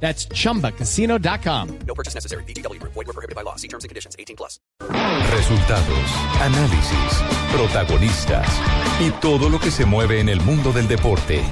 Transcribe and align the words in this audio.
That's 0.00 0.28
chumbacasino.com. 0.28 1.78
No 1.86 1.94
purchase 1.94 2.14
necessary. 2.14 2.44
BGW. 2.44 2.80
Void 2.82 2.94
were 2.94 3.12
prohibited 3.12 3.34
by 3.34 3.42
law. 3.42 3.56
See 3.56 3.68
terms 3.68 3.84
and 3.84 3.90
conditions. 3.90 4.14
18 4.18 4.36
plus. 4.36 4.60
Resultados, 5.32 6.10
análisis, 6.40 7.22
protagonistas 7.52 8.46
y 9.00 9.10
todo 9.20 9.48
lo 9.48 9.58
que 9.58 9.70
se 9.70 9.84
mueve 9.84 10.20
en 10.20 10.28
el 10.28 10.40
mundo 10.40 10.72
del 10.72 10.86
deporte. 10.88 11.42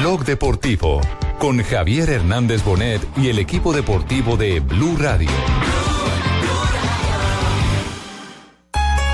Blog 0.00 0.24
Deportivo 0.24 1.00
con 1.38 1.62
Javier 1.62 2.10
Hernández 2.10 2.64
Bonet 2.64 3.00
y 3.16 3.28
el 3.28 3.38
equipo 3.38 3.72
deportivo 3.72 4.36
de 4.36 4.60
Blue 4.60 4.96
Radio. 4.98 5.30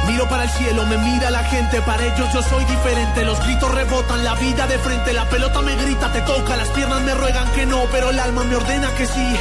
Miro 0.07 0.29
para 0.29 0.45
el 0.45 0.51
cielo, 0.51 0.85
me 0.87 0.99
mira 0.99 1.31
la 1.31 1.43
gente, 1.45 1.81
para 1.81 2.05
ellos 2.05 2.29
yo 2.33 2.43
soy 2.43 2.65
diferente. 2.67 3.25
Los 3.25 3.41
gritos 3.41 3.75
rebotan, 3.75 4.23
la 4.23 4.35
vida 4.35 4.67
de 4.67 4.79
frente, 4.79 5.13
la 5.15 5.29
pelota 5.29 5.63
me 5.63 5.75
grita, 5.77 6.13
te 6.13 6.21
toca, 6.23 6.57
las 6.57 6.69
piernas 6.69 7.01
me 7.03 7.15
ruegan 7.15 7.51
que 7.53 7.65
no, 7.65 7.85
pero 7.91 8.11
el 8.11 8.21
alma 8.21 8.45
me 8.45 8.57
ordena 8.57 8.91
que 8.95 9.07
sí. 9.07 9.37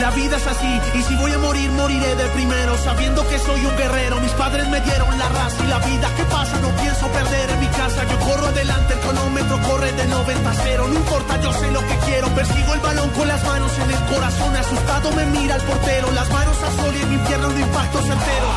La 0.00 0.10
vida 0.10 0.36
es 0.36 0.46
así, 0.46 0.80
y 0.94 1.02
si 1.02 1.14
voy 1.16 1.32
a 1.32 1.38
morir, 1.38 1.70
moriré 1.72 2.14
de 2.14 2.24
primero, 2.28 2.78
sabiendo 2.78 3.26
que 3.28 3.38
soy 3.38 3.66
un 3.66 3.76
guerrero. 3.76 4.18
Mis 4.20 4.32
padres 4.32 4.66
me 4.68 4.80
dieron 4.80 5.18
la 5.18 5.28
raza 5.28 5.62
y 5.62 5.66
la 5.66 5.78
vida 5.78 6.08
que 6.16 6.24
pasa, 6.24 6.58
no 6.60 6.70
pienso 6.76 7.06
perder 7.08 7.50
en 7.50 7.60
mi 7.60 7.66
casa. 7.66 8.04
Yo 8.08 8.18
corro 8.20 8.46
adelante, 8.46 8.94
el 8.94 9.00
cronómetro 9.00 9.60
corre 9.62 9.92
de 9.92 10.06
90 10.06 10.50
a 10.50 10.54
0. 10.54 10.86
No 10.88 10.94
importa, 10.94 11.40
yo 11.42 11.52
sé 11.52 11.70
lo 11.70 11.80
que 11.80 11.96
quiero, 12.06 12.28
persigo 12.28 12.74
el 12.74 12.80
balón 12.80 13.10
con 13.10 13.28
las 13.28 13.44
manos 13.44 13.72
en 13.78 13.90
el 13.90 14.04
corazón. 14.04 14.56
Asustado 14.56 15.12
me 15.12 15.26
mira 15.26 15.56
el 15.56 15.62
portero, 15.62 16.10
las 16.12 16.30
manos 16.30 16.56
a 16.62 16.82
sol 16.82 16.94
y 16.96 17.02
en 17.02 17.10
mi 17.10 17.18
pierna 17.26 17.48
un 17.48 17.60
impacto 17.60 17.98
certero. 17.98 18.48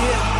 Yeah. 0.00 0.39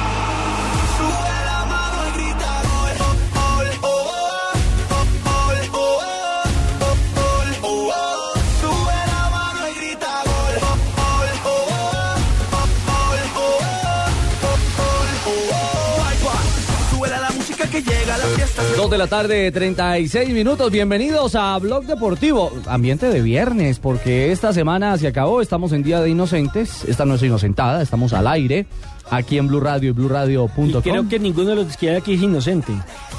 Que 17.71 17.83
llega 17.83 18.17
la 18.19 18.25
fiesta. 18.25 18.63
Dos 18.77 18.91
de 18.91 18.99
la 18.99 19.07
tarde, 19.07 19.51
36 19.53 20.31
minutos. 20.31 20.71
Bienvenidos 20.71 21.35
a 21.35 21.57
Blog 21.59 21.85
Deportivo. 21.85 22.51
Ambiente 22.67 23.07
de 23.07 23.23
viernes, 23.23 23.79
porque 23.79 24.33
esta 24.33 24.53
semana 24.53 24.97
se 24.99 25.07
acabó. 25.07 25.41
Estamos 25.41 25.73
en 25.73 25.83
Día 25.83 26.01
de 26.01 26.11
Inocentes. 26.11 26.85
Esta 26.87 27.05
no 27.05 27.15
es 27.15 27.23
inocentada, 27.23 27.83
estamos 27.83 28.13
al 28.13 28.27
aire. 28.27 28.67
Aquí 29.11 29.39
en 29.39 29.49
Blue 29.49 29.61
Radio 29.61 29.91
y 29.91 29.93
BlueRadio.com. 29.93 30.83
Creo 30.83 31.09
que 31.09 31.19
ninguno 31.19 31.51
de 31.51 31.57
los 31.57 31.77
que 31.77 31.91
hay 31.91 31.97
aquí 31.97 32.15
es 32.15 32.23
inocente. 32.23 32.73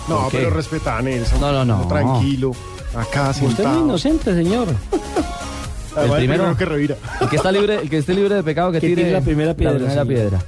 No, 0.07 0.27
pero 0.31 0.49
respeta 0.49 0.97
a 0.97 1.01
Nelson. 1.01 1.39
No, 1.41 1.51
no, 1.51 1.65
no. 1.65 1.87
Tranquilo. 1.87 2.51
Acá 2.95 3.29
Usted 3.31 3.45
es 3.47 3.55
sentado. 3.55 3.79
muy 3.79 3.89
inocente, 3.89 4.33
señor. 4.33 4.67
El 5.97 6.11
primero- 6.11 6.55
que 6.57 6.65
revira. 6.65 6.95
El 7.19 7.27
que 7.29 7.35
está 7.35 7.51
libre, 7.51 7.75
el 7.81 7.89
que 7.89 7.97
esté 7.97 8.13
libre 8.13 8.35
de 8.35 8.43
pecado 8.43 8.71
que, 8.71 8.79
Que 8.79 8.87
tire 8.87 9.03
tire 9.03 9.13
la 9.13 9.21
primera 9.21 9.53
piedra, 9.53 9.73
la 9.73 9.79
primera 9.79 10.01
sí. 10.03 10.07
piedra. 10.07 10.39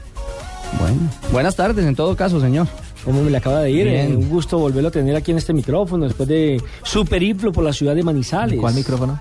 Bueno, 0.80 0.98
buenas 1.32 1.56
tardes 1.56 1.86
en 1.86 1.96
todo 1.96 2.16
caso, 2.16 2.40
señor. 2.40 2.66
Como 3.06 3.22
me 3.22 3.30
le 3.30 3.38
acaba 3.38 3.60
de 3.62 3.72
ir, 3.72 3.86
Bien. 3.88 4.16
un 4.16 4.30
gusto 4.30 4.58
volverlo 4.58 4.88
a 4.88 4.92
tener 4.92 5.16
aquí 5.16 5.32
en 5.32 5.38
este 5.38 5.54
micrófono 5.54 6.06
después 6.06 6.28
de 6.30 6.62
su 6.84 7.06
periplo 7.06 7.52
por 7.52 7.64
la 7.64 7.74
ciudad 7.74 7.96
de 7.96 8.04
Manizales. 8.04 8.60
¿Cuál 8.60 8.74
micrófono? 8.76 9.20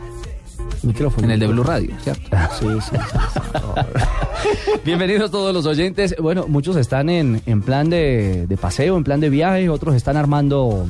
micrófono? 0.84 1.24
En 1.26 1.30
el 1.32 1.38
de 1.40 1.46
Blue 1.46 1.62
Radio, 1.62 1.90
¿cierto? 2.02 2.22
Sí, 2.58 2.66
sí, 2.80 2.96
sí. 2.96 2.96
Bienvenidos 4.84 5.30
todos 5.30 5.54
los 5.54 5.64
oyentes. 5.66 6.14
Bueno, 6.20 6.46
muchos 6.48 6.76
están 6.76 7.08
en, 7.08 7.40
en 7.46 7.62
plan 7.62 7.88
de, 7.90 8.46
de 8.48 8.56
paseo, 8.56 8.96
en 8.96 9.04
plan 9.04 9.20
de 9.20 9.30
viaje, 9.30 9.68
otros 9.68 9.94
están 9.94 10.16
armando 10.16 10.86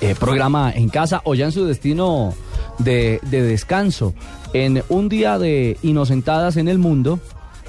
eh, 0.00 0.14
programa 0.18 0.70
en 0.74 0.88
casa 0.90 1.22
o 1.24 1.34
ya 1.34 1.46
en 1.46 1.52
su 1.52 1.64
destino 1.64 2.34
de, 2.78 3.20
de 3.30 3.42
descanso. 3.42 4.12
En 4.52 4.82
un 4.88 5.08
día 5.08 5.38
de 5.38 5.78
inocentadas 5.82 6.56
en 6.56 6.68
el 6.68 6.78
mundo, 6.78 7.18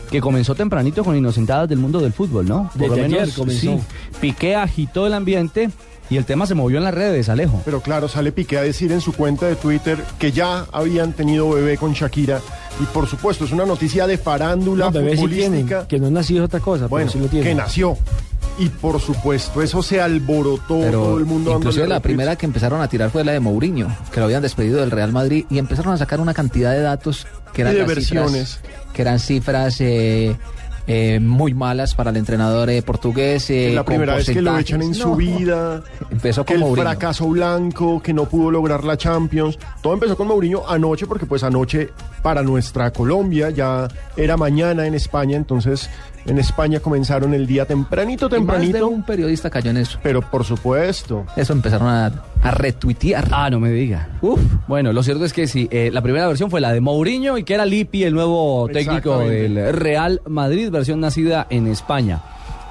que 0.10 0.22
comenzó 0.22 0.56
tempranito 0.56 1.04
con 1.04 1.16
inocentadas 1.16 1.68
del 1.70 1.80
mundo 1.80 2.00
del 2.00 2.14
fútbol, 2.14 2.48
¿no? 2.48 2.70
Desde 2.76 3.04
ayer 3.06 3.30
comenzó. 3.34 3.62
sí. 3.62 3.80
Piqué 4.22 4.56
agitó 4.56 5.08
el 5.08 5.14
ambiente 5.14 5.70
y 6.10 6.18
el 6.18 6.26
tema 6.26 6.46
se 6.46 6.54
movió 6.54 6.78
en 6.78 6.84
las 6.84 6.94
redes, 6.94 7.30
Alejo. 7.30 7.62
Pero 7.66 7.82
claro, 7.82 8.08
sale 8.08 8.32
Piqué 8.32 8.58
a 8.58 8.62
decir 8.62 8.92
en 8.92 9.02
su 9.02 9.14
cuenta 9.14 9.48
de 9.48 9.56
Twitter 9.56 9.98
que 10.20 10.32
ya 10.32 10.66
habían 10.72 11.14
tenido 11.14 11.50
bebé 11.50 11.78
con 11.78 11.94
Shakira. 11.94 12.42
Y 12.80 12.86
por 12.86 13.08
supuesto, 13.08 13.46
es 13.46 13.52
una 13.52 13.66
noticia 13.66 14.06
de 14.06 14.18
farándula 14.18 14.92
No, 14.92 15.00
sí 15.16 15.28
tienen, 15.28 15.68
que 15.88 16.00
no 16.00 16.12
nació 16.12 16.40
es 16.40 16.46
otra 16.46 16.60
cosa, 16.60 16.88
bueno, 16.88 17.10
pero 17.10 17.12
sí 17.12 17.20
lo 17.20 17.28
tienen. 17.30 17.50
que 17.50 17.56
nació. 17.56 17.98
Y 18.58 18.70
por 18.70 19.02
supuesto, 19.02 19.62
eso 19.62 19.84
se 19.84 20.00
alborotó 20.00 20.80
Pero 20.80 21.04
todo 21.04 21.18
el 21.18 21.26
mundo. 21.26 21.56
inclusive 21.58 21.88
la 21.88 22.00
primera 22.00 22.36
que 22.38 22.46
empezaron 22.46 22.82
a 22.82 22.88
tirar 22.88 23.10
fue 23.10 23.24
la 23.26 23.34
de 23.34 23.40
Mourinho, 23.42 23.94
que 24.14 24.20
lo 24.22 24.26
habían 24.28 24.42
despedido 24.42 24.80
del 24.80 24.92
Real 24.92 25.12
Madrid 25.12 25.46
y 25.50 25.58
empezaron 25.58 25.94
a 25.94 25.98
sacar 25.98 26.22
una 26.22 26.34
cantidad 26.34 26.72
de 26.72 26.80
datos 26.82 27.28
que 27.54 27.62
eran 27.64 27.74
de 27.74 27.84
versiones. 27.84 28.60
cifras, 28.62 28.94
que 28.94 29.02
eran 29.02 29.20
cifras 29.20 29.82
eh, 29.82 30.38
eh, 30.88 31.20
muy 31.20 31.54
malas 31.54 31.96
para 31.96 32.12
el 32.12 32.18
entrenador 32.18 32.70
eh, 32.70 32.82
portugués. 32.82 33.50
eh, 33.50 33.72
la 33.74 33.84
primera 33.84 34.16
vez 34.16 34.26
que 34.30 34.42
lo 34.42 34.58
echan 34.58 34.82
en 34.84 34.94
su 34.94 35.16
vida. 35.16 35.84
Empezó 36.10 36.46
que 36.46 36.54
con 36.54 36.62
el 36.64 36.68
Mourinho. 36.70 36.88
fracaso 36.90 37.28
blanco, 37.28 38.02
que 38.02 38.14
no 38.14 38.24
pudo 38.26 38.52
lograr 38.52 38.84
la 38.86 38.96
Champions. 38.96 39.58
Todo 39.82 39.94
empezó 39.96 40.16
con 40.16 40.28
Mourinho 40.28 40.64
anoche, 40.70 41.08
porque 41.08 41.26
pues 41.26 41.44
anoche 41.44 41.90
para 42.22 42.42
nuestra 42.42 42.92
Colombia 42.92 43.50
ya 43.50 43.88
era 44.16 44.38
mañana 44.38 44.88
en 44.88 44.94
España, 44.94 45.36
entonces 45.36 45.90
en 46.25 46.40
España 46.40 46.80
comenzaron 46.80 47.34
el 47.34 47.46
día 47.47 47.66
tempranito, 47.66 48.25
Y 48.25 48.30
más 48.30 48.31
de 48.31 48.38
tempranito. 48.68 48.88
un 48.88 49.03
periodista 49.03 49.50
cayó 49.50 49.72
en 49.72 49.78
eso. 49.78 50.00
Pero 50.03 50.22
por 50.22 50.44
supuesto. 50.44 51.25
Eso 51.36 51.53
empezaron 51.53 51.88
a, 51.88 52.12
a 52.41 52.52
retuitear. 52.52 53.28
Ah, 53.31 53.50
no 53.50 53.59
me 53.59 53.69
diga. 53.72 54.09
Uf. 54.22 54.40
Bueno, 54.68 54.91
lo 54.94 55.03
cierto 55.03 55.25
es 55.25 55.34
que 55.34 55.47
sí, 55.47 55.68
eh, 55.72 55.90
la 55.94 56.02
primera 56.02 56.28
versión 56.28 56.50
fue 56.50 56.62
la 56.62 56.72
de 56.74 56.81
Mourinho 56.81 57.38
y 57.38 57.44
que 57.44 57.53
era 57.53 57.66
Lippi, 57.66 58.03
el 58.03 58.14
nuevo 58.14 58.68
técnico 58.72 59.19
del 59.19 59.74
Real 59.74 60.22
Madrid, 60.28 60.69
versión 60.72 61.00
nacida 61.00 61.47
en 61.50 61.68
España. 61.68 62.22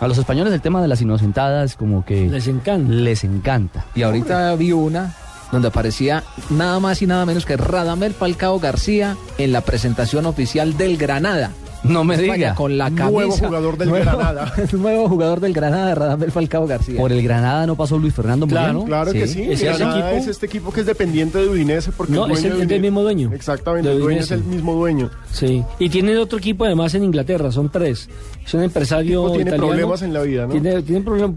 A 0.00 0.08
los 0.08 0.18
españoles 0.18 0.52
el 0.52 0.60
tema 0.60 0.82
de 0.82 0.88
las 0.88 1.00
inocentadas 1.00 1.76
como 1.76 2.04
que 2.04 2.26
Les 2.28 2.48
encanta. 2.48 2.92
les 2.92 3.22
encanta. 3.24 3.84
Y 3.94 4.02
ahorita 4.02 4.54
vi 4.56 4.72
una 4.72 5.14
donde 5.52 5.68
aparecía 5.68 6.24
nada 6.50 6.80
más 6.80 7.00
y 7.00 7.06
nada 7.06 7.24
menos 7.24 7.46
que 7.46 7.56
Radamel 7.56 8.12
Falcao 8.12 8.58
García 8.58 9.16
en 9.38 9.52
la 9.52 9.60
presentación 9.60 10.26
oficial 10.26 10.76
del 10.76 10.96
Granada. 10.96 11.52
No 11.84 12.02
me 12.04 12.14
España, 12.14 12.34
diga. 12.34 12.54
Con 12.54 12.76
la 12.78 12.86
camisa. 12.90 13.10
Nuevo 13.10 13.32
jugador 13.36 13.76
del 13.78 13.88
Nuevo- 13.90 14.04
Granada. 14.04 14.52
nuevo 14.72 15.08
jugador 15.08 15.40
del 15.40 15.52
Granada, 15.52 15.94
Radamel 15.94 16.30
Falcao 16.32 16.66
García. 16.66 16.98
Por 17.00 17.12
el 17.12 17.22
Granada 17.22 17.66
no 17.66 17.76
pasó 17.76 17.98
Luis 17.98 18.14
Fernando 18.14 18.46
Claro, 18.46 18.72
Moreno. 18.74 18.86
Claro 18.86 19.12
que 19.12 19.26
sí. 19.26 19.42
Es 19.42 19.62
Granada 19.62 20.10
equipo- 20.10 20.22
es 20.22 20.26
este 20.28 20.46
equipo 20.46 20.72
que 20.72 20.80
es 20.80 20.86
dependiente 20.86 21.38
de 21.38 21.48
Udinese 21.48 21.92
porque 21.92 22.12
No, 22.12 22.26
el 22.26 22.32
es 22.32 22.44
el- 22.44 22.66
de 22.66 22.78
mismo 22.80 23.02
dueño. 23.02 23.30
Exactamente, 23.34 23.90
el 23.92 24.00
dueño 24.00 24.20
es 24.20 24.30
el 24.30 24.42
mismo 24.44 24.74
dueño. 24.74 25.10
Sí. 25.30 25.62
Y 25.78 25.88
tienen 25.90 26.16
otro 26.18 26.38
equipo 26.38 26.64
además 26.64 26.94
en 26.94 27.04
Inglaterra, 27.04 27.52
son 27.52 27.70
tres. 27.70 28.08
Es 28.46 28.52
un 28.54 28.62
empresario 28.62 29.26
tiene 29.28 29.42
italiano. 29.44 29.66
problemas 29.68 30.02
en 30.02 30.12
la 30.12 30.20
vida, 30.22 30.46
¿no? 30.46 30.52
Tiene, 30.52 30.82
tiene 30.82 31.00
problemas, 31.02 31.34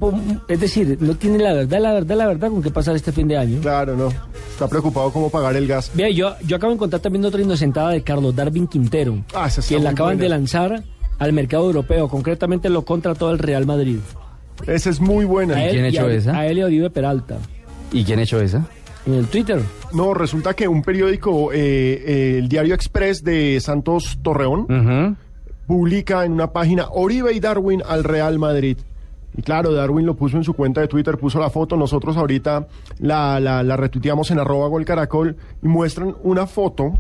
es 0.48 0.60
decir, 0.60 0.98
no 1.00 1.16
tiene 1.16 1.40
la 1.40 1.54
verdad, 1.54 1.80
la 1.80 1.94
verdad, 1.94 2.16
la 2.18 2.28
verdad 2.28 2.50
con 2.50 2.62
qué 2.62 2.70
pasar 2.70 2.96
este 2.96 3.12
fin 3.14 3.28
de 3.28 3.38
año. 3.38 3.60
Claro, 3.62 3.96
no. 3.96 4.10
Está 4.52 4.68
preocupado 4.68 5.12
cómo 5.12 5.30
pagar 5.30 5.56
el 5.56 5.68
gas. 5.68 5.92
Vea, 5.94 6.10
yo, 6.10 6.34
yo 6.46 6.56
acabo 6.58 6.72
de 6.72 6.76
encontrar 6.76 7.02
también 7.02 7.24
otra 7.26 7.42
inocentada 7.42 7.92
de 7.92 8.02
Carlos 8.02 8.36
Darwin 8.36 8.68
Quintero, 8.68 9.24
Ah, 9.34 9.48
esa 9.48 9.62
está 9.62 9.68
quien 9.70 9.84
la 9.84 9.92
acaban 9.92 10.18
buena. 10.18 10.24
de 10.24 10.30
lanzar 10.38 10.84
al 11.18 11.34
mercado 11.34 11.66
europeo, 11.66 12.08
concretamente 12.08 12.70
lo 12.70 12.86
contrató 12.86 13.32
el 13.32 13.40
Real 13.40 13.66
Madrid. 13.66 14.00
Esa 14.68 14.90
es 14.90 15.00
muy 15.00 15.26
buena. 15.26 15.56
A 15.56 15.66
él, 15.66 15.72
quién 15.72 15.86
y 15.86 15.88
echó 15.90 16.06
a, 16.06 16.14
esa? 16.14 16.38
a 16.38 16.48
él 16.48 16.60
y 16.60 16.64
Oribe 16.64 16.90
Peralta. 16.90 17.38
¿Y 17.92 18.04
quién 18.04 18.20
ha 18.20 18.24
hecho 18.24 18.40
esa? 18.40 18.66
En 19.06 19.16
el 19.16 19.28
Twitter. 19.28 19.62
No, 19.94 20.14
resulta 20.14 20.54
que 20.54 20.68
un 20.68 20.84
periódico, 20.84 21.52
eh, 21.54 21.58
eh, 21.58 22.36
el 22.40 22.50
Diario 22.50 22.76
Express 22.76 23.24
de 23.24 23.60
Santos 23.62 24.20
Torreón, 24.22 25.18
publica 25.66 26.24
en 26.24 26.34
una 26.34 26.52
página 26.52 26.88
Oribe 26.92 27.34
y 27.34 27.40
Darwin 27.40 27.82
al 27.86 28.04
Real 28.04 28.38
Madrid. 28.38 28.78
Y 29.38 29.44
claro, 29.44 29.72
Darwin 29.72 30.06
lo 30.06 30.16
puso 30.16 30.36
en 30.36 30.44
su 30.44 30.54
cuenta 30.54 30.82
de 30.82 30.88
Twitter, 30.88 31.18
puso 31.18 31.40
la 31.40 31.50
foto. 31.50 31.78
Nosotros 31.78 32.18
ahorita 32.18 32.68
la, 33.00 33.40
la, 33.40 33.64
la 33.64 33.78
retuiteamos 33.78 34.32
en 34.32 34.40
arroba 34.40 34.68
gol 34.68 34.84
caracol 34.84 35.38
y 35.62 35.68
muestran 35.68 36.16
una 36.24 36.48
foto 36.48 36.94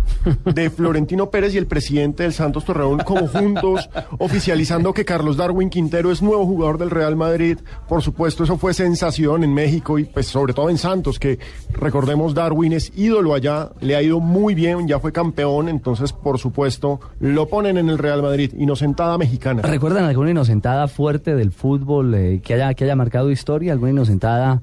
de 0.46 0.70
Florentino 0.78 1.30
Pérez 1.30 1.56
y 1.56 1.58
el 1.58 1.66
presidente 1.66 2.24
del 2.24 2.34
Santos 2.34 2.64
Torreón 2.64 3.00
como 3.00 3.28
juntos, 3.28 3.90
oficializando 4.20 4.94
que 4.94 5.04
Carlos 5.04 5.38
Darwin 5.38 5.70
Quintero 5.70 6.12
es 6.12 6.22
nuevo 6.22 6.46
jugador 6.46 6.78
del 6.78 6.92
Real 6.92 7.16
Madrid. 7.16 7.58
Por 7.88 8.02
supuesto, 8.02 8.44
eso 8.44 8.58
fue 8.58 8.74
sensación 8.74 9.44
en 9.44 9.54
México 9.54 9.98
y 9.98 10.06
pues 10.06 10.28
sobre 10.28 10.54
todo 10.54 10.70
en 10.70 10.78
Santos, 10.78 11.20
que 11.20 11.40
recordemos 11.72 12.34
Darwin 12.34 12.74
es 12.74 12.92
ídolo 12.96 13.34
allá, 13.34 13.72
le 13.82 13.96
ha 13.96 14.02
ido 14.02 14.20
muy 14.20 14.54
bien, 14.54 14.88
ya 14.88 15.00
fue 15.00 15.12
campeón, 15.12 15.70
entonces 15.70 16.14
por 16.14 16.38
supuesto 16.38 17.00
lo 17.20 17.48
ponen 17.48 17.78
en 17.78 17.90
el 17.90 17.98
Real 17.98 18.22
Madrid, 18.22 18.54
inocentada 18.58 19.18
mexicana. 19.18 19.64
¿Recuerdan 19.64 20.06
alguna 20.06 20.32
inocentada 20.32 20.88
fuerte 20.88 21.36
del 21.36 21.52
fútbol 21.52 22.14
eh, 22.14 22.27
que, 22.44 22.54
haya, 22.54 22.74
que 22.74 22.84
haya 22.84 22.96
marcado 22.96 23.32
historia? 23.32 23.72
¿Alguna 23.74 23.92
inocentada 23.92 24.62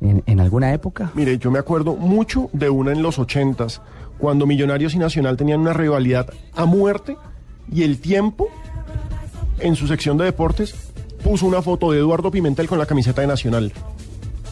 en, 0.00 0.22
en 0.26 0.40
alguna 0.40 0.72
época? 0.72 1.10
Mire, 1.14 1.38
yo 1.38 1.50
me 1.50 1.58
acuerdo 1.58 1.94
mucho 1.96 2.48
de 2.52 2.68
una 2.70 2.92
en 2.92 3.02
los 3.02 3.18
ochentas, 3.18 3.80
cuando 4.18 4.46
Millonarios 4.46 4.94
y 4.94 4.98
Nacional 4.98 5.36
tenían 5.36 5.60
una 5.60 5.72
rivalidad 5.72 6.28
a 6.54 6.64
muerte 6.64 7.16
y 7.72 7.82
el 7.82 7.98
tiempo, 7.98 8.48
en 9.58 9.74
su 9.76 9.86
sección 9.86 10.16
de 10.18 10.24
deportes, 10.24 10.74
puso 11.24 11.46
una 11.46 11.62
foto 11.62 11.90
de 11.92 11.98
Eduardo 11.98 12.30
Pimentel 12.30 12.68
con 12.68 12.78
la 12.78 12.86
camiseta 12.86 13.20
de 13.22 13.26
Nacional. 13.26 13.72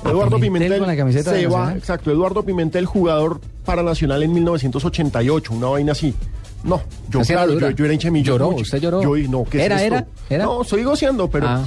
Eduardo 0.04 0.38
Pimentel 0.38 0.50
Pimentel, 0.68 0.78
con 0.80 0.88
la 0.88 0.96
camiseta 0.96 1.32
de 1.32 1.40
se 1.40 1.46
va, 1.46 1.58
Nacional. 1.58 1.78
exacto, 1.78 2.10
Eduardo 2.10 2.42
Pimentel, 2.42 2.84
jugador 2.84 3.40
para 3.64 3.82
Nacional 3.82 4.22
en 4.22 4.32
1988, 4.34 5.54
una 5.54 5.68
vaina 5.68 5.92
así. 5.92 6.14
No, 6.62 6.80
yo, 7.10 7.20
claro, 7.20 7.58
yo, 7.58 7.70
yo 7.70 7.84
era 7.84 7.94
hincha 7.94 8.10
de 8.10 8.22
¿Lloró? 8.22 8.50
mucho. 8.50 8.62
¿Usted 8.62 8.80
lloró? 8.80 9.02
Yo, 9.02 9.28
no, 9.30 9.44
¿qué 9.44 9.58
es 9.58 9.64
¿Era, 9.64 9.76
esto? 9.82 9.86
era? 9.96 10.06
¿Era? 10.30 10.44
No, 10.44 10.64
soy 10.64 10.82
goceando, 10.82 11.28
pero, 11.30 11.46
Ah. 11.48 11.62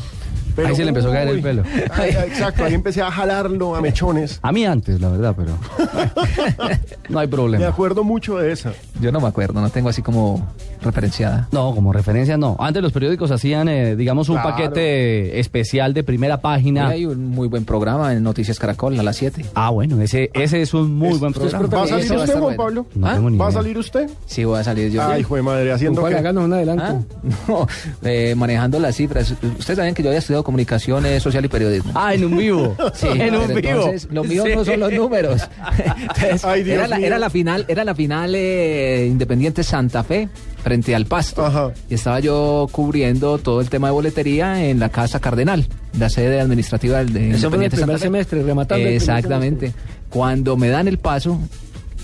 Pero- 0.57 0.67
Ahí 0.69 0.75
se 0.75 0.83
le 0.83 0.89
empezó 0.89 1.07
a 1.09 1.13
caer 1.13 1.27
el 1.29 1.41
pelo. 1.41 1.63
ay, 1.93 2.09
exacto, 2.09 2.65
ahí 2.65 2.73
empecé 2.73 3.01
a 3.01 3.09
jalarlo 3.11 3.75
a 3.75 3.81
mechones. 3.81 4.39
A 4.41 4.51
mí 4.51 4.65
antes, 4.65 4.99
la 4.99 5.07
verdad, 5.09 5.33
pero 5.37 5.51
no 7.09 7.19
hay 7.19 7.27
Me 7.27 7.31
problema. 7.31 7.67
acuerdo 7.67 8.03
mucho 8.03 8.37
de 8.37 8.51
esa. 8.51 8.73
Yo 9.01 9.11
no 9.11 9.19
me 9.19 9.27
acuerdo, 9.27 9.61
no 9.61 9.69
tengo 9.69 9.89
así 9.89 10.01
como 10.01 10.47
referenciada. 10.81 11.47
No, 11.51 11.73
como 11.75 11.93
referencia 11.93 12.37
no. 12.37 12.55
Antes 12.59 12.81
los 12.81 12.91
periódicos 12.91 13.29
hacían, 13.31 13.67
eh, 13.69 13.95
digamos, 13.95 14.29
un 14.29 14.35
Claro. 14.37 14.49
paquete 14.51 15.39
especial 15.39 15.93
de 15.93 16.03
primera 16.03 16.41
página. 16.41 16.87
Hay 16.89 17.05
un 17.05 17.27
muy 17.27 17.47
buen 17.47 17.65
programa 17.65 18.13
en 18.13 18.23
Noticias 18.23 18.57
Caracol 18.59 18.99
a 18.99 19.03
las 19.03 19.15
7. 19.17 19.45
Ah, 19.53 19.69
bueno, 19.69 20.01
ese, 20.01 20.29
ese 20.33 20.61
es 20.61 20.73
un 20.73 20.93
muy 20.95 21.17
buen 21.19 21.31
¿Usted 21.31 21.45
es 21.47 21.53
programa. 21.53 21.77
¿Va 21.77 21.83
a 21.83 21.87
salir 21.87 22.03
usted, 22.05 22.15
estar 22.23 22.39
Juan 22.39 22.55
bueno. 22.55 22.57
Pablo? 22.63 22.85
No 22.95 23.07
¿Ah? 23.07 23.13
tengo 23.15 23.29
ni 23.29 23.37
¿Va 23.37 23.47
a 23.47 23.51
salir 23.51 23.77
usted? 23.77 24.09
Sí, 24.25 24.43
voy 24.45 24.59
a 24.59 24.63
salir 24.63 24.91
yo. 24.91 25.01
Ay, 25.03 25.21
hijo 25.21 25.35
de 25.35 25.41
madre, 25.41 25.71
haciendo 25.71 26.01
¿Cuál 26.01 26.13
qué? 26.13 26.19
háganos 26.19 26.43
un 26.45 26.53
adelanto? 26.53 26.83
¿Ah? 26.83 26.97
No, 27.47 27.67
eh, 28.03 28.33
manejando 28.35 28.79
las 28.79 28.95
cifras. 28.95 29.31
Ustedes 29.31 29.77
saben 29.77 29.93
que 29.93 30.03
yo 30.03 30.09
había 30.09 30.19
estudiado 30.19 30.43
comunicaciones 30.43 31.21
social 31.23 31.43
y 31.45 31.47
periodismo. 31.47 31.91
Ah, 31.95 32.13
en 32.13 32.25
un 32.25 32.37
vivo. 32.37 32.75
Sí, 32.93 33.07
en 33.13 33.35
un 33.35 33.47
vivo. 33.47 33.59
Entonces, 33.59 34.07
lo 34.11 34.23
mío 34.23 34.43
Sí. 34.45 34.51
no 34.55 34.65
son 34.65 34.79
los 34.79 34.91
números. 34.93 35.41
Entonces, 36.01 36.45
Ay, 36.45 36.63
Dios 36.63 36.77
era, 36.77 36.87
la, 36.87 36.97
mío. 36.97 37.07
era 37.07 37.19
la 37.19 37.29
final, 37.29 37.65
era 37.67 37.83
la 37.83 37.93
final 37.95 38.33
eh, 38.35 38.86
Independiente 39.09 39.63
Santa 39.63 40.03
Fe 40.03 40.29
frente 40.63 40.95
al 40.95 41.05
Pasto. 41.05 41.45
Ajá. 41.45 41.71
Y 41.89 41.95
estaba 41.95 42.19
yo 42.19 42.67
cubriendo 42.71 43.37
todo 43.37 43.61
el 43.61 43.69
tema 43.69 43.87
de 43.87 43.93
boletería 43.93 44.65
en 44.69 44.79
la 44.79 44.89
Casa 44.89 45.19
Cardenal, 45.19 45.67
la 45.99 46.09
sede 46.09 46.39
administrativa 46.39 46.97
del 46.99 47.13
de 47.13 47.19
Eso 47.31 47.35
Independiente 47.47 47.77
primer 47.77 47.79
Santa 47.95 47.97
Fe. 47.99 48.03
semestre, 48.03 48.43
rematando 48.43 48.87
Exactamente. 48.87 49.73
Cuando 50.09 50.55
me 50.57 50.69
dan 50.69 50.87
el 50.87 50.97
paso, 50.99 51.39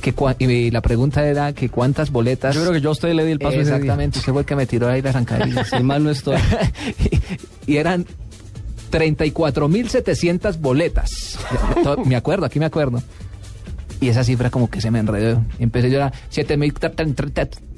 que 0.01 0.13
cua- 0.13 0.35
y 0.39 0.69
la 0.71 0.81
pregunta 0.81 1.25
era 1.25 1.53
que 1.53 1.69
cuántas 1.69 2.11
boletas. 2.11 2.53
Yo 2.55 2.61
creo 2.61 2.73
que 2.73 2.81
yo 2.81 2.89
a 2.89 2.91
usted 2.91 3.13
le 3.13 3.23
di 3.25 3.31
el 3.31 3.39
paso. 3.39 3.59
Exactamente, 3.59 4.19
usted 4.19 4.31
fue 4.33 4.41
el 4.41 4.45
que 4.45 4.55
me 4.55 4.65
tiró 4.65 4.89
ahí 4.89 5.01
la 5.01 5.13
zancadilla. 5.13 5.63
Si 5.63 5.79
mal 5.83 6.03
no 6.03 6.09
estoy. 6.09 6.37
y 7.67 7.77
eran 7.77 8.05
34.700 8.91 10.59
boletas. 10.59 11.37
Me 12.05 12.15
acuerdo, 12.15 12.45
aquí 12.45 12.59
me 12.59 12.65
acuerdo. 12.65 13.01
Y 14.01 14.09
esa 14.09 14.23
cifra 14.23 14.49
como 14.49 14.69
que 14.69 14.81
se 14.81 14.91
me 14.91 14.99
enredó. 14.99 15.41
Y 15.59 15.63
empecé 15.63 15.89
yo 15.89 16.03
a 16.03 16.11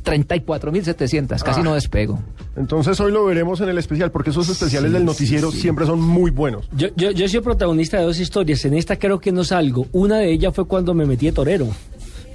34.700, 0.06 1.42
casi 1.44 1.60
Ah. 1.62 1.64
no 1.64 1.74
despego. 1.74 2.20
Entonces 2.56 3.00
hoy 3.00 3.12
lo 3.12 3.26
veremos 3.26 3.60
en 3.62 3.70
el 3.70 3.78
especial, 3.78 4.12
porque 4.12 4.30
esos 4.30 4.48
especiales 4.50 4.92
del 4.92 5.04
noticiero 5.06 5.52
siempre 5.52 5.86
son 5.86 6.02
muy 6.02 6.32
buenos. 6.32 6.70
Yo, 6.76 6.88
yo, 6.96 7.12
yo 7.12 7.28
soy 7.28 7.42
protagonista 7.42 7.98
de 7.98 8.04
dos 8.04 8.20
historias. 8.20 8.64
En 8.66 8.76
esta 8.76 8.98
creo 8.98 9.20
que 9.20 9.32
no 9.32 9.44
salgo. 9.44 9.88
Una 9.92 10.18
de 10.20 10.32
ellas 10.32 10.54
fue 10.54 10.66
cuando 10.66 10.94
me 10.94 11.06
metí 11.06 11.26
de 11.26 11.32
torero. 11.32 11.68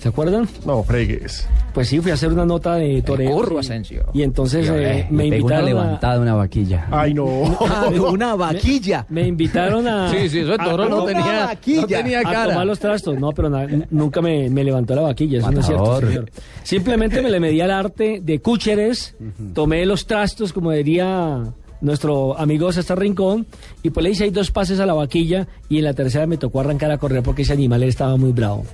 ¿Se 0.00 0.08
acuerdan? 0.08 0.48
No, 0.64 0.82
fregues. 0.82 1.46
Pues 1.74 1.88
sí, 1.88 2.00
fui 2.00 2.10
a 2.10 2.14
hacer 2.14 2.32
una 2.32 2.46
nota 2.46 2.76
de 2.76 3.02
torero. 3.02 3.32
curro, 3.32 3.56
y- 3.56 3.58
Asensio. 3.60 4.06
Y 4.14 4.22
entonces 4.22 4.66
eh, 4.72 5.06
me 5.10 5.24
una 5.26 5.36
invitaron 5.36 5.62
a, 5.62 5.66
levantada, 5.66 6.20
una 6.20 6.34
vaquilla. 6.34 6.86
Ay, 6.90 7.12
no. 7.12 7.24
una 8.10 8.34
vaquilla. 8.34 9.04
me 9.10 9.26
invitaron 9.28 9.86
a... 9.86 10.10
Sí, 10.10 10.30
sí, 10.30 10.38
eso 10.38 10.52
de 10.52 10.56
toro 10.56 10.84
a- 10.84 10.88
no 10.88 11.02
a- 11.02 11.06
tenía, 11.06 11.58
no 11.82 11.86
tenía 11.86 12.20
a 12.20 12.22
cara. 12.22 12.48
tomar 12.52 12.66
los 12.66 12.78
trastos. 12.78 13.18
No, 13.20 13.28
pero 13.32 13.50
na- 13.50 13.66
nunca 13.90 14.22
me, 14.22 14.48
me 14.48 14.64
levantó 14.64 14.94
la 14.94 15.02
vaquilla, 15.02 15.40
eso 15.40 15.50
no 15.52 15.60
es 15.60 15.66
cierto. 15.66 16.00
Señor. 16.00 16.30
Simplemente 16.62 17.20
me 17.20 17.30
le 17.30 17.38
medí 17.38 17.60
al 17.60 17.70
arte 17.70 18.20
de 18.22 18.40
cúcheres, 18.40 19.14
tomé 19.52 19.84
los 19.84 20.06
trastos, 20.06 20.54
como 20.54 20.70
diría 20.72 21.44
nuestro 21.82 22.38
amigo 22.38 22.72
César 22.72 22.98
Rincón, 22.98 23.46
y 23.82 23.90
pues 23.90 24.02
le 24.04 24.10
hice 24.10 24.24
ahí 24.24 24.30
dos 24.30 24.50
pases 24.50 24.80
a 24.80 24.86
la 24.86 24.94
vaquilla, 24.94 25.46
y 25.68 25.78
en 25.78 25.84
la 25.84 25.92
tercera 25.94 26.26
me 26.26 26.36
tocó 26.38 26.60
arrancar 26.60 26.90
a 26.90 26.96
correr 26.98 27.22
porque 27.22 27.42
ese 27.42 27.52
animal 27.52 27.82
estaba 27.82 28.16
muy 28.16 28.32
bravo. 28.32 28.64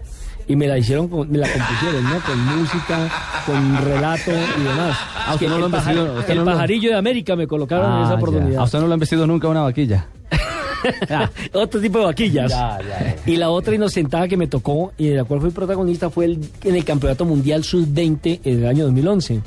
Y 0.49 0.55
me 0.57 0.69
la 0.69 0.79
hicieron, 0.79 1.09
con- 1.09 1.31
me 1.31 1.39
la 1.39 1.49
compusieron, 1.51 2.05
¿no? 2.05 2.21
Con 2.21 2.59
música, 2.59 3.09
con 3.47 3.85
relato 3.85 4.31
y 4.31 4.63
demás. 4.63 4.97
Ah, 5.27 5.35
usted 5.35 5.49
no 5.49 5.55
el 5.55 5.61
lo 5.61 5.67
han 5.67 5.73
vestido, 5.73 6.07
pajar- 6.15 6.31
el 6.31 6.39
no 6.39 6.45
lo- 6.45 6.51
pajarillo 6.53 6.91
de 6.91 6.97
América 6.97 7.35
me 7.37 7.47
colocaron 7.49 7.87
en 7.87 7.93
Ah, 7.99 8.01
esa 8.03 8.11
ya. 8.11 8.17
oportunidad. 8.17 8.61
A 8.61 8.65
usted 8.65 8.79
no 8.81 8.87
lo 8.87 8.95
han 8.95 9.01
vestido 9.01 9.27
nunca 9.27 9.49
una 9.49 9.63
vaquilla. 9.63 10.07
Otro 11.53 11.81
tipo 11.81 11.99
de 11.99 12.05
vaquillas. 12.05 12.51
Ya, 12.51 12.79
ya. 12.81 13.17
Y 13.27 13.37
la 13.37 13.51
otra 13.51 13.75
inocentada 13.75 14.29
que 14.29 14.37
me 14.37 14.47
tocó 14.47 14.93
y 14.97 15.09
de 15.09 15.17
la 15.17 15.25
cual 15.25 15.41
fui 15.41 15.51
protagonista 15.51 16.11
fue 16.11 16.27
el, 16.27 16.39
en 16.63 16.77
el 16.77 16.85
Campeonato 16.85 17.25
Mundial 17.25 17.65
Sub-20 17.65 18.41
en 18.45 18.59
el 18.63 18.67
año 18.69 18.85
2011. 18.85 19.41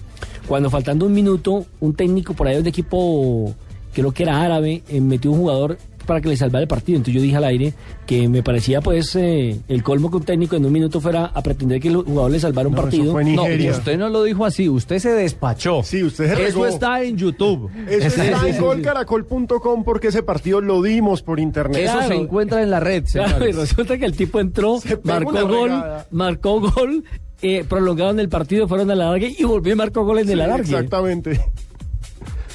Cuando 0.48 0.70
faltando 0.70 1.06
un 1.06 1.14
minuto, 1.14 1.66
un 1.80 1.94
técnico 1.94 2.34
por 2.34 2.48
ahí 2.48 2.62
de 2.62 2.70
equipo, 2.70 3.54
creo 3.94 4.12
que 4.12 4.24
era 4.24 4.42
árabe, 4.42 4.84
eh, 4.90 5.00
metió 5.00 5.32
un 5.32 5.38
jugador 5.40 5.78
para 6.10 6.22
que 6.22 6.28
le 6.30 6.36
salvara 6.36 6.64
el 6.64 6.68
partido. 6.68 6.98
Entonces 6.98 7.14
yo 7.14 7.22
dije 7.22 7.38
al 7.38 7.44
aire 7.44 7.74
que 8.08 8.28
me 8.28 8.42
parecía 8.44 8.82
pues 8.82 9.16
eh, 9.16 9.60
el 9.68 9.84
colmo 9.84 10.10
que 10.10 10.18
un 10.18 10.24
técnico 10.24 10.56
en 10.56 10.66
un 10.66 10.74
minuto 10.74 11.00
fuera 11.00 11.26
a 11.28 11.42
pretender 11.44 11.80
que 11.80 11.88
el 11.90 11.98
jugador 11.98 12.32
le 12.32 12.40
salvara 12.40 12.68
un 12.68 12.74
No, 12.74 12.80
eso 12.82 12.86
partido. 12.90 13.14
No, 13.14 13.20
Nigeria. 13.44 13.72
usted 13.72 13.98
no 14.00 14.10
lo 14.10 14.24
dijo 14.24 14.44
así, 14.46 14.68
usted 14.68 14.98
se 14.98 15.12
despachó. 15.12 15.84
Sí, 15.84 16.04
usted 16.04 16.26
se 16.26 16.34
Eso 16.34 16.42
regó. 16.42 16.66
está 16.66 17.04
en 17.04 17.16
YouTube. 17.16 17.70
Eso 17.88 18.08
está 18.24 18.50
en 18.50 18.60
golcaracol.com 18.60 19.84
porque 19.84 20.08
ese 20.08 20.24
partido 20.24 20.62
lo 20.62 20.82
dimos 20.82 21.22
por 21.22 21.40
internet. 21.40 21.84
Eso 21.84 21.94
Claro. 21.94 22.08
se 22.08 22.16
encuentra 22.16 22.64
en 22.64 22.72
la 22.72 22.80
red, 22.80 23.04
Claro, 23.12 23.48
y 23.48 23.52
resulta 23.52 23.98
que 23.98 24.06
el 24.06 24.16
tipo 24.18 24.40
entró, 24.40 24.80
marcó 25.04 25.48
gol, 25.48 25.72
marcó 26.12 26.60
gol, 26.60 27.04
eh, 27.42 27.64
prolongaron 27.70 28.20
el 28.20 28.30
partido, 28.30 28.68
fueron 28.68 28.90
a 28.92 28.96
la 28.96 29.06
larga 29.12 29.28
y 29.28 29.44
volvió 29.44 29.74
y 29.74 29.76
marcó 29.76 30.04
gol 30.04 30.20
en 30.20 30.30
el 30.30 30.38
Sí, 30.38 30.42
alargue. 30.42 30.64
Exactamente. 30.64 31.40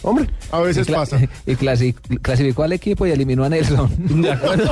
Hombre, 0.05 0.29
a 0.53 0.61
veces 0.61 0.89
Y 0.89 0.93
pasa. 0.93 1.19
Y 1.47 1.53
clasi- 1.57 1.95
clasificó 2.23 2.63
al 2.63 2.73
equipo 2.73 3.07
y 3.07 3.11
eliminó 3.11 3.43
a 3.45 3.49
Nelson. 3.49 3.91
De 4.23 4.31
acuerdo. 4.31 4.71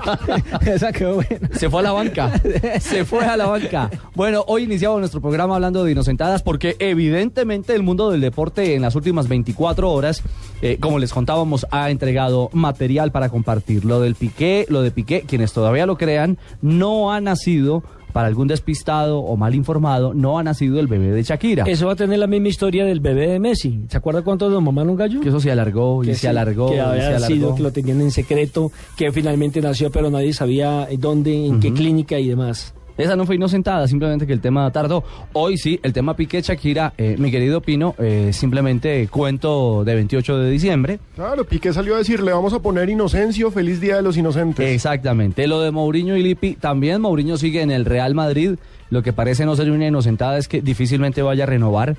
Esa 0.66 0.92
quedó 0.92 1.14
buena. 1.16 1.48
Se 1.52 1.68
fue 1.68 1.80
a 1.80 1.82
la 1.82 1.92
banca. 1.92 2.40
Se 2.80 3.04
fue 3.04 3.24
a 3.24 3.36
la 3.36 3.46
banca. 3.46 3.90
Bueno, 4.14 4.44
hoy 4.46 4.64
iniciamos 4.64 4.98
nuestro 5.00 5.20
programa 5.20 5.56
hablando 5.56 5.84
de 5.84 5.92
inocentadas 5.92 6.42
porque 6.42 6.76
evidentemente 6.78 7.74
el 7.74 7.82
mundo 7.82 8.10
del 8.10 8.20
deporte 8.20 8.74
en 8.74 8.82
las 8.82 8.94
últimas 8.94 9.28
24 9.28 9.90
horas, 9.90 10.22
eh, 10.62 10.78
como 10.80 10.98
les 10.98 11.12
contábamos, 11.12 11.66
ha 11.70 11.90
entregado 11.90 12.50
material 12.52 13.10
para 13.12 13.28
compartir. 13.28 13.84
Lo 13.84 14.00
del 14.00 14.14
Piqué, 14.14 14.66
lo 14.68 14.82
de 14.82 14.90
Piqué, 14.90 15.22
quienes 15.26 15.52
todavía 15.52 15.86
lo 15.86 15.96
crean, 15.98 16.38
no 16.62 17.12
ha 17.12 17.20
nacido 17.20 17.82
para 18.10 18.28
algún 18.28 18.48
despistado 18.48 19.18
o 19.20 19.36
mal 19.36 19.54
informado, 19.54 20.14
no 20.14 20.38
ha 20.38 20.42
nacido 20.42 20.78
el 20.80 20.86
bebé 20.86 21.10
de 21.12 21.22
Shakira. 21.22 21.64
Eso 21.66 21.86
va 21.86 21.92
a 21.92 21.96
tener 21.96 22.18
la 22.18 22.26
misma 22.26 22.48
historia 22.48 22.84
del 22.84 23.00
bebé 23.00 23.28
de 23.28 23.38
Messi. 23.38 23.80
¿Se 23.88 23.96
acuerda 23.96 24.22
cuánto 24.22 24.48
nos 24.50 24.62
mamaron 24.62 24.90
un 24.90 24.96
gallo? 24.96 25.20
Que 25.20 25.28
eso 25.28 25.40
se 25.40 25.50
alargó 25.50 26.02
y 26.02 26.08
Que 26.08 26.14
se 26.14 26.20
sí, 26.22 26.26
alargó 26.26 26.68
que 26.68 26.74
y 26.74 26.76
se 26.78 26.82
había 26.82 27.08
alargó. 27.16 27.26
sido, 27.26 27.54
que 27.54 27.62
lo 27.62 27.72
tenían 27.72 28.00
en 28.00 28.10
secreto, 28.10 28.70
que 28.96 29.10
finalmente 29.12 29.60
nació, 29.60 29.90
pero 29.90 30.10
nadie 30.10 30.32
sabía 30.32 30.88
dónde, 30.98 31.46
en 31.46 31.60
qué 31.60 31.72
clínica 31.72 32.18
y 32.18 32.28
demás. 32.28 32.74
Esa 33.00 33.16
no 33.16 33.24
fue 33.24 33.36
inocentada, 33.36 33.88
simplemente 33.88 34.26
que 34.26 34.32
el 34.32 34.40
tema 34.40 34.70
tardó. 34.70 35.02
Hoy 35.32 35.56
sí, 35.56 35.80
el 35.82 35.92
tema 35.92 36.14
Piqué 36.14 36.42
Shakira, 36.42 36.92
eh, 36.98 37.16
mi 37.18 37.30
querido 37.30 37.62
Pino, 37.62 37.94
eh, 37.98 38.30
simplemente 38.32 39.08
cuento 39.08 39.84
de 39.84 39.94
28 39.94 40.38
de 40.38 40.50
diciembre. 40.50 41.00
Claro, 41.16 41.44
Piqué 41.44 41.72
salió 41.72 41.94
a 41.94 41.98
decir, 41.98 42.22
le 42.22 42.32
vamos 42.32 42.52
a 42.52 42.60
poner 42.60 42.90
Inocencio, 42.90 43.50
feliz 43.50 43.80
día 43.80 43.96
de 43.96 44.02
los 44.02 44.18
inocentes. 44.18 44.68
Exactamente. 44.68 45.46
Lo 45.46 45.62
de 45.62 45.70
Mourinho 45.70 46.16
y 46.16 46.22
Lippi, 46.22 46.54
también 46.54 47.00
Mourinho 47.00 47.38
sigue 47.38 47.62
en 47.62 47.70
el 47.70 47.86
Real 47.86 48.14
Madrid. 48.14 48.56
Lo 48.90 49.02
que 49.02 49.12
parece 49.12 49.46
no 49.46 49.56
ser 49.56 49.70
una 49.70 49.86
inocentada 49.86 50.36
es 50.36 50.48
que 50.48 50.60
difícilmente 50.60 51.22
vaya 51.22 51.44
a 51.44 51.46
renovar. 51.46 51.96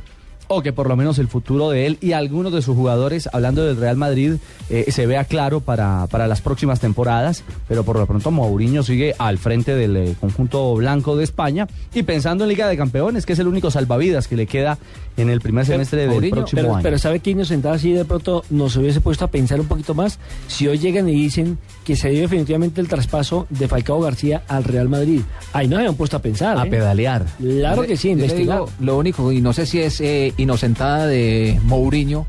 O 0.54 0.62
que 0.62 0.74
por 0.74 0.90
lo 0.90 0.98
menos 0.98 1.18
el 1.18 1.30
futuro 1.30 1.70
de 1.70 1.86
él 1.86 1.98
y 2.02 2.12
algunos 2.12 2.52
de 2.52 2.62
sus 2.62 2.76
jugadores, 2.76 3.30
hablando 3.32 3.64
del 3.64 3.78
Real 3.78 3.96
Madrid, 3.96 4.34
eh, 4.70 4.92
se 4.92 5.06
vea 5.06 5.24
claro 5.24 5.62
para, 5.62 6.08
para 6.08 6.28
las 6.28 6.42
próximas 6.42 6.82
temporadas, 6.82 7.46
pero 7.70 7.86
por 7.86 7.98
lo 7.98 8.06
pronto 8.06 8.32
Mourinho 8.32 8.84
sigue 8.84 9.16
al 9.18 9.38
frente 9.38 9.76
del 9.76 9.96
eh, 9.96 10.16
conjunto 10.20 10.76
blanco 10.76 11.16
de 11.16 11.24
España 11.24 11.68
y 11.94 12.04
pensando 12.04 12.44
en 12.44 12.50
Liga 12.50 12.68
de 12.68 12.76
Campeones, 12.76 13.26
que 13.26 13.32
es 13.32 13.40
el 13.40 13.48
único 13.48 13.72
salvavidas 13.72 14.28
que 14.28 14.36
le 14.36 14.46
queda 14.46 14.78
en 15.18 15.30
el 15.30 15.42
primer 15.42 15.66
semestre 15.66 16.02
del 16.02 16.10
Mourinho, 16.10 16.36
próximo 16.36 16.62
pero, 16.62 16.76
año. 16.76 16.84
pero 16.84 16.98
¿sabe 16.98 17.20
que 17.20 17.46
sentado 17.46 17.76
así 17.76 17.92
de 17.94 18.06
pronto 18.06 18.44
nos 18.50 18.76
hubiese 18.76 19.02
puesto 19.02 19.26
a 19.26 19.30
pensar 19.30 19.60
un 19.60 19.68
poquito 19.68 19.94
más? 19.94 20.20
Si 20.48 20.68
hoy 20.68 20.78
llegan 20.78 21.08
y 21.08 21.14
dicen 21.14 21.58
que 21.86 21.96
se 21.96 22.10
dio 22.10 22.22
definitivamente 22.22 22.82
el 22.82 22.88
traspaso 22.88 23.48
de 23.50 23.68
Falcao 23.68 24.02
García 24.02 24.44
al 24.48 24.64
Real 24.64 24.90
Madrid. 24.90 25.22
Ahí 25.54 25.68
nos 25.68 25.80
habían 25.80 25.96
puesto 25.96 26.18
a 26.18 26.22
pensar. 26.22 26.58
a 26.58 26.66
¿eh? 26.66 26.70
pedalear. 26.70 27.26
Claro 27.40 27.84
que 27.84 27.98
sí, 27.98 28.10
investigar. 28.10 28.60
digo 28.60 28.70
lo 28.80 28.98
único, 28.98 29.32
y 29.32 29.42
no 29.42 29.54
sé 29.54 29.66
si 29.66 29.80
es 29.80 30.02
eh, 30.02 30.34
inocentada 30.42 31.08
de 31.08 31.60
Mourinho, 31.64 32.28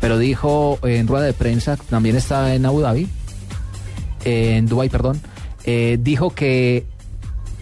pero 0.00 0.18
dijo 0.18 0.78
en 0.82 1.06
rueda 1.06 1.26
de 1.26 1.32
prensa, 1.32 1.76
también 1.76 2.16
está 2.16 2.54
en 2.54 2.64
Abu 2.66 2.80
Dhabi, 2.80 3.08
en 4.24 4.66
Dubái, 4.66 4.88
perdón, 4.88 5.20
eh, 5.64 5.98
dijo 6.00 6.30
que 6.30 6.84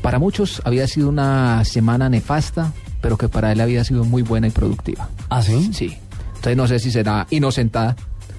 para 0.02 0.18
muchos 0.18 0.62
había 0.64 0.86
sido 0.86 1.08
una 1.08 1.64
semana 1.64 2.08
nefasta, 2.08 2.72
pero 3.00 3.16
que 3.16 3.28
para 3.28 3.52
él 3.52 3.60
había 3.60 3.84
sido 3.84 4.04
muy 4.04 4.22
buena 4.22 4.46
y 4.46 4.50
productiva. 4.50 5.08
¿Ah, 5.28 5.42
sí? 5.42 5.70
Sí. 5.72 5.96
Entonces 6.36 6.56
no 6.56 6.66
sé 6.66 6.78
si 6.78 6.90
será 6.90 7.26
inocentada 7.30 7.96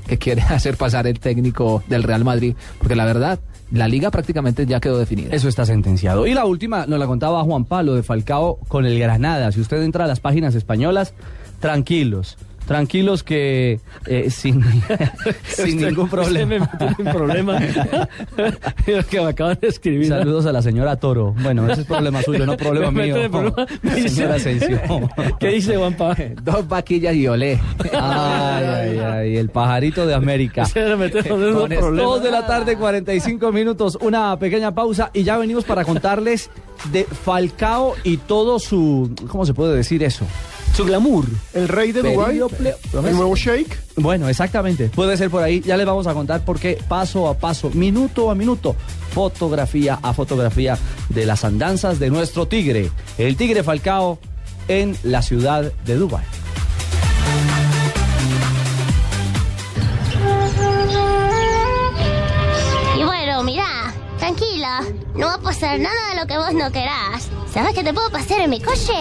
que 0.07 0.17
quiere 0.17 0.41
hacer 0.49 0.77
pasar 0.77 1.07
el 1.07 1.19
técnico 1.19 1.83
del 1.87 2.03
Real 2.03 2.23
Madrid, 2.23 2.55
porque 2.79 2.95
la 2.95 3.05
verdad, 3.05 3.39
la 3.71 3.87
liga 3.87 4.11
prácticamente 4.11 4.65
ya 4.65 4.79
quedó 4.79 4.97
definida. 4.97 5.35
Eso 5.35 5.49
está 5.49 5.65
sentenciado. 5.65 6.25
Y 6.25 6.33
la 6.33 6.45
última 6.45 6.85
nos 6.85 6.99
la 6.99 7.05
contaba 7.05 7.43
Juan 7.43 7.65
Pablo 7.65 7.95
de 7.95 8.03
Falcao 8.03 8.59
con 8.67 8.85
el 8.85 8.97
Granada. 8.97 9.51
Si 9.51 9.59
usted 9.59 9.81
entra 9.83 10.05
a 10.05 10.07
las 10.07 10.19
páginas 10.19 10.55
españolas, 10.55 11.13
tranquilos. 11.59 12.37
Tranquilos 12.67 13.23
que 13.23 13.79
eh, 14.07 14.29
sin, 14.29 14.61
sin 15.47 15.77
ningún 15.79 16.09
problema. 16.09 16.69
me 16.97 17.13
problema. 17.13 17.57
Que 19.09 19.21
me 19.21 19.27
acaban 19.29 19.57
de 19.61 19.69
escribir. 19.69 20.09
Saludos 20.09 20.45
a 20.47 20.51
la 20.51 20.61
señora 20.61 20.97
Toro. 20.97 21.33
Bueno, 21.41 21.71
ese 21.71 21.81
es 21.81 21.87
problema 21.87 22.21
suyo, 22.23 22.45
no 22.45 22.57
problema 22.57 22.91
Me 22.91 23.03
mío. 23.03 23.31
problema. 23.31 23.65
Señora 24.09 24.35
Asensio. 24.35 24.81
¿Qué 25.39 25.47
dice 25.47 25.77
Juanpa? 25.77 26.13
Dos 26.43 26.67
vaquillas 26.67 27.15
y 27.15 27.25
olé. 27.29 27.57
Ay, 27.93 28.65
ay, 28.65 28.99
ay, 28.99 29.37
el 29.37 29.49
pajarito 29.49 30.05
de 30.05 30.13
América. 30.13 30.63
Dos 30.75 32.21
de 32.21 32.31
la 32.31 32.45
tarde, 32.45 32.75
45 32.75 33.49
minutos, 33.53 33.97
una 34.01 34.37
pequeña 34.37 34.73
pausa 34.75 35.09
y 35.13 35.23
ya 35.23 35.37
venimos 35.37 35.63
para 35.63 35.85
contarles 35.85 36.49
de 36.91 37.05
Falcao 37.05 37.93
y 38.03 38.17
todo 38.17 38.59
su, 38.59 39.09
¿cómo 39.29 39.45
se 39.45 39.53
puede 39.53 39.73
decir 39.73 40.03
eso? 40.03 40.25
Su 40.77 40.85
glamour. 40.85 41.25
El 41.55 41.67
rey 41.67 41.91
de 41.91 42.03
Dubái, 42.03 42.37
el 42.37 43.15
nuevo 43.15 43.35
sheik. 43.35 43.75
Bueno, 43.95 44.29
exactamente, 44.29 44.89
puede 44.89 45.17
ser 45.17 45.31
por 45.31 45.41
ahí, 45.41 45.59
ya 45.59 45.75
les 45.75 45.87
vamos 45.87 46.05
a 46.05 46.13
contar 46.13 46.45
porque 46.45 46.77
paso 46.87 47.27
a 47.27 47.33
paso, 47.33 47.71
minuto 47.71 48.29
a 48.29 48.35
minuto, 48.35 48.75
fotografía 49.11 49.97
a 49.99 50.13
fotografía 50.13 50.77
de 51.09 51.25
las 51.25 51.43
andanzas 51.43 51.97
de 51.97 52.11
nuestro 52.11 52.47
tigre, 52.47 52.91
el 53.17 53.35
tigre 53.35 53.63
Falcao 53.63 54.19
en 54.67 54.95
la 55.01 55.23
ciudad 55.23 55.71
de 55.83 55.95
Dubái. 55.95 56.23
Y 62.99 63.03
bueno, 63.03 63.41
mirá, 63.41 63.95
tranquila, 64.19 64.83
no 65.15 65.25
va 65.25 65.33
a 65.33 65.41
pasar 65.41 65.79
nada 65.79 66.09
de 66.13 66.21
lo 66.21 66.27
que 66.27 66.37
vos 66.37 66.53
no 66.53 66.71
querás. 66.71 67.31
¿Sabes 67.51 67.73
qué 67.73 67.83
te 67.83 67.93
puedo 67.93 68.09
pasar 68.09 68.41
en 68.41 68.49
mi 68.49 68.59
coche? 68.61 68.93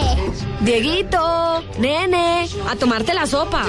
Dieguito, 0.61 1.63
nene, 1.79 2.47
a 2.69 2.75
tomarte 2.75 3.13
la 3.13 3.25
sopa. 3.27 3.65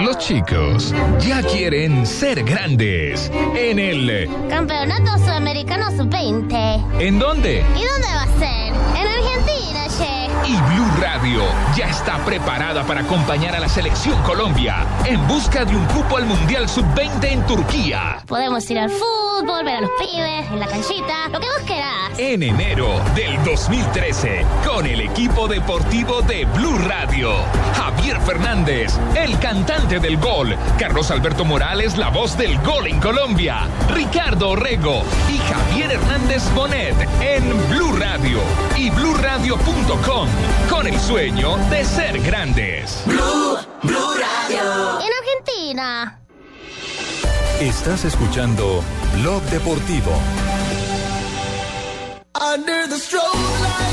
Los 0.00 0.18
chicos 0.18 0.92
ya 1.20 1.42
quieren 1.42 2.06
ser 2.06 2.42
grandes. 2.42 3.30
En 3.54 3.78
el... 3.78 4.28
Campeonato 4.48 5.18
Sudamericano 5.18 5.90
Sub-20. 5.92 7.00
¿En 7.00 7.18
dónde? 7.18 7.64
¿Y 7.76 7.84
dónde 7.84 8.08
va 8.08 8.22
a 8.22 8.38
ser? 8.38 8.72
En 9.00 9.06
Argentina. 9.06 9.61
Y 10.44 10.56
Blue 10.56 10.90
Radio 11.00 11.42
ya 11.76 11.86
está 11.86 12.18
preparada 12.24 12.82
para 12.84 13.02
acompañar 13.02 13.54
a 13.54 13.60
la 13.60 13.68
selección 13.68 14.20
Colombia 14.22 14.84
en 15.04 15.24
busca 15.28 15.64
de 15.64 15.76
un 15.76 15.84
cupo 15.86 16.16
al 16.16 16.26
Mundial 16.26 16.68
Sub-20 16.68 17.24
en 17.24 17.46
Turquía. 17.46 18.18
Podemos 18.26 18.68
ir 18.68 18.80
al 18.80 18.90
fútbol, 18.90 19.64
ver 19.64 19.76
a 19.76 19.80
los 19.82 19.90
pibes, 19.98 20.50
en 20.50 20.58
la 20.58 20.66
canchita, 20.66 21.28
lo 21.30 21.38
que 21.38 21.46
vos 21.46 21.62
querás. 21.64 22.18
En 22.18 22.42
enero 22.42 23.00
del 23.14 23.36
2013, 23.44 24.44
con 24.66 24.84
el 24.84 25.02
equipo 25.02 25.46
deportivo 25.46 26.22
de 26.22 26.44
Blue 26.46 26.76
Radio. 26.88 27.30
Javier 27.76 28.20
Fernández, 28.20 28.98
el 29.14 29.38
cantante 29.38 30.00
del 30.00 30.16
gol. 30.16 30.56
Carlos 30.76 31.10
Alberto 31.12 31.44
Morales, 31.44 31.96
la 31.96 32.08
voz 32.08 32.36
del 32.36 32.58
gol 32.62 32.88
en 32.88 33.00
Colombia. 33.00 33.68
Ricardo 33.90 34.50
Orrego 34.50 35.04
y 35.30 35.38
Javier 35.38 35.92
Hernández 35.92 36.42
Bonet 36.54 36.96
en 37.20 37.68
Blue 37.70 37.92
Radio 37.96 38.40
y 38.76 38.90
bluradio.com 38.90 40.31
con 40.70 40.86
el 40.86 40.98
sueño 40.98 41.56
de 41.70 41.84
ser 41.84 42.18
grandes. 42.20 43.04
En 43.06 43.18
Argentina. 45.20 46.18
Estás 47.60 48.04
escuchando 48.04 48.82
Blog 49.20 49.42
Deportivo. 49.44 50.12
Under 52.34 52.88
the 52.88 52.98
strobe 52.98 53.38
light, 53.62 53.91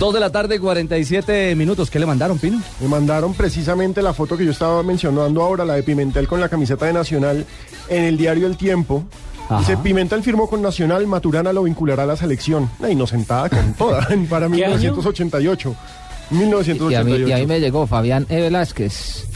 Dos 0.00 0.14
de 0.14 0.20
la 0.20 0.32
tarde, 0.32 0.58
47 0.58 1.54
minutos. 1.56 1.90
¿Qué 1.90 1.98
le 1.98 2.06
mandaron, 2.06 2.38
Pino? 2.38 2.58
Me 2.80 2.88
mandaron 2.88 3.34
precisamente 3.34 4.00
la 4.00 4.14
foto 4.14 4.34
que 4.34 4.46
yo 4.46 4.50
estaba 4.50 4.82
mencionando 4.82 5.42
ahora, 5.42 5.62
la 5.66 5.74
de 5.74 5.82
Pimentel 5.82 6.26
con 6.26 6.40
la 6.40 6.48
camiseta 6.48 6.86
de 6.86 6.94
Nacional 6.94 7.44
en 7.86 8.04
el 8.04 8.16
diario 8.16 8.46
El 8.46 8.56
Tiempo. 8.56 9.04
Ajá. 9.50 9.58
Dice, 9.58 9.76
Pimentel 9.76 10.22
firmó 10.22 10.48
con 10.48 10.62
Nacional, 10.62 11.06
Maturana 11.06 11.52
lo 11.52 11.64
vinculará 11.64 12.04
a 12.04 12.06
la 12.06 12.16
selección. 12.16 12.70
Una 12.78 12.88
inocentada 12.90 13.50
con 13.50 13.74
toda, 13.78 14.08
para 14.30 14.48
¿Qué 14.48 14.64
año? 14.64 14.94
1988. 14.94 15.68
Y 15.68 16.34
a, 16.34 16.38
mí, 16.38 16.44
1988. 16.46 17.28
y 17.28 17.32
a 17.32 17.36
mí 17.36 17.46
me 17.46 17.60
llegó 17.60 17.86
Fabián 17.86 18.24
E. 18.30 18.40
Velázquez. 18.40 19.26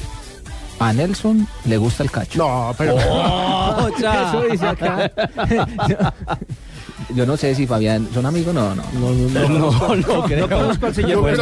A 0.78 0.94
Nelson 0.94 1.46
le 1.66 1.76
gusta 1.76 2.04
el 2.04 2.10
cacho. 2.10 2.38
No, 2.38 2.74
pero... 2.78 2.96
Eso 3.98 4.44
dice 4.50 4.66
acá. 4.66 5.12
Yo 7.14 7.26
no 7.26 7.36
sé 7.36 7.54
si 7.54 7.66
Fabián 7.66 8.08
son 8.14 8.24
amigos, 8.24 8.54
no, 8.54 8.74
no. 8.74 8.82
No, 8.94 9.10
no, 9.10 9.48
no. 9.48 9.70
No, 9.70 9.96
no 9.96 10.22
creo. 10.24 10.46
No 10.46 10.56
conozco 10.56 10.86
al 10.86 10.94
señor, 10.94 11.40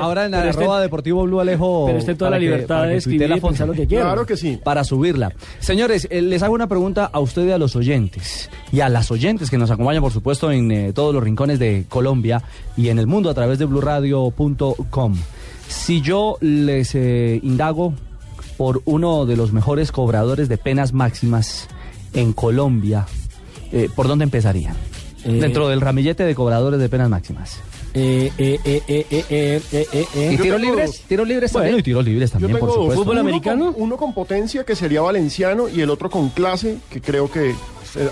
Ahora, 0.00 0.26
en 0.26 0.30
la 0.32 0.42
arroba 0.42 0.80
deportivo 0.80 1.24
Blue 1.24 1.40
Alejo. 1.40 1.86
Pero 1.86 1.98
está 1.98 2.12
en 2.12 2.18
toda 2.18 2.30
la 2.30 2.38
libertad 2.38 2.84
de 2.84 2.96
escribir 2.96 3.28
la 3.28 3.38
foto. 3.38 3.66
lo 3.66 3.72
que 3.72 3.86
quiera. 3.86 4.04
Claro 4.04 4.26
que 4.26 4.36
sí. 4.36 4.58
Para 4.62 4.84
subirla. 4.84 5.32
Señores, 5.58 6.06
eh, 6.10 6.20
les 6.22 6.42
hago 6.42 6.54
una 6.54 6.66
pregunta 6.66 7.08
a 7.12 7.18
usted 7.20 7.46
y 7.46 7.52
a 7.52 7.58
los 7.58 7.76
oyentes. 7.76 8.50
Y 8.72 8.80
a 8.80 8.88
las 8.88 9.10
oyentes 9.10 9.50
que 9.50 9.58
nos 9.58 9.70
acompañan, 9.70 10.02
por 10.02 10.12
supuesto, 10.12 10.52
en 10.52 10.70
eh, 10.70 10.92
todos 10.92 11.14
los 11.14 11.22
rincones 11.22 11.58
de 11.58 11.84
Colombia 11.88 12.42
y 12.76 12.88
en 12.88 12.98
el 12.98 13.06
mundo 13.06 13.30
a 13.30 13.34
través 13.34 13.58
de 13.58 13.64
blurradio.com. 13.64 15.16
Si 15.68 16.00
yo 16.00 16.36
les 16.40 16.94
eh, 16.94 17.40
indago 17.42 17.94
por 18.56 18.82
uno 18.84 19.24
de 19.26 19.36
los 19.36 19.52
mejores 19.52 19.92
cobradores 19.92 20.48
de 20.48 20.58
penas 20.58 20.92
máximas 20.92 21.68
en 22.12 22.32
Colombia, 22.32 23.06
eh, 23.72 23.88
¿por 23.94 24.08
dónde 24.08 24.24
empezaría? 24.24 24.74
Eh, 25.24 25.32
Dentro 25.32 25.68
del 25.68 25.80
ramillete 25.80 26.24
de 26.24 26.34
cobradores 26.34 26.78
de 26.78 26.88
penas 26.88 27.08
máximas. 27.08 27.60
Eh, 27.94 28.30
¿Y 30.30 30.36
tiros 30.36 30.60
libres? 30.60 31.02
¿Tiros 31.08 31.26
libres 31.26 31.52
también? 31.52 31.72
Bueno, 31.72 31.78
y 31.78 31.82
tiros 31.82 32.04
libres 32.04 32.30
también, 32.30 32.58
por 32.58 32.70
supuesto. 32.70 33.02
¿Fútbol 33.02 33.18
americano? 33.18 33.74
Uno 33.76 33.96
con 33.96 34.14
potencia, 34.14 34.64
que 34.64 34.76
sería 34.76 35.00
valenciano, 35.00 35.68
y 35.68 35.80
el 35.80 35.90
otro 35.90 36.08
con 36.10 36.28
clase, 36.30 36.78
que 36.90 37.00
creo 37.00 37.30
que 37.30 37.54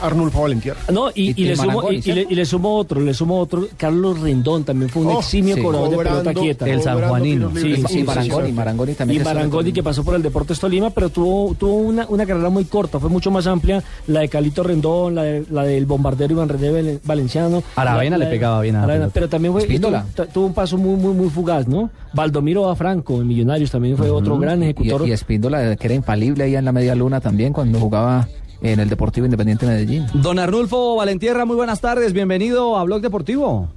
Arnulfo 0.03 0.43
Valentier. 0.43 0.77
No, 0.93 1.11
y, 1.15 1.33
Y- 1.41 1.45
le 1.47 1.57
sumo, 1.57 1.91
y, 1.93 1.97
y 2.05 2.13
le, 2.13 2.27
y 2.29 2.35
le 2.35 2.45
sumo 2.47 2.75
otro, 2.77 3.01
le 3.01 3.15
sumo 3.15 3.39
otro. 3.39 3.67
Carlos 3.77 4.21
Rendón 4.21 4.65
también 4.65 4.89
fue 4.91 5.03
un 5.03 5.09
Oh, 5.09 5.19
eximio 5.21 5.55
sí. 5.57 5.63
cobrador 5.63 5.91
de 5.91 5.97
pelota 5.97 6.35
quieta. 6.35 6.67
El 6.69 6.81
tiros 6.81 7.21
libres. 7.23 7.63
Sí, 7.63 7.69
Y 7.69 7.87
sí, 7.89 8.03
Marangoni, 8.05 8.47
sí. 8.49 8.53
Marangoni 8.53 8.95
también. 8.95 9.21
Y 9.21 9.25
Marangoni 9.25 9.73
que 9.73 9.83
pasó 9.83 10.05
por 10.05 10.15
el 10.15 10.23
Deportes 10.23 10.59
Tolima, 10.61 10.91
pero 10.91 11.11
tuvo, 11.11 11.55
tuvo 11.55 11.75
una, 11.75 12.07
una 12.09 12.27
carrera 12.27 12.49
muy 12.51 12.65
corta, 12.65 12.99
fue 12.99 13.11
mucho 13.11 13.31
más 13.31 13.47
amplia 13.47 13.83
la 14.07 14.21
de 14.21 14.29
Calito 14.29 14.63
Rendón, 14.63 15.15
la, 15.15 15.23
de- 15.23 15.45
la 15.51 15.63
del 15.65 15.87
bombardero 15.87 16.33
Iván 16.33 16.49
René 16.49 16.71
Valen- 16.73 17.01
Valenciano. 17.05 17.63
Aravena 17.77 18.17
la- 18.19 18.25
le 18.25 18.31
pegaba 18.31 18.61
bien 18.61 18.77
a 18.77 18.79
la 18.81 18.85
Aravena, 18.85 19.11
pero 19.13 19.29
también 19.29 19.53
fue, 19.53 19.67
tuvo, 19.79 20.03
tuvo 20.33 20.47
un 20.47 20.55
paso 20.55 20.77
muy, 20.79 20.97
muy, 20.97 21.15
muy 21.15 21.29
fugaz, 21.31 21.67
¿no? 21.69 21.91
Baldomiro 22.13 22.69
A. 22.71 22.77
Franco, 22.77 23.21
en 23.21 23.27
Millonarios, 23.29 23.71
también 23.71 23.97
fue 23.97 24.11
otro 24.11 24.39
gran 24.39 24.63
ejecutor. 24.63 25.03
Y, 25.07 25.11
y 25.11 25.13
Espíndola, 25.13 25.77
que 25.77 25.87
era 25.87 25.95
infalible 25.95 26.45
ahí 26.45 26.57
en 26.57 26.65
la 26.65 26.73
media 26.73 26.95
luna 26.95 27.21
también 27.21 27.53
cuando 27.53 27.79
jugaba 27.79 28.27
en 28.63 28.81
el 28.81 28.89
Deportivo 28.89 29.27
Independiente 29.27 29.67
de 29.67 29.73
Medellín. 29.73 30.07
Don 30.15 30.39
Arnulfo 30.39 30.97
Valentierra, 30.97 31.45
muy 31.45 31.57
buenas 31.57 31.81
tardes, 31.81 32.13
bienvenido 32.13 32.77
a 32.77 32.85
Blog 32.85 33.01
Deportivo. 33.01 33.69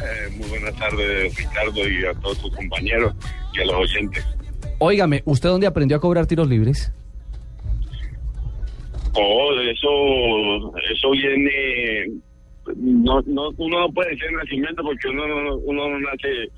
Eh, 0.00 0.30
muy 0.36 0.48
buenas 0.48 0.74
tardes, 0.76 1.36
Ricardo, 1.36 1.88
y 1.88 2.04
a 2.04 2.14
todos 2.20 2.38
tus 2.38 2.54
compañeros 2.54 3.14
y 3.54 3.60
a 3.60 3.64
los 3.66 3.74
oyentes. 3.74 4.26
Óigame, 4.78 5.22
¿usted 5.26 5.48
dónde 5.48 5.66
aprendió 5.66 5.98
a 5.98 6.00
cobrar 6.00 6.26
tiros 6.26 6.48
libres? 6.48 6.90
Oh, 9.14 9.52
eso, 9.60 10.72
eso 10.90 11.10
viene, 11.10 12.20
no, 12.76 13.20
no, 13.26 13.50
uno 13.56 13.80
no 13.80 13.92
puede 13.92 14.16
ser 14.16 14.32
nacimiento 14.32 14.82
porque 14.82 15.08
uno 15.08 15.26
no, 15.26 15.56
uno 15.56 15.88
no 15.88 15.98
nace, 15.98 16.48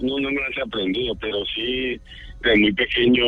uno 0.00 0.18
no 0.18 0.30
nace 0.30 0.60
aprendido, 0.60 1.14
pero 1.20 1.36
sí, 1.54 1.98
desde 2.42 2.58
muy 2.58 2.72
pequeño 2.72 3.24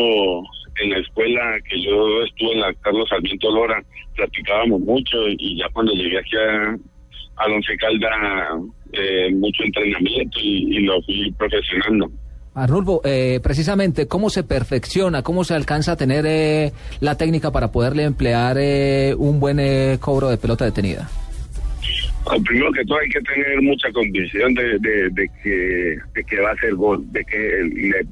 en 0.83 0.91
la 0.91 0.99
escuela 0.99 1.41
que 1.69 1.83
yo 1.83 2.23
estuve 2.25 2.53
en 2.55 2.61
la 2.61 2.75
Carlos 2.75 3.09
Sarmiento 3.09 3.51
Lora, 3.51 3.83
practicábamos 4.17 4.81
mucho 4.81 5.17
y 5.29 5.59
ya 5.59 5.67
cuando 5.73 5.93
llegué 5.93 6.19
aquí 6.19 6.37
a, 6.37 6.77
Once 7.47 7.77
Calda, 7.77 8.09
eh, 8.93 9.33
mucho 9.35 9.65
entrenamiento 9.65 10.39
y, 10.41 10.77
y 10.77 10.81
lo 10.81 11.01
fui 11.03 11.33
profesionando. 11.39 12.11
Arnulfo, 12.55 13.01
eh, 13.05 13.41
precisamente, 13.43 14.07
¿cómo 14.07 14.29
se 14.29 14.45
perfecciona, 14.45 15.23
cómo 15.23 15.43
se 15.43 15.55
alcanza 15.55 15.93
a 15.93 15.97
tener 15.97 16.25
eh, 16.27 16.73
la 17.01 17.17
técnica 17.17 17.51
para 17.51 17.73
poderle 17.73 18.05
emplear 18.05 18.59
eh, 18.61 19.15
un 19.17 19.41
buen 19.41 19.59
eh, 19.59 19.97
cobro 20.01 20.29
de 20.29 20.37
pelota 20.37 20.65
detenida? 20.67 21.09
Bueno, 22.25 22.45
primero 22.45 22.71
que 22.73 22.85
todo 22.85 22.99
hay 22.99 23.09
que 23.09 23.21
tener 23.23 23.63
mucha 23.63 23.91
convicción 23.93 24.55
de, 24.55 24.79
de, 24.79 25.11
de 25.11 25.29
que, 25.43 25.97
de 26.15 26.25
que 26.29 26.41
va 26.41 26.51
a 26.53 26.57
ser 26.57 26.75
gol, 26.75 27.03
de 27.11 27.25
que 27.25 27.37
le- 27.39 28.07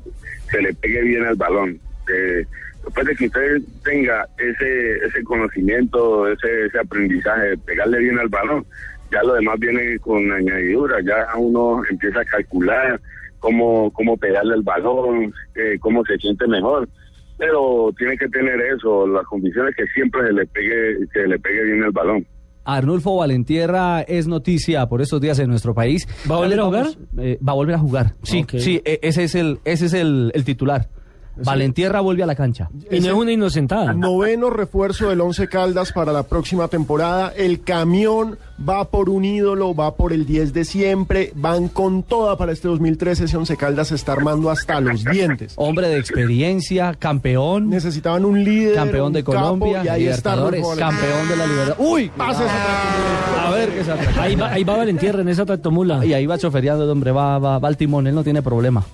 se 0.51 0.63
le 0.63 0.75
pegue 0.75 1.03
bien 1.03 1.25
al 1.27 1.37
balón. 1.37 1.79
Eh, 2.13 2.47
después 2.85 3.07
de 3.07 3.15
que 3.17 3.27
usted 3.27 3.59
tenga 3.85 4.27
ese 4.39 4.97
ese 5.07 5.23
conocimiento, 5.25 6.29
ese, 6.29 6.67
ese 6.67 6.79
aprendizaje 6.79 7.51
de 7.51 7.59
pegarle 7.59 7.99
bien 7.99 8.19
al 8.19 8.29
balón, 8.29 8.65
ya 9.13 9.23
lo 9.23 9.35
demás 9.35 9.59
viene 9.59 9.99
con 9.99 10.31
añadidura, 10.33 10.97
ya 11.05 11.27
uno 11.37 11.83
empieza 11.91 12.21
a 12.21 12.25
calcular 12.25 13.01
cómo, 13.39 13.91
cómo 13.93 14.17
pegarle 14.17 14.55
al 14.55 14.63
balón, 14.63 15.33
eh, 15.55 15.79
cómo 15.81 16.05
se 16.05 16.17
siente 16.19 16.47
mejor. 16.47 16.89
Pero 17.39 17.91
tiene 17.97 18.17
que 18.19 18.29
tener 18.29 18.61
eso, 18.61 19.07
las 19.07 19.25
condiciones 19.25 19.75
que 19.75 19.87
siempre 19.95 20.27
se 20.27 20.33
le 20.33 20.47
pegue, 20.47 21.07
se 21.13 21.27
le 21.27 21.39
pegue 21.39 21.65
bien 21.65 21.83
el 21.85 21.91
balón. 21.91 22.27
Arnulfo 22.65 23.17
Valentierra 23.17 24.03
es 24.03 24.27
noticia 24.29 24.87
por 24.87 25.01
estos 25.01 25.21
días 25.23 25.39
en 25.39 25.49
nuestro 25.49 25.75
país. 25.75 26.07
¿Va 26.31 26.35
a 26.37 26.39
volver 26.41 26.61
a 26.61 26.65
jugar? 26.65 26.87
Eh, 27.19 27.39
va 27.47 27.53
a 27.53 27.55
volver 27.55 27.75
a 27.77 27.79
jugar. 27.79 28.15
Sí, 28.23 28.45
sí, 28.59 28.83
e- 28.85 29.01
ese 29.03 29.25
es 29.25 29.35
el, 29.35 29.59
ese 29.65 29.87
es 29.87 29.95
el, 29.95 30.31
el 30.35 30.45
titular. 30.45 30.89
Valentierra 31.37 32.01
vuelve 32.01 32.23
a 32.23 32.27
la 32.27 32.35
cancha. 32.35 32.69
Y 32.91 33.01
no 33.01 33.07
es 33.07 33.13
una 33.13 33.33
inocentada. 33.33 33.93
Noveno 33.93 34.51
refuerzo 34.51 35.09
del 35.09 35.21
Once 35.21 35.49
Caldas 35.49 35.93
para 35.93 36.13
la 36.13 36.25
próxima 36.25 36.69
temporada. 36.69 37.33
El 37.37 37.63
camión 37.63 38.39
va 38.69 38.91
por 38.91 39.09
un 39.09 39.25
ídolo, 39.25 39.75
va 39.75 39.95
por 39.95 40.13
el 40.13 40.27
10 40.27 40.53
de 40.53 40.65
siempre. 40.65 41.33
Van 41.35 41.69
con 41.69 42.03
toda 42.03 42.37
para 42.37 42.53
este 42.53 42.69
2013. 42.69 43.25
Ese 43.25 43.37
Once 43.37 43.57
Caldas 43.57 43.89
se 43.89 43.95
está 43.95 44.13
armando 44.13 44.51
hasta 44.51 44.81
los 44.81 45.05
dientes. 45.05 45.55
Hombre 45.57 45.89
de 45.89 45.99
experiencia, 45.99 46.95
campeón, 46.95 47.71
Necesitaban 47.71 48.25
un 48.25 48.45
líder. 48.45 48.75
campeón 48.75 49.13
de 49.13 49.21
un 49.21 49.25
capo, 49.25 49.39
Colombia, 49.39 49.83
y 49.85 49.89
ahí 49.89 50.07
está 50.09 50.35
campeón 50.37 51.29
de 51.29 51.37
la 51.37 51.47
libertad. 51.47 51.77
¡Uy! 51.79 52.11
Pase 52.17 52.45
esa 52.45 53.49
A 53.49 53.51
ver 53.51 53.71
qué 53.71 53.85
se. 53.85 53.93
Ahí 54.21 54.37
va, 54.37 54.51
ahí 54.51 54.65
va 54.65 54.77
Valentierra 54.77 55.23
en 55.23 55.29
esa 55.29 55.47
tractomula. 55.47 56.05
Y 56.05 56.13
ahí 56.13 56.27
va 56.27 56.39
chofereando 56.39 56.85
el 56.85 56.91
hombre, 56.91 57.13
va, 57.13 57.39
va, 57.39 57.59
va 57.59 57.69
al 57.69 57.77
timón, 57.77 58.07
él 58.07 58.15
no 58.15 58.25
tiene 58.25 58.43
problema. 58.43 58.85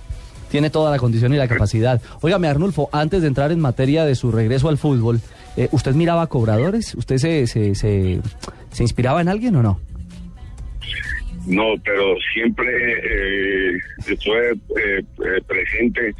Tiene 0.50 0.70
toda 0.70 0.90
la 0.90 0.98
condición 0.98 1.34
y 1.34 1.36
la 1.36 1.48
capacidad. 1.48 2.00
Óigame, 2.20 2.48
Arnulfo, 2.48 2.88
antes 2.92 3.22
de 3.22 3.28
entrar 3.28 3.50
en 3.52 3.60
materia 3.60 4.04
de 4.04 4.14
su 4.14 4.30
regreso 4.32 4.68
al 4.68 4.78
fútbol, 4.78 5.20
eh, 5.56 5.68
¿usted 5.72 5.94
miraba 5.94 6.26
cobradores? 6.28 6.94
¿Usted 6.94 7.16
se, 7.18 7.46
se, 7.46 7.74
se, 7.74 8.20
se 8.70 8.82
inspiraba 8.82 9.20
en 9.20 9.28
alguien 9.28 9.56
o 9.56 9.62
no? 9.62 9.80
No, 11.46 11.74
pero 11.84 12.14
siempre 12.32 12.66
eh, 12.68 13.78
estuve 14.08 14.50
eh, 14.52 14.56
eh, 14.98 15.42
presente 15.46 16.14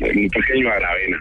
en 0.00 0.18
un 0.24 0.28
pequeño 0.28 0.68
Aravena. 0.70 1.18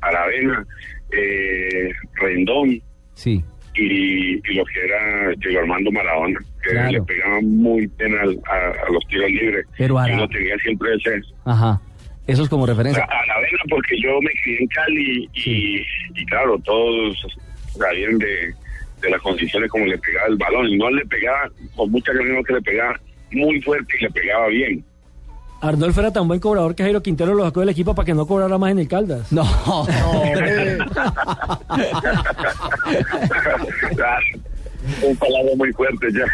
Aravena, 0.00 0.66
eh, 1.12 1.90
Rendón 2.14 2.80
Sí. 3.14 3.42
y, 3.74 4.34
y 4.36 4.54
lo 4.54 4.64
que 4.64 4.84
era 4.84 5.32
Diego 5.38 5.60
Armando 5.60 5.90
Maradona, 5.90 6.38
que 6.62 6.70
Claro. 6.70 6.90
le 6.92 7.02
pegaban 7.02 7.46
muy 7.58 7.90
bien 7.98 8.14
a, 8.16 8.22
a 8.22 8.90
los 8.92 9.04
tiros 9.08 9.30
libres. 9.30 9.66
Pero 9.76 9.94
y 9.94 9.98
Ara- 9.98 10.14
uno 10.14 10.28
tenía 10.28 10.56
siempre 10.58 10.88
ese. 10.94 11.20
Ajá. 11.44 11.80
Eso 12.28 12.42
es 12.42 12.48
como 12.48 12.66
referencia. 12.66 13.04
sea, 13.04 13.18
Aravena, 13.20 13.58
porque 13.70 14.00
yo 14.00 14.20
me 14.20 14.30
crié 14.42 14.58
en 14.60 14.66
Cali 14.68 15.28
y, 15.32 15.80
y 16.14 16.26
claro, 16.26 16.58
todos 16.58 17.26
sabían 17.76 18.18
de, 18.18 18.54
de 19.00 19.10
las 19.10 19.20
condiciones 19.22 19.70
como 19.70 19.86
le 19.86 19.96
pegaba 19.98 20.28
el 20.28 20.36
balón. 20.36 20.68
Y 20.68 20.76
no 20.76 20.90
le 20.90 21.04
pegaba, 21.06 21.50
con 21.74 21.90
mucha 21.90 22.12
cariño 22.12 22.44
que 22.44 22.52
le 22.52 22.60
pegaba 22.62 23.00
muy 23.32 23.60
fuerte 23.62 23.94
y 23.98 24.02
le 24.02 24.10
pegaba 24.10 24.46
bien. 24.48 24.84
Arnolfo 25.60 26.00
era 26.00 26.12
tan 26.12 26.28
buen 26.28 26.38
cobrador 26.38 26.74
que 26.74 26.84
Jairo 26.84 27.02
Quintero 27.02 27.34
lo 27.34 27.44
sacó 27.44 27.60
del 27.60 27.70
equipo 27.70 27.94
para 27.94 28.06
que 28.06 28.14
no 28.14 28.26
cobrara 28.26 28.58
más 28.58 28.70
en 28.72 28.78
el 28.78 28.88
Caldas. 28.88 29.32
No. 29.32 29.42
hombre. 30.06 30.78
Un 35.02 35.16
palabra 35.16 35.52
muy 35.56 35.72
fuerte 35.72 36.06
ya. 36.12 36.24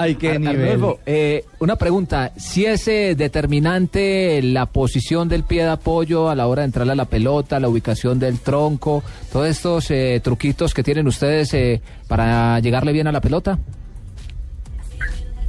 Ay, 0.00 0.14
qué 0.14 0.38
nivel. 0.38 0.70
Arnulfo, 0.72 1.00
eh, 1.06 1.44
una 1.58 1.76
pregunta, 1.76 2.32
si 2.36 2.64
es 2.64 2.88
eh, 2.88 3.14
determinante 3.16 4.42
la 4.42 4.66
posición 4.66 5.28
del 5.28 5.44
pie 5.44 5.62
de 5.62 5.70
apoyo 5.70 6.28
a 6.30 6.34
la 6.34 6.46
hora 6.46 6.62
de 6.62 6.66
entrarle 6.66 6.92
a 6.92 6.96
la 6.96 7.04
pelota, 7.04 7.60
la 7.60 7.68
ubicación 7.68 8.18
del 8.18 8.40
tronco, 8.40 9.02
todos 9.32 9.48
estos 9.48 9.90
eh, 9.90 10.20
truquitos 10.22 10.74
que 10.74 10.82
tienen 10.82 11.06
ustedes 11.06 11.52
eh, 11.54 11.80
para 12.08 12.58
llegarle 12.60 12.92
bien 12.92 13.06
a 13.06 13.12
la 13.12 13.20
pelota? 13.20 13.58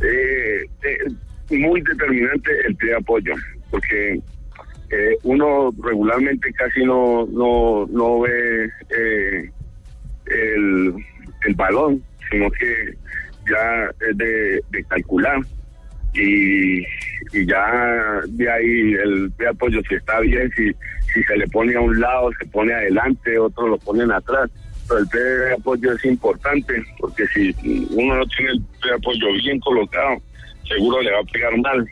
Eh, 0.01 0.65
eh, 0.83 1.55
muy 1.57 1.81
determinante 1.81 2.51
el 2.67 2.75
pie 2.75 2.89
de 2.89 2.95
apoyo, 2.95 3.33
porque 3.69 4.13
eh, 4.89 5.17
uno 5.23 5.71
regularmente 5.81 6.51
casi 6.53 6.83
no 6.83 7.25
no, 7.27 7.87
no 7.87 8.21
ve 8.21 8.65
eh, 8.89 9.51
el, 10.25 10.93
el 11.45 11.55
balón, 11.55 12.03
sino 12.31 12.49
que 12.51 12.95
ya 13.49 13.91
es 14.09 14.17
de, 14.17 14.85
calcular 14.87 15.39
y, 16.13 16.79
y 17.33 17.45
ya 17.45 18.21
de 18.27 18.51
ahí 18.51 18.93
el 18.93 19.35
de 19.37 19.47
apoyo 19.47 19.81
si 19.87 19.95
está 19.95 20.19
bien, 20.21 20.51
si, 20.55 20.71
si 21.13 21.23
se 21.23 21.37
le 21.37 21.47
pone 21.47 21.75
a 21.75 21.81
un 21.81 21.99
lado, 21.99 22.31
se 22.39 22.45
pone 22.47 22.73
adelante, 22.73 23.37
otros 23.37 23.69
lo 23.69 23.77
ponen 23.77 24.11
atrás. 24.11 24.49
Pero 24.87 24.99
el 24.99 25.07
pie 25.07 25.21
de 25.21 25.53
apoyo 25.53 25.93
es 25.93 26.05
importante 26.05 26.83
porque 26.99 27.25
si 27.27 27.55
uno 27.91 28.15
no 28.15 28.25
tiene 28.25 28.51
el 28.51 28.61
pie 28.81 28.91
de 28.91 28.95
apoyo 28.95 29.33
bien 29.33 29.59
colocado, 29.59 30.17
seguro 30.67 31.01
le 31.01 31.11
va 31.11 31.19
a 31.19 31.31
pegar 31.31 31.57
mal 31.57 31.87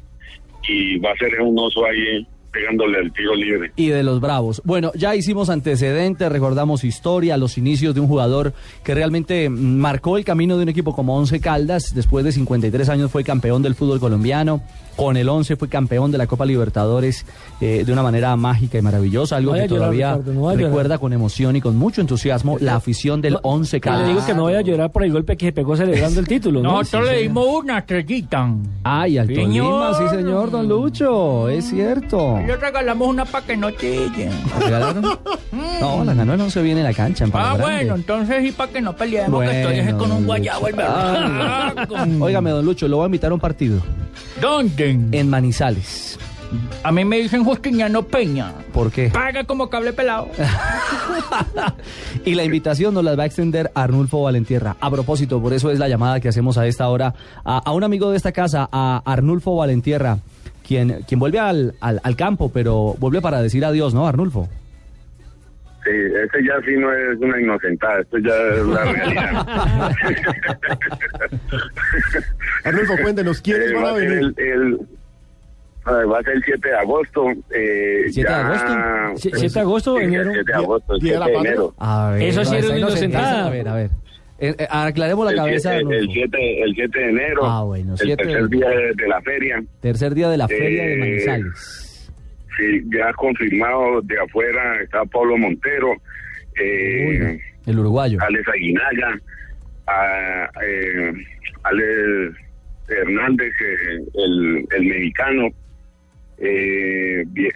y 0.67 0.99
va 0.99 1.11
a 1.11 1.17
ser 1.17 1.39
un 1.41 1.57
oso 1.57 1.85
ahí 1.85 2.27
pegándole 2.51 2.99
el 2.99 3.11
tiro 3.13 3.35
libre. 3.35 3.71
y 3.75 3.87
de 3.89 4.03
los 4.03 4.19
Bravos. 4.19 4.61
Bueno, 4.65 4.91
ya 4.95 5.15
hicimos 5.15 5.49
antecedentes, 5.49 6.31
recordamos 6.31 6.83
historia, 6.83 7.37
los 7.37 7.57
inicios 7.57 7.93
de 7.95 8.01
un 8.01 8.07
jugador 8.07 8.53
que 8.83 8.93
realmente 8.95 9.49
mm, 9.49 9.53
marcó 9.77 10.17
el 10.17 10.25
camino 10.25 10.57
de 10.57 10.63
un 10.63 10.69
equipo 10.69 10.95
como 10.95 11.15
Once 11.17 11.39
Caldas. 11.39 11.93
Después 11.93 12.25
de 12.25 12.31
53 12.31 12.89
años 12.89 13.11
fue 13.11 13.23
campeón 13.23 13.61
del 13.61 13.75
fútbol 13.75 13.99
colombiano. 13.99 14.61
Con 14.95 15.15
el 15.15 15.29
Once 15.29 15.55
fue 15.55 15.69
campeón 15.69 16.11
de 16.11 16.17
la 16.17 16.27
Copa 16.27 16.45
Libertadores 16.45 17.25
eh, 17.61 17.83
de 17.85 17.93
una 17.93 18.03
manera 18.03 18.35
mágica 18.35 18.77
y 18.77 18.81
maravillosa, 18.81 19.37
algo 19.37 19.51
No 19.55 19.61
que 19.61 19.67
llorar, 19.69 19.79
todavía 19.79 20.19
no 20.25 20.53
recuerda 20.55 20.97
con 20.97 21.13
emoción 21.13 21.55
y 21.55 21.61
con 21.61 21.77
mucho 21.77 22.01
entusiasmo 22.01 22.57
la 22.59 22.75
afición 22.75 23.21
del 23.21 23.37
Once 23.43 23.79
Que 23.79 23.89
le 23.89 23.95
Caldas. 23.95 24.07
digo 24.09 24.25
que 24.25 24.33
no 24.33 24.43
vaya 24.43 24.57
a 24.59 24.61
llorar 24.61 24.91
por 24.91 25.05
el 25.05 25.13
golpe 25.13 25.37
que 25.37 25.45
se 25.47 25.51
pegó 25.53 25.77
celebrando 25.77 26.19
el 26.19 26.27
título. 26.27 26.61
¿no? 26.61 26.73
Nosotros 26.79 27.11
le 27.11 27.21
dimos 27.21 27.45
una 27.47 27.77
estrellita. 27.77 28.53
Ay, 28.83 29.17
al 29.17 29.27
Señor. 29.27 29.93
Tolima, 29.93 30.09
sí 30.11 30.17
señor, 30.17 30.51
don 30.51 30.67
Lucho, 30.67 31.47
es 31.47 31.69
cierto. 31.69 32.38
No. 32.41 32.47
Le 32.47 32.55
regalamos 32.57 33.07
una 33.07 33.25
para 33.25 33.45
que 33.45 33.57
no 33.57 33.71
chillen. 33.71 34.31
¿La 34.53 34.59
regalaron? 34.59 35.19
No, 35.81 36.03
la 36.03 36.13
ganó 36.13 36.33
el 36.33 36.41
11 36.41 36.61
bien 36.61 36.77
en 36.77 36.83
la 36.83 36.93
cancha. 36.93 37.23
En 37.25 37.31
Palo 37.31 37.45
Ah, 37.45 37.55
Grande. 37.57 37.63
bueno, 37.75 37.95
entonces 37.95 38.43
y 38.45 38.51
para 38.51 38.71
que 38.71 38.81
no 38.81 38.95
peleemos, 38.95 39.43
que 39.43 39.61
estoy 39.61 39.93
con 39.97 40.11
un 40.11 40.25
guayabo 40.25 40.67
el 40.67 40.75
berraco. 40.75 41.95
Óigame, 42.21 42.49
don 42.51 42.65
Lucho, 42.65 42.87
lo 42.87 42.97
voy 42.97 43.03
a 43.03 43.07
invitar 43.07 43.31
a 43.31 43.33
un 43.33 43.39
partido. 43.39 43.81
¿Dónde? 44.41 44.97
En 45.11 45.29
Manizales. 45.29 46.17
A 46.83 46.91
mí 46.91 47.05
me 47.05 47.17
dicen 47.19 47.43
Justiniano 47.43 48.03
Peña. 48.03 48.53
¿Por 48.73 48.91
qué? 48.91 49.09
Paga 49.09 49.43
como 49.43 49.69
cable 49.69 49.93
pelado. 49.93 50.29
Y 52.25 52.35
la 52.35 52.43
invitación 52.43 52.93
nos 52.93 53.03
la 53.03 53.15
va 53.15 53.23
a 53.23 53.25
extender 53.27 53.71
Arnulfo 53.75 54.23
Valentierra. 54.23 54.75
A 54.79 54.89
propósito, 54.91 55.41
por 55.41 55.53
eso 55.53 55.69
es 55.71 55.79
la 55.79 55.87
llamada 55.87 56.19
que 56.19 56.27
hacemos 56.29 56.57
a 56.57 56.65
esta 56.67 56.87
hora 56.89 57.13
a, 57.45 57.59
a 57.59 57.71
un 57.71 57.83
amigo 57.83 58.09
de 58.11 58.17
esta 58.17 58.31
casa, 58.31 58.67
a 58.71 59.01
Arnulfo 59.05 59.55
Valentierra, 59.55 60.17
quien, 60.67 61.03
quien 61.07 61.19
vuelve 61.19 61.39
al, 61.39 61.75
al, 61.81 62.01
al 62.03 62.15
campo, 62.15 62.51
pero 62.51 62.95
vuelve 62.99 63.21
para 63.21 63.41
decir 63.41 63.63
adiós, 63.63 63.93
¿no, 63.93 64.07
Arnulfo? 64.07 64.49
Sí, 65.83 65.91
ese 65.91 66.45
ya 66.45 66.55
sí 66.65 66.75
no 66.77 66.91
es 66.93 67.17
una 67.19 67.39
inocentada, 67.41 68.01
esto 68.01 68.17
ya 68.17 68.33
es 68.59 68.65
la 68.67 68.83
realidad. 68.91 69.91
Arnulfo, 72.63 72.93
cuéntenos, 73.01 73.41
¿quiénes 73.41 73.71
Eh, 73.71 73.73
van 73.75 73.83
va 73.85 73.89
a 73.89 73.93
venir? 73.93 74.33
el, 74.37 74.79
va 75.87 76.19
a 76.19 76.23
ser 76.23 76.33
el 76.35 76.43
7 76.43 76.67
de 76.69 76.75
agosto. 76.75 77.25
Eh, 77.53 78.03
7 78.09 78.29
de 78.29 78.35
ya- 78.35 78.47
agosto. 78.47 79.29
Sie- 79.29 79.35
7 79.35 79.53
de 79.53 79.59
agosto, 79.59 79.97
el 79.97 80.03
enero. 80.05 80.31
7 80.33 80.43
de 80.51 80.53
agosto, 80.57 80.93
el 80.95 80.99
Día 81.01 81.11
de 81.13 81.17
7 81.17 81.31
la 81.33 81.41
de 81.41 81.47
enero. 81.49 81.73
A 81.77 82.11
ver, 82.11 82.21
Eso 82.23 82.45
sí 82.45 82.55
era 82.55 82.67
una 82.67 82.77
inocentada. 82.77 83.47
A 83.47 83.49
ver, 83.49 83.67
a 83.67 83.75
ver. 83.75 83.89
Eh, 84.41 84.55
eh, 84.57 84.67
aclaremos 84.69 85.25
la 85.25 85.31
El 85.31 85.37
cabeza, 85.37 85.69
siete- 85.71 85.81
el, 85.81 85.87
Arnulfo. 85.97 86.13
7, 86.13 86.63
el 86.63 86.73
7 86.75 86.99
de 86.99 87.09
enero, 87.09 87.41
Ah, 87.45 87.63
bueno, 87.63 87.91
el 87.93 87.97
7 87.99 88.23
de- 88.25 88.31
tercer 88.31 88.49
día 88.49 88.69
de, 88.69 88.93
de 88.95 89.07
la 89.07 89.21
feria. 89.21 89.63
Tercer 89.81 90.13
día 90.13 90.29
de 90.29 90.37
la 90.37 90.47
Feria 90.47 90.83
de 90.83 90.93
Eh, 90.93 90.97
Manizales. 90.97 92.11
Sí, 92.57 92.81
ya 92.93 93.11
confirmado 93.13 94.01
de 94.03 94.15
afuera 94.19 94.81
está 94.81 95.03
Pablo 95.05 95.37
Montero, 95.37 95.93
eh, 96.61 97.39
El 97.65 97.79
uruguayo. 97.79 98.17
Alex 98.21 98.47
Aguinaga, 98.47 99.19
a, 99.87 100.49
eh, 100.65 101.11
Alex 101.63 102.35
Hernández, 102.87 103.47
eh, 103.61 103.99
el, 104.15 104.65
el 104.75 104.85
mexicano. 104.85 105.47
Eh, 106.41 107.23
vie- 107.33 107.53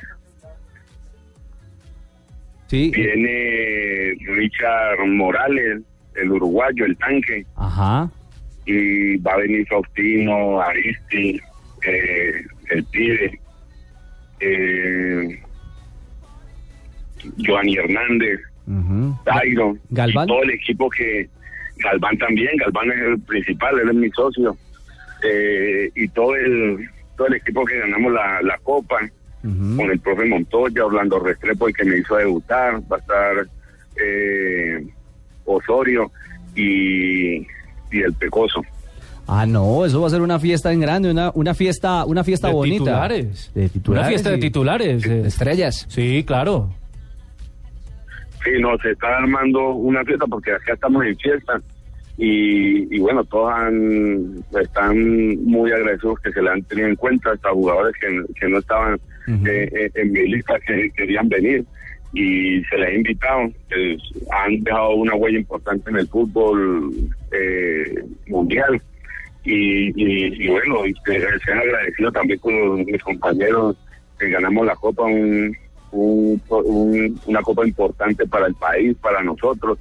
Sí. 2.67 2.91
viene 2.95 4.15
Richard 4.35 5.05
Morales, 5.05 5.81
el 6.15 6.31
uruguayo, 6.31 6.85
el 6.85 6.97
tanque, 6.97 7.45
Ajá. 7.55 8.09
y 8.65 9.17
va 9.17 9.33
a 9.33 9.37
venir 9.37 9.67
Faustino, 9.67 10.59
Aristi, 10.61 11.39
eh, 11.85 12.43
el 12.71 12.83
pibe, 12.85 13.39
eh, 14.39 15.39
Giovanni 17.37 17.75
Hernández. 17.77 18.39
Dairo, 19.25 19.77
Galván. 19.89 20.23
y 20.25 20.27
todo 20.31 20.43
el 20.43 20.49
equipo 20.51 20.89
que 20.89 21.27
Galván 21.79 22.17
también, 22.17 22.55
Galván 22.57 22.91
es 22.91 22.97
el 22.99 23.19
principal, 23.21 23.77
él 23.79 23.89
es 23.89 23.95
mi 23.95 24.09
socio, 24.11 24.57
eh, 25.23 25.89
y 25.95 26.07
todo 26.09 26.33
el 26.35 26.89
todo 27.23 27.27
el 27.27 27.35
equipo 27.35 27.63
que 27.63 27.79
ganamos 27.79 28.11
la, 28.11 28.41
la 28.41 28.57
copa, 28.59 28.99
con 29.41 29.91
el 29.91 29.99
profe 29.99 30.25
Montoya, 30.25 30.85
Orlando 30.85 31.19
Restrepo, 31.19 31.67
el 31.67 31.73
que 31.75 31.83
me 31.85 31.97
hizo 31.97 32.15
debutar, 32.15 32.81
va 32.91 32.97
a 32.97 32.99
estar 32.99 33.47
eh, 33.97 34.87
Osorio 35.45 36.11
y, 36.55 37.37
y 37.37 38.01
el 38.05 38.13
Pecoso. 38.13 38.61
Ah, 39.27 39.45
no, 39.45 39.85
eso 39.85 40.01
va 40.01 40.07
a 40.07 40.09
ser 40.09 40.21
una 40.21 40.39
fiesta 40.39 40.71
en 40.73 40.79
grande, 40.81 41.11
una, 41.11 41.31
una 41.33 41.53
fiesta, 41.53 42.03
una 42.05 42.23
fiesta 42.25 42.47
De 42.47 42.53
bonita. 42.53 42.83
titulares. 42.83 43.51
De 43.53 43.69
titulares. 43.69 44.01
Una 44.01 44.09
fiesta 44.09 44.29
de 44.31 44.37
titulares. 44.37 45.05
eh. 45.05 45.23
Estrellas. 45.25 45.85
Sí, 45.89 46.23
claro. 46.25 46.73
Sí, 48.43 48.51
no, 48.59 48.77
se 48.79 48.91
está 48.91 49.17
armando 49.17 49.69
una 49.71 50.03
fiesta 50.03 50.25
porque 50.29 50.51
acá 50.51 50.73
estamos 50.73 51.05
en 51.05 51.15
fiesta 51.17 51.61
y, 52.17 52.95
y 52.95 52.99
bueno, 52.99 53.23
todos 53.23 53.51
han, 53.53 54.43
están 54.61 55.43
muy 55.45 55.71
agradecidos 55.71 56.19
que 56.19 56.31
se 56.31 56.41
le 56.41 56.49
han 56.51 56.61
tenido 56.63 56.87
en 56.89 56.95
cuenta 56.95 57.31
hasta 57.31 57.49
jugadores 57.49 57.95
que, 57.99 58.21
que 58.39 58.47
no 58.49 58.59
estaban 58.59 58.99
eh, 59.47 59.69
eh, 59.73 59.89
en 59.95 60.11
mi 60.11 60.27
lista 60.27 60.59
que 60.59 60.89
querían 60.95 61.27
venir. 61.29 61.63
Y 62.15 62.61
se 62.65 62.77
les 62.77 62.89
ha 62.89 62.93
invitado, 62.93 63.51
han 64.31 64.63
dejado 64.63 64.91
una 64.95 65.15
huella 65.15 65.39
importante 65.39 65.89
en 65.89 65.95
el 65.97 66.07
fútbol 66.07 66.91
eh, 67.31 68.03
mundial. 68.27 68.79
Y, 69.43 69.87
y, 69.99 70.45
y 70.45 70.47
bueno, 70.49 70.85
y 70.85 70.93
que 71.05 71.19
se 71.43 71.51
han 71.51 71.59
agradecido 71.59 72.11
también 72.11 72.39
con 72.39 72.85
mis 72.85 73.01
compañeros 73.01 73.75
que 74.19 74.29
ganamos 74.29 74.65
la 74.67 74.75
copa, 74.75 75.03
un, 75.03 75.57
un- 75.91 76.41
un- 76.49 77.19
una 77.25 77.41
copa 77.41 77.65
importante 77.67 78.25
para 78.27 78.45
el 78.47 78.53
país, 78.55 78.95
para 79.01 79.23
nosotros 79.23 79.79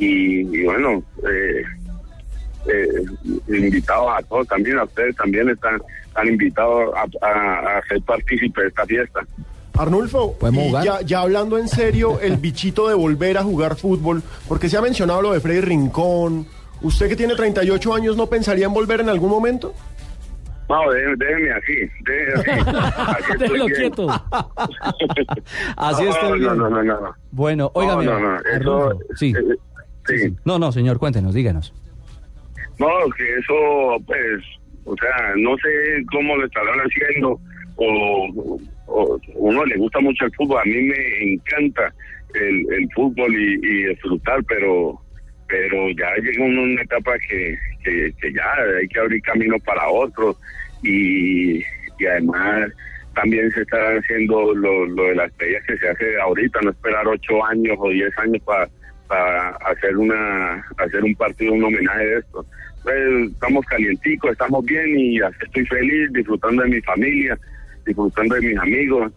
y, 0.00 0.40
y 0.58 0.64
bueno, 0.64 1.02
eh, 1.28 1.62
eh, 2.66 3.04
invitados 3.48 4.08
a 4.16 4.22
todos 4.22 4.46
también, 4.48 4.78
a 4.78 4.84
ustedes 4.84 5.14
también 5.16 5.48
están, 5.50 5.80
están 6.06 6.28
invitados 6.28 6.92
a, 6.94 7.26
a- 7.26 7.78
a 7.78 7.82
ser 7.88 8.00
partícipes 8.02 8.62
de 8.64 8.68
esta 8.68 8.84
fiesta. 8.86 9.20
Arnulfo, 9.78 10.34
¿Podemos 10.38 10.64
y 10.64 10.68
jugar? 10.68 10.84
ya, 10.84 11.00
ya 11.02 11.20
hablando 11.20 11.56
en 11.56 11.68
serio, 11.68 12.20
el 12.20 12.36
bichito 12.36 12.88
de 12.88 12.94
volver 12.94 13.38
a 13.38 13.42
jugar 13.42 13.76
fútbol, 13.76 14.22
porque 14.48 14.68
se 14.68 14.76
ha 14.76 14.82
mencionado 14.82 15.22
lo 15.22 15.32
de 15.32 15.40
Freddy 15.40 15.60
Rincón. 15.62 16.46
¿Usted 16.82 17.08
que 17.08 17.16
tiene 17.16 17.34
38 17.34 17.94
años 17.94 18.16
no 18.16 18.26
pensaría 18.26 18.66
en 18.66 18.72
volver 18.74 19.00
en 19.00 19.08
algún 19.08 19.30
momento? 19.30 19.72
No, 20.68 20.78
déjenme 20.92 21.50
así, 21.50 21.72
déjenme 22.04 22.52
así. 22.52 23.36
Déjelo 23.38 23.66
quieto. 23.66 24.06
Así 25.76 26.04
no, 26.04 26.10
está 26.10 26.28
no, 26.28 26.34
bien. 26.34 26.44
no, 26.46 26.54
no, 26.70 26.70
no, 26.70 27.00
no. 27.00 27.14
Bueno, 27.32 27.70
óigame. 27.74 28.04
No, 28.04 28.20
no, 28.20 28.32
no, 28.32 28.38
eso, 28.38 28.54
Arnulfo, 28.84 29.00
sí. 29.16 29.32
eh, 29.36 29.56
sí. 30.06 30.34
No, 30.44 30.58
no, 30.58 30.72
señor, 30.72 30.98
cuéntenos, 30.98 31.34
díganos. 31.34 31.72
No, 32.78 32.88
que 33.16 33.36
eso, 33.36 34.02
pues, 34.06 34.42
o 34.84 34.96
sea, 34.96 35.34
no 35.36 35.56
sé 35.58 35.68
cómo 36.10 36.36
lo 36.36 36.46
estarán 36.46 36.78
haciendo, 36.80 37.38
o, 37.76 38.58
o 38.86 39.20
uno 39.34 39.64
le 39.64 39.76
gusta 39.76 40.00
mucho 40.00 40.24
el 40.24 40.34
fútbol, 40.34 40.60
a 40.60 40.64
mí 40.64 40.82
me 40.82 41.32
encanta 41.32 41.92
el, 42.34 42.72
el 42.72 42.88
fútbol 42.94 43.34
y, 43.34 43.54
y 43.54 43.86
disfrutar, 43.88 44.42
pero 44.44 45.00
pero 45.50 45.90
ya 45.90 46.14
llega 46.22 46.44
una 46.44 46.80
etapa 46.80 47.18
que, 47.28 47.58
que, 47.82 48.12
que 48.20 48.32
ya 48.32 48.54
hay 48.78 48.86
que 48.86 49.00
abrir 49.00 49.20
camino 49.22 49.56
para 49.66 49.88
otros 49.88 50.36
y, 50.82 51.58
y 51.58 52.06
además 52.08 52.70
también 53.14 53.50
se 53.50 53.62
está 53.62 53.76
haciendo 53.98 54.54
lo, 54.54 54.86
lo 54.86 55.02
de 55.04 55.16
las 55.16 55.32
peleas 55.32 55.64
que 55.66 55.76
se 55.76 55.88
hace 55.88 56.20
ahorita, 56.20 56.60
no 56.62 56.70
esperar 56.70 57.06
ocho 57.08 57.44
años 57.44 57.76
o 57.80 57.90
diez 57.90 58.16
años 58.18 58.40
para 58.44 58.68
para 59.10 59.50
hacer 59.56 59.96
una 59.96 60.64
hacer 60.78 61.02
un 61.02 61.14
partido, 61.16 61.52
un 61.52 61.64
homenaje 61.64 62.06
de 62.06 62.18
esto. 62.20 62.46
Pues, 62.84 63.32
estamos 63.32 63.66
calienticos, 63.66 64.30
estamos 64.30 64.64
bien 64.64 64.86
y 64.96 65.20
así 65.20 65.36
estoy 65.44 65.66
feliz, 65.66 66.12
disfrutando 66.12 66.62
de 66.62 66.68
mi 66.68 66.80
familia, 66.82 67.36
disfrutando 67.84 68.36
de 68.36 68.40
mis 68.42 68.58
amigos 68.58 69.12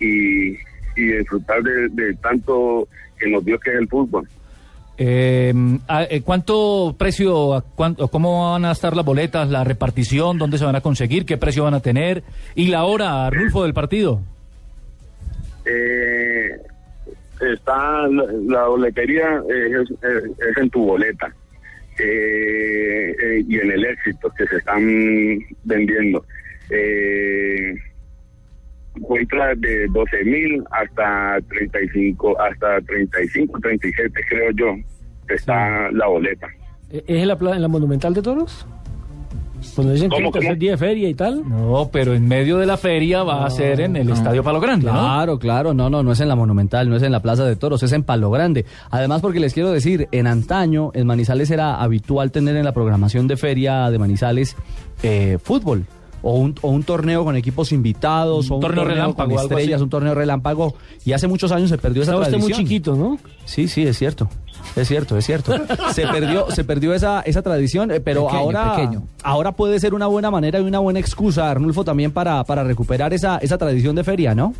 y, 0.00 0.48
y 0.96 1.12
disfrutar 1.18 1.62
de, 1.62 1.88
de 1.90 2.14
tanto 2.14 2.88
que 3.16 3.30
nos 3.30 3.44
dio 3.44 3.56
que 3.60 3.70
es 3.70 3.76
el 3.76 3.88
fútbol. 3.88 4.26
Eh, 4.98 5.54
ah, 5.86 6.06
eh, 6.10 6.22
¿Cuánto 6.22 6.96
precio, 6.98 7.64
cuánto, 7.76 8.08
cómo 8.08 8.50
van 8.52 8.64
a 8.64 8.72
estar 8.72 8.96
las 8.96 9.04
boletas, 9.04 9.48
la 9.48 9.62
repartición, 9.62 10.38
dónde 10.38 10.58
se 10.58 10.64
van 10.64 10.74
a 10.74 10.80
conseguir, 10.80 11.24
qué 11.24 11.36
precio 11.36 11.62
van 11.62 11.74
a 11.74 11.80
tener 11.80 12.24
y 12.56 12.66
la 12.66 12.84
hora, 12.84 13.30
Rulfo, 13.30 13.62
del 13.62 13.74
partido? 13.74 14.22
Eh, 15.64 16.50
está 17.40 18.06
la, 18.08 18.24
la 18.46 18.66
boletería 18.68 19.42
es, 19.48 19.90
es- 19.90 20.30
es 20.50 20.56
en 20.56 20.70
tu 20.70 20.84
boleta 20.84 21.32
eh, 21.98 23.14
eh, 23.22 23.44
y 23.48 23.58
en 23.58 23.70
el 23.72 23.84
éxito 23.84 24.30
que 24.36 24.46
se 24.46 24.56
están 24.56 24.82
vendiendo. 25.64 26.24
Eh, 26.70 27.74
encuentras 28.96 29.60
de 29.60 29.86
12 29.88 30.24
mil 30.24 30.64
hasta 30.70 31.38
35, 31.48 32.40
hasta 32.40 32.80
35, 32.82 33.58
37 33.60 34.20
creo 34.28 34.50
yo, 34.52 34.74
está 35.28 35.90
la 35.92 36.06
boleta. 36.06 36.48
Eh, 36.90 37.04
¿Es 37.06 37.22
en 37.22 37.28
la, 37.28 37.34
en 37.56 37.62
la 37.62 37.68
Monumental 37.68 38.14
de 38.14 38.22
Toros? 38.22 38.66
Cuando 39.74 39.92
dicen 39.92 40.10
que 40.10 40.16
¿Cómo, 40.16 40.28
el 40.28 40.32
tercer 40.32 40.50
cómo? 40.52 40.60
día 40.60 40.70
de 40.72 40.76
feria 40.76 41.08
y 41.08 41.14
tal. 41.14 41.42
No, 41.48 41.88
pero 41.92 42.14
en 42.14 42.26
medio 42.28 42.58
de 42.58 42.66
la 42.66 42.76
feria 42.76 43.22
va 43.22 43.44
a 43.46 43.50
ser 43.50 43.80
en 43.80 43.96
el 43.96 44.08
Estadio 44.10 44.42
Palo 44.44 44.60
Grande, 44.60 44.86
¿no? 44.86 44.92
Claro, 44.92 45.38
claro, 45.38 45.74
no, 45.74 45.90
no, 45.90 46.02
no 46.02 46.12
es 46.12 46.20
en 46.20 46.28
la 46.28 46.36
Monumental, 46.36 46.88
no 46.88 46.96
es 46.96 47.02
en 47.02 47.12
la 47.12 47.20
Plaza 47.20 47.44
de 47.44 47.56
Toros, 47.56 47.82
es 47.82 47.92
en 47.92 48.02
Palo 48.02 48.30
Grande. 48.30 48.64
Además, 48.90 49.20
porque 49.22 49.40
les 49.40 49.52
quiero 49.54 49.70
decir, 49.70 50.08
en 50.12 50.26
antaño, 50.26 50.90
en 50.94 51.06
Manizales 51.06 51.50
era 51.50 51.80
habitual 51.82 52.30
tener 52.32 52.56
en 52.56 52.64
la 52.64 52.72
programación 52.72 53.26
de 53.28 53.36
feria 53.36 53.90
de 53.90 53.98
Manizales 53.98 54.56
eh, 55.02 55.38
fútbol. 55.42 55.84
o 56.22 56.34
un, 56.38 56.54
o 56.62 56.70
un 56.70 56.82
torneo 56.82 57.24
con 57.24 57.36
equipos 57.36 57.70
invitados, 57.72 58.46
Un 58.46 58.52
o 58.52 58.54
un 58.56 58.60
torneo 58.62 58.82
torneo, 58.82 58.94
relámpago, 58.96 59.34
con 59.34 59.42
estrellas, 59.42 59.80
un 59.80 59.90
torneo 59.90 60.14
relámpago. 60.14 60.74
Y 61.04 61.12
hace 61.12 61.28
muchos 61.28 61.52
años 61.52 61.70
se 61.70 61.78
perdió 61.78 62.02
esa 62.02 62.12
Estaba 62.12 62.22
usted 62.26 62.38
tradición. 62.38 62.58
muy 62.58 62.66
chiquito, 62.68 62.96
¿no? 62.96 63.18
Sí, 63.44 63.68
sí, 63.68 63.82
es 63.84 63.96
cierto. 63.98 64.28
Es 64.74 64.88
cierto, 64.88 65.16
es 65.16 65.24
cierto. 65.24 65.52
Se 65.92 66.06
perdió, 66.06 66.50
se 66.50 66.64
perdió 66.64 66.92
esa, 66.94 67.20
esa 67.22 67.42
tradición, 67.42 67.90
eh, 67.90 68.00
pero 68.00 68.26
Pequeño, 68.26 68.38
ahora, 68.40 68.76
pequeño. 68.76 69.02
ahora 69.22 69.52
puede 69.52 69.78
ser 69.80 69.94
una 69.94 70.06
buena 70.06 70.30
manera 70.30 70.58
y 70.58 70.62
una 70.62 70.78
buena 70.80 70.98
excusa, 71.00 71.50
Arnulfo, 71.50 71.84
también 71.84 72.12
para, 72.12 72.44
para 72.44 72.64
recuperar 72.64 73.12
esa, 73.14 73.38
esa 73.38 73.56
tradición 73.58 73.94
de 73.96 74.04
feria, 74.04 74.34
¿no? 74.34 74.54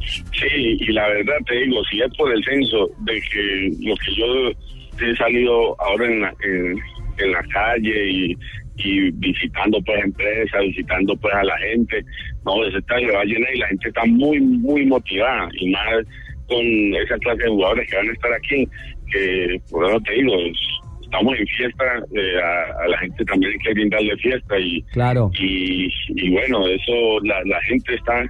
Sí, 0.00 0.46
y 0.80 0.92
la 0.92 1.08
verdad 1.08 1.34
te 1.46 1.56
digo, 1.56 1.82
si 1.90 2.00
es 2.00 2.16
por 2.16 2.32
el 2.32 2.42
censo 2.44 2.88
de 3.00 3.20
que 3.20 3.70
lo 3.80 3.94
que 3.96 4.14
yo 4.14 5.06
he 5.06 5.16
salido 5.16 5.80
ahora 5.80 6.06
en 6.06 6.20
la, 6.22 6.34
en, 6.44 6.78
en 7.18 7.32
la 7.32 7.42
calle 7.52 8.10
y, 8.10 8.36
y 8.76 9.10
visitando 9.12 9.78
pues 9.84 10.02
empresas, 10.04 10.60
visitando 10.62 11.16
pues 11.16 11.34
a 11.34 11.42
la 11.44 11.58
gente, 11.58 12.04
no, 12.44 12.64
ese 12.64 12.78
estadio 12.78 13.14
va 13.14 13.20
a 13.22 13.24
llenar 13.24 13.54
y 13.54 13.58
la 13.58 13.68
gente 13.68 13.88
está 13.88 14.04
muy, 14.06 14.40
muy 14.40 14.86
motivada 14.86 15.48
y 15.58 15.70
más 15.70 16.04
con 16.46 16.60
esa 16.94 17.18
clase 17.18 17.42
de 17.42 17.48
jugadores 17.48 17.90
que 17.90 17.96
van 17.96 18.08
a 18.08 18.12
estar 18.12 18.32
aquí, 18.32 18.68
que 19.10 19.60
por 19.70 19.88
eso 19.88 20.00
te 20.00 20.12
digo, 20.14 20.34
es- 20.40 21.02
estamos 21.02 21.38
en 21.38 21.46
fiesta, 21.46 21.84
eh, 22.14 22.40
a, 22.42 22.84
a 22.84 22.88
la 22.88 22.98
gente 22.98 23.24
también 23.24 23.52
hay 23.52 23.58
que 23.58 23.72
brindarle 23.74 24.16
fiesta 24.16 24.58
y, 24.58 24.82
Claro. 24.92 25.30
y, 25.38 25.88
y 26.08 26.30
bueno, 26.30 26.66
eso 26.66 27.20
la, 27.22 27.36
la 27.44 27.60
gente 27.62 27.94
está 27.94 28.24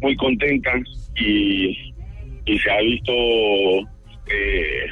muy 0.00 0.14
contenta 0.16 0.70
y, 1.16 1.92
y 2.46 2.58
se 2.58 2.70
ha 2.70 2.80
visto 2.80 3.12
eh, 4.28 4.86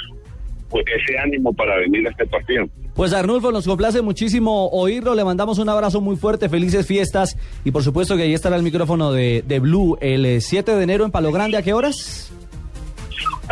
pues 0.69 0.85
ese 0.87 1.19
ánimo 1.19 1.53
para 1.53 1.77
venir 1.79 2.07
a 2.07 2.11
este 2.11 2.27
partido. 2.27 2.67
Pues 2.95 3.13
Arnulfo, 3.13 3.51
nos 3.53 3.67
complace 3.67 4.03
muchísimo 4.03 4.69
oírlo, 4.69 5.15
le 5.15 5.25
mandamos 5.25 5.59
un 5.59 5.69
abrazo 5.69 6.01
muy 6.01 6.17
fuerte, 6.17 6.49
felices 6.49 6.87
fiestas 6.87 7.37
y 7.65 7.71
por 7.71 7.83
supuesto 7.83 8.17
que 8.17 8.25
ahí 8.25 8.35
estará 8.35 8.57
el 8.57 8.63
micrófono 8.63 9.13
de, 9.13 9.43
de 9.47 9.59
Blue 9.61 9.97
el 10.01 10.27
eh, 10.27 10.41
7 10.41 10.75
de 10.75 10.83
enero 10.83 11.05
en 11.05 11.11
Palo 11.11 11.33
Grande, 11.33 11.57
¿a 11.57 11.63
qué 11.63 11.73
horas? 11.73 12.33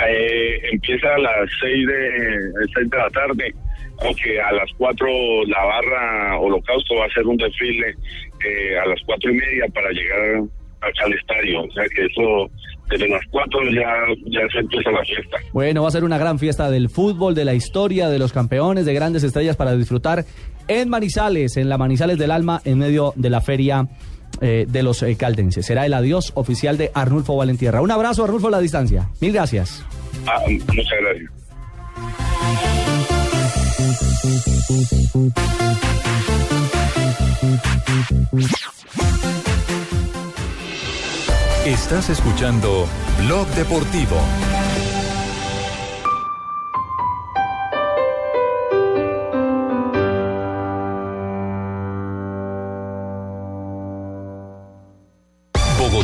Eh, 0.07 0.61
empieza 0.73 1.15
a 1.15 1.19
las 1.19 1.49
6 1.61 1.87
de, 1.87 2.41
6 2.75 2.91
de 2.91 2.97
la 2.97 3.11
tarde, 3.11 3.55
aunque 4.01 4.41
a 4.41 4.53
las 4.53 4.71
4 4.79 5.09
la 5.47 5.65
barra 5.65 6.39
Holocausto 6.39 6.97
va 6.97 7.05
a 7.05 7.07
hacer 7.07 7.27
un 7.27 7.37
desfile 7.37 7.95
eh, 8.45 8.79
a 8.79 8.87
las 8.87 9.01
4 9.07 9.31
y 9.31 9.35
media 9.35 9.67
para 9.75 9.91
llegar 9.91 10.45
acá 10.81 11.05
al 11.05 11.13
estadio. 11.15 11.63
O 11.63 11.71
sea 11.73 11.85
que 11.95 12.07
eso, 12.07 12.51
desde 12.91 13.09
las 13.09 13.23
4 13.31 13.71
ya, 13.71 13.95
ya 14.27 14.49
se 14.53 14.59
empieza 14.61 14.91
la 14.91 15.05
fiesta. 15.05 15.39
Bueno, 15.53 15.83
va 15.83 15.89
a 15.89 15.93
ser 15.93 16.05
una 16.05 16.19
gran 16.19 16.39
fiesta 16.39 16.71
del 16.71 16.89
fútbol, 16.89 17.35
de 17.35 17.45
la 17.45 17.55
historia, 17.55 18.09
de 18.09 18.19
los 18.19 18.33
campeones, 18.33 18.87
de 18.87 18.95
grandes 18.95 19.25
estrellas 19.25 19.57
para 19.57 19.77
disfrutar 19.77 20.25
en 20.69 20.89
Manizales, 20.89 21.57
en 21.57 21.69
la 21.69 21.79
Manizales 21.79 22.19
del 22.19 22.31
Alma, 22.31 22.61
en 22.65 22.79
medio 22.79 23.13
de 23.17 23.31
la 23.31 23.41
feria 23.41 23.89
eh, 24.41 24.67
de 24.69 24.83
los 24.83 25.03
eh, 25.03 25.17
caldenses. 25.17 25.67
Será 25.67 25.87
el 25.87 25.95
adiós 25.95 26.33
oficial 26.35 26.79
de 26.79 26.91
Arnulfo 26.95 27.37
Valentierra. 27.37 27.81
Un 27.83 27.91
abrazo, 27.91 28.25
Arnulfo, 28.25 28.49
a 28.49 28.53
la 28.53 28.61
distancia. 28.61 29.09
Mil 29.21 29.33
gracias. 29.33 29.85
Ah, 30.27 30.43
muchas 30.47 30.99
gracias. 31.01 31.31
Estás 41.65 42.09
escuchando 42.09 42.87
Blog 43.27 43.47
Deportivo. 43.49 44.17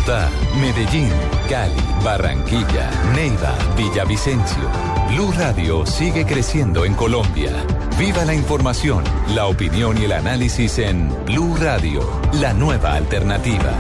Bogotá, 0.05 0.31
Medellín, 0.61 1.11
Cali, 1.49 1.73
Barranquilla, 2.03 2.91
Neiva, 3.15 3.55
Villavicencio. 3.77 4.63
Blue 5.09 5.33
Radio 5.33 5.87
sigue 5.87 6.27
creciendo 6.27 6.85
en 6.85 6.95
Colombia. 6.95 7.53
Viva 7.99 8.25
la 8.25 8.35
información, 8.35 9.03
la 9.35 9.47
opinión 9.47 9.97
y 9.99 10.05
el 10.05 10.13
análisis 10.13 10.79
en 10.79 11.09
Blue 11.25 11.57
Radio, 11.57 12.03
la 12.35 12.53
nueva 12.53 12.95
alternativa. 12.95 13.73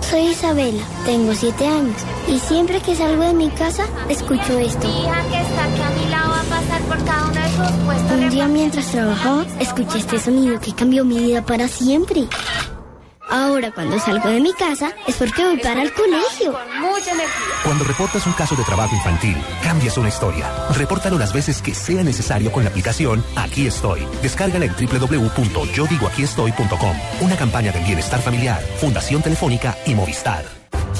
Soy 0.00 0.28
Isabela, 0.28 0.82
tengo 1.04 1.34
siete 1.34 1.66
años 1.66 1.96
y 2.26 2.38
siempre 2.38 2.80
que 2.80 2.94
salgo 2.94 3.22
de 3.22 3.34
mi 3.34 3.50
casa 3.50 3.84
escucho 4.08 4.58
esto. 4.58 4.88
hija 4.88 5.22
que 5.30 5.40
está 5.40 5.64
aquí 5.64 5.82
a 5.82 5.90
mi 5.90 6.10
lado 6.10 6.27
pasar 6.68 6.82
por 6.82 7.02
cada 7.04 7.24
uno 7.24 7.40
de 7.40 7.48
sus 7.48 7.70
puestos. 7.84 8.12
Un 8.12 8.30
día 8.30 8.46
mientras 8.48 8.86
trabajaba 8.86 9.44
escuché 9.60 9.98
este 9.98 10.18
sonido 10.18 10.58
que 10.60 10.74
cambió 10.74 11.04
mi 11.04 11.18
vida 11.18 11.44
para 11.44 11.68
siempre. 11.68 12.26
Ahora 13.30 13.70
cuando 13.72 14.00
salgo 14.00 14.30
de 14.30 14.40
mi 14.40 14.54
casa 14.54 14.90
es 15.06 15.16
porque 15.16 15.44
voy 15.44 15.58
para 15.58 15.82
el 15.82 15.92
colegio. 15.92 16.52
Con 16.52 16.80
mucha 16.80 17.12
energía. 17.12 17.44
Cuando 17.62 17.84
reportas 17.84 18.26
un 18.26 18.32
caso 18.32 18.56
de 18.56 18.64
trabajo 18.64 18.94
infantil, 18.94 19.36
cambias 19.62 19.98
una 19.98 20.08
historia. 20.08 20.50
Repórtalo 20.74 21.18
las 21.18 21.34
veces 21.34 21.60
que 21.60 21.74
sea 21.74 22.02
necesario 22.02 22.50
con 22.50 22.64
la 22.64 22.70
aplicación 22.70 23.22
Aquí 23.36 23.66
Estoy. 23.66 24.00
Descárgala 24.22 24.64
en 24.64 24.72
www.yodigoaquiestoy.com. 24.72 26.96
Una 27.20 27.36
campaña 27.36 27.70
del 27.70 27.84
bienestar 27.84 28.22
familiar, 28.22 28.62
Fundación 28.80 29.20
Telefónica 29.20 29.76
y 29.84 29.94
Movistar. 29.94 30.46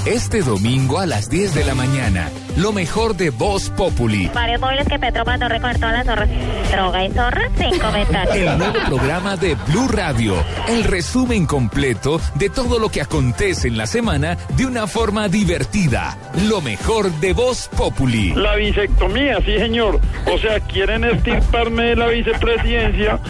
Este 0.05 0.43
domingo 0.43 0.99
a 0.99 1.07
las 1.07 1.31
10 1.31 1.55
de 1.55 1.65
la 1.65 1.75
mañana, 1.75 2.31
lo 2.57 2.73
mejor 2.73 3.17
de 3.17 3.31
Voz 3.31 3.71
Populi. 3.71 4.29
Varios 4.35 4.61
móviles 4.61 4.87
que 4.89 4.99
Petro 4.99 5.25
mandó 5.25 5.49
recoger 5.49 5.79
todas 5.79 5.95
las 5.95 6.07
zorras. 6.07 6.29
Droga 6.71 7.05
y 7.05 7.13
zorra 7.13 7.49
sin 7.57 7.79
comentarios. 7.79 8.37
El 8.37 8.59
nuevo 8.59 8.79
programa 8.87 9.37
de 9.37 9.57
Blue 9.69 9.89
Radio. 9.89 10.35
El 10.69 10.85
resumen 10.85 11.47
completo 11.47 12.21
de 12.35 12.51
todo 12.51 12.79
lo 12.79 12.91
que 12.91 13.01
acontece 13.01 13.69
en 13.69 13.77
la 13.77 13.87
semana 13.87 14.37
de 14.57 14.67
una 14.67 14.87
forma 14.87 15.29
divertida. 15.29 16.19
Lo 16.49 16.61
mejor 16.61 17.11
de 17.21 17.33
Voz 17.33 17.69
Populi. 17.77 18.35
La 18.35 18.57
bisectomía, 18.57 19.39
sí 19.45 19.59
señor. 19.59 20.01
O 20.27 20.39
sea, 20.39 20.61
quieren 20.61 21.05
estirparme 21.05 21.85
de 21.85 21.97
la 21.97 22.07
vicepresidencia. 22.09 23.21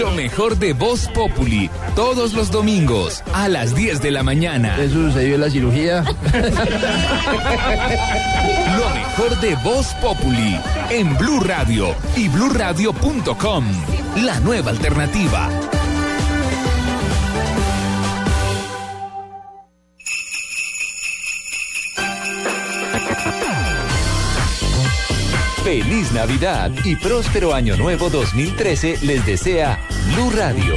Lo 0.00 0.10
mejor 0.12 0.56
de 0.56 0.72
Voz 0.72 1.08
Populi. 1.08 1.70
Todos 1.94 2.32
los 2.32 2.50
domingos 2.50 3.22
a 3.32 3.48
las 3.48 3.74
10 3.74 4.02
de 4.02 4.10
la 4.10 4.22
mañana. 4.22 4.76
¿Eso 4.80 4.94
sucedió 4.94 5.36
en 5.36 5.40
la 5.40 5.50
cirugía? 5.50 6.04
Lo 8.76 8.90
mejor 8.90 9.40
de 9.40 9.54
Voz 9.56 9.94
Populi 9.94 10.60
en 10.90 11.16
Blue 11.16 11.40
Radio 11.40 11.94
y 12.16 12.28
bluradio.com. 12.28 13.64
La 14.16 14.38
nueva 14.40 14.70
alternativa. 14.70 15.48
Feliz 25.64 26.12
Navidad 26.12 26.70
y 26.84 26.96
próspero 26.96 27.54
Año 27.54 27.76
Nuevo 27.76 28.10
2013 28.10 28.98
les 29.02 29.24
desea 29.26 29.78
Blue 30.14 30.30
Radio. 30.30 30.76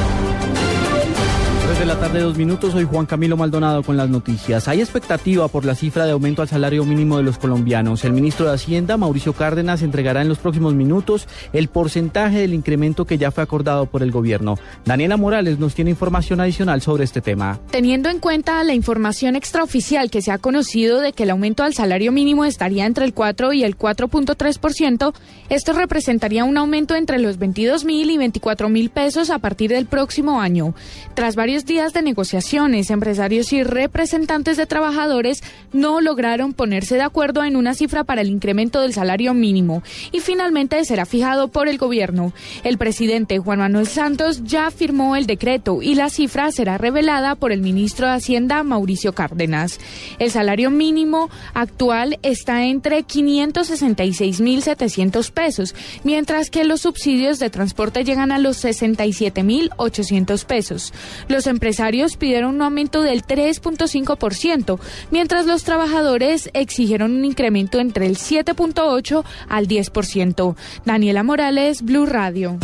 De 1.81 1.87
la 1.87 1.99
tarde, 1.99 2.19
dos 2.19 2.37
minutos. 2.37 2.73
Soy 2.73 2.83
Juan 2.83 3.07
Camilo 3.07 3.35
Maldonado 3.35 3.81
con 3.81 3.97
las 3.97 4.07
noticias. 4.07 4.67
Hay 4.67 4.81
expectativa 4.81 5.47
por 5.47 5.65
la 5.65 5.73
cifra 5.73 6.05
de 6.05 6.11
aumento 6.11 6.43
al 6.43 6.47
salario 6.47 6.85
mínimo 6.85 7.17
de 7.17 7.23
los 7.23 7.39
colombianos. 7.39 8.05
El 8.05 8.13
ministro 8.13 8.45
de 8.45 8.53
Hacienda, 8.53 8.97
Mauricio 8.97 9.33
Cárdenas, 9.33 9.81
entregará 9.81 10.21
en 10.21 10.29
los 10.29 10.37
próximos 10.37 10.75
minutos 10.75 11.27
el 11.53 11.69
porcentaje 11.69 12.37
del 12.37 12.53
incremento 12.53 13.05
que 13.05 13.17
ya 13.17 13.31
fue 13.31 13.43
acordado 13.43 13.87
por 13.87 14.03
el 14.03 14.11
gobierno. 14.11 14.59
Daniela 14.85 15.17
Morales 15.17 15.57
nos 15.57 15.73
tiene 15.73 15.89
información 15.89 16.39
adicional 16.39 16.83
sobre 16.83 17.03
este 17.03 17.19
tema. 17.19 17.59
Teniendo 17.71 18.09
en 18.09 18.19
cuenta 18.19 18.63
la 18.63 18.75
información 18.75 19.35
extraoficial 19.35 20.11
que 20.11 20.21
se 20.21 20.31
ha 20.31 20.37
conocido 20.37 20.99
de 21.01 21.13
que 21.13 21.23
el 21.23 21.31
aumento 21.31 21.63
al 21.63 21.73
salario 21.73 22.11
mínimo 22.11 22.45
estaría 22.45 22.85
entre 22.85 23.05
el 23.05 23.15
4 23.15 23.53
y 23.53 23.63
el 23.63 23.75
4.3%, 23.75 25.15
esto 25.49 25.73
representaría 25.73 26.45
un 26.45 26.59
aumento 26.59 26.93
entre 26.93 27.17
los 27.17 27.39
22 27.39 27.85
mil 27.85 28.11
y 28.11 28.19
24 28.19 28.69
mil 28.69 28.91
pesos 28.91 29.31
a 29.31 29.39
partir 29.39 29.71
del 29.71 29.87
próximo 29.87 30.39
año. 30.39 30.75
Tras 31.15 31.35
varios 31.35 31.65
días 31.65 31.70
mesas 31.71 31.93
de 31.93 32.01
negociaciones, 32.01 32.89
empresarios 32.89 33.53
y 33.53 33.63
representantes 33.63 34.57
de 34.57 34.65
trabajadores 34.65 35.41
no 35.71 36.01
lograron 36.01 36.51
ponerse 36.51 36.95
de 36.95 37.01
acuerdo 37.01 37.45
en 37.45 37.55
una 37.55 37.75
cifra 37.75 38.03
para 38.03 38.19
el 38.19 38.29
incremento 38.29 38.81
del 38.81 38.93
salario 38.93 39.33
mínimo 39.33 39.81
y 40.11 40.19
finalmente 40.19 40.83
será 40.83 41.05
fijado 41.05 41.47
por 41.47 41.69
el 41.69 41.77
gobierno. 41.77 42.33
El 42.65 42.77
presidente 42.77 43.39
Juan 43.39 43.59
Manuel 43.59 43.87
Santos 43.87 44.43
ya 44.43 44.69
firmó 44.69 45.15
el 45.15 45.27
decreto 45.27 45.81
y 45.81 45.95
la 45.95 46.09
cifra 46.09 46.51
será 46.51 46.77
revelada 46.77 47.35
por 47.35 47.53
el 47.53 47.61
ministro 47.61 48.05
de 48.05 48.15
Hacienda 48.15 48.63
Mauricio 48.63 49.13
Cárdenas. 49.13 49.79
El 50.19 50.29
salario 50.29 50.71
mínimo 50.71 51.29
actual 51.53 52.19
está 52.21 52.65
entre 52.65 53.05
566.700 53.05 55.31
pesos, 55.31 55.73
mientras 56.03 56.49
que 56.49 56.65
los 56.65 56.81
subsidios 56.81 57.39
de 57.39 57.49
transporte 57.49 58.03
llegan 58.03 58.33
a 58.33 58.39
los 58.39 58.61
67.800 58.61 60.45
pesos. 60.45 60.91
Los 61.29 61.47
empresarios 61.61 62.17
pidieron 62.17 62.55
un 62.55 62.61
aumento 62.63 63.03
del 63.03 63.23
3.5%, 63.23 64.79
mientras 65.11 65.45
los 65.45 65.63
trabajadores 65.63 66.49
exigieron 66.55 67.11
un 67.15 67.23
incremento 67.23 67.79
entre 67.79 68.07
el 68.07 68.17
7.8 68.17 69.23
al 69.47 69.67
10%. 69.67 70.55
Daniela 70.85 71.21
Morales, 71.21 71.83
Blue 71.83 72.07
Radio. 72.07 72.57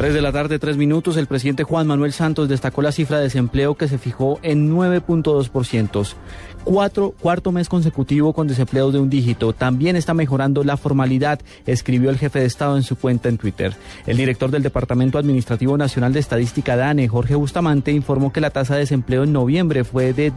3 0.00 0.14
de 0.14 0.22
la 0.22 0.32
tarde, 0.32 0.58
3 0.58 0.78
minutos. 0.78 1.18
El 1.18 1.26
presidente 1.26 1.62
Juan 1.62 1.86
Manuel 1.86 2.14
Santos 2.14 2.48
destacó 2.48 2.80
la 2.80 2.90
cifra 2.90 3.18
de 3.18 3.24
desempleo 3.24 3.74
que 3.74 3.86
se 3.86 3.98
fijó 3.98 4.38
en 4.42 4.74
9.2%. 4.74 6.14
Cuatro, 6.64 7.14
cuarto 7.18 7.52
mes 7.52 7.68
consecutivo 7.68 8.32
con 8.32 8.46
desempleo 8.46 8.92
de 8.92 8.98
un 8.98 9.10
dígito. 9.10 9.52
También 9.52 9.96
está 9.96 10.14
mejorando 10.14 10.64
la 10.64 10.78
formalidad, 10.78 11.40
escribió 11.66 12.08
el 12.08 12.18
jefe 12.18 12.38
de 12.38 12.46
Estado 12.46 12.78
en 12.78 12.82
su 12.82 12.96
cuenta 12.96 13.28
en 13.28 13.36
Twitter. 13.36 13.74
El 14.06 14.16
director 14.16 14.50
del 14.50 14.62
Departamento 14.62 15.18
Administrativo 15.18 15.76
Nacional 15.76 16.14
de 16.14 16.20
Estadística 16.20 16.76
DANE, 16.76 17.08
Jorge 17.08 17.34
Bustamante, 17.34 17.92
informó 17.92 18.32
que 18.32 18.40
la 18.40 18.50
tasa 18.50 18.74
de 18.74 18.80
desempleo 18.80 19.24
en 19.24 19.32
noviembre 19.32 19.84
fue 19.84 20.14
de, 20.14 20.32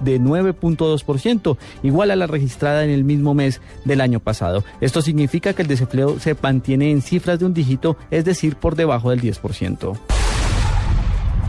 de 0.00 0.20
9.2%, 0.20 1.56
igual 1.82 2.10
a 2.10 2.16
la 2.16 2.26
registrada 2.26 2.84
en 2.84 2.90
el 2.90 3.04
mismo 3.04 3.34
mes 3.34 3.60
del 3.84 4.00
año 4.00 4.20
pasado. 4.20 4.64
Esto 4.80 5.02
significa 5.02 5.52
que 5.52 5.62
el 5.62 5.68
desempleo 5.68 6.18
se 6.18 6.36
mantiene 6.40 6.90
en 6.90 7.00
cifras 7.00 7.38
de 7.38 7.46
un 7.46 7.54
dígito, 7.54 7.96
es 8.10 8.24
decir, 8.24 8.56
por 8.56 8.74
debajo 8.74 8.83
del 8.86 9.20
10%. 9.20 9.96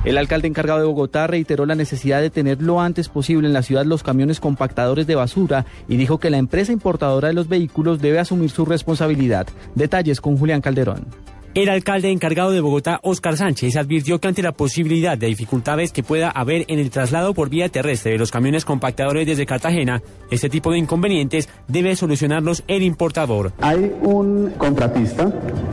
El 0.05 0.19
alcalde 0.19 0.47
encargado 0.47 0.79
de 0.79 0.85
Bogotá 0.85 1.25
reiteró 1.25 1.65
la 1.65 1.73
necesidad 1.73 2.21
de 2.21 2.29
tener 2.29 2.61
lo 2.61 2.79
antes 2.79 3.09
posible 3.09 3.47
en 3.47 3.53
la 3.53 3.63
ciudad 3.63 3.85
los 3.85 4.03
camiones 4.03 4.39
compactadores 4.39 5.07
de 5.07 5.15
basura 5.15 5.65
y 5.87 5.97
dijo 5.97 6.19
que 6.19 6.29
la 6.29 6.37
empresa 6.37 6.71
importadora 6.71 7.29
de 7.29 7.33
los 7.33 7.47
vehículos 7.47 7.99
debe 8.01 8.19
asumir 8.19 8.51
su 8.51 8.65
responsabilidad. 8.65 9.47
Detalles 9.73 10.21
con 10.21 10.37
Julián 10.37 10.61
Calderón. 10.61 11.07
El 11.55 11.69
alcalde 11.69 12.11
encargado 12.11 12.51
de 12.51 12.59
Bogotá, 12.59 12.99
Óscar 13.01 13.37
Sánchez, 13.37 13.77
advirtió 13.77 14.19
que 14.19 14.27
ante 14.27 14.41
la 14.41 14.51
posibilidad 14.51 15.17
de 15.17 15.27
dificultades 15.27 15.93
que 15.93 16.03
pueda 16.03 16.29
haber 16.29 16.65
en 16.67 16.79
el 16.79 16.89
traslado 16.89 17.33
por 17.33 17.47
vía 17.47 17.69
terrestre 17.69 18.11
de 18.11 18.17
los 18.17 18.29
camiones 18.29 18.65
compactadores 18.65 19.25
desde 19.25 19.45
Cartagena, 19.45 20.01
este 20.29 20.49
tipo 20.49 20.71
de 20.71 20.79
inconvenientes 20.79 21.47
debe 21.69 21.95
solucionarlos 21.95 22.65
el 22.67 22.83
importador. 22.83 23.53
Hay 23.61 23.95
un 24.01 24.51
contratista 24.57 25.31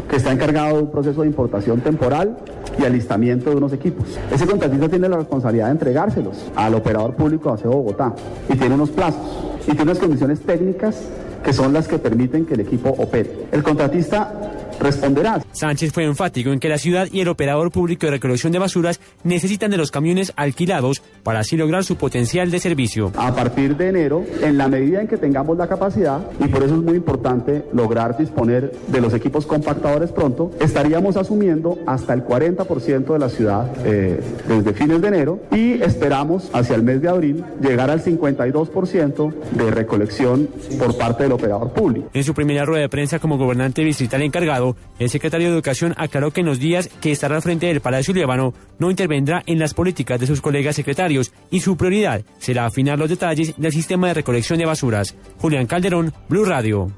que 0.09 0.15
está 0.15 0.31
encargado 0.31 0.77
de 0.77 0.83
un 0.85 0.93
proceso 0.93 1.23
de 1.23 1.27
importación 1.27 1.81
temporal 1.81 2.39
y 2.79 2.85
alistamiento 2.85 3.51
de 3.51 3.57
unos 3.57 3.73
equipos. 3.73 4.07
Ese 4.33 4.47
contratista 4.47 4.89
tiene 4.89 5.09
la 5.09 5.17
responsabilidad 5.17 5.67
de 5.67 5.73
entregárselos 5.73 6.45
al 6.55 6.77
operador 6.77 7.17
público 7.17 7.57
de 7.57 7.67
Bogotá 7.69 8.15
y 8.49 8.57
tiene 8.57 8.77
unos 8.77 8.91
plazos 8.91 9.27
y 9.63 9.73
tiene 9.73 9.83
unas 9.83 9.99
condiciones 9.99 10.43
técnicas 10.43 11.09
que 11.43 11.53
son 11.53 11.73
las 11.73 11.89
que 11.89 11.99
permiten 11.99 12.47
que 12.47 12.55
el 12.55 12.61
equipo 12.61 12.91
opere. 12.91 13.47
El 13.51 13.65
contratista 13.65 14.62
responderá. 14.83 15.43
Sánchez 15.53 15.93
fue 15.93 16.05
enfático 16.05 16.51
en 16.51 16.61
que 16.61 16.69
la 16.69 16.79
ciudad 16.79 17.09
y 17.11 17.21
el 17.21 17.29
operador 17.29 17.71
público 17.71 18.07
de 18.07 18.13
recolección 18.13 18.53
de 18.53 18.59
basuras 18.59 19.01
necesitan 19.25 19.71
de 19.71 19.77
los 19.77 19.91
camiones 19.91 20.33
alquilados 20.37 21.03
para 21.23 21.41
así 21.41 21.57
lograr 21.57 21.85
su 21.85 21.97
potencial 21.97 22.51
de 22.51 22.59
servicio. 22.59 23.13
A 23.17 23.35
partir 23.35 23.77
de 23.77 23.89
enero, 23.89 24.25
en 24.41 24.59
la 24.59 24.69
medida 24.69 25.01
en 25.01 25.09
que 25.09 25.17
tengamos 25.17 25.57
la 25.57 25.69
capacidad, 25.69 26.21
y 26.41 26.49
por 26.49 26.63
eso 26.63 26.75
es 26.75 26.83
muy 26.83 26.97
importante 26.97 27.65
lograr 27.73 28.17
disponer 28.17 28.73
de 28.89 29.01
los 29.01 29.15
equipos 29.15 29.47
compactadores 29.47 30.11
pronto, 30.11 30.51
estaríamos 30.61 31.17
asumiendo 31.17 31.79
hasta 31.87 32.15
el 32.15 32.25
40% 32.25 33.13
de 33.13 33.19
la 33.19 33.29
ciudad 33.29 33.71
eh, 33.85 34.21
desde 34.49 34.73
fines 34.73 35.01
de 35.01 35.09
enero 35.09 35.41
y 35.53 35.83
esperamos 35.83 36.51
hacia 36.53 36.77
el 36.77 36.83
mes 36.83 37.03
de 37.03 37.09
abril 37.09 37.45
llegar 37.61 37.91
al 37.91 38.03
52% 38.03 39.35
de 39.53 39.71
recolección 39.71 40.49
por 40.79 40.97
parte 40.97 41.25
del 41.25 41.33
operador 41.33 41.73
público. 41.73 42.09
En 42.13 42.25
su 42.25 42.35
primera 42.35 42.65
rueda 42.65 42.83
de 42.83 42.89
prensa 42.89 43.19
como 43.19 43.39
gobernante 43.39 43.83
distrital 43.83 44.23
encargado, 44.23 44.72
el 44.99 45.11
secretario 45.11 45.49
de 45.49 45.55
Educación 45.55 45.95
aclaró 45.97 46.31
que 46.31 46.41
en 46.41 46.47
los 46.47 46.59
días 46.59 46.89
que 47.01 47.13
estará 47.13 47.37
al 47.37 47.43
frente 47.43 47.67
del 47.67 47.81
Palacio 47.81 48.15
Líbano 48.15 48.55
no 48.79 48.91
intervendrá 48.91 49.43
en 49.47 49.59
las 49.59 49.75
políticas 49.75 50.21
de 50.21 50.27
sus 50.27 50.41
colegas 50.41 50.77
secretarios 50.77 51.33
y 51.51 51.61
su 51.61 51.77
prioridad 51.77 52.25
será 52.39 52.67
afinar 52.67 52.99
los 52.99 53.11
detalles 53.11 53.55
del 53.57 53.73
sistema 53.73 54.09
de 54.09 54.15
recolección 54.15 54.59
de 54.59 54.67
basuras. 54.67 55.15
Julián 55.39 55.67
Calderón, 55.67 56.13
Blue 56.29 56.45
Radio. 56.45 56.93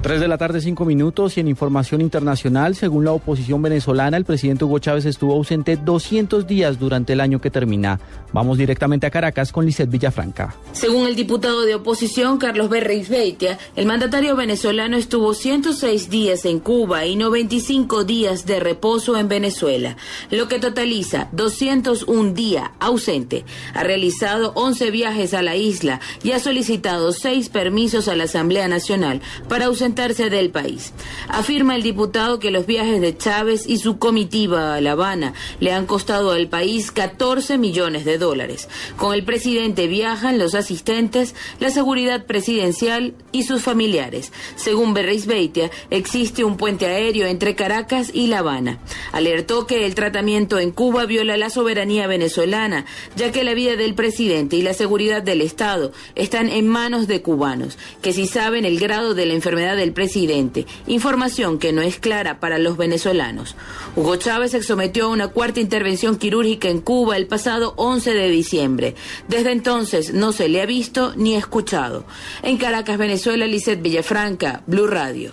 3 0.00 0.20
de 0.20 0.28
la 0.28 0.38
tarde, 0.38 0.60
5 0.60 0.84
minutos 0.84 1.36
y 1.36 1.40
en 1.40 1.48
información 1.48 2.00
internacional, 2.00 2.76
según 2.76 3.04
la 3.04 3.12
oposición 3.12 3.60
venezolana, 3.62 4.16
el 4.16 4.24
presidente 4.24 4.64
Hugo 4.64 4.78
Chávez 4.78 5.04
estuvo 5.06 5.34
ausente 5.34 5.76
200 5.76 6.46
días 6.46 6.78
durante 6.78 7.14
el 7.14 7.20
año 7.20 7.40
que 7.40 7.50
termina. 7.50 7.98
Vamos 8.32 8.58
directamente 8.58 9.06
a 9.06 9.10
Caracas 9.10 9.50
con 9.50 9.66
Lisset 9.66 9.90
Villafranca. 9.90 10.54
Según 10.72 11.08
el 11.08 11.16
diputado 11.16 11.62
de 11.62 11.74
oposición 11.74 12.38
Carlos 12.38 12.68
Berreisbeitia, 12.68 13.58
el 13.74 13.86
mandatario 13.86 14.36
venezolano 14.36 14.96
estuvo 14.96 15.34
106 15.34 16.10
días 16.10 16.44
en 16.44 16.60
Cuba 16.60 17.04
y 17.04 17.16
95 17.16 18.04
días 18.04 18.46
de 18.46 18.60
reposo 18.60 19.16
en 19.16 19.28
Venezuela, 19.28 19.96
lo 20.30 20.46
que 20.46 20.60
totaliza 20.60 21.28
201 21.32 22.34
días 22.34 22.70
ausente. 22.78 23.44
Ha 23.74 23.82
realizado 23.82 24.52
11 24.54 24.92
viajes 24.92 25.34
a 25.34 25.42
la 25.42 25.56
isla 25.56 26.00
y 26.22 26.32
ha 26.32 26.38
solicitado 26.38 27.10
6 27.12 27.48
permisos 27.48 28.06
a 28.06 28.14
la 28.14 28.24
Asamblea 28.24 28.68
Nacional 28.68 29.22
para 29.48 29.70
ausentarse 29.88 30.28
del 30.28 30.50
país. 30.50 30.92
Afirma 31.28 31.74
el 31.74 31.82
diputado 31.82 32.38
que 32.38 32.50
los 32.50 32.66
viajes 32.66 33.00
de 33.00 33.16
Chávez 33.16 33.66
y 33.66 33.78
su 33.78 33.98
comitiva 33.98 34.74
a 34.74 34.80
La 34.80 34.92
Habana 34.92 35.32
le 35.60 35.72
han 35.72 35.86
costado 35.86 36.32
al 36.32 36.48
país 36.48 36.92
14 36.92 37.56
millones 37.56 38.04
de 38.04 38.18
dólares. 38.18 38.68
Con 38.96 39.14
el 39.14 39.24
presidente 39.24 39.86
viajan 39.86 40.38
los 40.38 40.54
asistentes, 40.54 41.34
la 41.58 41.70
seguridad 41.70 42.26
presidencial 42.26 43.14
y 43.32 43.44
sus 43.44 43.62
familiares. 43.62 44.32
Según 44.56 44.92
Berreisbeitia, 44.92 45.70
existe 45.90 46.44
un 46.44 46.58
puente 46.58 46.86
aéreo 46.86 47.26
entre 47.26 47.54
Caracas 47.54 48.10
y 48.12 48.26
La 48.26 48.40
Habana. 48.40 48.78
Alertó 49.12 49.66
que 49.66 49.86
el 49.86 49.94
tratamiento 49.94 50.58
en 50.58 50.70
Cuba 50.70 51.06
viola 51.06 51.38
la 51.38 51.48
soberanía 51.48 52.06
venezolana, 52.06 52.84
ya 53.16 53.32
que 53.32 53.44
la 53.44 53.54
vida 53.54 53.76
del 53.76 53.94
presidente 53.94 54.56
y 54.56 54.62
la 54.62 54.74
seguridad 54.74 55.22
del 55.22 55.40
Estado 55.40 55.92
están 56.14 56.50
en 56.50 56.68
manos 56.68 57.06
de 57.06 57.22
cubanos, 57.22 57.78
que 58.02 58.12
si 58.12 58.26
saben 58.26 58.66
el 58.66 58.78
grado 58.78 59.14
de 59.14 59.24
la 59.24 59.34
enfermedad 59.34 59.77
del 59.78 59.92
presidente, 59.92 60.66
información 60.86 61.58
que 61.58 61.72
no 61.72 61.80
es 61.80 61.98
clara 61.98 62.40
para 62.40 62.58
los 62.58 62.76
venezolanos. 62.76 63.56
Hugo 63.96 64.16
Chávez 64.16 64.50
se 64.50 64.62
sometió 64.62 65.06
a 65.06 65.08
una 65.08 65.28
cuarta 65.28 65.60
intervención 65.60 66.18
quirúrgica 66.18 66.68
en 66.68 66.82
Cuba 66.82 67.16
el 67.16 67.26
pasado 67.26 67.72
11 67.76 68.12
de 68.12 68.28
diciembre. 68.28 68.94
Desde 69.28 69.52
entonces 69.52 70.12
no 70.12 70.32
se 70.32 70.48
le 70.48 70.60
ha 70.60 70.66
visto 70.66 71.14
ni 71.16 71.34
escuchado. 71.34 72.04
En 72.42 72.58
Caracas, 72.58 72.98
Venezuela, 72.98 73.46
Lisette 73.46 73.80
Villafranca, 73.80 74.62
Blue 74.66 74.86
Radio. 74.86 75.30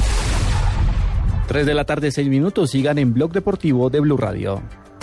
3 1.48 1.66
de 1.66 1.74
la 1.74 1.86
tarde, 1.86 2.12
6 2.12 2.28
minutos. 2.30 2.72
Sigan 2.72 2.98
en 2.98 3.14
Blog 3.14 3.32
Deportivo 3.32 3.90
de 3.90 4.00
Blue 4.00 4.18
Radio. 4.18 4.62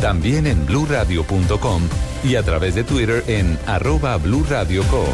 También 0.00 0.46
en 0.46 0.64
bluradio.com 0.64 1.82
y 2.24 2.36
a 2.36 2.42
través 2.42 2.74
de 2.74 2.84
Twitter 2.84 3.22
en 3.26 3.58
arroba 3.66 4.16
blurradioco. 4.16 5.04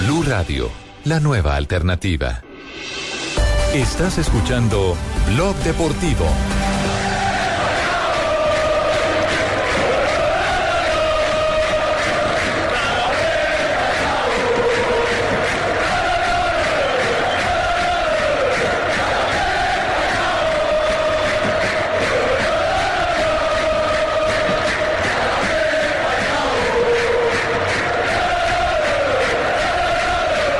Blue 0.00 0.22
Radio, 0.22 0.70
la 1.04 1.20
nueva 1.20 1.56
alternativa. 1.56 2.42
Estás 3.74 4.16
escuchando 4.16 4.96
Blog 5.34 5.54
Deportivo. 5.56 6.26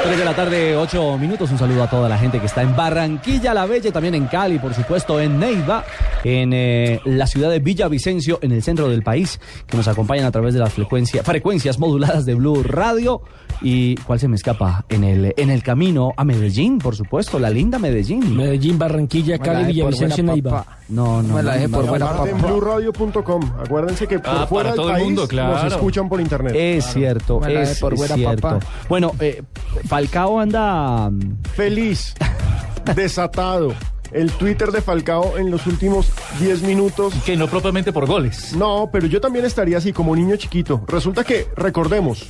Tres 0.07 0.19
de 0.21 0.25
la 0.25 0.37
tarde, 0.37 0.77
ocho 0.77 1.19
minutos. 1.19 1.51
Un 1.51 1.59
saludo 1.59 1.83
a 1.83 1.91
toda 1.91 2.09
la 2.09 2.17
gente 2.17 2.39
que 2.39 2.47
está 2.47 2.63
en 2.63 2.77
Barranquilla, 2.77 3.53
La 3.53 3.67
Bella, 3.67 3.91
también 3.91 4.15
en 4.15 4.27
Cali, 4.27 4.61
por 4.61 4.73
supuesto, 4.73 5.19
en 5.19 5.37
Neiva, 5.37 5.83
en 6.27 6.53
eh, 6.53 7.01
la 7.05 7.29
ciudad 7.29 7.51
de 7.51 7.61
Villavicencio, 7.61 8.41
en 8.43 8.51
el 8.51 8.61
centro 8.61 8.89
del 8.89 9.05
país, 9.05 9.39
que 9.67 9.77
nos 9.77 9.87
acompañan 9.87 10.27
a 10.27 10.33
través 10.33 10.55
de 10.55 10.61
las 10.61 10.73
frecuencias, 10.73 11.25
frecuencias 11.25 11.79
moduladas 11.79 12.27
de 12.27 12.35
Blue 12.35 12.65
Radio. 12.65 13.23
¿Y 13.63 13.95
cuál 13.99 14.19
se 14.19 14.27
me 14.27 14.35
escapa? 14.35 14.85
En 14.89 15.05
el, 15.05 15.33
en 15.37 15.51
el 15.51 15.63
camino 15.63 16.13
a 16.17 16.25
Medellín, 16.25 16.79
por 16.79 16.97
supuesto, 16.97 17.39
la 17.39 17.49
linda 17.49 17.79
Medellín. 17.79 18.37
Medellín, 18.37 18.77
Barranquilla, 18.77 19.39
Cali, 19.39 19.67
Villavicencio, 19.73 20.25
Neiva. 20.25 20.67
No, 20.89 21.23
no, 21.23 21.35
Me 21.37 21.43
la 21.45 21.55
dejé 21.55 21.69
no, 21.69 21.79
por 21.79 21.87
buena 21.87 22.11
en 22.29 22.43
blueradio.com. 22.43 23.43
Acuérdense 23.65 24.07
que 24.09 24.19
por 24.19 24.29
Ah, 24.35 24.47
fuera 24.49 24.71
del 24.71 24.77
todo 24.77 24.89
el 24.89 24.95
país 24.95 25.07
mundo, 25.07 25.29
claro. 25.29 25.63
nos 25.63 25.73
escuchan 25.73 26.09
por 26.09 26.21
internet. 26.21 26.55
Es 26.57 26.87
cierto, 26.87 27.39
Me 27.41 27.63
es, 27.63 27.79
por 27.79 27.97
buena 27.97 28.15
cierto. 28.17 28.59
Bueno, 28.89 29.13
eh, 29.21 29.43
Falcao 29.87 30.41
anda 30.41 31.11
Feliz, 31.55 32.15
desatado. 32.97 33.73
El 34.17 34.33
Twitter 34.33 34.71
de 34.73 34.81
Falcao 34.81 35.37
en 35.39 35.51
los 35.51 35.67
últimos 35.67 36.11
10 36.41 36.63
minutos. 36.63 37.13
Que 37.25 37.37
no 37.37 37.47
propiamente 37.49 37.93
por 37.93 38.07
goles. 38.07 38.55
No, 38.57 38.89
pero 38.93 39.07
yo 39.07 39.21
también 39.21 39.45
estaría 39.45 39.79
así 39.79 39.93
como 39.93 40.17
niño 40.17 40.37
chiquito. 40.37 40.83
Resulta 40.89 41.23
que, 41.25 41.47
recordemos, 41.57 42.27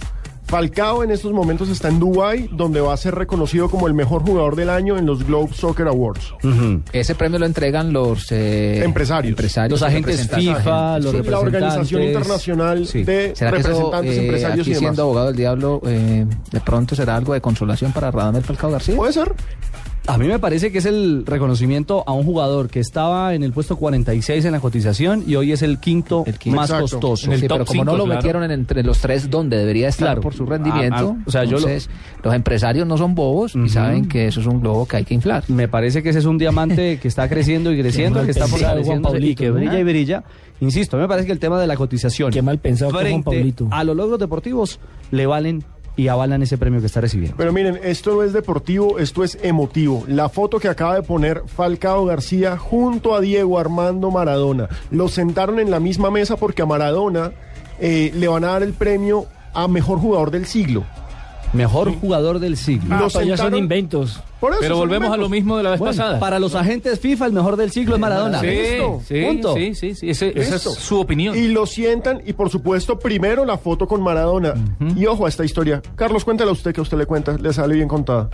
Falcao 0.46 1.02
en 1.02 1.10
estos 1.10 1.32
momentos 1.32 1.68
está 1.68 1.88
en 1.88 1.98
Dubai, 1.98 2.48
donde 2.52 2.80
va 2.80 2.92
a 2.94 2.96
ser 2.96 3.14
reconocido 3.16 3.68
como 3.68 3.88
el 3.88 3.94
mejor 3.94 4.22
jugador 4.22 4.54
del 4.54 4.70
año 4.70 4.96
en 4.96 5.04
los 5.04 5.24
Globe 5.24 5.52
Soccer 5.52 5.88
Awards. 5.88 6.34
Ese 6.92 7.14
premio 7.16 7.38
lo 7.40 7.46
entregan 7.46 7.92
los 7.92 8.30
eh, 8.30 8.82
Empresarios. 8.84 9.30
empresarios, 9.32 9.80
Los 9.80 9.88
agentes 9.88 10.18
representantes. 10.28 10.56
FIFA, 10.64 10.98
los 11.00 11.12
Sí, 11.12 11.22
la 11.30 11.38
Organización 11.40 11.82
representantes. 12.02 12.06
Internacional 12.08 12.86
Sí. 12.86 13.02
de 13.04 13.32
¿Será 13.34 13.50
que 13.52 13.58
eso, 13.58 13.68
Representantes 13.70 14.16
eh, 14.16 14.20
Empresarios 14.24 14.60
aquí 14.60 14.70
y 14.70 14.74
demás. 14.74 14.78
siendo 14.80 15.02
abogado 15.02 15.26
del 15.26 15.36
diablo, 15.36 15.82
eh, 15.84 16.26
de 16.52 16.60
pronto 16.60 16.94
será 16.94 17.16
algo 17.16 17.32
de 17.34 17.40
consolación 17.40 17.90
para 17.92 18.10
Radamel 18.12 18.44
Falcao 18.44 18.70
García? 18.70 18.94
Puede 18.96 19.12
ser. 19.12 19.32
A 20.08 20.18
mí 20.18 20.28
me 20.28 20.38
parece 20.38 20.70
que 20.70 20.78
es 20.78 20.86
el 20.86 21.24
reconocimiento 21.26 22.04
a 22.06 22.12
un 22.12 22.24
jugador 22.24 22.68
que 22.68 22.78
estaba 22.78 23.34
en 23.34 23.42
el 23.42 23.52
puesto 23.52 23.76
46 23.76 24.44
en 24.44 24.52
la 24.52 24.60
cotización 24.60 25.24
y 25.26 25.34
hoy 25.34 25.50
es 25.50 25.62
el 25.62 25.78
quinto, 25.80 26.24
más 26.46 26.70
Exacto. 26.70 26.82
costoso. 26.98 27.32
Sí, 27.34 27.46
pero 27.48 27.64
como 27.64 27.84
no 27.84 27.96
lo 27.96 28.06
metieron 28.06 28.44
en 28.44 28.52
entre 28.52 28.84
los 28.84 28.98
tres 28.98 29.28
donde 29.28 29.56
debería 29.58 29.88
estar 29.88 30.06
Claro. 30.06 30.20
por 30.20 30.32
su 30.34 30.46
rendimiento, 30.46 31.16
Ah, 31.16 31.18
ah, 31.20 31.24
o 31.26 31.30
sea, 31.30 31.44
yo 31.44 31.58
lo- 31.58 31.66
los 32.22 32.34
empresarios 32.34 32.86
no 32.86 32.96
son 32.96 33.16
bobos 33.16 33.56
y 33.56 33.68
saben 33.68 34.06
que 34.06 34.28
eso 34.28 34.40
es 34.40 34.46
un 34.46 34.60
globo 34.60 34.86
que 34.86 34.98
hay 34.98 35.04
que 35.04 35.14
inflar. 35.14 35.42
Me 35.48 35.66
parece 35.66 36.02
que 36.04 36.10
ese 36.10 36.20
es 36.20 36.24
un 36.24 36.38
diamante 36.38 36.98
que 37.02 37.08
está 37.08 37.28
creciendo 37.28 37.72
y 37.72 37.80
creciendo, 37.80 38.24
que 38.24 38.30
está 38.30 38.46
Juan 38.48 39.22
y 39.22 39.34
que 39.34 39.50
brilla 39.50 39.78
y 39.80 39.84
brilla. 39.84 40.22
Insisto, 40.60 40.96
me 40.96 41.06
parece 41.08 41.26
que 41.26 41.32
el 41.32 41.38
tema 41.38 41.60
de 41.60 41.66
la 41.66 41.76
cotización 41.76 42.30
Qué 42.30 42.40
mal 42.40 42.58
pensado 42.58 42.90
fue 42.90 43.00
Juan 43.00 43.22
frente 43.24 43.30
Pablito. 43.30 43.68
a 43.70 43.84
los 43.84 43.94
logros 43.94 44.18
deportivos 44.18 44.78
le 45.10 45.26
valen 45.26 45.62
y 45.96 46.08
avalan 46.08 46.42
ese 46.42 46.58
premio 46.58 46.80
que 46.80 46.86
está 46.86 47.00
recibiendo. 47.00 47.36
Pero 47.36 47.52
miren, 47.52 47.80
esto 47.82 48.14
no 48.14 48.22
es 48.22 48.32
deportivo, 48.32 48.98
esto 48.98 49.24
es 49.24 49.38
emotivo. 49.42 50.04
La 50.06 50.28
foto 50.28 50.58
que 50.58 50.68
acaba 50.68 50.94
de 50.94 51.02
poner 51.02 51.42
Falcao 51.46 52.04
García 52.04 52.58
junto 52.58 53.14
a 53.14 53.20
Diego 53.20 53.58
Armando 53.58 54.10
Maradona. 54.10 54.68
Los 54.90 55.12
sentaron 55.12 55.58
en 55.58 55.70
la 55.70 55.80
misma 55.80 56.10
mesa 56.10 56.36
porque 56.36 56.62
a 56.62 56.66
Maradona 56.66 57.32
eh, 57.80 58.12
le 58.14 58.28
van 58.28 58.44
a 58.44 58.48
dar 58.48 58.62
el 58.62 58.74
premio 58.74 59.26
a 59.54 59.68
mejor 59.68 59.98
jugador 59.98 60.30
del 60.30 60.46
siglo. 60.46 60.84
Mejor 61.56 61.92
jugador 61.98 62.38
del 62.38 62.56
siglo. 62.56 62.94
Ah, 62.94 63.08
pero 63.12 63.24
ya 63.24 63.36
son 63.36 63.54
inventos. 63.56 64.20
Por 64.40 64.52
eso 64.52 64.60
Pero 64.60 64.74
son 64.76 64.80
volvemos 64.88 65.10
a 65.12 65.16
lo 65.16 65.28
mismo 65.28 65.56
de 65.56 65.62
la 65.62 65.70
vez 65.70 65.78
Bueno, 65.78 65.96
pasada. 65.96 66.20
para 66.20 66.38
los 66.38 66.54
agentes 66.54 67.00
FIFA 67.00 67.26
el 67.26 67.32
mejor 67.32 67.56
del 67.56 67.70
siglo 67.70 67.94
es 67.94 68.00
Maradona. 68.00 68.40
Sí, 68.40 68.46
Listo, 68.46 69.00
sí, 69.06 69.22
punto. 69.24 69.54
sí, 69.54 69.74
sí, 69.74 69.94
sí, 69.94 70.10
ese- 70.10 70.38
esa 70.38 70.56
es 70.56 70.62
su 70.62 71.00
opinión. 71.00 71.36
Y 71.36 71.48
lo 71.48 71.64
sientan 71.66 72.22
y 72.26 72.34
por 72.34 72.50
supuesto 72.50 72.98
primero 72.98 73.44
la 73.44 73.56
foto 73.58 73.88
con 73.88 74.02
Maradona. 74.02 74.54
Y 74.94 75.06
ojo 75.06 75.24
a 75.26 75.28
esta 75.28 75.44
historia. 75.44 75.80
Carlos, 75.96 76.24
cuéntala 76.24 76.52
usted 76.52 76.72
que 76.74 76.80
a 76.80 76.82
usted 76.82 76.98
le 76.98 77.06
cuenta, 77.06 77.36
le 77.38 77.52
sale 77.52 77.74
bien 77.74 77.88
contada. 77.88 78.28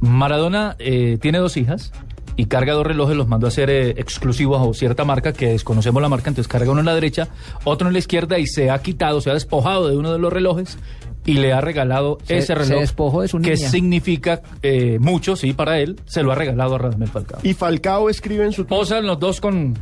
Maradona 0.00 0.76
eh, 0.78 1.18
tiene 1.20 1.38
dos 1.38 1.56
hijas 1.56 1.92
y 2.36 2.46
carga 2.46 2.74
dos 2.74 2.86
relojes, 2.86 3.16
los 3.16 3.28
mandó 3.28 3.46
a 3.46 3.48
hacer 3.48 3.70
eh, 3.70 3.90
exclusivos 3.96 4.60
a 4.66 4.78
cierta 4.78 5.04
marca 5.04 5.32
que 5.32 5.48
desconocemos 5.48 6.02
la 6.02 6.08
marca, 6.10 6.28
entonces 6.28 6.48
carga 6.48 6.70
uno 6.70 6.80
en 6.80 6.86
la 6.86 6.94
derecha, 6.94 7.28
otro 7.64 7.86
en 7.88 7.94
la 7.94 7.98
izquierda 7.98 8.38
y 8.38 8.46
se 8.46 8.70
ha 8.70 8.78
quitado, 8.80 9.20
se 9.22 9.30
ha 9.30 9.34
despojado 9.34 9.88
de 9.88 9.96
uno 9.96 10.12
de 10.12 10.18
los 10.18 10.30
relojes 10.32 10.78
y 11.26 11.34
le 11.34 11.52
ha 11.52 11.60
regalado 11.60 12.18
Se- 12.24 12.38
ese 12.38 12.46
se 12.48 12.54
reloj. 12.54 12.80
despojó 12.80 13.22
de 13.22 13.28
su 13.28 13.38
Que 13.40 13.54
niña. 13.54 13.68
significa 13.68 14.40
eh, 14.62 14.98
mucho, 15.00 15.36
sí, 15.36 15.52
para 15.52 15.78
él, 15.80 16.00
se 16.06 16.22
lo 16.22 16.32
ha 16.32 16.34
regalado 16.36 16.76
a 16.76 16.78
Radamel 16.78 17.08
Falcao. 17.08 17.40
Y 17.42 17.52
Falcao 17.54 18.08
escribe 18.08 18.44
en 18.44 18.52
su 18.52 18.64
Posan 18.66 19.06
los 19.06 19.18
dos 19.18 19.40
con, 19.40 19.74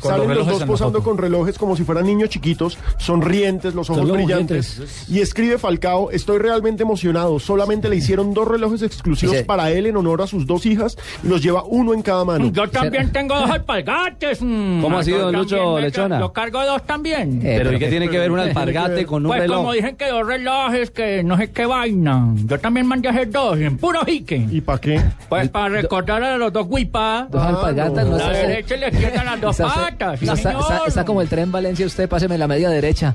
con 0.00 0.10
Salen 0.12 0.34
los 0.34 0.46
dos 0.46 0.60
la 0.60 0.66
posando 0.66 1.02
con 1.02 1.18
relojes 1.18 1.58
como 1.58 1.76
si 1.76 1.84
fueran 1.84 2.06
niños 2.06 2.28
chiquitos, 2.30 2.78
sonrientes, 2.98 3.74
los 3.74 3.88
ojos 3.90 4.10
brillantes. 4.10 5.06
Y 5.08 5.20
escribe 5.20 5.58
Falcao, 5.58 6.10
estoy 6.10 6.38
realmente 6.38 6.82
emocionado, 6.82 7.38
solamente 7.38 7.88
le 7.88 7.96
hicieron 7.96 8.34
dos 8.34 8.46
relojes 8.48 8.82
exclusivos 8.82 9.36
para 9.42 9.70
él 9.70 9.86
en 9.86 9.96
honor 9.96 10.22
a 10.22 10.26
sus 10.26 10.46
dos 10.46 10.66
hijas 10.66 10.96
y 11.22 11.28
los 11.28 11.42
lleva 11.42 11.62
uno 11.64 11.94
en 11.94 12.02
cada 12.02 12.24
mano. 12.24 12.50
Yo 12.52 12.68
también 12.68 13.10
tengo 13.12 13.34
dos 13.38 13.50
alpargates. 13.56 14.40
mm. 14.42 14.80
¿Cómo 14.82 14.98
ha 14.98 15.04
sido, 15.04 15.30
Lucho 15.32 15.78
Lechona? 15.78 16.18
Yo 16.20 16.32
cargo 16.32 16.64
dos 16.64 16.84
también. 16.86 17.40
Eh, 17.44 17.54
pero 17.58 17.70
¿y 17.70 17.74
qué 17.74 17.78
pero- 17.86 17.90
tiene 17.90 18.08
que 18.10 18.18
ver 18.18 18.30
un 18.30 18.38
alpargate 18.46 19.06
con 19.06 19.24
un 19.24 19.30
pues 19.30 19.40
reloj? 19.40 19.56
como 19.58 19.72
dicen 19.72 19.96
que 19.96 20.08
dos 20.08 20.26
relojes, 20.26 20.90
que 20.90 21.22
no 21.22 21.36
sé 21.36 21.50
qué 21.50 21.66
vaina. 21.66 22.32
Yo 22.44 22.58
también 22.58 22.86
mandé 22.86 23.08
a 23.08 23.12
hacer 23.12 23.30
dos, 23.30 23.58
en 23.58 23.76
puro 23.78 24.04
jique. 24.04 24.46
¿Y 24.50 24.60
para 24.60 24.80
qué? 24.80 25.00
Pues 25.28 25.48
para 25.48 25.68
recordar 25.68 26.22
a 26.22 26.36
los 26.36 26.52
dos 26.52 26.68
guipas. 26.68 27.30
Dos 27.30 27.42
alpargatas, 27.42 28.06
no 28.06 28.16
La 28.18 28.34
sé. 28.34 28.46
derecha 28.46 28.76
y 28.76 28.80
la 28.80 28.88
izquierda 28.88 29.24
las 29.24 29.40
dos 29.40 29.56
sí, 29.88 29.94
está, 29.94 30.34
está- 30.34 30.36
señor. 30.36 30.88
está 30.88 31.04
como 31.04 31.22
el 31.22 31.28
tren 31.28 31.50
Valencia, 31.52 31.86
usted 31.86 32.08
páseme 32.08 32.36
la 32.38 32.46
media 32.48 32.68
derecha. 32.70 33.14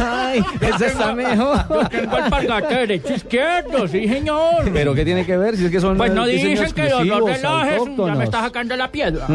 Ay, 0.00 0.44
ese 0.60 0.86
está 0.86 1.12
mejor. 1.14 1.58
Yo 1.68 2.08
tengo 2.08 2.68
derecho 2.68 3.14
izquierdo, 3.14 3.88
sí 3.88 4.08
señor. 4.08 4.70
¿Pero 4.72 4.94
qué 4.94 5.04
tiene 5.04 5.24
que 5.26 5.36
ver? 5.36 5.56
Si 5.56 5.66
es 5.66 5.70
que 5.70 5.80
son 5.80 5.96
Pues 5.96 6.12
no 6.12 6.26
eh, 6.26 6.32
dicen 6.32 6.72
que 6.72 6.88
los 6.88 7.06
dos 7.06 7.30
relojes, 7.30 7.82
ya 7.96 8.14
me 8.14 8.24
está 8.24 8.40
sacando 8.40 8.76
la 8.76 8.88
piedra. 8.90 9.26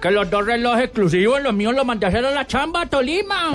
Que 0.00 0.10
los 0.10 0.28
dos 0.28 0.44
relojes 0.46 0.84
exclusivos, 0.84 1.42
los 1.42 1.54
míos 1.54 1.74
los 1.74 1.84
mandé 1.86 2.06
a 2.06 2.08
hacer 2.10 2.24
a 2.26 2.30
la 2.30 2.46
chamba 2.46 2.82
a 2.82 2.86
Tolima. 2.86 3.52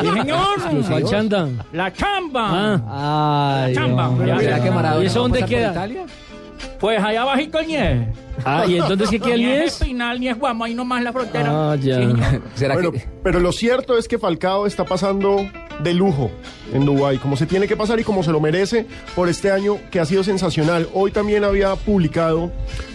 Sí, 0.00 0.06
señor. 0.06 0.38
¿Cuál 0.88 1.04
chanda? 1.04 1.48
La 1.72 1.92
chamba. 1.92 2.48
Ah. 2.86 3.62
Ay, 3.66 3.74
La 3.74 3.80
chamba. 3.80 4.08
hombre. 4.08 4.26
Ya 4.28 4.38
¿Será 4.38 4.50
verá. 4.52 4.64
que 4.64 4.70
Maradona 4.70 5.02
¿Y 5.04 5.06
eso 5.06 5.20
dónde 5.20 5.44
queda? 5.44 5.70
Italia? 5.72 6.02
Pues 6.78 7.02
allá 7.02 7.22
abajito 7.22 7.58
el 7.58 7.66
Nies. 7.66 8.08
Ah, 8.44 8.64
¿y 8.66 8.78
entonces 8.78 9.10
qué 9.10 9.20
queda 9.20 9.34
el 9.34 9.40
Ni 9.40 9.46
es 9.50 9.58
Nies? 9.60 9.72
Espinal, 9.80 10.20
ni 10.20 10.28
es 10.28 10.38
Guamo, 10.38 10.64
ahí 10.64 10.74
nomás 10.74 11.02
la 11.02 11.12
frontera. 11.12 11.72
Ah, 11.72 11.76
ya. 11.76 11.96
Sí. 11.98 12.06
¿Será 12.54 12.74
Bueno, 12.74 12.92
que 12.92 13.04
pero 13.22 13.40
lo 13.40 13.52
cierto 13.52 13.98
es 13.98 14.08
que 14.08 14.18
Falcao 14.18 14.66
está 14.66 14.84
pasando 14.84 15.46
de 15.82 15.94
lujo 15.94 16.30
en 16.72 16.84
Dubái, 16.84 17.18
como 17.18 17.36
se 17.36 17.46
tiene 17.46 17.66
que 17.66 17.76
pasar 17.76 18.00
y 18.00 18.04
como 18.04 18.22
se 18.22 18.32
lo 18.32 18.40
merece 18.40 18.86
por 19.14 19.28
este 19.28 19.50
año 19.50 19.78
que 19.90 20.00
ha 20.00 20.04
sido 20.04 20.22
sensacional. 20.24 20.88
Hoy 20.94 21.10
también 21.10 21.44
había 21.44 21.74
publicado 21.76 22.50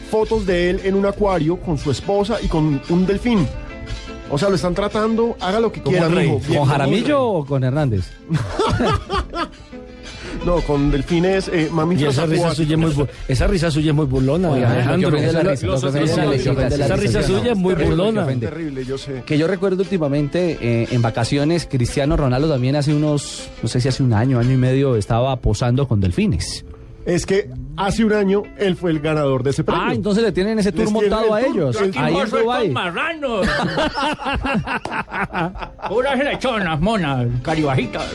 fotos 0.09 0.45
de 0.45 0.69
él 0.69 0.81
en 0.83 0.95
un 0.95 1.05
acuario 1.05 1.57
con 1.57 1.77
su 1.77 1.91
esposa 1.91 2.37
y 2.41 2.47
con 2.47 2.81
un 2.89 3.05
delfín. 3.05 3.47
O 4.29 4.37
sea, 4.39 4.49
lo 4.49 4.55
están 4.55 4.73
tratando, 4.73 5.37
haga 5.39 5.59
lo 5.59 5.71
que 5.71 5.81
quiera, 5.83 6.07
rey. 6.07 6.27
¿Con 6.47 6.65
Jaramillo 6.65 7.23
o 7.23 7.45
con 7.45 7.63
Hernández? 7.63 8.11
No, 10.45 10.57
con 10.61 10.91
delfines, 10.91 11.47
eh, 11.47 11.67
Y 11.69 11.73
mamíferos 11.73 12.13
esa 12.13 12.25
risa 12.25 12.47
acuáticos. 12.49 12.57
suya 12.57 12.75
es 12.89 12.95
muy 12.97 13.07
esa 13.27 13.47
risa 13.47 13.71
suya 13.71 13.89
es 13.91 13.95
muy 13.95 14.05
burlona, 14.05 14.53
Alejandro. 14.53 15.17
Esa- 15.17 16.95
risa, 16.95 17.23
suya 17.23 17.51
es 17.51 17.57
muy 17.57 17.75
burlona. 17.75 18.25
Terrible, 18.27 18.85
yo 18.85 18.97
sé. 18.97 19.23
Que 19.25 19.37
yo 19.37 19.47
recuerdo 19.47 19.81
últimamente 19.83 20.57
eh, 20.61 20.87
en 20.91 21.01
vacaciones, 21.01 21.67
Cristiano 21.69 22.17
Ronaldo 22.17 22.49
también 22.49 22.75
hace 22.75 22.93
unos, 22.93 23.49
no 23.61 23.69
sé 23.69 23.79
si 23.81 23.87
hace 23.87 24.03
un 24.03 24.13
año, 24.13 24.39
año 24.39 24.51
y 24.51 24.57
medio, 24.57 24.95
estaba 24.95 25.35
posando 25.37 25.87
con 25.87 26.01
delfines. 26.01 26.65
es 27.05 27.25
que 27.25 27.49
hace 27.77 28.03
un 28.03 28.13
año 28.13 28.43
él 28.57 28.75
fue 28.75 28.89
el 28.91 28.99
ganador 28.99 29.43
de 29.43 29.51
ese 29.51 29.63
premio. 29.63 29.83
Ah, 29.87 29.93
entonces 29.93 30.23
le 30.23 30.31
tienen 30.31 30.57
ese 30.59 30.71
tour 30.71 30.85
Les 30.85 30.91
montado 30.91 31.33
a 31.35 31.39
tour. 31.41 31.49
ellos. 31.51 31.81
El 31.81 31.93
Ahí 31.97 32.15
en 32.17 32.29
Dubái. 32.29 32.69
marranos. 32.71 33.47
Puras 35.89 36.17
lechonas, 36.17 36.79
monas, 36.81 37.27
caribajitas, 37.43 38.05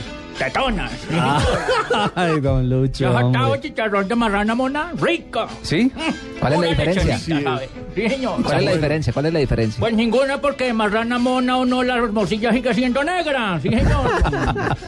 tetonas. 0.41 0.91
Ay, 2.15 2.41
don 2.41 2.69
Lucho. 2.71 3.05
¿Ya 3.13 3.19
has 3.19 3.27
estado 3.27 3.57
chicharrón 3.57 4.09
de 4.09 4.15
marrana 4.15 4.55
mona? 4.55 4.93
¡Rico! 4.99 5.47
¿Sí? 5.61 5.93
¿Cuál 6.41 6.55
es 6.55 6.61
la 6.61 6.67
diferencia? 6.69 7.19
Sí, 7.19 8.09
señor. 8.09 8.43
¿Cuál 8.43 8.59
es 8.61 8.65
la 8.65 8.73
diferencia? 8.73 9.13
¿Cuál 9.13 9.27
es 9.27 9.33
la 9.35 9.39
diferencia? 9.41 9.79
Pues 9.81 9.93
ninguna, 9.93 10.41
porque 10.41 10.65
de 10.65 10.73
marrana 10.73 11.19
mona 11.19 11.59
o 11.59 11.67
no, 11.67 11.83
la 11.83 12.01
morcilla 12.07 12.53
sigue 12.53 12.73
siendo 12.73 13.05
negra. 13.05 13.61
Sí, 13.63 13.69
señor. 13.69 14.11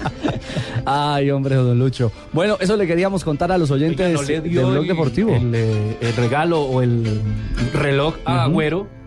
Ay, 0.86 1.30
hombre, 1.30 1.56
don 1.56 1.78
Lucho. 1.78 2.10
Bueno, 2.32 2.56
eso 2.58 2.76
le 2.76 2.86
queríamos 2.86 3.22
contar 3.22 3.52
a 3.52 3.58
los 3.58 3.70
oyentes 3.70 4.12
no 4.14 4.22
del 4.22 4.40
Blog 4.40 4.86
Deportivo. 4.86 5.34
El, 5.34 5.54
eh, 5.54 5.96
el 6.00 6.16
regalo 6.16 6.62
o 6.62 6.80
el 6.80 7.20
reloj 7.74 8.14
a 8.24 8.32
Ujú. 8.32 8.40
Agüero 8.40 9.01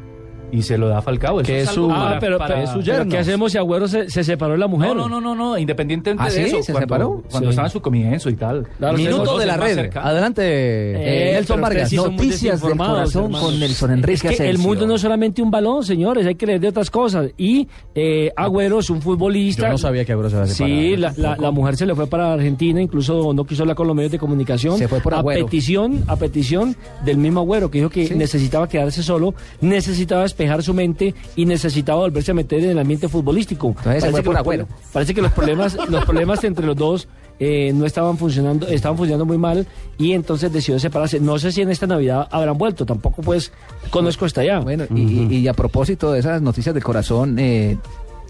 y 0.51 0.61
se 0.61 0.77
lo 0.77 0.87
da 0.87 0.99
a 0.99 1.01
Falcao. 1.01 1.39
Eso 1.41 1.47
Que 1.47 1.61
es 1.61 1.69
su- 1.69 1.87
para- 1.87 2.15
Ah, 2.15 2.17
pero, 2.19 2.37
para- 2.37 2.55
pero- 2.55 2.67
su 2.67 2.73
pero 2.79 2.83
yerno. 2.97 3.11
¿qué 3.11 3.17
hacemos 3.17 3.51
si 3.51 3.57
Agüero 3.57 3.87
se, 3.87 4.09
se 4.09 4.23
separó 4.23 4.53
de 4.53 4.59
la 4.59 4.67
mujer? 4.67 4.89
No, 4.95 5.07
no, 5.09 5.21
no, 5.21 5.21
no, 5.21 5.35
no, 5.35 5.57
independientemente 5.57 6.23
¿Ah, 6.23 6.25
de 6.27 6.31
sí? 6.49 6.55
eso. 6.55 6.63
¿Se 6.63 6.71
cuando, 6.71 6.79
separó? 6.87 7.23
Cuando 7.29 7.47
Sí. 7.47 7.49
estaba 7.51 7.67
en 7.67 7.71
su 7.71 7.81
comienzo 7.81 8.29
y 8.29 8.35
tal. 8.35 8.67
Claro, 8.77 8.97
Minuto 8.97 9.37
de 9.37 9.45
la 9.45 9.57
red. 9.57 9.89
Adelante, 9.95 10.41
Eh, 10.45 11.33
Nelson 11.33 11.55
pero 11.57 11.61
Vargas. 11.63 11.89
sí 11.89 11.95
Noticias 11.95 12.61
del 12.61 12.77
corazón 12.77 13.25
hermanos. 13.25 13.41
con 13.45 13.59
Nelson 13.59 13.91
Enrique 13.91 14.27
Es 14.29 14.37
que 14.37 14.49
el 14.49 14.57
mundo 14.57 14.85
no 14.87 14.95
es 14.95 15.01
solamente 15.01 15.41
un 15.41 15.51
balón, 15.51 15.83
señores, 15.83 16.25
hay 16.25 16.35
que 16.35 16.45
leer 16.45 16.59
de 16.59 16.67
otras 16.69 16.89
cosas. 16.89 17.29
Y 17.37 17.67
eh, 17.93 18.31
Agüero 18.35 18.79
es 18.79 18.89
un 18.89 19.01
futbolista. 19.01 19.63
Yo 19.63 19.69
no 19.69 19.77
sabía 19.77 20.05
que 20.05 20.11
Agüero 20.13 20.29
se 20.29 20.35
había 20.37 20.47
separado. 20.53 20.79
Sí, 20.79 20.95
la, 20.97 21.13
la- 21.17 21.37
la 21.37 21.51
mujer 21.51 21.75
se 21.77 21.85
le 21.85 21.95
fue 21.95 22.07
para 22.07 22.33
Argentina, 22.33 22.81
incluso 22.81 23.33
no 23.33 23.45
quiso 23.45 23.63
hablar 23.63 23.75
con 23.75 23.87
los 23.87 23.95
medios 23.95 24.11
de 24.11 24.19
comunicación. 24.19 24.77
Se 24.77 24.87
fue 24.87 24.99
por 24.99 25.13
a 25.13 25.19
Agüero. 25.19 25.45
petición, 25.45 26.03
a 26.07 26.15
petición 26.15 26.75
del 27.03 27.17
mismo 27.17 27.41
Agüero, 27.41 27.69
que 27.71 27.79
dijo 27.79 27.89
que 27.89 28.13
necesitaba 28.15 28.67
quedarse 28.67 29.03
solo, 29.03 29.33
necesitaba 29.61 30.25
despejar 30.35 30.61
su 30.63 30.73
mente 30.73 31.15
y 31.37 31.45
necesitaba 31.45 31.99
volverse 32.01 32.31
a 32.31 32.33
meter 32.33 32.61
en 32.63 32.71
el 32.71 32.79
ambiente 32.79 33.07
futbolístico. 33.07 33.69
Entonces 33.69 34.03
se 34.03 34.11
fue 34.11 34.21
que 34.21 34.57
los 34.57 34.67
Parece 34.91 35.13
que 35.13 35.21
los 35.21 35.31
problemas, 35.31 35.77
los 35.89 36.03
problemas 36.05 36.43
entre 36.43 36.65
los 36.65 36.75
dos 36.75 37.07
eh, 37.39 37.71
no 37.73 37.85
estaban 37.85 38.17
funcionando, 38.17 38.67
estaban 38.67 38.97
funcionando 38.97 39.25
muy 39.25 39.37
mal 39.37 39.65
y 39.97 40.11
entonces 40.11 40.51
decidió 40.51 40.77
separarse. 40.79 41.19
No 41.21 41.39
sé 41.39 41.51
si 41.53 41.61
en 41.61 41.69
esta 41.71 41.87
Navidad 41.87 42.27
habrán 42.31 42.57
vuelto, 42.57 42.85
tampoco 42.85 43.21
pues 43.21 43.51
conozco 43.89 44.25
hasta 44.25 44.41
allá. 44.41 44.59
Bueno, 44.59 44.83
y, 44.93 45.01
y- 45.01 45.37
y 45.37 45.47
a 45.47 45.53
propósito 45.53 46.11
de 46.11 46.19
esas 46.19 46.41
noticias 46.41 46.73
del 46.75 46.83
corazón, 46.83 47.39
eh, 47.39 47.77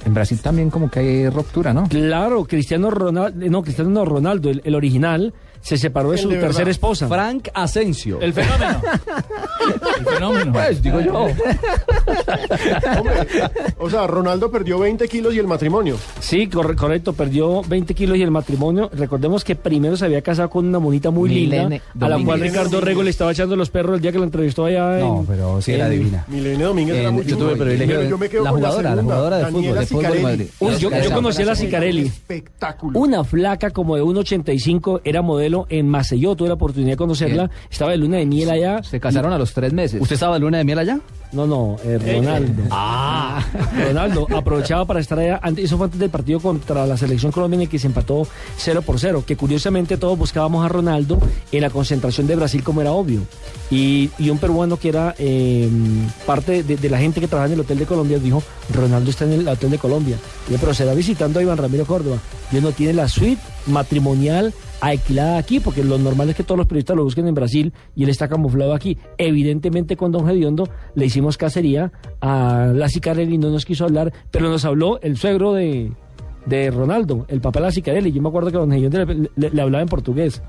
en 0.05 0.13
Brasil 0.13 0.39
también 0.41 0.69
como 0.69 0.89
que 0.91 0.99
hay 0.99 1.29
ruptura, 1.29 1.73
¿no? 1.73 1.87
Claro, 1.87 2.45
Cristiano 2.45 2.91
Ronaldo, 2.91 3.49
no, 3.49 3.63
Cristiano 3.63 3.89
no, 3.89 4.05
Ronaldo, 4.05 4.49
el, 4.51 4.61
el 4.63 4.75
original, 4.75 5.33
se 5.65 5.77
separó 5.77 6.11
de 6.11 6.19
su 6.19 6.29
de 6.29 6.37
tercera 6.37 6.69
esposa. 6.69 7.07
Frank 7.07 7.49
Asensio. 7.53 8.19
El 8.21 8.33
fenómeno. 8.33 8.81
el 9.99 10.05
fenómeno. 10.05 10.53
Pues, 10.53 10.81
digo 10.83 11.01
yo. 11.01 11.13
Hombre, 12.99 13.13
o 13.79 13.89
sea, 13.89 14.05
Ronaldo 14.05 14.51
perdió 14.51 14.77
20 14.79 15.07
kilos 15.07 15.33
y 15.33 15.39
el 15.39 15.47
matrimonio. 15.47 15.97
Sí, 16.19 16.47
corre- 16.47 16.75
correcto, 16.75 17.13
perdió 17.13 17.61
20 17.63 17.93
kilos 17.95 18.17
y 18.17 18.21
el 18.21 18.29
matrimonio. 18.31 18.89
Recordemos 18.93 19.43
que 19.43 19.55
primero 19.55 19.97
se 19.97 20.05
había 20.05 20.21
casado 20.21 20.49
con 20.51 20.67
una 20.67 20.77
monita 20.79 21.09
muy 21.09 21.29
Milene 21.29 21.81
linda, 21.93 22.05
a 22.05 22.09
la 22.09 22.23
cual. 22.23 22.39
Ricardo 22.41 22.79
Rego 22.81 23.01
le 23.01 23.09
estaba 23.09 23.31
echando 23.31 23.55
los 23.55 23.69
perros 23.71 23.95
el 23.95 24.01
día 24.01 24.11
que 24.11 24.19
la 24.19 24.25
entrevistó 24.25 24.65
allá 24.65 24.99
No, 24.99 25.25
pero 25.27 25.61
sí 25.61 25.71
era 25.73 25.85
en- 25.87 25.91
divina. 25.91 26.25
Milene 26.27 26.63
Domínguez 26.63 26.97
era 26.97 27.09
En- 27.09 27.15
mucho 27.15 27.29
yo 27.29 27.37
tuve 27.37 27.51
el 27.53 27.57
privilegio 27.57 27.99
de- 28.01 28.09
yo 28.09 28.17
me 28.19 28.29
quedo 28.29 28.43
la 28.43 28.51
con 28.51 28.59
jugadora, 28.59 28.83
la 28.83 28.89
segunda, 28.95 29.13
jugadora 29.15 29.37
de 29.37 29.43
Daniela 29.43 29.61
fútbol, 29.67 29.79
de 29.79 29.85
fútbol 29.87 30.01
Sicarelli. 30.03 30.23
Madrid. 30.23 30.47
Uy, 30.59 30.77
yo, 30.77 30.89
yo 30.91 31.11
conocí 31.11 31.41
a 31.41 31.45
la 31.45 31.55
Sicarelli. 31.55 32.05
Espectáculo. 32.05 32.99
Una 32.99 33.23
flaca 33.23 33.71
como 33.71 33.95
de 33.95 34.03
1,85 34.03 35.01
era 35.03 35.21
modelo 35.23 35.54
en 35.69 35.87
Maceió, 35.87 36.35
tuve 36.35 36.49
la 36.49 36.55
oportunidad 36.55 36.91
de 36.91 36.97
conocerla. 36.97 37.49
Estaba 37.69 37.91
de 37.91 37.97
luna 37.97 38.17
de 38.17 38.25
miel 38.25 38.49
allá. 38.49 38.83
Se 38.83 38.99
casaron 38.99 39.31
a 39.31 39.37
los 39.37 39.53
tres 39.53 39.71
meses. 39.71 40.01
¿Usted 40.01 40.15
estaba 40.15 40.33
de 40.35 40.41
luna 40.41 40.57
de 40.57 40.65
miel 40.65 40.79
allá? 40.79 40.99
No, 41.31 41.45
no, 41.45 41.75
eh, 41.83 41.97
Ronaldo. 41.97 42.63
Ah. 42.71 43.43
Ronaldo 43.87 44.27
aprovechaba 44.35 44.85
para 44.85 44.99
estar 44.99 45.19
allá. 45.19 45.39
Antes, 45.41 45.65
eso 45.65 45.77
fue 45.77 45.85
antes 45.85 45.99
del 45.99 46.09
partido 46.09 46.39
contra 46.39 46.85
la 46.85 46.97
selección 46.97 47.31
colombiana 47.31 47.63
en 47.63 47.69
que 47.69 47.79
se 47.79 47.87
empató 47.87 48.27
0 48.57 48.81
por 48.83 48.99
0. 48.99 49.23
Que 49.25 49.35
curiosamente 49.35 49.97
todos 49.97 50.17
buscábamos 50.17 50.65
a 50.65 50.69
Ronaldo 50.69 51.19
en 51.51 51.61
la 51.61 51.69
concentración 51.69 52.27
de 52.27 52.35
Brasil, 52.35 52.63
como 52.63 52.81
era 52.81 52.91
obvio. 52.91 53.21
Y, 53.69 54.09
y 54.17 54.29
un 54.29 54.37
peruano 54.37 54.77
que 54.77 54.89
era 54.89 55.15
eh, 55.17 55.69
parte 56.25 56.63
de, 56.63 56.77
de 56.77 56.89
la 56.89 56.99
gente 56.99 57.19
que 57.19 57.27
trabaja 57.27 57.47
en 57.47 57.53
el 57.53 57.59
Hotel 57.61 57.79
de 57.79 57.85
Colombia 57.85 58.19
dijo: 58.19 58.41
Ronaldo 58.73 59.09
está 59.09 59.25
en 59.25 59.33
el 59.33 59.47
Hotel 59.47 59.71
de 59.71 59.77
Colombia. 59.77 60.17
Y 60.47 60.53
yo, 60.53 60.57
pero 60.59 60.73
se 60.73 60.85
va 60.85 60.93
visitando 60.93 61.39
a 61.39 61.41
Iván 61.41 61.57
Ramiro 61.57 61.85
Córdoba. 61.85 62.17
Y 62.51 62.57
él 62.57 62.63
no 62.63 62.71
tiene 62.71 62.93
la 62.93 63.09
suite 63.09 63.41
matrimonial 63.67 64.53
alquilada 64.89 65.37
aquí, 65.37 65.59
porque 65.59 65.83
lo 65.83 65.97
normal 65.97 66.29
es 66.29 66.35
que 66.35 66.43
todos 66.43 66.57
los 66.57 66.67
periodistas 66.67 66.95
lo 66.95 67.03
busquen 67.03 67.27
en 67.27 67.35
Brasil 67.35 67.73
y 67.95 68.03
él 68.03 68.09
está 68.09 68.27
camuflado 68.27 68.73
aquí. 68.73 68.97
Evidentemente 69.17 69.95
con 69.95 70.11
Don 70.11 70.27
Gediondo 70.27 70.67
le 70.95 71.05
hicimos 71.05 71.37
cacería 71.37 71.91
a 72.21 72.71
la 72.73 72.89
Cicarelli, 72.89 73.37
no 73.37 73.49
nos 73.49 73.65
quiso 73.65 73.85
hablar, 73.85 74.13
pero 74.31 74.49
nos 74.49 74.65
habló 74.65 74.99
el 75.01 75.17
suegro 75.17 75.53
de, 75.53 75.91
de 76.45 76.71
Ronaldo, 76.71 77.25
el 77.29 77.41
papá 77.41 77.59
de 77.59 77.65
la 77.65 77.71
Cicarelli. 77.71 78.11
Yo 78.11 78.21
me 78.21 78.29
acuerdo 78.29 78.51
que 78.51 78.57
Don 78.57 78.71
Gediondo 78.71 79.05
le 79.35 79.61
hablaba 79.61 79.81
en 79.81 79.89
portugués. 79.89 80.41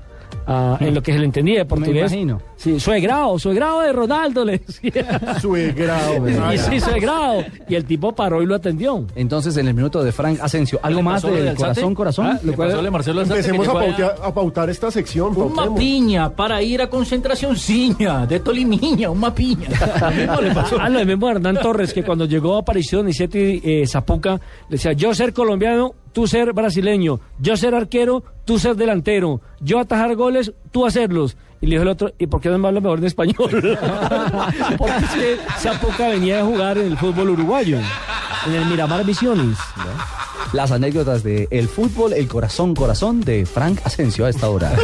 Ah, 0.45 0.77
en 0.79 0.93
lo 0.93 1.01
que 1.01 1.13
se 1.13 1.19
le 1.19 1.25
entendía 1.25 1.59
de 1.59 1.65
portugués. 1.65 2.11
imagino. 2.11 2.41
Sí, 2.55 2.79
suegrado, 2.79 3.37
suegrado 3.37 3.81
de 3.81 3.93
Ronaldo, 3.93 4.43
le 4.43 4.57
decía. 4.59 5.37
Suegrado. 5.41 6.27
y 6.53 6.57
sí, 6.57 6.79
suegrado. 6.79 7.43
Y 7.69 7.75
el 7.75 7.85
tipo 7.85 8.13
paró 8.15 8.41
y 8.41 8.45
lo 8.45 8.55
atendió. 8.55 9.05
Entonces, 9.15 9.55
en 9.57 9.67
el 9.67 9.73
minuto 9.73 10.03
de 10.03 10.11
Frank 10.11 10.39
Asensio, 10.41 10.79
¿algo 10.81 11.01
más 11.01 11.21
del 11.21 11.45
de 11.45 11.55
corazón, 11.55 11.93
corazón? 11.95 12.25
Ah, 12.27 12.39
¿Le 12.43 12.51
lo 12.51 12.55
cual- 12.55 12.69
pasó 12.71 12.81
de 12.81 12.91
Marcelo 12.91 13.21
Empecemos 13.21 13.67
a, 13.67 14.27
a 14.27 14.33
pautar 14.33 14.69
esta 14.69 14.89
sección. 14.91 15.29
Un 15.29 15.35
pautemos. 15.35 15.69
mapiña 15.71 16.29
para 16.35 16.61
ir 16.61 16.81
a 16.81 16.89
concentración 16.89 17.55
ciña 17.55 18.25
de 18.25 18.39
Tolimiña, 18.39 19.09
un 19.11 19.19
mapiña. 19.19 19.67
Le 20.41 20.51
pasó. 20.53 20.77
Ah, 20.79 20.89
lo 20.89 21.03
mismo 21.05 21.29
Hernán 21.29 21.57
Torres, 21.61 21.93
que 21.93 22.03
cuando 22.03 22.25
llegó 22.25 22.55
a 22.55 22.59
Aparición 22.59 23.05
17 23.05 23.81
eh, 23.83 23.87
Zapuca, 23.87 24.33
le 24.69 24.77
decía, 24.77 24.93
yo 24.93 25.13
ser 25.13 25.33
colombiano, 25.33 25.93
tú 26.17 26.25
ser 26.25 26.51
brasileño, 26.51 27.19
yo 27.37 27.55
ser 27.57 27.75
arquero, 27.75 28.23
tú 28.43 28.57
ser 28.57 28.75
delantero, 28.75 29.39
yo 29.59 29.77
atajar 29.77 30.15
goles, 30.15 30.51
tú 30.71 30.83
hacerlos. 30.87 31.37
Y 31.61 31.67
le 31.67 31.73
dijo 31.75 31.83
el 31.83 31.89
otro, 31.89 32.11
¿y 32.17 32.25
por 32.25 32.41
qué 32.41 32.49
no 32.49 32.57
me 32.57 32.67
habla 32.69 32.79
mejor 32.79 32.97
en 32.97 33.05
español? 33.05 33.35
Porque 34.79 34.95
es 34.97 35.09
que 35.11 35.37
Zapuca 35.59 36.07
venía 36.09 36.41
a 36.41 36.43
jugar 36.45 36.79
en 36.79 36.87
el 36.87 36.97
fútbol 36.97 37.29
uruguayo, 37.29 37.77
en 38.47 38.53
el 38.53 38.65
Miramar 38.65 39.05
Misiones. 39.05 39.59
Las 40.53 40.71
anécdotas 40.71 41.21
de 41.21 41.47
el 41.51 41.67
fútbol, 41.67 42.13
el 42.13 42.27
corazón, 42.27 42.73
corazón 42.73 43.21
de 43.21 43.45
Frank 43.45 43.79
Asensio 43.83 44.25
a 44.25 44.29
esta 44.29 44.49
hora. 44.49 44.71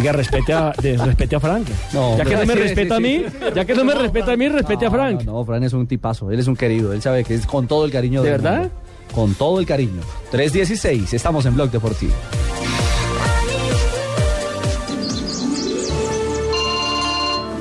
Que 0.00 0.12
respete 0.12 0.52
a, 0.52 0.72
de- 0.80 0.98
respete 0.98 1.34
a 1.36 1.40
Frank. 1.40 1.66
No, 1.94 2.18
ya 2.18 2.24
que 2.24 2.36
no 2.36 2.44
me 2.46 2.52
sí, 2.52 2.58
respeta 2.60 2.96
sí, 2.98 3.02
a 3.02 3.08
mí, 3.08 3.24
sí. 3.26 3.36
ya 3.54 3.64
que 3.64 3.74
no 3.74 3.82
me 3.84 3.94
respeta 3.94 4.32
a 4.32 4.36
mí, 4.36 4.46
respete 4.48 4.84
a 4.86 4.90
Frank. 4.90 5.22
No, 5.24 5.32
no, 5.32 5.44
Frank 5.46 5.62
es 5.64 5.72
un 5.72 5.86
tipazo, 5.86 6.30
él 6.30 6.38
es 6.38 6.46
un 6.46 6.54
querido, 6.54 6.92
él 6.92 7.00
sabe 7.00 7.24
que 7.24 7.34
es 7.34 7.46
con 7.46 7.66
todo 7.66 7.86
el 7.86 7.90
cariño 7.90 8.22
¿De 8.22 8.30
del 8.30 8.40
verdad? 8.42 8.58
mundo. 8.58 8.74
Con 9.14 9.34
todo 9.34 9.60
el 9.60 9.66
cariño. 9.66 10.02
316, 10.30 11.14
estamos 11.14 11.46
en 11.46 11.54
Blog 11.54 11.70
Deportivo. 11.70 12.14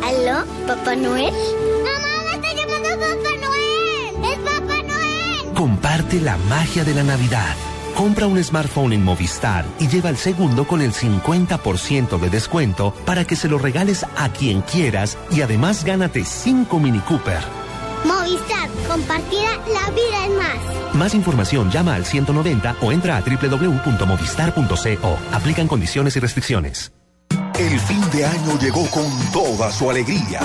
¿Aló, 0.04 0.46
Papá 0.68 0.96
Noel? 0.96 1.34
¡Mamá, 1.84 2.24
me 2.26 2.36
está 2.36 2.54
llamando 2.54 2.90
Papá 2.90 3.32
Noel! 3.42 4.32
¡Es 4.32 4.40
Papá 4.40 4.84
Noel! 4.84 5.54
Comparte 5.54 6.22
la 6.22 6.38
magia 6.38 6.84
de 6.84 6.94
la 6.94 7.04
Navidad. 7.04 7.56
Compra 7.96 8.28
un 8.28 8.44
smartphone 8.44 8.92
en 8.94 9.04
Movistar 9.06 9.66
y 9.80 9.88
lleva 9.88 10.10
el 10.10 10.18
segundo 10.18 10.68
con 10.68 10.82
el 10.82 10.92
50% 10.92 12.20
de 12.20 12.30
descuento 12.30 12.94
para 13.06 13.26
que 13.26 13.38
se 13.38 13.48
lo 13.48 13.58
regales 13.58 14.06
a 14.18 14.30
quien 14.30 14.62
quieras 14.62 15.18
y 15.32 15.42
además 15.42 15.86
gánate 15.86 16.26
5 16.26 16.80
Mini 16.80 17.00
Cooper. 17.00 17.65
Movistar, 18.26 18.70
compartida, 18.88 19.52
la 19.72 19.92
vida 19.92 20.26
es 20.26 20.32
más. 20.32 20.96
Más 20.96 21.14
información 21.14 21.70
llama 21.70 21.94
al 21.94 22.06
190 22.06 22.78
o 22.82 22.92
entra 22.92 23.18
a 23.18 23.22
www.movistar.co. 23.22 25.18
Aplican 25.32 25.68
condiciones 25.68 26.16
y 26.16 26.20
restricciones. 26.20 26.92
El 27.60 27.80
fin 27.80 28.02
de 28.12 28.26
año 28.26 28.58
llegó 28.60 28.90
con 28.90 29.06
toda 29.32 29.72
su 29.72 29.92
alegría. 29.92 30.40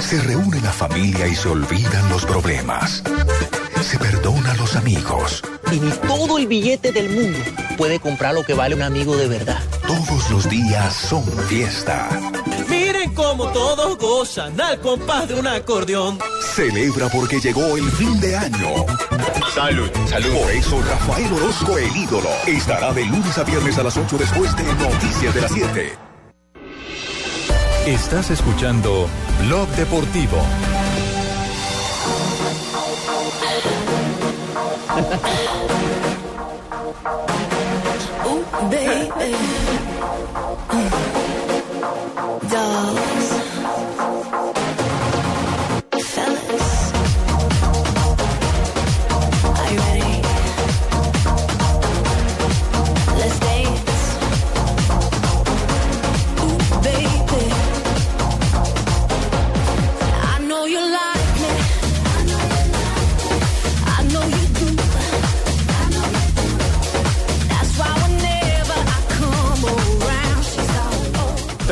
Se 0.00 0.20
reúne 0.20 0.60
la 0.60 0.70
familia 0.70 1.26
y 1.26 1.34
se 1.34 1.48
olvidan 1.48 2.10
los 2.10 2.26
problemas. 2.26 3.02
Se 3.80 3.98
perdona 3.98 4.52
a 4.52 4.56
los 4.56 4.76
amigos. 4.76 5.42
Y 5.72 5.80
ni 5.80 5.90
todo 5.90 6.36
el 6.36 6.46
billete 6.46 6.92
del 6.92 7.08
mundo 7.08 7.38
puede 7.78 8.00
comprar 8.00 8.34
lo 8.34 8.44
que 8.44 8.52
vale 8.52 8.74
un 8.74 8.82
amigo 8.82 9.16
de 9.16 9.28
verdad. 9.28 9.62
Todos 9.86 10.30
los 10.30 10.50
días 10.50 10.92
son 10.92 11.24
fiesta. 11.48 12.06
Cómo 13.18 13.48
todos 13.48 13.98
gozan 13.98 14.60
al 14.60 14.80
compás 14.80 15.26
de 15.26 15.34
un 15.34 15.46
acordeón. 15.48 16.20
Celebra 16.54 17.08
porque 17.08 17.40
llegó 17.40 17.76
el 17.76 17.90
fin 17.90 18.20
de 18.20 18.36
año. 18.36 18.86
Salud, 19.52 19.90
salud. 20.08 20.40
Por 20.40 20.52
eso 20.52 20.80
Rafael 20.82 21.32
Orozco, 21.32 21.78
el 21.78 21.96
ídolo, 21.96 22.28
estará 22.46 22.92
de 22.92 23.04
lunes 23.06 23.36
a 23.36 23.42
viernes 23.42 23.76
a 23.76 23.82
las 23.82 23.96
8 23.96 24.18
después 24.18 24.56
de 24.56 24.62
Noticias 24.62 25.34
de 25.34 25.40
las 25.40 25.50
7. 25.50 25.98
Estás 27.86 28.30
escuchando 28.30 29.08
Blog 29.40 29.66
Deportivo. 29.70 30.38
Dolls. 38.70 39.08
dogs. 42.40 43.27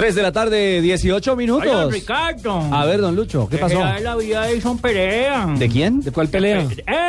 3 0.07 0.15
de 0.15 0.23
la 0.23 0.31
tarde, 0.31 0.81
18 0.83 1.35
minutos. 1.35 1.67
Oiga, 1.67 1.91
Ricardo. 1.91 2.61
A 2.71 2.85
ver, 2.85 3.01
don 3.01 3.17
Lucho, 3.17 3.49
¿qué 3.49 3.59
pasó? 3.59 3.85
Es 3.85 4.03
la 4.05 4.15
vida 4.15 4.45
de 4.45 4.53
Edison 4.53 4.79
Perea. 4.79 5.47
¿De 5.59 5.69
quién? 5.69 6.01
¿De 6.01 6.13
cuál 6.13 6.29
pelea? 6.29 6.65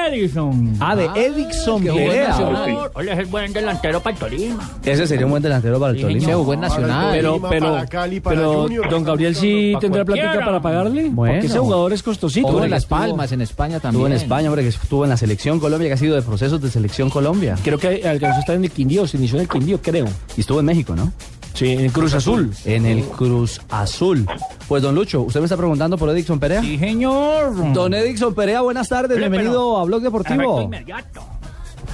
Edison. 0.09 0.75
Ah, 0.79 0.95
de 0.95 1.05
Edison 1.13 1.79
jugó 1.79 1.99
en 1.99 2.07
Perea. 2.07 2.29
Nacional. 2.29 2.91
Hoy 2.95 3.09
es 3.09 3.19
el 3.19 3.25
buen 3.27 3.53
delantero 3.53 4.01
para 4.01 4.15
el 4.15 4.19
Tolima. 4.19 4.71
Ese 4.83 5.05
sería 5.05 5.27
un 5.27 5.31
buen 5.33 5.43
delantero 5.43 5.79
para 5.79 5.93
el 5.93 6.01
Tolima. 6.01 6.25
Se 6.25 6.33
jugó 6.33 6.53
en 6.55 6.61
Nacional. 6.61 7.09
Pero, 7.11 7.39
pero, 7.47 7.73
para 7.73 7.85
Cali, 7.85 8.19
para 8.19 8.35
pero 8.35 8.63
Junior. 8.63 8.89
don 8.89 9.03
Gabriel 9.03 9.35
sí 9.35 9.75
tendrá 9.79 10.03
plática 10.03 10.43
para 10.43 10.59
pagarle. 10.59 11.09
Bueno. 11.11 11.35
Porque 11.35 11.45
ese 11.45 11.59
jugador 11.59 11.93
es 11.93 12.01
costosito. 12.01 12.47
Estuvo 12.47 12.63
en 12.63 12.71
Las 12.71 12.87
Palmas, 12.87 13.31
en 13.31 13.41
España 13.41 13.79
también. 13.79 14.05
Estuvo 14.05 14.07
en 14.07 14.13
España, 14.13 14.49
hombre, 14.49 14.63
que 14.63 14.69
estuvo 14.69 15.03
en 15.03 15.11
la 15.11 15.17
selección 15.17 15.59
Colombia, 15.59 15.87
que 15.89 15.93
ha 15.93 15.97
sido 15.97 16.15
de 16.15 16.23
procesos 16.23 16.59
de 16.59 16.71
selección 16.71 17.11
Colombia. 17.11 17.57
Creo 17.63 17.77
que 17.77 18.07
alcanzó 18.07 18.37
a 18.37 18.39
estar 18.39 18.55
en 18.55 18.63
el 18.63 18.71
Quindío, 18.71 19.05
se 19.05 19.17
inició 19.17 19.37
en 19.37 19.43
el 19.43 19.49
Quindío, 19.49 19.79
creo. 19.83 20.07
Y 20.35 20.41
estuvo 20.41 20.59
en 20.59 20.65
México, 20.65 20.95
¿no? 20.95 21.13
Sí, 21.57 21.71
en 21.71 21.89
Cruz 21.89 22.13
Azul. 22.13 22.51
En 22.65 22.85
el 22.85 23.03
Cruz 23.03 23.59
Azul. 23.71 24.27
Pues, 24.67 24.83
don 24.83 24.93
Lucho, 24.93 25.21
¿usted 25.21 25.39
me 25.39 25.45
está 25.45 25.57
preguntando 25.57 25.97
por 25.97 26.07
Edison 26.09 26.39
Perea? 26.39 26.61
Sí, 26.61 26.77
señor. 26.77 27.73
Don 27.73 27.95
Edison 27.95 28.35
Perea, 28.35 28.61
buenas 28.61 28.87
tardes, 28.87 29.17
bienvenido 29.17 29.51
pero- 29.53 29.77
a 29.79 29.83
Blog 29.85 30.01
Deportivo. 30.03 30.69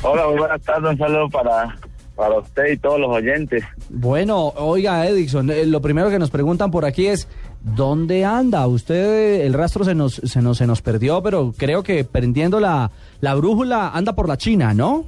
Hola, 0.01 0.27
muy 0.27 0.37
buenas 0.37 0.61
tardes. 0.63 0.91
Un 0.91 0.97
saludo 0.97 1.29
para, 1.29 1.77
para 2.13 2.39
usted 2.39 2.73
y 2.73 2.77
todos 2.77 2.99
los 2.99 3.09
oyentes. 3.09 3.63
Bueno, 3.89 4.47
oiga, 4.57 5.07
Edison, 5.07 5.49
eh, 5.49 5.65
lo 5.65 5.81
primero 5.81 6.09
que 6.09 6.19
nos 6.19 6.29
preguntan 6.29 6.69
por 6.69 6.83
aquí 6.83 7.07
es, 7.07 7.29
¿dónde 7.61 8.25
anda? 8.25 8.67
Usted, 8.67 9.45
el 9.45 9.53
rastro 9.53 9.85
se 9.85 9.95
nos, 9.95 10.15
se 10.15 10.41
nos, 10.41 10.57
se 10.57 10.67
nos 10.67 10.81
perdió, 10.81 11.23
pero 11.23 11.53
creo 11.57 11.83
que 11.83 12.03
prendiendo 12.03 12.59
la, 12.59 12.91
la 13.21 13.33
brújula 13.35 13.91
anda 13.93 14.11
por 14.11 14.27
la 14.27 14.35
China, 14.35 14.73
¿no? 14.73 15.05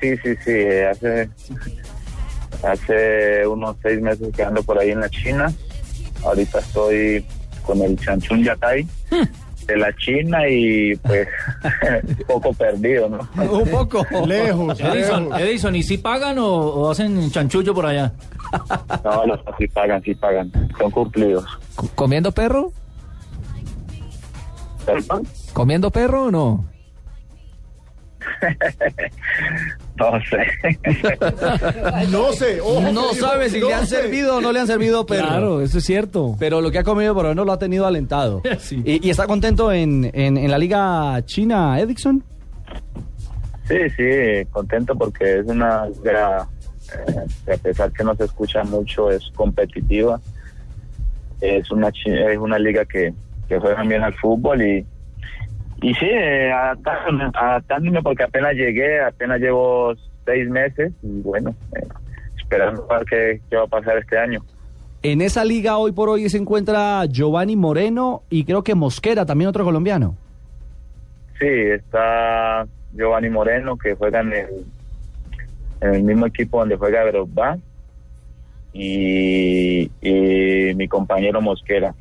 Sí, 0.00 0.16
sí, 0.24 0.30
sí. 0.42 0.50
eh, 0.50 0.86
Hace, 0.90 1.28
hace 2.62 3.46
unos 3.46 3.76
seis 3.82 4.00
meses 4.00 4.28
que 4.34 4.42
ando 4.42 4.62
por 4.62 4.78
ahí 4.78 4.90
en 4.90 5.00
la 5.00 5.08
China. 5.08 5.52
Ahorita 6.24 6.58
estoy 6.58 7.24
con 7.64 7.80
el 7.82 7.98
Chanchun 7.98 8.44
Yatay 8.44 8.86
de 9.66 9.76
la 9.76 9.94
China 9.96 10.48
y 10.48 10.94
pues 10.96 11.28
un 12.08 12.16
poco 12.26 12.52
perdido, 12.52 13.08
¿no? 13.08 13.28
Un 13.42 13.68
poco. 13.68 14.04
Lejos, 14.26 14.80
Edison, 14.80 15.24
lejos. 15.24 15.40
Edison, 15.40 15.76
¿y 15.76 15.82
si 15.82 15.98
pagan 15.98 16.38
o, 16.38 16.48
o 16.48 16.90
hacen 16.90 17.30
chanchullo 17.30 17.74
por 17.74 17.86
allá? 17.86 18.12
No, 19.04 19.26
los 19.26 19.40
sí 19.58 19.66
pagan, 19.68 20.02
sí 20.02 20.14
pagan. 20.14 20.50
Son 20.78 20.90
cumplidos. 20.90 21.44
¿Comiendo 21.94 22.32
perro? 22.32 22.72
¿Perdón? 24.84 25.26
¿Comiendo 25.52 25.90
perro 25.90 26.24
o 26.24 26.30
no? 26.30 26.64
No 29.96 30.12
sé. 30.30 30.46
No 32.10 32.32
sé. 32.32 32.60
ojo, 32.60 32.92
No 32.92 33.12
sabe 33.14 33.50
si 33.50 33.60
no 33.60 33.68
le 33.68 33.74
han 33.74 33.86
sé. 33.86 34.02
servido 34.02 34.36
o 34.36 34.40
no 34.40 34.52
le 34.52 34.60
han 34.60 34.66
servido 34.66 35.04
perro. 35.06 35.26
Claro, 35.28 35.60
eso 35.60 35.78
es 35.78 35.84
cierto. 35.84 36.34
Pero 36.38 36.60
lo 36.60 36.70
que 36.70 36.78
ha 36.78 36.84
comido 36.84 37.14
por 37.14 37.24
lo 37.24 37.28
menos 37.30 37.46
lo 37.46 37.52
ha 37.52 37.58
tenido 37.58 37.86
alentado. 37.86 38.42
Sí. 38.58 38.82
¿Y, 38.84 39.06
y 39.06 39.10
está 39.10 39.26
contento 39.26 39.70
en, 39.72 40.10
en, 40.14 40.36
en 40.38 40.50
la 40.50 40.58
liga 40.58 41.20
china, 41.26 41.78
Edison? 41.80 42.22
Sí, 43.68 43.76
sí, 43.96 44.44
contento 44.50 44.96
porque 44.96 45.38
es 45.40 45.46
una 45.46 45.86
liga, 45.86 46.46
eh, 47.46 47.52
a 47.52 47.56
pesar 47.58 47.92
que 47.92 48.02
no 48.04 48.14
se 48.16 48.24
escucha 48.24 48.64
mucho, 48.64 49.10
es 49.10 49.22
competitiva. 49.34 50.20
Es 51.40 51.70
una 51.70 51.90
chi- 51.92 52.10
es 52.10 52.38
una 52.38 52.58
liga 52.58 52.84
que, 52.84 53.12
que 53.48 53.58
juegan 53.58 53.88
bien 53.88 54.02
al 54.02 54.14
fútbol 54.14 54.62
y, 54.62 54.86
y 55.82 55.94
sí, 55.94 56.06
eh, 56.06 56.52
adaptándome, 56.52 57.30
adaptándome 57.34 58.02
porque 58.02 58.22
apenas 58.22 58.54
llegué, 58.54 59.00
apenas 59.00 59.40
llevo 59.40 59.92
seis 60.24 60.48
meses 60.48 60.92
y 61.02 61.20
bueno, 61.22 61.54
eh, 61.76 61.86
esperando 62.38 62.86
a 62.90 62.98
ver 62.98 63.06
qué, 63.06 63.40
qué 63.50 63.56
va 63.56 63.64
a 63.64 63.66
pasar 63.66 63.98
este 63.98 64.16
año. 64.16 64.42
En 65.02 65.20
esa 65.20 65.44
liga 65.44 65.78
hoy 65.78 65.90
por 65.90 66.08
hoy 66.08 66.28
se 66.28 66.38
encuentra 66.38 67.04
Giovanni 67.06 67.56
Moreno 67.56 68.22
y 68.30 68.44
creo 68.44 68.62
que 68.62 68.76
Mosquera, 68.76 69.26
también 69.26 69.48
otro 69.48 69.64
colombiano. 69.64 70.16
Sí, 71.40 71.48
está 71.48 72.64
Giovanni 72.92 73.28
Moreno 73.28 73.76
que 73.76 73.94
juega 73.94 74.20
en 74.20 74.32
el, 74.32 74.46
en 75.80 75.94
el 75.96 76.02
mismo 76.04 76.26
equipo 76.26 76.60
donde 76.60 76.76
juega 76.76 77.04
Drogba 77.06 77.58
y, 78.72 79.90
y 80.00 80.74
mi 80.76 80.86
compañero 80.86 81.40
Mosquera, 81.40 81.92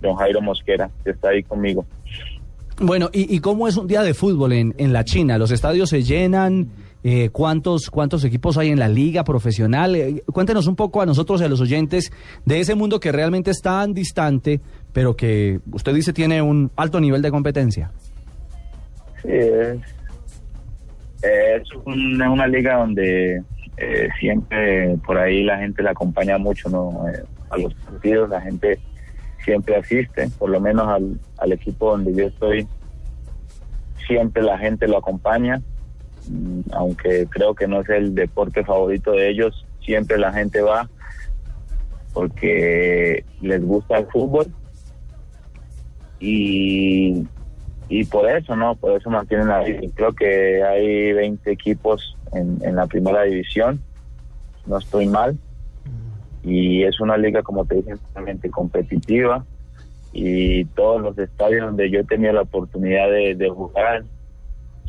don 0.00 0.16
Jairo 0.16 0.40
Mosquera, 0.40 0.90
que 1.04 1.10
está 1.10 1.28
ahí 1.28 1.44
conmigo. 1.44 1.86
Bueno, 2.80 3.10
¿y, 3.12 3.34
y 3.34 3.40
cómo 3.40 3.66
es 3.66 3.76
un 3.76 3.86
día 3.88 4.02
de 4.02 4.14
fútbol 4.14 4.52
en, 4.52 4.74
en 4.78 4.92
la 4.92 5.04
China? 5.04 5.36
¿Los 5.38 5.50
estadios 5.50 5.90
se 5.90 6.02
llenan? 6.02 6.68
Eh, 7.04 7.30
¿cuántos, 7.30 7.90
¿Cuántos 7.90 8.24
equipos 8.24 8.56
hay 8.58 8.68
en 8.70 8.78
la 8.78 8.88
liga 8.88 9.24
profesional? 9.24 9.96
Eh, 9.96 10.22
cuéntenos 10.32 10.66
un 10.66 10.76
poco 10.76 11.00
a 11.00 11.06
nosotros 11.06 11.40
y 11.40 11.44
a 11.44 11.48
los 11.48 11.60
oyentes 11.60 12.12
de 12.44 12.60
ese 12.60 12.74
mundo 12.74 13.00
que 13.00 13.10
realmente 13.12 13.50
es 13.50 13.60
tan 13.62 13.94
distante, 13.94 14.60
pero 14.92 15.16
que 15.16 15.60
usted 15.72 15.94
dice 15.94 16.12
tiene 16.12 16.40
un 16.42 16.70
alto 16.76 17.00
nivel 17.00 17.22
de 17.22 17.30
competencia. 17.30 17.90
Sí, 19.22 19.28
es, 19.30 19.78
es, 21.22 21.68
un- 21.84 22.20
es 22.22 22.28
una 22.28 22.46
liga 22.46 22.76
donde 22.78 23.42
eh, 23.76 24.08
siempre 24.20 24.96
por 25.04 25.18
ahí 25.18 25.42
la 25.44 25.58
gente 25.58 25.82
la 25.82 25.90
acompaña 25.92 26.36
mucho 26.38 26.68
¿no? 26.68 27.08
Eh, 27.08 27.22
a 27.50 27.58
los 27.58 27.74
partidos, 27.74 28.28
la 28.28 28.40
gente 28.40 28.78
siempre 29.48 29.76
asiste, 29.76 30.28
por 30.38 30.50
lo 30.50 30.60
menos 30.60 30.86
al, 30.88 31.18
al 31.38 31.52
equipo 31.52 31.90
donde 31.90 32.14
yo 32.14 32.26
estoy, 32.26 32.66
siempre 34.06 34.42
la 34.42 34.58
gente 34.58 34.86
lo 34.86 34.98
acompaña, 34.98 35.60
Mm, 36.28 36.60
aunque 36.72 37.26
creo 37.30 37.54
que 37.54 37.66
no 37.66 37.80
es 37.80 37.88
el 37.88 38.14
deporte 38.14 38.64
favorito 38.64 39.12
de 39.12 39.30
ellos, 39.30 39.66
siempre 39.80 40.18
la 40.18 40.32
gente 40.32 40.60
va 40.60 40.88
porque 42.12 43.24
les 43.40 43.64
gusta 43.64 43.98
el 43.98 44.06
fútbol 44.06 44.46
y 46.20 47.24
y 47.90 48.04
por 48.04 48.28
eso, 48.28 48.54
¿no? 48.54 48.74
Por 48.74 49.00
eso 49.00 49.08
mantienen 49.08 49.48
la. 49.48 49.64
Creo 49.94 50.12
que 50.12 50.62
hay 50.62 51.12
20 51.14 51.50
equipos 51.50 52.16
en, 52.34 52.58
en 52.62 52.76
la 52.76 52.86
primera 52.86 53.22
división, 53.22 53.80
no 54.66 54.76
estoy 54.76 55.06
mal, 55.06 55.38
y 56.42 56.84
es 56.84 57.00
una 57.00 57.16
liga, 57.16 57.42
como 57.42 57.64
te 57.64 57.76
dije, 57.76 57.94
realmente 58.14 58.50
competitiva, 58.50 59.44
y 60.12 60.64
todos 60.66 61.02
los 61.02 61.18
estadios 61.18 61.66
donde 61.66 61.90
yo 61.90 62.00
he 62.00 62.04
tenido 62.04 62.32
la 62.32 62.42
oportunidad 62.42 63.10
de, 63.10 63.34
de 63.34 63.48
jugar, 63.50 64.04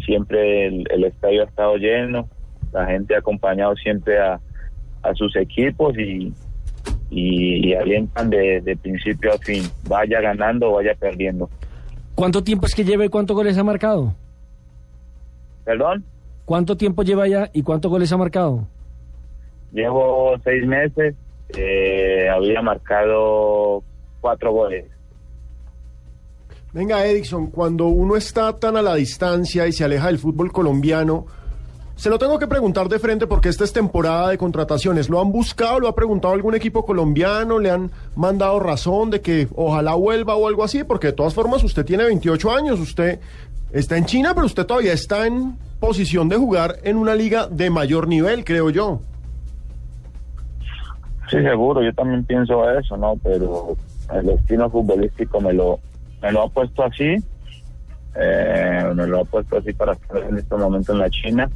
siempre 0.06 0.68
el, 0.68 0.86
el 0.92 1.04
estadio 1.04 1.42
ha 1.42 1.46
estado 1.46 1.76
lleno, 1.78 2.30
la 2.72 2.86
gente 2.86 3.16
ha 3.16 3.20
acompañado 3.20 3.76
siempre 3.76 4.20
a, 4.20 4.40
a 5.04 5.14
sus 5.16 5.36
equipos 5.36 5.98
y, 5.98 6.34
y, 7.10 7.68
y 7.70 7.74
alientan 7.74 8.30
de, 8.30 8.62
de 8.62 8.78
principio 8.78 9.34
a 9.34 9.38
fin, 9.38 9.64
vaya 9.88 10.22
ganando 10.22 10.70
o 10.70 10.76
vaya 10.76 10.96
perdiendo. 10.96 11.50
¿Cuánto 12.16 12.44
tiempo 12.44 12.66
es 12.66 12.76
que 12.76 12.84
lleva 12.84 13.06
y 13.06 13.10
cuántos 13.10 13.36
goles 13.36 13.58
ha 13.58 13.64
marcado? 13.64 14.14
¿Perdón? 15.66 16.04
¿Cuánto 16.46 16.76
tiempo 16.78 17.04
lleva 17.04 17.28
ya 17.28 17.50
y 17.54 17.62
cuántos 17.64 17.92
goles 17.92 18.12
ha 18.12 18.18
marcado? 18.18 18.68
Llevo 19.72 20.36
seis 20.44 20.66
meses, 20.66 21.16
eh, 21.56 22.30
había 22.30 22.62
marcado 22.62 23.84
cuatro 24.22 24.52
goles. 24.52 24.86
Venga, 26.72 27.06
Edison, 27.06 27.48
cuando 27.48 27.88
uno 27.88 28.16
está 28.16 28.56
tan 28.56 28.78
a 28.78 28.82
la 28.82 28.96
distancia 28.96 29.66
y 29.66 29.72
se 29.72 29.84
aleja 29.84 30.08
del 30.08 30.20
fútbol 30.20 30.52
colombiano, 30.52 31.26
se 31.96 32.10
lo 32.10 32.20
tengo 32.20 32.40
que 32.40 32.48
preguntar 32.48 32.88
de 32.88 33.00
frente 33.00 33.28
porque 33.28 33.50
esta 33.50 33.64
es 33.64 33.74
temporada 33.74 34.30
de 34.30 34.38
contrataciones. 34.38 35.10
¿Lo 35.10 35.20
han 35.20 35.32
buscado? 35.32 35.80
¿Lo 35.80 35.88
ha 35.88 35.96
preguntado 35.96 36.34
algún 36.34 36.56
equipo 36.56 36.86
colombiano? 36.86 37.60
¿Le 37.60 37.72
han 37.72 37.92
mandado 38.16 38.60
razón 38.60 39.10
de 39.10 39.20
que 39.20 39.48
ojalá 39.56 39.96
vuelva 39.96 40.36
o 40.36 40.48
algo 40.48 40.64
así? 40.64 40.84
Porque 40.84 41.08
de 41.08 41.14
todas 41.14 41.34
formas 41.34 41.64
usted 41.64 41.84
tiene 41.84 42.06
28 42.06 42.52
años, 42.52 42.80
usted 42.80 43.20
está 43.74 43.98
en 43.98 44.06
China, 44.06 44.34
pero 44.34 44.46
usted 44.46 44.66
todavía 44.66 44.94
está 44.94 45.28
en 45.28 45.58
posición 45.80 46.30
de 46.30 46.38
jugar 46.38 46.78
en 46.84 46.98
una 46.98 47.16
liga 47.16 47.48
de 47.48 47.70
mayor 47.70 48.08
nivel, 48.08 48.46
creo 48.46 48.70
yo. 48.70 49.02
Sí, 51.30 51.38
seguro, 51.44 51.84
yo 51.84 51.94
también 51.94 52.24
pienso 52.24 52.70
eso, 52.72 52.98
¿no? 52.98 53.16
Pero 53.24 53.78
el 54.14 54.26
destino 54.26 54.70
futbolístico 54.70 55.40
me 55.40 55.54
lo, 55.54 55.80
me 56.22 56.32
lo 56.32 56.44
ha 56.44 56.50
puesto 56.50 56.84
así, 56.84 57.18
eh, 58.16 58.84
me 58.96 59.06
lo 59.06 59.22
ha 59.22 59.26
puesto 59.26 59.58
así 59.58 59.72
para 59.74 59.94
estar 59.94 60.24
en 60.24 60.38
este 60.38 60.56
momento 60.56 60.94
en 60.94 61.00
la 61.00 61.10
China. 61.10 61.50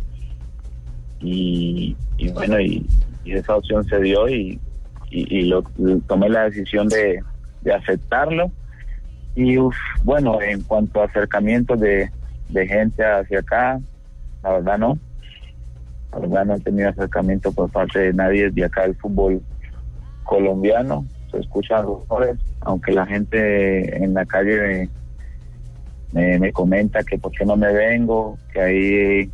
Y, 1.20 1.96
bueno, 2.34 2.60
y, 2.60 2.86
esa 3.26 3.56
opción 3.56 3.84
se 3.86 4.00
dio 4.00 4.28
y, 4.30 4.60
lo, 5.10 5.64
tomé 6.08 6.30
la 6.30 6.44
decisión 6.44 6.88
de, 6.90 7.24
de 7.62 7.74
aceptarlo. 7.74 8.52
Y 9.36 9.58
uf, 9.58 9.76
bueno, 10.04 10.40
en 10.40 10.62
cuanto 10.62 11.02
a 11.02 11.06
acercamientos 11.06 11.80
de, 11.80 12.12
de 12.50 12.68
gente 12.68 13.04
hacia 13.04 13.40
acá, 13.40 13.80
la 14.44 14.52
verdad 14.52 14.78
no. 14.78 15.00
La 16.12 16.20
verdad 16.20 16.46
no 16.46 16.56
he 16.56 16.60
tenido 16.60 16.90
acercamiento 16.90 17.52
por 17.52 17.72
parte 17.72 17.98
de 17.98 18.14
nadie 18.14 18.52
de 18.52 18.66
acá 18.66 18.84
del 18.84 18.96
fútbol 18.96 19.42
colombiano. 20.24 21.06
Se 21.32 21.40
escuchan 21.40 21.84
rumores, 21.86 22.38
aunque 22.62 22.92
la 22.92 23.06
gente 23.06 24.04
en 24.04 24.14
la 24.14 24.26
calle 24.26 24.90
me, 26.12 26.22
me, 26.22 26.40
me 26.40 26.52
comenta 26.54 27.04
que 27.04 27.18
por 27.18 27.32
qué 27.32 27.46
no 27.46 27.56
me 27.56 27.74
vengo, 27.74 28.38
que 28.54 28.62
ahí 28.62 29.32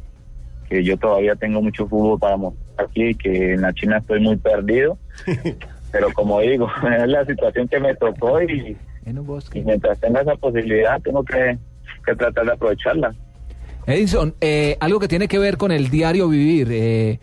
que 0.69 0.83
yo 0.83 0.95
todavía 0.97 1.35
tengo 1.35 1.61
mucho 1.61 1.87
fútbol 1.87 2.19
para 2.19 2.37
mostrar 2.37 2.87
aquí, 2.87 3.15
que 3.15 3.53
en 3.53 3.61
la 3.61 3.73
China 3.73 3.97
estoy 3.97 4.19
muy 4.21 4.37
perdido. 4.37 4.97
Pero 5.91 6.13
como 6.13 6.39
digo, 6.41 6.69
es 6.97 7.07
la 7.07 7.25
situación 7.25 7.67
que 7.67 7.79
me 7.79 7.95
tocó 7.95 8.41
y, 8.43 8.77
y 9.05 9.61
mientras 9.61 9.99
tenga 9.99 10.21
esa 10.21 10.35
posibilidad 10.35 11.01
tengo 11.01 11.23
que, 11.23 11.57
que 12.05 12.15
tratar 12.15 12.45
de 12.45 12.51
aprovecharla. 12.53 13.15
Edison, 13.87 14.35
eh, 14.39 14.77
algo 14.79 14.99
que 14.99 15.07
tiene 15.07 15.27
que 15.27 15.39
ver 15.39 15.57
con 15.57 15.71
el 15.71 15.89
diario 15.89 16.29
vivir. 16.29 16.67
eh, 16.71 17.19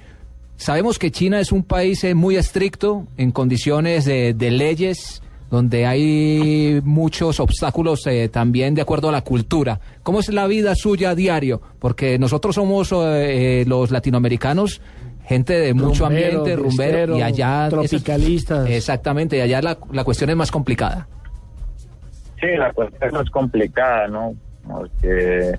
sabemos 0.56 0.98
que 0.98 1.10
China 1.10 1.40
es 1.40 1.52
un 1.52 1.62
país 1.62 2.02
eh, 2.04 2.14
muy 2.14 2.36
estricto 2.36 3.06
en 3.16 3.30
condiciones 3.32 4.04
de, 4.04 4.34
de 4.34 4.50
leyes, 4.50 5.22
donde 5.50 5.86
hay 5.86 6.80
muchos 6.84 7.40
obstáculos 7.40 8.06
eh, 8.06 8.28
también 8.28 8.74
de 8.74 8.82
acuerdo 8.82 9.08
a 9.08 9.12
la 9.12 9.22
cultura. 9.22 9.80
¿Cómo 10.02 10.20
es 10.20 10.28
la 10.32 10.46
vida 10.46 10.74
suya 10.74 11.10
a 11.10 11.14
diario? 11.14 11.60
Porque 11.78 12.18
nosotros 12.18 12.54
somos 12.54 12.90
eh, 12.92 13.60
eh, 13.62 13.64
los 13.66 13.90
latinoamericanos 13.90 14.80
gente 15.24 15.54
de 15.58 15.74
mucho 15.74 16.04
Rumbero, 16.04 16.38
ambiente, 16.38 16.56
rumbero, 16.62 17.18
y 17.18 17.22
allá... 17.22 17.68
tropicalistas. 17.68 18.70
exactamente, 18.70 19.36
y 19.36 19.40
allá 19.40 19.60
la, 19.60 19.78
la 19.90 20.04
cuestión 20.04 20.30
es 20.30 20.36
más 20.36 20.52
complicada. 20.52 21.08
Sí, 22.40 22.46
la 22.56 22.72
cuestión 22.72 23.16
es 23.20 23.30
complicada, 23.30 24.06
¿no? 24.06 24.34
Porque 24.64 25.58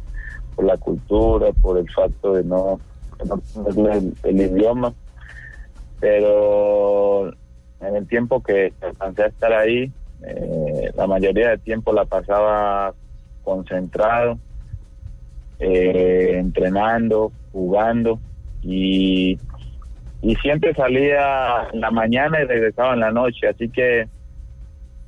por 0.55 0.65
la 0.65 0.77
cultura, 0.77 1.47
por 1.61 1.77
el 1.77 1.89
facto 1.91 2.35
de 2.35 2.45
no, 2.45 2.79
no 3.25 3.89
el, 3.89 4.13
el 4.23 4.41
idioma. 4.41 4.93
Pero 5.99 7.29
en 7.81 7.95
el 7.95 8.07
tiempo 8.07 8.41
que 8.41 8.73
alcancé 8.81 9.23
a 9.23 9.27
estar 9.27 9.53
ahí, 9.53 9.91
eh, 10.23 10.91
la 10.95 11.07
mayoría 11.07 11.49
del 11.49 11.59
tiempo 11.59 11.93
la 11.93 12.05
pasaba 12.05 12.93
concentrado, 13.43 14.37
eh, 15.59 16.33
entrenando, 16.35 17.31
jugando 17.51 18.19
y, 18.61 19.39
y 20.21 20.35
siempre 20.35 20.73
salía 20.73 21.69
en 21.71 21.81
la 21.81 21.91
mañana 21.91 22.41
y 22.41 22.45
regresaba 22.45 22.93
en 22.93 22.99
la 22.99 23.11
noche, 23.11 23.47
así 23.47 23.69
que 23.69 24.07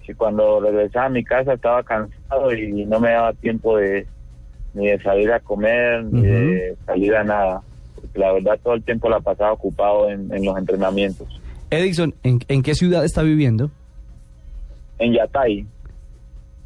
que 0.10 0.16
cuando 0.16 0.60
regresaba 0.60 1.06
a 1.06 1.10
mi 1.10 1.24
casa 1.24 1.54
estaba 1.54 1.84
cansado 1.84 2.52
y 2.52 2.84
no 2.86 3.00
me 3.00 3.12
daba 3.12 3.32
tiempo 3.34 3.78
de 3.78 4.08
ni 4.74 4.88
de 4.88 5.00
salir 5.04 5.32
a 5.32 5.40
comer 5.40 6.04
ni 6.04 6.24
de 6.24 6.76
salir 6.88 7.16
a 7.16 7.24
nada 7.24 7.62
porque 8.00 8.20
la 8.20 8.32
verdad 8.34 8.60
todo 8.64 8.74
el 8.74 8.84
tiempo 8.84 9.10
la 9.10 9.20
pasaba 9.20 9.52
ocupado 9.54 10.10
en, 10.10 10.34
en 10.34 10.46
los 10.46 10.58
entrenamientos 10.58 11.28
Edison, 11.72 12.14
¿en, 12.24 12.40
en 12.48 12.64
qué 12.64 12.74
ciudad 12.76 13.04
está 13.06 13.22
viviendo? 13.22 13.70
en 14.98 15.14
Yatay 15.14 15.66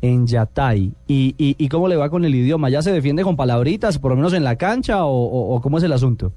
En 0.01 0.25
Yatay. 0.27 0.91
¿Y, 1.07 1.36
y, 1.38 1.55
y 1.57 1.67
cómo 1.69 1.88
le 1.88 1.95
va 1.95 2.09
con 2.09 2.25
el 2.25 2.34
idioma? 2.36 2.69
¿Ya 2.69 2.81
se 2.81 2.91
defiende 2.91 3.23
con 3.23 3.36
palabritas, 3.36 3.99
por 3.99 4.11
lo 4.11 4.15
menos 4.17 4.34
en 4.34 4.43
la 4.43 4.55
cancha, 4.57 5.05
o, 5.05 5.11
o- 5.13 5.55
o 5.55 5.61
cómo 5.61 5.77
es 5.77 5.84
el 5.84 5.91
asunto? 5.93 6.31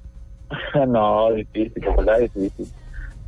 no 0.89 1.33
difícil 1.33 1.83
la 1.85 1.97
verdad 1.97 2.19
difícil 2.21 2.67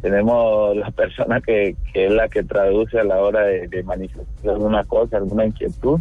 tenemos 0.01 0.77
la 0.77 0.91
persona 0.93 1.41
que, 1.41 1.75
que 1.93 2.07
es 2.07 2.13
la 2.13 2.29
que 2.29 2.45
traduce 2.45 3.01
a 3.01 3.05
la 3.05 3.19
hora 3.21 3.41
de, 3.43 3.67
de 3.67 3.83
manifestar 3.83 4.51
alguna 4.55 4.85
cosa 4.85 5.17
alguna 5.17 5.45
inquietud 5.47 5.99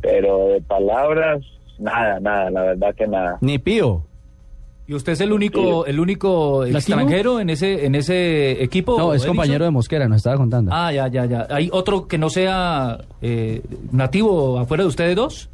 pero 0.00 0.48
de 0.48 0.62
palabras 0.62 1.42
nada 1.78 2.18
nada 2.20 2.50
la 2.50 2.62
verdad 2.62 2.94
que 2.94 3.06
nada 3.06 3.36
Ni 3.42 3.58
pío. 3.58 4.02
¿Y 4.88 4.94
usted 4.94 5.12
es 5.14 5.20
el 5.20 5.32
único, 5.32 5.84
el 5.86 5.98
único 5.98 6.64
extranjero 6.64 7.40
en 7.40 7.50
ese, 7.50 7.86
en 7.86 7.96
ese 7.96 8.62
equipo? 8.62 8.96
No, 8.96 9.12
es 9.12 9.22
Edison? 9.22 9.36
compañero 9.36 9.64
de 9.64 9.70
Mosquera, 9.72 10.06
nos 10.06 10.18
estaba 10.18 10.36
contando. 10.36 10.70
Ah, 10.72 10.92
ya, 10.92 11.08
ya, 11.08 11.24
ya. 11.26 11.46
¿Hay 11.50 11.68
otro 11.72 12.06
que 12.06 12.18
no 12.18 12.30
sea 12.30 12.98
eh, 13.20 13.62
nativo 13.90 14.58
afuera 14.60 14.84
de 14.84 14.88
ustedes 14.88 15.16
dos? 15.16 15.50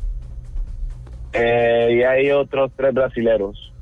Eh, 1.32 1.96
y 1.98 2.02
hay 2.02 2.30
otros 2.30 2.70
tres 2.76 2.92
brasileros 2.92 3.72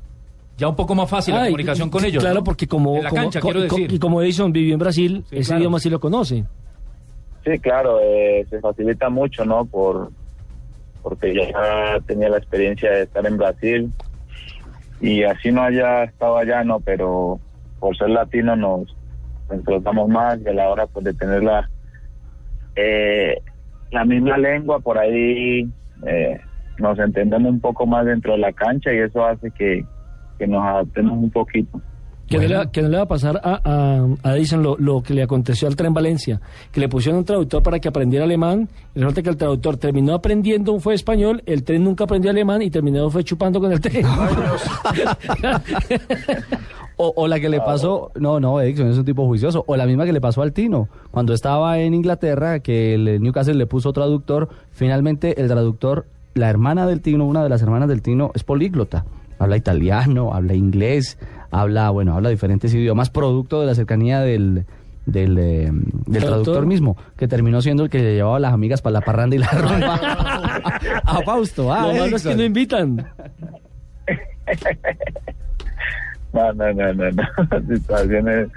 Ya 0.57 0.69
un 0.69 0.75
poco 0.77 0.95
más 0.95 1.09
fácil 1.09 1.33
la 1.35 1.41
y- 1.41 1.45
comunicación 1.47 1.89
con 1.89 2.05
ellos. 2.05 2.23
Claro, 2.23 2.39
¿no? 2.39 2.43
porque 2.45 2.65
como, 2.65 2.95
En 2.97 3.03
la 3.03 3.09
como- 3.09 3.21
cancha, 3.23 3.41
co- 3.41 3.47
quiero 3.51 3.67
co- 3.67 3.75
decir. 3.75 3.91
y 3.93 3.99
como 3.99 4.21
Edison 4.21 4.53
vivió 4.53 4.73
en 4.73 4.79
Brasil, 4.79 5.25
ese 5.31 5.47
claro. 5.47 5.59
idioma 5.59 5.79
sí 5.81 5.89
lo 5.89 5.99
conoce. 5.99 6.45
Sí, 7.43 7.59
claro, 7.59 7.99
eh, 8.01 8.45
se 8.49 8.59
facilita 8.61 9.09
mucho, 9.09 9.43
¿no? 9.43 9.65
Por 9.65 10.11
porque 11.03 11.33
ya 11.33 11.99
tenía 12.05 12.29
la 12.29 12.37
experiencia 12.37 12.89
de 12.91 13.01
estar 13.03 13.25
en 13.25 13.35
Brasil 13.35 13.91
y 15.01 15.23
así 15.23 15.51
no 15.51 15.63
haya 15.63 16.03
estado 16.03 16.37
allá, 16.37 16.63
no, 16.63 16.79
pero 16.79 17.39
por 17.79 17.97
ser 17.97 18.09
latino 18.09 18.55
nos 18.55 18.95
explotamos 19.49 20.07
más 20.07 20.39
y 20.39 20.47
a 20.47 20.53
la 20.53 20.69
hora 20.69 20.87
pues 20.87 21.03
de 21.03 21.13
tener 21.13 21.43
la 21.43 21.69
eh, 22.75 23.41
la 23.91 24.05
misma 24.05 24.37
lengua 24.37 24.79
por 24.79 24.97
ahí 24.97 25.67
eh, 26.05 26.39
nos 26.77 26.97
entendemos 26.99 27.51
un 27.51 27.59
poco 27.59 27.85
más 27.85 28.05
dentro 28.05 28.33
de 28.33 28.39
la 28.39 28.53
cancha 28.53 28.93
y 28.93 28.99
eso 28.99 29.25
hace 29.25 29.51
que, 29.51 29.85
que 30.39 30.47
nos 30.47 30.63
adaptemos 30.63 31.17
un 31.17 31.29
poquito. 31.29 31.81
Que, 32.31 32.37
no 32.37 32.47
le, 32.47 32.55
va- 32.55 32.71
que 32.71 32.81
no 32.81 32.89
le 32.89 32.97
va 32.97 33.03
a 33.03 33.07
pasar 33.07 33.39
a, 33.43 33.61
a, 33.63 34.07
a 34.29 34.37
Edison 34.37 34.63
lo, 34.63 34.77
lo 34.77 35.03
que 35.03 35.13
le 35.13 35.21
aconteció 35.23 35.67
al 35.67 35.75
tren 35.75 35.93
Valencia, 35.93 36.39
que 36.71 36.79
le 36.79 36.87
pusieron 36.89 37.19
un 37.19 37.25
traductor 37.25 37.61
para 37.61 37.79
que 37.79 37.87
aprendiera 37.89 38.25
alemán, 38.25 38.69
y 38.95 38.99
resulta 38.99 39.21
que 39.21 39.29
el 39.29 39.37
traductor 39.37 39.77
terminó 39.77 40.13
aprendiendo, 40.13 40.79
fue 40.79 40.93
español, 40.93 41.43
el 41.45 41.63
tren 41.63 41.83
nunca 41.83 42.05
aprendió 42.05 42.31
alemán 42.31 42.61
y 42.61 42.69
terminó 42.71 43.09
fue 43.09 43.23
chupando 43.23 43.59
con 43.59 43.71
el 43.71 43.79
tren. 43.81 44.05
O, 46.97 47.13
o 47.15 47.27
la 47.27 47.39
que 47.39 47.49
le 47.49 47.59
pasó, 47.59 48.11
no, 48.19 48.39
no, 48.39 48.61
Edison 48.61 48.87
es 48.89 48.97
un 48.97 49.05
tipo 49.05 49.25
juicioso, 49.25 49.63
o 49.65 49.75
la 49.75 49.87
misma 49.87 50.05
que 50.05 50.13
le 50.13 50.21
pasó 50.21 50.43
al 50.43 50.53
Tino, 50.53 50.87
cuando 51.09 51.33
estaba 51.33 51.79
en 51.79 51.95
Inglaterra, 51.95 52.59
que 52.59 52.93
el 52.93 53.19
Newcastle 53.23 53.55
le 53.55 53.65
puso 53.65 53.91
traductor, 53.91 54.49
finalmente 54.71 55.41
el 55.41 55.47
traductor, 55.47 56.05
la 56.35 56.47
hermana 56.49 56.85
del 56.85 57.01
Tino, 57.01 57.25
una 57.25 57.41
de 57.41 57.49
las 57.49 57.63
hermanas 57.63 57.89
del 57.89 58.03
Tino, 58.03 58.29
es 58.35 58.43
políglota, 58.43 59.05
habla 59.39 59.57
italiano, 59.57 60.31
habla 60.31 60.53
inglés, 60.53 61.17
habla, 61.51 61.89
bueno, 61.89 62.15
habla 62.15 62.29
diferentes 62.29 62.73
idiomas, 62.73 63.09
producto 63.09 63.61
de 63.61 63.67
la 63.67 63.75
cercanía 63.75 64.21
del, 64.21 64.65
del, 65.05 65.37
eh, 65.37 65.69
del 66.07 66.23
¿Traductor? 66.23 66.65
mismo, 66.65 66.97
que 67.17 67.27
terminó 67.27 67.61
siendo 67.61 67.83
el 67.83 67.89
que 67.89 67.99
llevaba 68.15 68.37
a 68.37 68.39
las 68.39 68.53
amigas 68.53 68.81
para 68.81 68.93
la 68.93 69.01
parranda 69.01 69.35
y 69.35 69.39
la 69.39 69.47
rumba. 69.51 69.95
a 71.03 71.21
Fausto, 71.23 71.71
ah, 71.71 71.87
Lo 71.87 71.93
malo 71.99 72.15
es 72.15 72.23
que 72.23 72.35
no 72.35 72.43
invitan. 72.43 73.05
No, 76.33 76.53
no, 76.53 76.71
no, 76.71 76.93
no, 76.93 77.11
no. 77.11 77.23
situaciones 77.75 78.49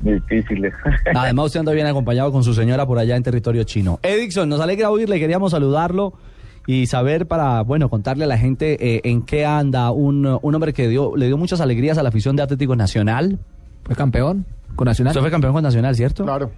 difíciles. 0.00 0.74
Además, 1.14 1.46
usted 1.46 1.60
anda 1.60 1.72
bien 1.72 1.86
acompañado 1.86 2.30
con 2.30 2.44
su 2.44 2.52
señora 2.52 2.86
por 2.86 2.98
allá 2.98 3.16
en 3.16 3.22
territorio 3.22 3.64
chino. 3.64 3.98
Edison, 4.02 4.46
nos 4.46 4.60
alegra 4.60 4.90
oírle, 4.90 5.18
queríamos 5.18 5.52
saludarlo 5.52 6.12
y 6.66 6.86
saber 6.86 7.26
para, 7.26 7.62
bueno, 7.62 7.88
contarle 7.88 8.24
a 8.24 8.26
la 8.26 8.38
gente 8.38 8.96
eh, 8.96 9.00
en 9.04 9.22
qué 9.22 9.44
anda 9.44 9.90
un, 9.90 10.38
un 10.40 10.54
hombre 10.54 10.72
que 10.72 10.88
dio, 10.88 11.16
le 11.16 11.26
dio 11.26 11.36
muchas 11.36 11.60
alegrías 11.60 11.98
a 11.98 12.02
la 12.02 12.08
afición 12.08 12.36
de 12.36 12.42
Atlético 12.42 12.76
Nacional. 12.76 13.38
¿Fue 13.84 13.94
campeón 13.94 14.46
con 14.76 14.86
Nacional? 14.86 15.10
Usted 15.12 15.20
fue 15.20 15.30
campeón 15.30 15.52
con 15.52 15.62
Nacional, 15.62 15.94
¿cierto? 15.94 16.24
Claro. 16.24 16.50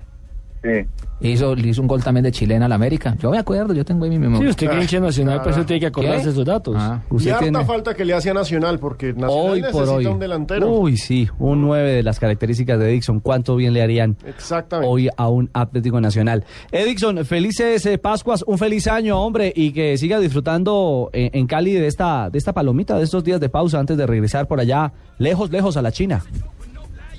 Sí. 0.66 0.86
Hizo, 1.20 1.54
le 1.54 1.68
hizo 1.68 1.80
un 1.80 1.88
gol 1.88 2.02
también 2.02 2.24
de 2.24 2.32
chilena 2.32 2.66
al 2.66 2.72
América. 2.72 3.16
Yo 3.18 3.30
me 3.30 3.38
acuerdo, 3.38 3.72
yo 3.72 3.84
tengo 3.86 4.04
ahí 4.04 4.10
mi 4.10 4.18
memoria. 4.18 4.48
Sí, 4.48 4.50
usted 4.50 4.68
que 4.70 4.82
hincha 4.82 5.00
nacional, 5.00 5.40
pues 5.42 5.56
usted 5.56 5.66
tiene 5.66 5.80
que 5.80 5.86
acordarse 5.86 6.26
de 6.26 6.30
esos 6.32 6.44
datos. 6.44 6.74
Ah. 6.76 7.00
Y 7.10 7.14
Usted 7.14 7.30
harta 7.30 7.42
tiene 7.44 7.64
falta 7.64 7.94
que 7.94 8.04
le 8.04 8.12
hace 8.12 8.28
a 8.30 8.34
Nacional 8.34 8.78
porque 8.78 9.14
Nacional 9.14 9.30
hoy 9.30 9.60
necesita 9.62 9.84
por 9.86 9.94
hoy. 9.96 10.06
un 10.06 10.18
delantero. 10.18 10.68
Uy, 10.70 10.96
sí, 10.98 11.28
un 11.38 11.62
9 11.62 11.90
de 11.92 12.02
las 12.02 12.20
características 12.20 12.78
de 12.78 12.90
Edison. 12.90 13.20
¿Cuánto 13.20 13.56
bien 13.56 13.72
le 13.72 13.80
harían 13.82 14.16
Exactamente. 14.26 14.90
hoy 14.92 15.08
a 15.16 15.28
un 15.28 15.48
Atlético 15.54 16.00
Nacional? 16.02 16.44
Edison, 16.70 17.24
felices 17.24 17.86
eh, 17.86 17.96
Pascuas, 17.96 18.44
un 18.46 18.58
feliz 18.58 18.86
año, 18.86 19.18
hombre, 19.18 19.52
y 19.56 19.72
que 19.72 19.96
siga 19.96 20.18
disfrutando 20.20 21.08
eh, 21.14 21.30
en 21.32 21.46
Cali 21.46 21.72
de 21.72 21.86
esta, 21.86 22.28
de 22.28 22.36
esta 22.36 22.52
palomita, 22.52 22.98
de 22.98 23.04
estos 23.04 23.24
días 23.24 23.40
de 23.40 23.48
pausa 23.48 23.78
antes 23.78 23.96
de 23.96 24.06
regresar 24.06 24.46
por 24.48 24.60
allá, 24.60 24.92
lejos, 25.18 25.50
lejos 25.50 25.78
a 25.78 25.82
la 25.82 25.92
China. 25.92 26.22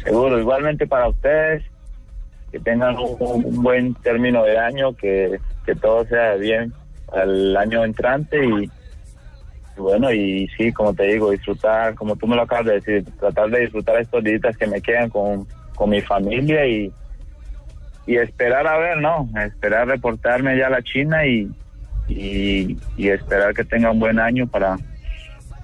Seguro, 0.03 0.39
igualmente 0.39 0.85
para 0.87 1.09
ustedes, 1.09 1.63
que 2.57 2.63
tengan 2.63 2.95
un, 2.97 3.61
buen 3.61 3.93
término 3.95 4.43
de 4.43 4.57
año, 4.57 4.93
que, 4.95 5.39
que 5.65 5.75
todo 5.75 6.05
sea 6.05 6.35
bien 6.35 6.73
al 7.13 7.55
año 7.55 7.85
entrante 7.85 8.43
y, 8.43 8.69
bueno, 9.77 10.11
y 10.11 10.47
sí, 10.57 10.73
como 10.73 10.93
te 10.93 11.03
digo, 11.03 11.29
disfrutar, 11.29 11.93
como 11.93 12.15
tú 12.15 12.25
me 12.25 12.35
lo 12.35 12.41
acabas 12.41 12.65
de 12.65 12.73
decir, 12.73 13.05
tratar 13.19 13.49
de 13.49 13.59
disfrutar 13.59 14.01
estos 14.01 14.23
días 14.23 14.57
que 14.57 14.65
me 14.65 14.81
quedan 14.81 15.09
con, 15.09 15.47
con 15.75 15.91
mi 15.91 16.01
familia 16.01 16.65
y, 16.65 16.91
y 18.07 18.15
esperar 18.15 18.65
a 18.65 18.77
ver, 18.77 18.97
¿no? 18.97 19.29
Esperar 19.45 19.87
reportarme 19.87 20.57
ya 20.57 20.67
a 20.67 20.71
la 20.71 20.81
China 20.81 21.27
y, 21.27 21.51
y 22.07 23.09
esperar 23.09 23.53
que 23.53 23.65
tenga 23.65 23.91
un 23.91 23.99
buen 23.99 24.17
año 24.17 24.47
para, 24.47 24.77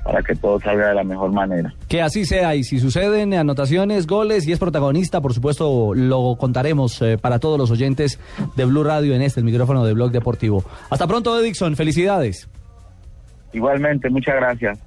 para 0.04 0.22
que 0.22 0.36
todo 0.36 0.60
salga 0.60 0.90
de 0.90 0.96
la 0.96 1.04
mejor 1.04 1.32
manera. 1.32 1.74
Que 1.88 2.02
así 2.02 2.26
sea, 2.26 2.56
y 2.56 2.64
si 2.64 2.80
suceden 2.80 3.34
anotaciones, 3.34 4.06
goles 4.06 4.48
y 4.48 4.52
es 4.52 4.60
protagonista, 4.60 5.22
por 5.22 5.34
supuesto, 5.34 5.94
lo 5.96 6.36
contaremos 6.38 7.02
eh, 7.02 7.18
para 7.18 7.40
todos 7.40 7.58
los 7.58 7.72
oyentes 7.72 8.20
de 8.56 8.66
Blue 8.66 8.84
Radio 8.84 9.16
en 9.16 9.22
este, 9.22 9.40
el 9.40 9.46
micrófono 9.46 9.86
de 9.86 9.94
Blog 9.94 10.12
Deportivo. 10.12 10.64
Hasta 10.90 11.08
pronto, 11.08 11.40
Edixon, 11.40 11.76
felicidades. 11.76 12.50
Igualmente, 13.54 14.10
muchas 14.10 14.36
gracias. 14.36 14.80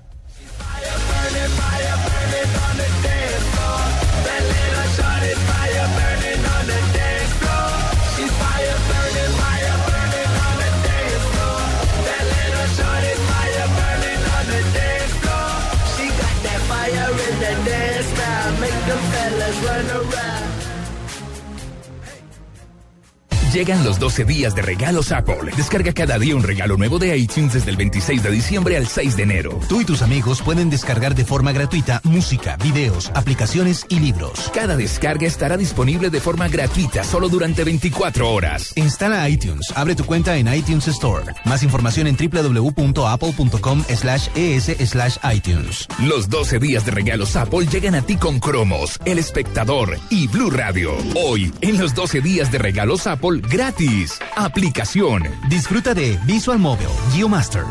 Llegan 23.57 23.84
los 23.84 23.98
12 23.98 24.26
días 24.26 24.54
de 24.54 24.61
regalos 24.61 25.12
Apple. 25.12 25.50
Descarga 25.57 25.94
cada 25.94 26.18
día 26.18 26.36
un 26.36 26.42
regalo 26.42 26.76
nuevo 26.76 26.98
de 26.98 27.16
iTunes 27.16 27.54
desde 27.54 27.70
el 27.70 27.78
26 27.78 28.22
de 28.22 28.30
diciembre 28.30 28.76
al 28.76 28.86
6 28.86 29.16
de 29.16 29.22
enero. 29.22 29.59
Tú 29.66 29.80
y 29.80 29.86
tus 29.86 30.02
amigos 30.02 30.42
pueden 30.42 30.68
descargar 30.68 31.14
de 31.14 31.24
forma 31.24 31.52
gratuita 31.52 32.02
música, 32.04 32.59
videos, 32.59 33.11
aplicaciones 33.14 33.86
y 33.88 33.98
libros. 33.98 34.50
Cada 34.52 34.76
descarga 34.76 35.26
estará 35.26 35.57
disponible 35.57 36.11
de 36.11 36.20
forma 36.20 36.48
gratuita 36.48 37.02
solo 37.02 37.30
durante 37.30 37.64
24 37.64 38.30
horas. 38.30 38.74
Instala 38.76 39.26
iTunes, 39.30 39.72
abre 39.74 39.94
tu 39.94 40.04
cuenta 40.04 40.36
en 40.36 40.52
iTunes 40.52 40.86
Store. 40.88 41.24
Más 41.46 41.62
información 41.62 42.09
en 42.09 42.18
www.apple.com 42.18 43.84
slash 43.88 44.28
es 44.34 44.64
slash 44.64 45.16
iTunes. 45.34 45.88
Los 46.02 46.28
12 46.28 46.59
días 46.59 46.84
de 46.84 46.90
regalos 46.90 47.34
Apple 47.36 47.66
llegan 47.72 47.94
a 47.94 48.02
ti 48.02 48.16
con 48.16 48.38
Cromos, 48.38 48.98
El 49.07 49.18
Espectador 49.18 49.98
y 50.11 50.28
Blue 50.28 50.50
Radio. 50.50 50.92
Hoy, 51.14 51.54
en 51.62 51.78
los 51.78 51.94
12 51.94 52.20
días 52.20 52.52
de 52.52 52.59
regalos 52.59 53.07
Apple, 53.07 53.45
gratis. 53.49 54.18
Aplicación. 54.36 55.22
Disfruta 55.49 55.94
de 55.94 56.18
Visual 56.24 56.59
Mobile, 56.59 56.90
Geomaster. 57.12 57.64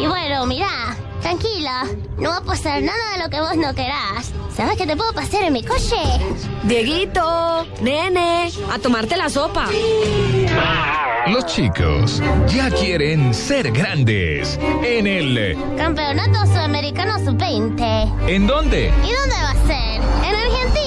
Y 0.00 0.06
bueno, 0.06 0.46
mira, 0.46 0.96
tranquila, 1.20 1.84
no 2.18 2.30
va 2.30 2.36
a 2.38 2.44
pasar 2.44 2.82
nada 2.82 3.12
de 3.12 3.22
lo 3.22 3.30
que 3.30 3.40
vos 3.40 3.56
no 3.56 3.74
querás. 3.74 4.32
¿Sabes 4.54 4.76
qué 4.76 4.86
te 4.86 4.96
puedo 4.96 5.12
pasar 5.12 5.42
en 5.42 5.52
mi 5.52 5.64
coche? 5.64 5.96
Dieguito, 6.64 7.66
nene, 7.80 8.50
a 8.72 8.78
tomarte 8.78 9.16
la 9.16 9.28
sopa. 9.28 9.68
Los 11.26 11.46
chicos 11.46 12.22
ya 12.48 12.70
quieren 12.70 13.32
ser 13.32 13.72
grandes. 13.72 14.58
En 14.84 15.06
el... 15.06 15.56
Campeonato 15.76 16.46
Sudamericano 16.46 17.18
Sub-20. 17.24 18.28
¿En 18.28 18.46
dónde? 18.46 18.92
¿Y 19.02 19.12
dónde 19.12 19.34
va 19.42 19.50
a 19.50 19.66
ser? 19.66 20.00
En 20.28 20.34
Argentina. 20.34 20.83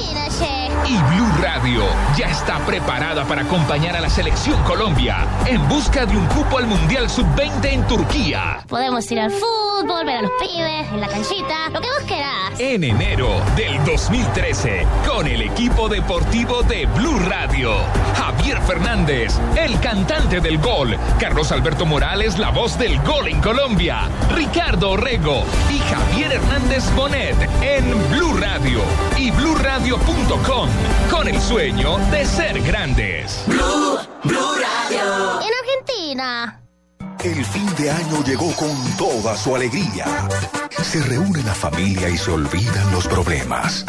Y 0.89 0.97
Blue 0.97 1.29
Radio 1.41 1.83
ya 2.17 2.27
está 2.27 2.59
preparada 2.59 3.25
para 3.25 3.41
acompañar 3.41 3.97
a 3.97 3.99
la 3.99 4.09
selección 4.09 4.61
Colombia 4.63 5.27
en 5.45 5.67
busca 5.67 6.05
de 6.05 6.15
un 6.15 6.25
cupo 6.27 6.59
al 6.59 6.67
Mundial 6.67 7.09
Sub-20 7.09 7.65
en 7.65 7.87
Turquía. 7.87 8.63
Podemos 8.69 9.11
ir 9.11 9.19
al 9.19 9.31
fútbol, 9.31 10.05
ver 10.05 10.17
a 10.17 10.21
los 10.21 10.31
pibes, 10.39 10.87
en 10.93 11.01
la 11.01 11.07
canchita, 11.07 11.69
lo 11.73 11.81
que 11.81 11.89
vos 11.89 12.03
querás. 12.07 12.59
En 12.59 12.85
enero 12.85 13.41
del 13.57 13.83
2013, 13.83 14.87
con 15.05 15.27
el 15.27 15.41
equipo 15.41 15.89
deportivo 15.89 16.63
de 16.63 16.85
Blue 16.85 17.19
Radio. 17.27 17.73
Javier 18.15 18.61
Fernández, 18.61 19.37
el 19.57 19.77
cantante 19.81 20.39
del 20.39 20.57
gol. 20.59 20.97
Carlos 21.19 21.51
Alberto 21.51 21.85
Morales, 21.85 22.39
la 22.39 22.51
voz 22.51 22.77
del 22.77 22.97
gol 23.01 23.27
en 23.27 23.41
Colombia. 23.41 24.09
Ricardo 24.33 24.91
Orrego 24.91 25.43
y 25.69 25.79
Javier 25.79 26.31
Hernández 26.31 26.83
Bonet 26.95 27.35
en 27.61 28.09
Blue 28.09 28.37
Radio 28.37 28.81
y 29.17 29.31
bluradio.com 29.31 30.69
con 31.09 31.27
el 31.27 31.39
sueño 31.41 31.97
de 32.11 32.25
ser 32.25 32.61
grandes. 32.61 33.43
Blue, 33.47 33.97
Blue 34.23 34.55
Radio. 34.55 35.41
En 35.41 35.49
Argentina. 35.61 36.61
El 37.23 37.43
fin 37.45 37.75
de 37.77 37.91
año 37.91 38.23
llegó 38.23 38.51
con 38.55 38.75
toda 38.97 39.35
su 39.35 39.55
alegría. 39.55 40.05
Se 40.83 41.01
reúne 41.03 41.41
la 41.43 41.55
familia 41.55 42.09
y 42.09 42.17
se 42.17 42.31
olvidan 42.31 42.91
los 42.91 43.07
problemas. 43.07 43.85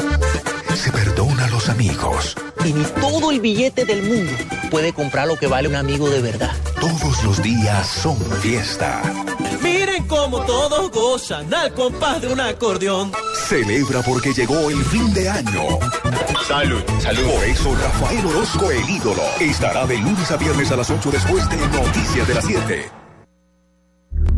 Se 0.74 0.90
perdona 0.90 1.44
a 1.44 1.50
los 1.50 1.68
amigos. 1.68 2.36
Y 2.64 2.72
ni 2.72 2.84
todo 2.84 3.30
el 3.30 3.40
billete 3.40 3.84
del 3.84 4.02
mundo 4.02 4.32
puede 4.70 4.92
comprar 4.92 5.28
lo 5.28 5.36
que 5.36 5.46
vale 5.46 5.68
un 5.68 5.76
amigo 5.76 6.08
de 6.08 6.20
verdad. 6.20 6.52
Todos 6.80 7.22
los 7.24 7.42
días 7.42 7.86
son 7.86 8.16
fiesta. 8.40 9.02
Miren 9.62 10.06
cómo 10.06 10.40
todos 10.42 10.90
gozan 10.90 11.52
al 11.52 11.74
compás 11.74 12.20
de 12.22 12.28
un 12.28 12.40
acordeón. 12.40 13.12
Celebra 13.48 14.02
porque 14.02 14.32
llegó 14.32 14.70
el 14.70 14.82
fin 14.84 15.12
de 15.14 15.28
año. 15.28 15.78
Salud, 16.48 16.82
salud. 16.98 17.30
Por 17.30 17.44
eso 17.44 17.74
Rafael 17.74 18.24
Orozco, 18.24 18.70
el 18.70 18.88
ídolo, 18.88 19.20
estará 19.38 19.86
de 19.86 19.98
lunes 19.98 20.30
a 20.30 20.38
viernes 20.38 20.72
a 20.72 20.76
las 20.76 20.88
8 20.88 21.10
después 21.10 21.46
de 21.50 21.56
Noticias 21.58 22.26
de 22.26 22.34
las 22.34 22.44
7. 22.46 22.90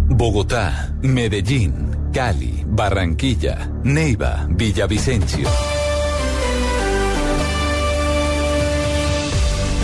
Bogotá, 0.09 0.93
Medellín, 1.03 2.11
Cali, 2.13 2.65
Barranquilla, 2.67 3.71
Neiva, 3.85 4.49
Villavicencio. 4.51 5.49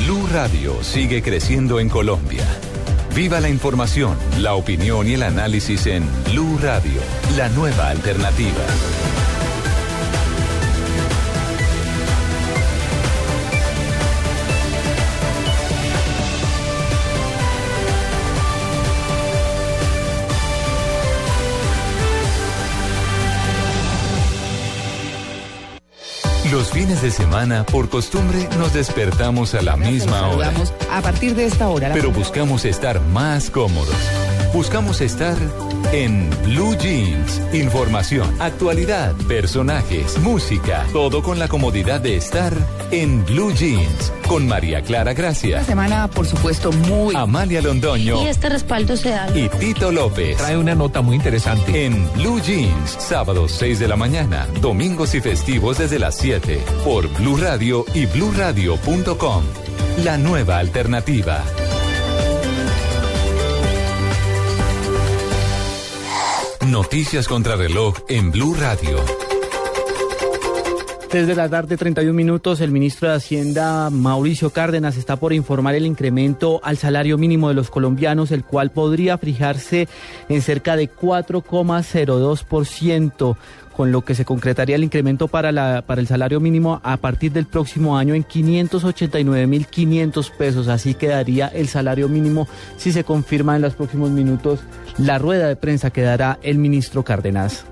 Blue 0.05 0.27
Radio 0.33 0.83
sigue 0.83 1.23
creciendo 1.23 1.79
en 1.79 1.89
Colombia. 1.89 2.45
Viva 3.15 3.39
la 3.39 3.51
información, 3.51 4.19
la 4.41 4.55
opinión 4.55 5.07
y 5.07 5.15
el 5.15 5.23
análisis 5.23 5.87
en 5.87 6.05
Blue 6.25 6.59
Radio, 6.61 7.01
la 7.37 7.49
nueva 7.51 7.91
alternativa. 7.91 8.65
Los 26.57 26.71
fines 26.71 27.03
de 27.03 27.11
semana, 27.11 27.67
por 27.67 27.91
costumbre, 27.91 28.49
nos 28.57 28.73
despertamos 28.73 29.55
a 29.55 29.61
la 29.61 29.77
misma 29.77 30.29
hora. 30.29 30.51
A 30.91 31.03
partir 31.03 31.35
de 31.35 31.45
esta 31.45 31.69
hora. 31.69 31.91
Pero 31.93 32.11
buscamos 32.11 32.65
estar 32.65 32.99
más 32.99 33.51
cómodos. 33.51 33.95
Buscamos 34.53 35.01
estar 35.01 35.37
en 35.93 36.31
Blue 36.45 36.77
Jeans. 36.77 37.41
Información, 37.53 38.35
actualidad, 38.41 39.15
personajes, 39.29 40.19
música. 40.19 40.87
Todo 40.93 41.23
con 41.23 41.39
la 41.39 41.49
comodidad 41.49 42.01
de 42.01 42.17
estar 42.17 42.53
en 42.91 43.25
Blue 43.27 43.53
Jeans. 43.53 44.13
Con 44.27 44.49
María 44.49 44.83
Clara 44.83 45.15
Gracia. 45.15 45.59
Una 45.59 45.67
semana, 45.67 46.09
por 46.09 46.27
supuesto, 46.27 46.73
muy... 46.73 47.15
Amalia 47.15 47.61
Londoño. 47.61 48.23
Y 48.23 48.29
este 48.29 48.49
respaldo 48.49 48.97
se 48.97 49.11
da. 49.11 49.29
Y 49.37 49.49
Tito 49.49 49.93
López. 49.93 50.37
Trae 50.39 50.57
una 50.57 50.75
nota 50.75 51.03
muy 51.03 51.17
interesante. 51.17 51.85
En 51.85 52.11
Blue 52.15 52.41
Jeans, 52.41 52.97
sábados 52.99 53.53
6 53.53 53.79
de 53.79 53.89
la 53.89 53.97
mañana, 53.97 54.47
domingos 54.61 55.15
y 55.15 55.21
festivos 55.21 55.79
desde 55.79 55.99
las 55.99 56.17
7, 56.17 56.61
por 56.85 57.09
Blue 57.19 57.37
Radio 57.37 57.85
y 57.95 58.07
bluradio.com. 58.07 59.45
La 60.05 60.19
nueva 60.19 60.59
alternativa. 60.59 61.43
Noticias 66.77 67.27
contra 67.27 67.57
reloj 67.57 67.97
en 68.07 68.31
Blue 68.31 68.55
Radio. 68.55 69.03
Desde 71.11 71.35
la 71.35 71.49
tarde, 71.49 71.79
31 71.79 72.13
minutos, 72.13 72.61
el 72.61 72.71
ministro 72.71 73.09
de 73.09 73.15
Hacienda, 73.15 73.89
Mauricio 73.89 74.51
Cárdenas, 74.51 74.99
está 74.99 75.17
por 75.17 75.33
informar 75.33 75.75
el 75.75 75.87
incremento 75.87 76.61
al 76.63 76.77
salario 76.77 77.17
mínimo 77.17 77.49
de 77.49 77.55
los 77.55 77.71
colombianos, 77.71 78.31
el 78.31 78.45
cual 78.45 78.73
podría 78.73 79.17
fijarse 79.17 79.89
en 80.29 80.43
cerca 80.43 80.77
de 80.77 80.95
4,02%, 80.95 83.37
con 83.77 83.93
lo 83.93 84.03
que 84.03 84.15
se 84.15 84.25
concretaría 84.25 84.77
el 84.77 84.85
incremento 84.85 85.29
para, 85.29 85.53
la, 85.53 85.85
para 85.87 86.01
el 86.01 86.07
salario 86.07 86.41
mínimo 86.41 86.81
a 86.83 86.97
partir 86.97 87.33
del 87.33 87.45
próximo 87.45 87.99
año 87.99 88.15
en 88.15 88.25
589.500 88.25 90.31
pesos. 90.31 90.69
Así 90.69 90.95
quedaría 90.95 91.49
el 91.49 91.69
salario 91.69 92.09
mínimo 92.09 92.49
si 92.79 92.91
se 92.91 93.05
confirma 93.05 93.57
en 93.57 93.63
los 93.63 93.75
próximos 93.75 94.11
minutos 94.11 94.61
la 94.97 95.19
rueda 95.19 95.49
de 95.49 95.57
prensa 95.57 95.91
que 95.91 96.01
dará 96.01 96.39
el 96.43 96.57
ministro 96.57 97.05
Cárdenas. 97.05 97.67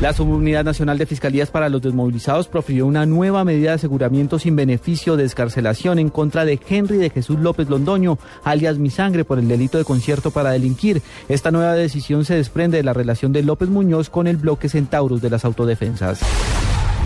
La 0.00 0.12
Subunidad 0.12 0.64
Nacional 0.64 0.98
de 0.98 1.06
Fiscalías 1.06 1.50
para 1.50 1.68
los 1.68 1.80
Desmovilizados 1.80 2.48
profirió 2.48 2.84
una 2.84 3.06
nueva 3.06 3.44
medida 3.44 3.70
de 3.70 3.76
aseguramiento 3.76 4.40
sin 4.40 4.56
beneficio 4.56 5.16
de 5.16 5.24
escarcelación 5.24 6.00
en 6.00 6.10
contra 6.10 6.44
de 6.44 6.58
Henry 6.68 6.96
de 6.96 7.10
Jesús 7.10 7.38
López 7.38 7.68
Londoño, 7.70 8.18
alias 8.42 8.78
Mi 8.78 8.90
Sangre, 8.90 9.24
por 9.24 9.38
el 9.38 9.46
delito 9.46 9.78
de 9.78 9.84
concierto 9.84 10.32
para 10.32 10.50
delinquir. 10.50 11.00
Esta 11.28 11.52
nueva 11.52 11.74
decisión 11.74 12.24
se 12.24 12.34
desprende 12.34 12.78
de 12.78 12.82
la 12.82 12.92
relación 12.92 13.32
de 13.32 13.44
López 13.44 13.68
Muñoz 13.68 14.10
con 14.10 14.26
el 14.26 14.36
bloque 14.36 14.68
Centauros 14.68 15.22
de 15.22 15.30
las 15.30 15.44
autodefensas. 15.44 16.20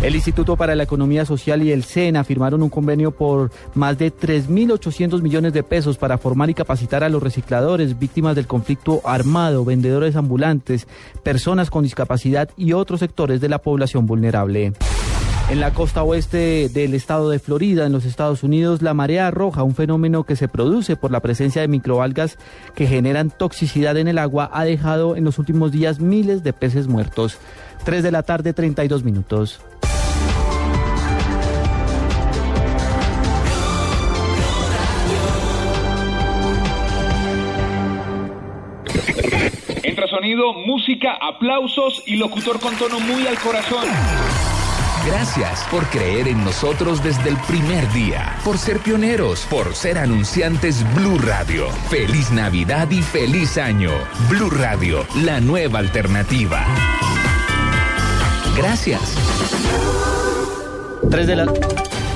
El 0.00 0.14
Instituto 0.14 0.56
para 0.56 0.76
la 0.76 0.84
Economía 0.84 1.24
Social 1.24 1.60
y 1.64 1.72
el 1.72 1.82
SENA 1.82 2.22
firmaron 2.22 2.62
un 2.62 2.70
convenio 2.70 3.10
por 3.10 3.50
más 3.74 3.98
de 3.98 4.14
3.800 4.14 5.22
millones 5.22 5.52
de 5.52 5.64
pesos 5.64 5.98
para 5.98 6.18
formar 6.18 6.48
y 6.50 6.54
capacitar 6.54 7.02
a 7.02 7.08
los 7.08 7.20
recicladores, 7.20 7.98
víctimas 7.98 8.36
del 8.36 8.46
conflicto 8.46 9.00
armado, 9.04 9.64
vendedores 9.64 10.14
ambulantes, 10.14 10.86
personas 11.24 11.68
con 11.68 11.82
discapacidad 11.82 12.48
y 12.56 12.74
otros 12.74 13.00
sectores 13.00 13.40
de 13.40 13.48
la 13.48 13.58
población 13.58 14.06
vulnerable. 14.06 14.72
En 15.50 15.58
la 15.58 15.72
costa 15.72 16.04
oeste 16.04 16.68
del 16.68 16.94
estado 16.94 17.30
de 17.30 17.40
Florida, 17.40 17.86
en 17.86 17.92
los 17.92 18.04
Estados 18.04 18.44
Unidos, 18.44 18.82
la 18.82 18.94
marea 18.94 19.32
roja, 19.32 19.64
un 19.64 19.74
fenómeno 19.74 20.22
que 20.22 20.36
se 20.36 20.46
produce 20.46 20.94
por 20.94 21.10
la 21.10 21.20
presencia 21.20 21.60
de 21.62 21.68
microalgas 21.68 22.38
que 22.76 22.86
generan 22.86 23.30
toxicidad 23.30 23.96
en 23.96 24.06
el 24.06 24.18
agua, 24.18 24.48
ha 24.52 24.64
dejado 24.64 25.16
en 25.16 25.24
los 25.24 25.40
últimos 25.40 25.72
días 25.72 25.98
miles 25.98 26.44
de 26.44 26.52
peces 26.52 26.86
muertos. 26.86 27.38
3 27.84 28.04
de 28.04 28.12
la 28.12 28.22
tarde, 28.22 28.52
32 28.52 29.02
minutos. 29.02 29.60
Entra 39.82 40.06
sonido, 40.08 40.52
música, 40.52 41.18
aplausos 41.20 42.02
y 42.06 42.16
locutor 42.16 42.60
con 42.60 42.76
tono 42.76 43.00
muy 43.00 43.26
al 43.26 43.38
corazón. 43.38 43.86
Gracias 45.06 45.64
por 45.70 45.86
creer 45.88 46.28
en 46.28 46.44
nosotros 46.44 47.02
desde 47.02 47.30
el 47.30 47.36
primer 47.46 47.90
día, 47.92 48.36
por 48.44 48.58
ser 48.58 48.78
pioneros, 48.80 49.46
por 49.48 49.74
ser 49.74 49.96
anunciantes 49.96 50.84
Blue 50.94 51.18
Radio. 51.18 51.70
Feliz 51.88 52.30
Navidad 52.30 52.90
y 52.90 53.00
feliz 53.00 53.56
año. 53.56 53.90
Blue 54.28 54.50
Radio, 54.50 55.06
la 55.22 55.40
nueva 55.40 55.78
alternativa. 55.78 56.66
Gracias. 58.56 59.00
3 61.10 61.26
de 61.26 61.36
la, 61.36 61.46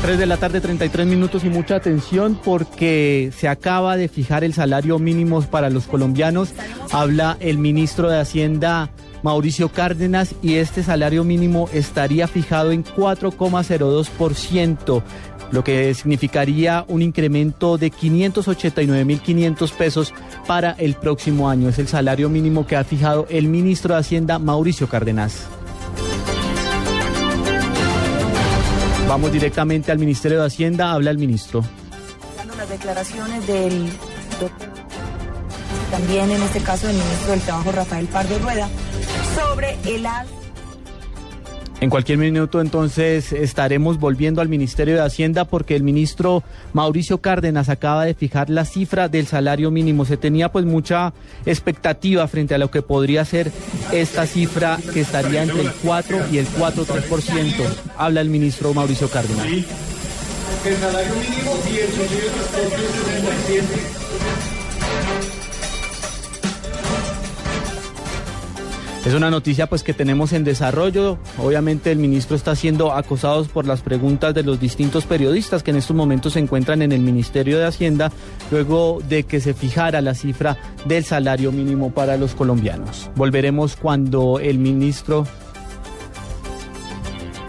3 0.02 0.18
de 0.18 0.26
la 0.26 0.36
tarde, 0.36 0.60
33 0.60 1.06
minutos 1.06 1.44
y 1.44 1.48
mucha 1.48 1.76
atención 1.76 2.36
porque 2.44 3.32
se 3.38 3.46
acaba 3.46 3.96
de 3.96 4.08
fijar 4.08 4.42
el 4.42 4.52
salario 4.52 4.98
mínimo 4.98 5.40
para 5.42 5.70
los 5.70 5.86
colombianos. 5.86 6.48
Habla 6.90 7.36
el 7.38 7.58
ministro 7.58 8.10
de 8.10 8.18
Hacienda. 8.18 8.90
Mauricio 9.22 9.68
Cárdenas 9.68 10.34
y 10.42 10.56
este 10.56 10.82
salario 10.82 11.22
mínimo 11.22 11.68
estaría 11.72 12.26
fijado 12.26 12.72
en 12.72 12.82
4,02%, 12.82 15.02
lo 15.52 15.62
que 15.62 15.94
significaría 15.94 16.84
un 16.88 17.02
incremento 17.02 17.78
de 17.78 17.92
589.500 17.92 19.70
pesos 19.70 20.12
para 20.48 20.72
el 20.72 20.94
próximo 20.94 21.48
año. 21.48 21.68
Es 21.68 21.78
el 21.78 21.86
salario 21.86 22.28
mínimo 22.28 22.66
que 22.66 22.74
ha 22.74 22.82
fijado 22.82 23.28
el 23.30 23.46
ministro 23.46 23.94
de 23.94 24.00
Hacienda 24.00 24.40
Mauricio 24.40 24.88
Cárdenas. 24.88 25.46
Vamos 29.12 29.30
directamente 29.30 29.92
al 29.92 29.98
Ministerio 29.98 30.40
de 30.40 30.46
Hacienda, 30.46 30.90
habla 30.92 31.10
el 31.10 31.18
ministro. 31.18 31.62
Las 32.56 32.66
declaraciones 32.70 33.46
del 33.46 33.90
doctor, 34.40 34.72
también 35.90 36.30
en 36.30 36.40
este 36.40 36.60
caso 36.60 36.86
del 36.86 36.96
ministro 36.96 37.32
del 37.32 37.40
Trabajo 37.42 37.72
Rafael 37.72 38.06
Pardo 38.06 38.38
Rueda, 38.38 38.70
sobre 39.36 39.76
el 39.94 40.06
alza 40.06 40.41
en 41.82 41.90
cualquier 41.90 42.16
minuto 42.16 42.60
entonces 42.60 43.32
estaremos 43.32 43.98
volviendo 43.98 44.40
al 44.40 44.48
Ministerio 44.48 44.94
de 44.94 45.00
Hacienda 45.00 45.46
porque 45.46 45.74
el 45.74 45.82
ministro 45.82 46.44
Mauricio 46.72 47.20
Cárdenas 47.20 47.68
acaba 47.68 48.04
de 48.04 48.14
fijar 48.14 48.50
la 48.50 48.64
cifra 48.64 49.08
del 49.08 49.26
salario 49.26 49.72
mínimo. 49.72 50.04
Se 50.04 50.16
tenía 50.16 50.52
pues 50.52 50.64
mucha 50.64 51.12
expectativa 51.44 52.28
frente 52.28 52.54
a 52.54 52.58
lo 52.58 52.70
que 52.70 52.82
podría 52.82 53.24
ser 53.24 53.50
esta 53.90 54.26
cifra 54.26 54.78
que 54.94 55.00
estaría 55.00 55.42
entre 55.42 55.62
el 55.62 55.72
4 55.72 56.26
y 56.30 56.38
el 56.38 56.46
4,3%. 56.46 57.66
Habla 57.98 58.20
el 58.20 58.28
ministro 58.28 58.72
Mauricio 58.72 59.08
Cárdenas. 59.08 59.44
El 59.44 60.76
salario 60.76 61.14
mínimo 61.16 61.56
18.367 61.64 64.01
es 69.04 69.06
67. 69.06 69.08
Es 69.08 69.14
una 69.14 69.30
noticia 69.30 69.68
pues 69.68 69.82
que 69.82 69.94
tenemos 69.94 70.32
en 70.32 70.44
desarrollo. 70.44 71.18
Obviamente 71.38 71.90
el 71.90 71.98
ministro 71.98 72.36
está 72.36 72.54
siendo 72.54 72.92
acosado 72.92 73.44
por 73.44 73.66
las 73.66 73.80
preguntas 73.80 74.34
de 74.34 74.42
los 74.42 74.60
distintos 74.60 75.04
periodistas 75.04 75.62
que 75.62 75.70
en 75.70 75.78
estos 75.78 75.96
momentos 75.96 76.34
se 76.34 76.38
encuentran 76.38 76.82
en 76.82 76.92
el 76.92 77.00
Ministerio 77.00 77.58
de 77.58 77.66
Hacienda 77.66 78.12
luego 78.50 79.00
de 79.08 79.24
que 79.24 79.40
se 79.40 79.54
fijara 79.54 80.00
la 80.00 80.14
cifra 80.14 80.56
del 80.84 81.04
salario 81.04 81.52
mínimo 81.52 81.92
para 81.92 82.16
los 82.16 82.34
colombianos. 82.34 83.10
Volveremos 83.16 83.76
cuando 83.76 84.38
el 84.38 84.58
ministro 84.58 85.26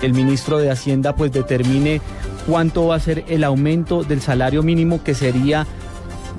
el 0.02 0.14
ministro 0.14 0.58
de 0.58 0.70
Hacienda 0.70 1.16
pues 1.16 1.32
determine 1.32 2.02
cuánto 2.46 2.88
va 2.88 2.96
a 2.96 3.00
ser 3.00 3.24
el 3.30 3.44
aumento 3.44 4.04
del 4.04 4.22
salario 4.22 4.64
mínimo 4.64 5.02
que 5.02 5.14
sería 5.14 5.66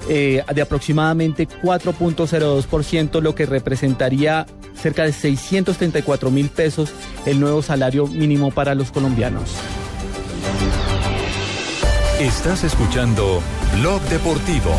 eh, 0.09 0.44
de 0.55 0.62
aproximadamente 0.62 1.48
4.02%, 1.48 3.20
lo 3.20 3.34
que 3.34 3.46
representaría 3.46 4.46
cerca 4.74 5.05
de 5.05 5.12
634 5.12 6.30
mil 6.30 6.48
pesos 6.48 6.92
el 7.26 7.40
nuevo 7.40 7.62
salario 7.62 8.07
mínimo 8.07 8.50
para 8.50 8.74
los 8.74 8.90
colombianos. 8.90 9.50
Estás 12.20 12.64
escuchando 12.64 13.42
Blog 13.80 14.00
Deportivo. 14.02 14.70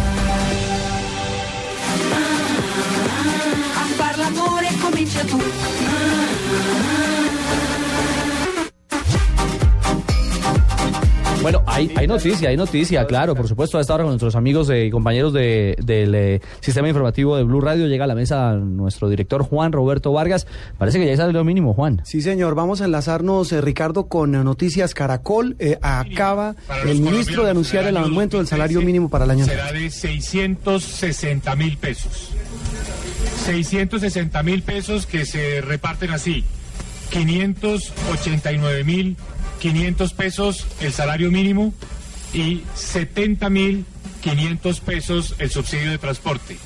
Bueno, 11.46 11.62
hay, 11.68 11.92
hay 11.96 12.08
noticia, 12.08 12.50
hay 12.50 12.58
noticia, 12.58 13.06
claro, 13.06 13.36
por 13.36 13.48
supuesto, 13.48 13.78
a 13.78 13.82
esta 13.82 13.94
hora 13.94 14.04
con 14.04 14.14
nuestros 14.14 14.36
amigos 14.36 14.68
y 14.74 14.90
compañeros 14.90 15.32
de- 15.32 15.76
del 15.84 16.16
eh, 16.16 16.42
sistema 16.60 16.88
informativo 16.88 17.38
de 17.38 17.44
Blue 17.44 17.62
Radio 17.62 17.86
llega 17.86 18.06
a 18.06 18.08
la 18.08 18.16
mesa 18.16 18.54
nuestro 18.56 19.10
director 19.10 19.44
Juan 19.44 19.72
Roberto 19.72 20.12
Vargas. 20.12 20.48
Parece 20.80 20.98
que 20.98 21.06
ya 21.06 21.14
es 21.28 21.34
lo 21.34 21.44
mínimo, 21.44 21.76
Juan. 21.76 22.02
Sí, 22.04 22.24
señor. 22.24 22.56
Vamos 22.56 22.82
a 22.82 22.86
enlazarnos, 22.86 23.52
eh, 23.52 23.62
Ricardo, 23.62 24.08
con 24.08 24.34
eh, 24.34 24.44
Noticias 24.44 24.96
Caracol. 24.96 25.56
Eh, 25.60 25.78
acaba 25.84 26.56
el 26.84 27.00
ministro 27.02 27.44
de 27.44 27.52
anunciar 27.52 27.86
el 27.86 27.98
aumento 27.98 28.38
del 28.38 28.48
salario 28.48 28.82
mínimo 28.82 29.08
para 29.10 29.26
el 29.26 29.30
año 29.30 29.46
será 29.46 29.72
de 29.72 29.92
660 29.92 31.56
mil 31.58 31.78
pesos. 31.78 32.32
660 33.46 34.42
mil 34.42 34.64
pesos 34.64 35.06
que 35.06 35.28
se 35.28 35.62
reparten 35.62 36.10
así. 36.10 36.44
589 37.12 38.84
mil 38.84 39.16
500 39.66 40.14
pesos 40.14 40.68
el 40.80 40.94
salario 40.94 41.32
mínimo 41.32 41.74
y 42.36 42.62
70 42.76 43.50
mil 43.50 43.84
500 44.22 44.80
pesos 44.80 45.34
el 45.40 45.50
subsidio 45.50 45.90
de 45.90 45.98
transporte 45.98 46.60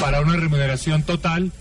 para 0.00 0.20
una 0.20 0.34
remuneración 0.34 1.04
total 1.04 1.52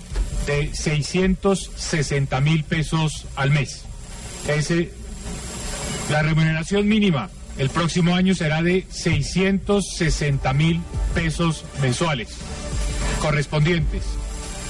de 0.48 0.74
660 0.74 2.42
mil 2.42 2.64
pesos 2.64 3.28
al 3.36 3.52
mes. 3.52 3.84
Ese, 4.48 4.90
la 6.10 6.24
remuneración 6.24 6.88
mínima 6.88 7.30
el 7.60 7.70
próximo 7.70 8.16
año 8.16 8.34
será 8.34 8.64
de 8.64 8.88
660 8.90 10.54
mil 10.54 10.82
pesos 11.14 11.66
mensuales, 11.84 12.30
correspondientes 13.22 14.02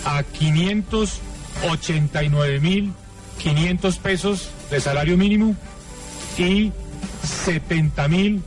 a 0.04 0.22
589 0.24 2.60
mil 2.60 2.92
500 3.42 3.98
pesos 4.00 4.50
de 4.70 4.82
salario 4.82 5.18
mínimo 5.18 5.56
y 6.38 6.72
70 7.24 8.08
mil 8.08 8.42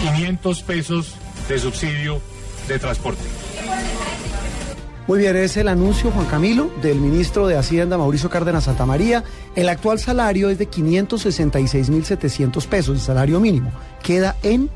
500 0.00 0.62
pesos 0.62 1.14
de 1.48 1.58
subsidio 1.58 2.20
de 2.68 2.78
transporte. 2.78 3.22
Muy 5.08 5.18
bien, 5.18 5.36
es 5.36 5.56
el 5.56 5.66
anuncio, 5.68 6.10
Juan 6.12 6.26
Camilo, 6.26 6.70
del 6.80 7.00
ministro 7.00 7.48
de 7.48 7.56
Hacienda, 7.56 7.98
Mauricio 7.98 8.30
Cárdenas 8.30 8.64
Santamaría. 8.64 9.24
El 9.56 9.68
actual 9.68 9.98
salario 9.98 10.48
es 10.48 10.58
de 10.58 10.70
566.700 10.70 12.66
pesos, 12.66 12.94
el 12.94 13.00
salario 13.00 13.40
mínimo. 13.40 13.72
Queda 14.02 14.36
en 14.44 14.70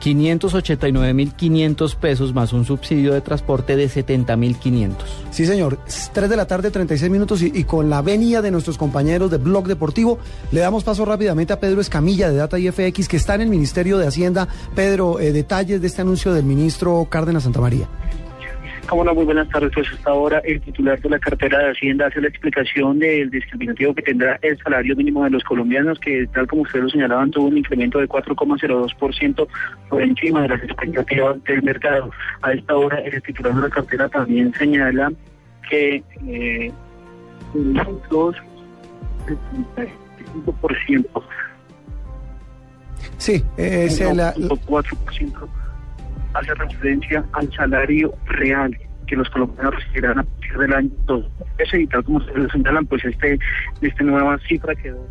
589.500 0.00 1.96
pesos 1.96 2.34
más 2.34 2.52
un 2.52 2.64
subsidio 2.64 3.14
de 3.14 3.20
transporte 3.20 3.76
de 3.76 3.88
70.500. 3.88 4.94
Sí, 5.30 5.46
señor. 5.46 5.78
3 6.12 6.30
de 6.30 6.36
la 6.36 6.46
tarde, 6.46 6.70
36 6.70 7.10
minutos 7.10 7.42
y, 7.42 7.64
con 7.64 7.90
la 7.90 8.02
venia 8.02 8.42
de 8.42 8.50
nuestros 8.50 8.78
compañeros 8.78 9.30
de 9.30 9.38
Blog 9.38 9.66
Deportivo, 9.66 10.18
le 10.52 10.60
damos 10.60 10.84
paso 10.84 11.04
rápidamente 11.04 11.52
a 11.52 11.60
Pedro 11.60 11.80
Escamilla 11.80 12.30
de 12.30 12.36
Data 12.36 12.58
IFX, 12.58 13.08
que 13.08 13.16
está 13.16 13.34
en 13.34 13.42
el 13.42 13.48
Ministerio 13.48 13.98
de 13.98 14.06
Hacienda. 14.06 14.48
Pedro, 14.74 15.20
eh, 15.20 15.32
detalles 15.32 15.80
de 15.80 15.86
este 15.86 16.02
anuncio 16.02 16.32
del 16.32 16.44
ministro 16.44 17.06
Cárdenas 17.10 17.44
Santamaría. 17.44 17.88
Hola, 18.90 19.12
muy 19.12 19.24
buenas 19.26 19.46
tardes. 19.50 19.70
Pues 19.74 19.86
hasta 19.92 20.10
ahora 20.10 20.38
el 20.44 20.60
titular 20.62 20.98
de 21.00 21.10
la 21.10 21.18
cartera 21.18 21.58
de 21.58 21.70
Hacienda 21.72 22.06
hace 22.06 22.22
la 22.22 22.28
explicación 22.28 22.98
del 22.98 23.30
discriminativo 23.30 23.94
que 23.94 24.00
tendrá 24.02 24.38
el 24.40 24.56
salario 24.58 24.96
mínimo 24.96 25.24
de 25.24 25.30
los 25.30 25.44
colombianos, 25.44 25.98
que 26.00 26.26
tal 26.32 26.46
como 26.46 26.62
ustedes 26.62 26.84
lo 26.84 26.90
señalaban, 26.90 27.30
tuvo 27.30 27.48
un 27.48 27.58
incremento 27.58 27.98
de 27.98 28.08
4,02% 28.08 29.46
por 29.90 30.00
encima 30.02 30.42
de 30.42 30.48
las 30.48 30.62
expectativas 30.62 31.42
del 31.44 31.62
mercado. 31.62 32.10
A 32.40 32.52
esta 32.52 32.76
hora 32.76 32.98
el 33.00 33.20
titular 33.22 33.54
de 33.54 33.60
la 33.60 33.68
cartera 33.70 34.08
también 34.08 34.54
señala 34.54 35.12
que 35.68 36.02
eh, 36.26 36.72
los 37.54 38.36
5%. 40.46 41.06
Sí, 43.18 43.44
es 43.58 44.00
el, 44.00 44.16
la- 44.16 44.34
4% 44.34 45.48
hace 46.34 46.54
referencia 46.54 47.24
al 47.32 47.50
salario 47.52 48.14
real 48.26 48.76
que 49.06 49.16
los 49.16 49.28
colombianos 49.30 49.74
recibirán 49.74 50.18
a 50.18 50.22
partir 50.22 50.58
del 50.58 50.74
año 50.74 50.90
2013 51.06 51.80
y 51.80 51.86
tal 51.86 52.04
como 52.04 52.20
se 52.20 52.34
lo 52.34 52.48
señalan, 52.50 52.86
pues 52.86 53.04
este, 53.04 53.38
esta 53.80 54.04
nueva 54.04 54.38
cifra 54.46 54.74
quedó 54.74 55.06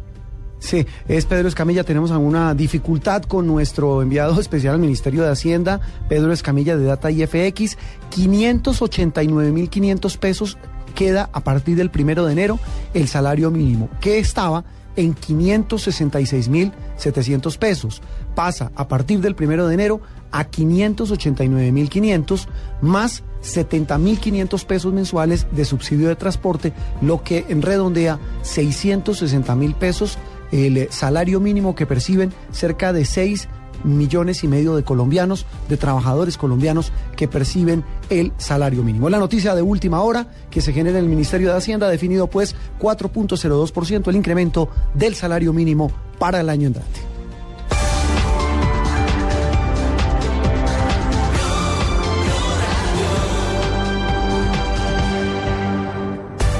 Sí, 0.59 0.85
es 1.07 1.25
Pedro 1.25 1.47
Escamilla. 1.47 1.83
Tenemos 1.83 2.11
alguna 2.11 2.53
dificultad 2.53 3.23
con 3.23 3.47
nuestro 3.47 4.01
enviado 4.01 4.37
especial 4.41 4.73
al 4.75 4.81
Ministerio 4.81 5.23
de 5.23 5.31
Hacienda, 5.31 5.81
Pedro 6.09 6.31
Escamilla 6.31 6.77
de 6.77 6.85
Data 6.85 7.09
IFX. 7.11 7.77
589.500 8.11 10.17
pesos 10.17 10.57
queda 10.95 11.29
a 11.31 11.41
partir 11.41 11.75
del 11.75 11.91
primero 11.91 12.25
de 12.25 12.33
enero 12.33 12.59
el 12.93 13.07
salario 13.07 13.51
mínimo, 13.51 13.89
que 14.01 14.19
estaba 14.19 14.65
en 14.95 15.15
566.700 15.15 17.57
pesos. 17.59 18.01
Pasa 18.33 18.71
a 18.75 18.87
partir 18.87 19.19
del 19.19 19.35
primero 19.35 19.67
de 19.67 19.75
enero 19.75 20.01
a 20.31 20.49
589.500 20.49 22.47
más 22.81 23.23
70.500 23.43 24.65
pesos 24.65 24.93
mensuales 24.93 25.47
de 25.51 25.65
subsidio 25.65 26.07
de 26.09 26.15
transporte, 26.15 26.73
lo 27.01 27.23
que 27.23 27.45
en 27.49 27.61
redondea 27.61 28.19
660.000 28.43 29.75
pesos 29.75 30.17
el 30.51 30.87
salario 30.91 31.39
mínimo 31.39 31.75
que 31.75 31.85
perciben 31.85 32.33
cerca 32.51 32.93
de 32.93 33.05
6 33.05 33.49
millones 33.83 34.43
y 34.43 34.47
medio 34.47 34.75
de 34.75 34.83
colombianos, 34.83 35.45
de 35.69 35.77
trabajadores 35.77 36.37
colombianos 36.37 36.91
que 37.15 37.27
perciben 37.27 37.83
el 38.09 38.33
salario 38.37 38.83
mínimo. 38.83 39.09
La 39.09 39.19
noticia 39.19 39.55
de 39.55 39.61
última 39.61 40.01
hora 40.01 40.27
que 40.49 40.61
se 40.61 40.73
genera 40.73 40.97
en 40.97 41.05
el 41.05 41.09
Ministerio 41.09 41.51
de 41.51 41.57
Hacienda 41.57 41.87
ha 41.87 41.91
definido 41.91 42.27
pues 42.27 42.55
4.02% 42.79 44.07
el 44.07 44.15
incremento 44.15 44.69
del 44.93 45.15
salario 45.15 45.53
mínimo 45.53 45.91
para 46.19 46.41
el 46.41 46.49
año 46.49 46.67
entrante. 46.67 47.16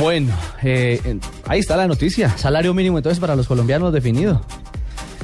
Bueno, 0.00 0.34
eh, 0.62 1.18
ahí 1.46 1.60
está 1.60 1.76
la 1.76 1.86
noticia. 1.86 2.36
Salario 2.36 2.74
mínimo 2.74 2.98
entonces 2.98 3.20
para 3.20 3.36
los 3.36 3.46
colombianos 3.46 3.92
definido. 3.92 4.40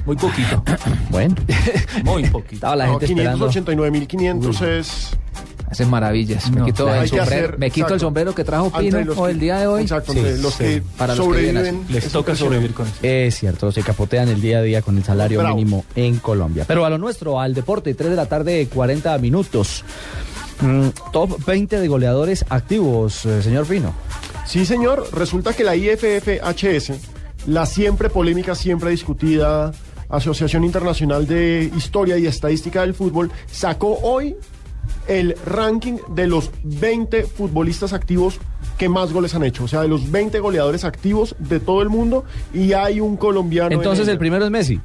Muy 0.04 0.16
poquito. 0.16 0.62
bueno. 1.10 1.34
Muy 2.04 2.24
poquito. 2.28 2.54
Estaba 2.56 2.76
la 2.76 2.86
No, 2.86 2.92
gente 3.00 3.06
esperando. 3.06 3.50
589.500 3.50 4.62
es... 4.68 5.10
Hacen 5.68 5.90
maravillas. 5.90 6.48
Me 6.52 6.64
quito, 6.64 6.86
hay 6.88 7.00
el, 7.04 7.10
que 7.10 7.16
sombrero, 7.16 7.46
hacer- 7.48 7.58
me 7.58 7.70
quito 7.72 7.94
el 7.94 7.98
sombrero 8.00 8.34
que 8.36 8.44
trajo 8.44 8.70
Pino 8.70 9.00
los 9.00 9.18
o 9.18 9.24
que- 9.24 9.32
el 9.32 9.40
día 9.40 9.58
de 9.58 9.66
hoy. 9.66 9.82
exacto, 9.82 10.12
entre 10.12 10.38
los 10.38 10.54
que 10.54 10.80
para 10.96 11.16
los 11.16 11.26
que 11.26 11.32
viven 11.40 11.56
sobreviven, 11.56 11.84
así. 11.84 11.92
Les 11.92 12.12
toca 12.12 12.36
sobrevivir 12.36 12.72
con 12.72 12.86
eso. 12.86 12.94
Es 13.02 13.34
cierto, 13.36 13.72
se 13.72 13.82
capotean 13.82 14.28
el 14.28 14.40
día 14.40 14.58
a 14.58 14.62
día 14.62 14.80
con 14.80 14.96
el 14.96 15.02
salario 15.02 15.40
Bravo. 15.40 15.56
mínimo 15.56 15.84
en 15.96 16.18
Colombia. 16.20 16.64
Pero 16.68 16.84
a 16.84 16.90
lo 16.90 16.98
nuestro, 16.98 17.40
al 17.40 17.52
deporte, 17.52 17.94
3 17.94 18.10
de 18.10 18.16
la 18.16 18.26
tarde, 18.26 18.68
40 18.72 19.18
minutos. 19.18 19.84
Mm, 20.60 20.88
top 21.12 21.44
20 21.44 21.80
de 21.80 21.88
goleadores 21.88 22.44
activos, 22.48 23.26
eh, 23.26 23.42
señor 23.42 23.66
Fino. 23.66 23.92
Sí, 24.46 24.64
señor. 24.64 25.08
Resulta 25.12 25.52
que 25.52 25.64
la 25.64 25.76
IFFHS, 25.76 26.92
la 27.46 27.66
siempre 27.66 28.08
polémica, 28.08 28.54
siempre 28.54 28.90
discutida 28.90 29.72
Asociación 30.08 30.64
Internacional 30.64 31.26
de 31.26 31.70
Historia 31.76 32.16
y 32.16 32.26
Estadística 32.26 32.82
del 32.82 32.94
Fútbol, 32.94 33.30
sacó 33.50 33.98
hoy 34.02 34.36
el 35.08 35.36
ranking 35.44 35.98
de 36.08 36.26
los 36.26 36.50
20 36.62 37.24
futbolistas 37.24 37.92
activos 37.92 38.38
que 38.78 38.88
más 38.88 39.12
goles 39.12 39.34
han 39.34 39.44
hecho. 39.44 39.64
O 39.64 39.68
sea, 39.68 39.82
de 39.82 39.88
los 39.88 40.10
20 40.10 40.38
goleadores 40.38 40.84
activos 40.84 41.34
de 41.38 41.60
todo 41.60 41.82
el 41.82 41.88
mundo 41.88 42.24
y 42.54 42.72
hay 42.72 43.00
un 43.00 43.16
colombiano. 43.16 43.72
en 43.72 43.78
Entonces 43.78 44.06
el 44.08 44.18
primero 44.18 44.44
es 44.44 44.50
Messi. 44.50 44.80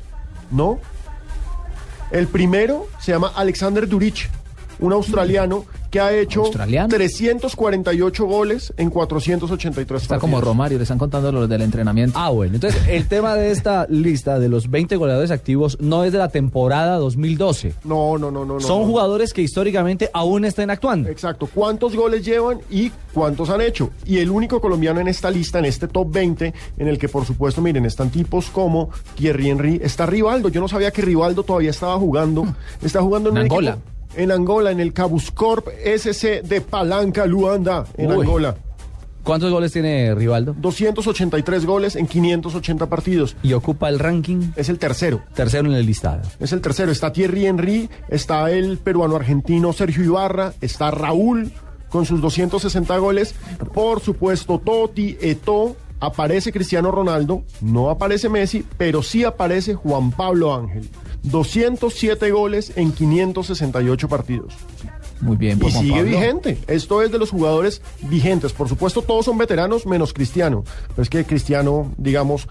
No. 0.50 0.80
El 2.12 2.28
primero 2.28 2.88
se 3.00 3.12
llama 3.12 3.32
Alexander 3.36 3.88
Durich, 3.88 4.30
un 4.82 4.92
australiano 4.94 5.66
que 5.90 6.00
ha 6.00 6.14
hecho 6.14 6.44
348 7.30 8.26
goles 8.26 8.74
en 8.78 8.90
483 8.90 10.02
Está 10.02 10.20
como. 10.20 10.40
Romario, 10.42 10.78
le 10.78 10.84
están 10.84 10.98
contando 10.98 11.32
los 11.32 11.48
del 11.50 11.62
entrenamiento. 11.62 12.18
Ah, 12.18 12.30
bueno. 12.30 12.56
Entonces, 12.56 12.82
el 12.88 13.08
tema 13.08 13.36
de 13.36 13.52
esta 13.52 13.86
lista 13.90 14.40
de 14.40 14.50
los 14.50 14.70
20 14.70 14.96
goleadores 14.96 15.32
activos 15.32 15.78
no 15.80 16.04
es 16.04 16.12
de 16.12 16.18
la 16.18 16.30
temporada 16.30 16.98
2012. 16.98 17.74
No, 17.84 18.18
no, 18.18 18.32
no, 18.32 18.46
no. 18.46 18.54
no, 18.56 18.60
Son 18.60 18.82
no. 18.82 18.88
jugadores 18.88 19.34
que 19.34 19.42
históricamente 19.42 20.10
aún 20.14 20.46
estén 20.46 20.70
actuando. 20.70 21.10
Exacto. 21.10 21.48
¿Cuántos 21.54 21.96
goles 21.96 22.26
llevan 22.26 22.60
y 22.70 22.92
cuántos 23.14 23.50
han 23.50 23.62
hecho? 23.62 23.92
Y 24.06 24.18
el 24.20 24.30
único 24.32 24.60
colombiano 24.62 25.00
en 25.00 25.08
esta 25.08 25.30
lista, 25.30 25.60
en 25.60 25.66
este 25.66 25.88
top 25.88 26.12
20, 26.12 26.54
en 26.78 26.88
el 26.88 26.98
que 26.98 27.10
por 27.10 27.26
supuesto, 27.26 27.62
miren, 27.62 27.86
están 27.86 28.10
tipos 28.10 28.50
como 28.50 28.90
Thierry 29.16 29.50
Henry, 29.50 29.80
está 29.84 30.06
Rivaldo. 30.06 30.50
Yo 30.50 30.62
no 30.62 30.68
sabía 30.68 30.92
que 30.92 31.02
Rivaldo 31.02 31.44
todavía 31.44 31.70
estaba 31.72 31.98
jugando. 31.98 32.46
Está 32.82 33.02
jugando 33.02 33.30
en, 33.30 33.36
En 33.38 33.42
un 33.42 33.46
Angola. 33.46 33.72
equipo- 33.72 33.92
en 34.16 34.32
Angola, 34.32 34.72
en 34.72 34.80
el 34.80 34.94
Cabuscorp 34.94 35.68
SC 35.84 36.42
de 36.44 36.62
Palanca, 36.62 37.26
Luanda, 37.26 37.86
en 37.98 38.12
Uy. 38.12 38.22
Angola. 38.22 38.56
¿Cuántos 39.24 39.52
goles 39.52 39.72
tiene 39.72 40.16
Rivaldo? 40.16 40.56
283 40.58 41.66
goles 41.66 41.96
en 41.96 42.08
580 42.08 42.88
partidos. 42.88 43.36
Y 43.44 43.54
ocupa 43.54 43.88
el 43.88 44.00
ranking. 44.00 44.52
Es 44.56 44.68
el 44.70 44.80
tercero. 44.80 45.22
Tercero 45.36 45.68
en 45.70 45.76
el 45.76 45.86
listado. 45.86 46.22
Es 46.40 46.54
el 46.54 46.62
tercero. 46.62 46.92
Está 46.92 47.14
Thierry 47.14 47.46
Henry, 47.46 47.90
está 48.10 48.50
el 48.50 48.80
peruano-argentino 48.80 49.74
Sergio 49.74 50.04
Ibarra, 50.04 50.54
está 50.62 50.90
Raúl 50.90 51.52
con 51.90 52.06
sus 52.06 52.20
260 52.20 52.98
goles. 52.98 53.36
Por 53.74 54.00
supuesto, 54.00 54.58
Totti, 54.58 55.18
Eto, 55.22 55.76
aparece 56.00 56.52
Cristiano 56.52 56.90
Ronaldo, 56.90 57.44
no 57.62 57.92
aparece 57.92 58.28
Messi, 58.28 58.66
pero 58.78 59.04
sí 59.04 59.24
aparece 59.24 59.76
Juan 59.76 60.12
Pablo 60.12 60.56
Ángel. 60.56 60.90
207 61.24 62.32
goles 62.32 62.74
en 62.76 62.92
568 62.92 64.08
partidos. 64.10 64.54
Muy 65.22 65.38
bien, 65.38 65.58
Y 65.58 65.62
por 65.62 65.72
Juan 65.72 65.84
sigue 65.84 65.96
Pablo. 65.98 66.10
vigente. 66.10 66.58
Esto 66.68 67.02
es 67.04 67.12
de 67.12 67.20
los 67.20 67.30
jugadores 67.30 67.82
vigentes. 68.02 68.54
Por 68.54 68.68
supuesto, 68.68 69.04
todos 69.04 69.26
son 69.26 69.38
veteranos, 69.38 69.86
menos 69.86 70.14
Cristiano. 70.14 70.64
Pero 70.90 71.04
es 71.04 71.10
que 71.10 71.24
Cristiano, 71.26 71.92
digamos, 71.98 72.48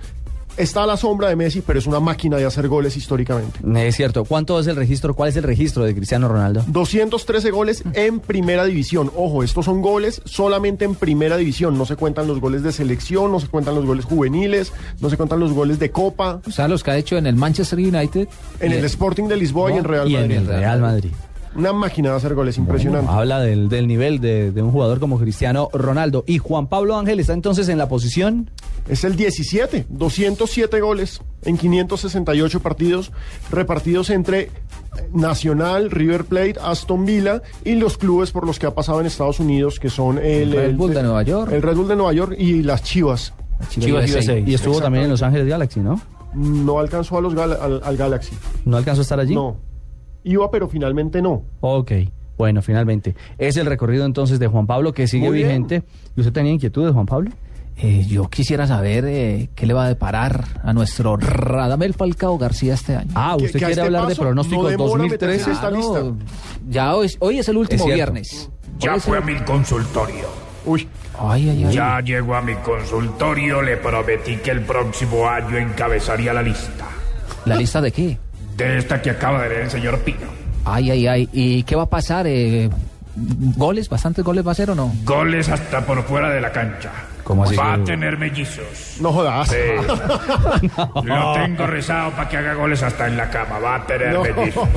está 0.61 0.85
a 0.85 0.87
la 0.87 0.97
sombra 0.97 1.29
de 1.29 1.37
Messi, 1.37 1.63
pero 1.63 1.79
es 1.79 1.87
una 1.87 2.01
máquina 2.01 2.37
de 2.37 2.45
hacer 2.45 2.69
goles 2.69 2.97
históricamente. 2.97 3.61
Es 3.89 3.97
cierto. 3.97 4.25
¿Cuánto 4.25 4.59
es 4.61 4.67
el 4.67 4.77
registro? 4.77 5.15
¿Cuál 5.15 5.31
es 5.31 5.37
el 5.37 5.43
registro 5.43 5.85
de 5.85 5.95
Cristiano 5.95 6.29
Ronaldo? 6.29 6.65
213 6.67 7.51
goles 7.51 7.83
en 7.95 8.21
primera 8.21 8.65
división. 8.65 9.11
Ojo, 9.17 9.43
estos 9.43 9.65
son 9.65 9.83
goles 9.83 10.23
solamente 10.25 10.85
en 10.85 10.95
primera 10.95 11.37
división. 11.37 11.77
No 11.77 11.87
se 11.87 11.97
cuentan 11.97 12.27
los 12.27 12.41
goles 12.41 12.63
de 12.63 12.73
selección, 12.73 13.33
no 13.33 13.41
se 13.41 13.49
cuentan 13.49 13.75
los 13.75 13.87
goles 13.87 14.05
juveniles, 14.05 14.73
no 15.01 15.11
se 15.11 15.17
cuentan 15.17 15.41
los 15.41 15.53
goles 15.53 15.79
de 15.79 15.91
Copa. 15.91 16.41
O 16.47 16.51
sea, 16.51 16.69
los 16.69 16.83
que 16.83 16.91
ha 16.91 16.97
hecho 16.97 17.17
en 17.17 17.27
el 17.27 17.37
Manchester 17.37 17.79
United. 17.79 18.29
En 18.61 18.73
el 18.73 18.85
Sporting 18.85 19.25
de 19.25 19.37
Lisboa 19.37 19.73
y 19.73 19.79
en 19.79 19.85
Real 19.85 20.11
y 20.11 20.17
en 20.17 20.23
Madrid. 20.23 20.37
el 20.37 20.47
Real 20.47 20.81
Madrid. 20.81 21.11
Una 21.57 21.73
máquina 21.73 22.11
de 22.11 22.17
hacer 22.17 22.35
goles, 22.35 22.59
impresionante. 22.59 23.07
Bueno, 23.07 23.21
habla 23.21 23.41
del, 23.41 23.69
del 23.69 23.87
nivel 23.89 24.21
de, 24.21 24.53
de 24.53 24.63
un 24.63 24.71
jugador 24.71 25.01
como 25.01 25.19
Cristiano 25.19 25.69
Ronaldo. 25.73 26.23
Y 26.27 26.39
Juan 26.39 26.69
Pablo 26.69 26.97
Ángel 26.97 27.19
está 27.19 27.33
entonces 27.33 27.69
en 27.69 27.77
la 27.79 27.89
posición. 27.89 28.51
Es 28.89 29.03
el 29.05 29.17
17, 29.17 29.87
207 29.89 30.81
goles 30.81 31.21
en 31.43 31.57
568 31.59 32.61
partidos 32.61 33.11
repartidos 33.51 34.11
entre 34.11 34.51
Nacional, 35.13 35.91
River 35.91 36.25
Plate, 36.25 36.55
Aston 36.63 37.05
Villa 37.05 37.43
y 37.65 37.75
los 37.75 37.97
clubes 37.99 38.31
por 38.31 38.47
los 38.47 38.59
que 38.59 38.67
ha 38.67 38.75
pasado 38.75 39.01
en 39.01 39.07
Estados 39.07 39.41
Unidos, 39.41 39.79
que 39.81 39.91
son 39.91 40.19
el, 40.19 40.25
El 40.25 40.53
Red 40.53 40.75
Bull 40.77 40.95
de 40.95 41.03
Nueva 41.03 41.23
York. 41.23 41.53
el 41.53 41.63
Red 41.63 41.77
Bull 41.77 41.89
de 41.89 41.97
Nueva 41.97 42.13
York 42.13 42.35
y 42.39 42.63
las 42.63 42.83
Chivas. 42.83 43.33
Chivas 43.69 44.11
USA. 44.11 44.39
Y 44.39 44.55
estuvo 44.55 44.81
también 44.81 45.05
en 45.05 45.11
Los 45.11 45.23
Ángeles 45.23 45.47
Galaxy, 45.47 45.81
¿no? 45.81 46.01
No 46.35 46.79
alcanzó 46.79 47.19
a 47.19 47.21
los 47.21 47.35
Gal- 47.35 47.59
al, 47.61 47.81
al 47.85 47.97
Galaxy. 47.97 48.37
¿No 48.65 48.77
alcanzó 48.77 49.01
a 49.01 49.03
estar 49.03 49.19
allí? 49.21 49.35
No. 49.35 49.57
Iba, 50.25 50.51
pero 50.51 50.69
finalmente 50.69 51.23
no. 51.23 51.43
Ok. 51.61 51.93
Bueno, 52.37 52.63
finalmente. 52.63 53.15
Es 53.39 53.57
el 53.57 53.67
recorrido 53.67 54.05
entonces 54.07 54.39
de 54.39 54.47
Juan 54.47 54.67
Pablo 54.67 54.93
que 54.93 55.07
sigue 55.07 55.31
vigente. 55.31 55.83
¿Y 56.17 56.21
usted 56.21 56.33
tenía 56.33 56.53
inquietudes, 56.53 56.93
Juan 56.93 57.07
Pablo? 57.07 57.31
Eh, 57.83 58.05
yo 58.07 58.29
quisiera 58.29 58.67
saber 58.67 59.05
eh, 59.07 59.49
qué 59.55 59.65
le 59.67 59.73
va 59.73 59.85
a 59.85 59.89
deparar 59.89 60.45
a 60.63 60.73
nuestro 60.75 61.17
Radamel 61.17 61.95
Falcao 61.95 62.37
García 62.37 62.75
este 62.75 62.95
año. 62.97 63.11
Ah, 63.15 63.37
usted 63.37 63.53
quiere 63.53 63.71
este 63.71 63.81
hablar 63.81 64.07
de 64.07 64.17
pronósticos 64.17 64.65
no 64.65 64.69
demora 64.69 64.89
2013. 65.05 65.27
meterse 65.27 65.51
esta 65.53 65.69
Claro, 65.71 65.77
lista. 66.17 66.27
Ya 66.69 66.95
hoy, 66.95 67.11
hoy 67.21 67.39
es 67.39 67.49
el 67.49 67.57
último 67.57 67.87
Es 67.89 67.95
viernes. 67.95 68.51
Ya 68.79 68.95
Hoy 68.95 69.01
fue 69.01 69.19
a 69.19 69.21
mi 69.23 69.35
consultorio. 69.45 70.27
Uy. 70.67 70.87
Ay, 71.19 71.49
ay, 71.49 71.65
ay. 71.65 71.75
Ya 71.75 72.01
llegó 72.01 72.35
a 72.35 72.43
mi 72.43 72.55
consultorio, 72.57 73.63
le 73.63 73.77
prometí 73.79 74.37
que 74.37 74.51
el 74.51 74.61
próximo 74.63 75.27
año 75.27 75.57
encabezaría 75.57 76.33
la 76.35 76.43
lista. 76.43 76.87
¿La 77.47 77.57
lista 77.57 77.81
de 77.81 77.93
qué? 77.93 78.19
De 78.65 78.79
esta 78.79 79.01
que 79.01 79.11
acaba 79.11 79.43
de 79.43 79.49
leer 79.49 79.61
el 79.63 79.71
señor 79.71 79.99
Pino. 80.01 80.27
Ay, 80.65 80.91
ay, 80.91 81.07
ay. 81.07 81.29
¿Y 81.33 81.63
qué 81.65 81.75
va 81.77 81.85
a 81.85 81.89
pasar? 81.91 82.27
Eh, 82.27 82.69
¿Goles? 83.17 83.89
¿Bastantes 83.89 84.25
goles 84.25 84.47
va 84.47 84.53
a 84.53 84.55
ser 84.55 84.71
o 84.71 84.75
no? 84.75 84.93
Goles 85.05 85.49
hasta 85.49 85.81
por 85.85 86.03
fuera 86.05 86.31
de 86.31 86.41
la 86.41 86.53
cancha. 86.53 86.91
¿Cómo 87.25 87.45
así 87.45 87.55
Va 87.55 87.75
a 87.75 87.85
tener 87.85 88.17
mellizos. 88.19 88.97
No 89.01 89.13
jodas. 89.13 89.49
Sí. 89.49 89.57
Lo 91.05 91.33
tengo 91.35 91.67
rezado 91.67 92.11
para 92.13 92.29
que 92.29 92.37
haga 92.37 92.55
goles 92.55 92.83
hasta 92.83 93.07
en 93.07 93.17
la 93.17 93.31
cama. 93.31 93.59
Va 93.59 93.77
a 93.77 93.87
tener 93.87 94.13
No. 94.13 94.23
mellizos. 94.23 94.69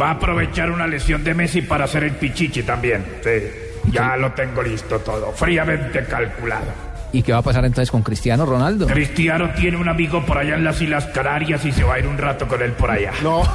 Va 0.00 0.08
a 0.08 0.12
aprovechar 0.12 0.70
una 0.70 0.86
lesión 0.86 1.24
de 1.24 1.34
Messi 1.34 1.62
para 1.62 1.84
hacer 1.84 2.04
el 2.04 2.12
pichichi 2.12 2.62
también. 2.62 3.04
Sí. 3.22 3.90
Ya 3.90 4.16
lo 4.16 4.32
tengo 4.32 4.62
listo 4.62 4.98
todo. 5.00 5.32
Fríamente 5.32 6.04
calculado. 6.06 6.66
¿Y 7.14 7.22
qué 7.22 7.32
va 7.32 7.38
a 7.38 7.42
pasar 7.42 7.64
entonces 7.64 7.92
con 7.92 8.02
Cristiano 8.02 8.44
Ronaldo? 8.44 8.88
Cristiano 8.88 9.50
tiene 9.54 9.76
un 9.76 9.88
amigo 9.88 10.26
por 10.26 10.36
allá 10.36 10.56
en 10.56 10.64
las 10.64 10.82
Islas 10.82 11.06
Canarias 11.06 11.64
y 11.64 11.70
se 11.70 11.84
va 11.84 11.94
a 11.94 11.98
ir 12.00 12.08
un 12.08 12.18
rato 12.18 12.48
con 12.48 12.60
él 12.60 12.72
por 12.72 12.90
allá. 12.90 13.12
No. 13.22 13.42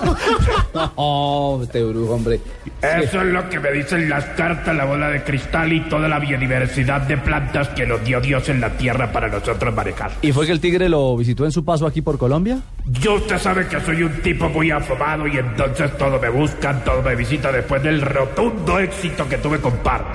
Oh, 0.96 1.60
este 1.64 1.84
brujo, 1.84 2.14
hombre. 2.14 2.40
Eso 2.82 3.22
es 3.22 3.28
lo 3.28 3.50
que 3.50 3.60
me 3.60 3.72
dicen 3.72 4.10
las 4.10 4.24
cartas, 4.26 4.76
la 4.76 4.86
bola 4.86 5.10
de 5.10 5.24
cristal 5.24 5.74
y 5.74 5.82
toda 5.82 6.08
la 6.08 6.20
biodiversidad 6.20 7.02
de 7.02 7.18
plantas 7.18 7.70
que 7.70 7.86
nos 7.86 8.04
dio 8.04 8.22
Dios 8.22 8.48
en 8.50 8.62
la 8.62 8.70
tierra 8.78 9.12
para 9.12 9.28
nosotros 9.28 9.74
manejar. 9.74 10.12
¿Y 10.22 10.32
fue 10.32 10.46
que 10.46 10.52
el 10.54 10.62
Tigre 10.62 10.88
lo 10.88 11.18
visitó 11.18 11.46
en 11.46 11.52
su 11.52 11.66
paso 11.66 11.86
aquí 11.86 12.02
por 12.02 12.18
Colombia? 12.18 12.60
Yo 12.86 13.16
usted 13.16 13.38
sabe 13.38 13.68
que 13.68 13.82
soy 13.82 14.04
un 14.04 14.22
tipo 14.22 14.48
muy 14.50 14.72
afamado 14.72 15.28
y 15.28 15.38
entonces 15.38 15.98
todo 15.98 16.20
me 16.20 16.30
buscan, 16.30 16.84
todo 16.84 17.02
me 17.02 17.16
visita 17.16 17.52
después 17.52 17.84
del 17.84 18.02
rotundo 18.02 18.80
éxito 18.80 19.28
que 19.28 19.38
tuve 19.38 19.60
con 19.60 19.74
Pardo, 19.78 20.08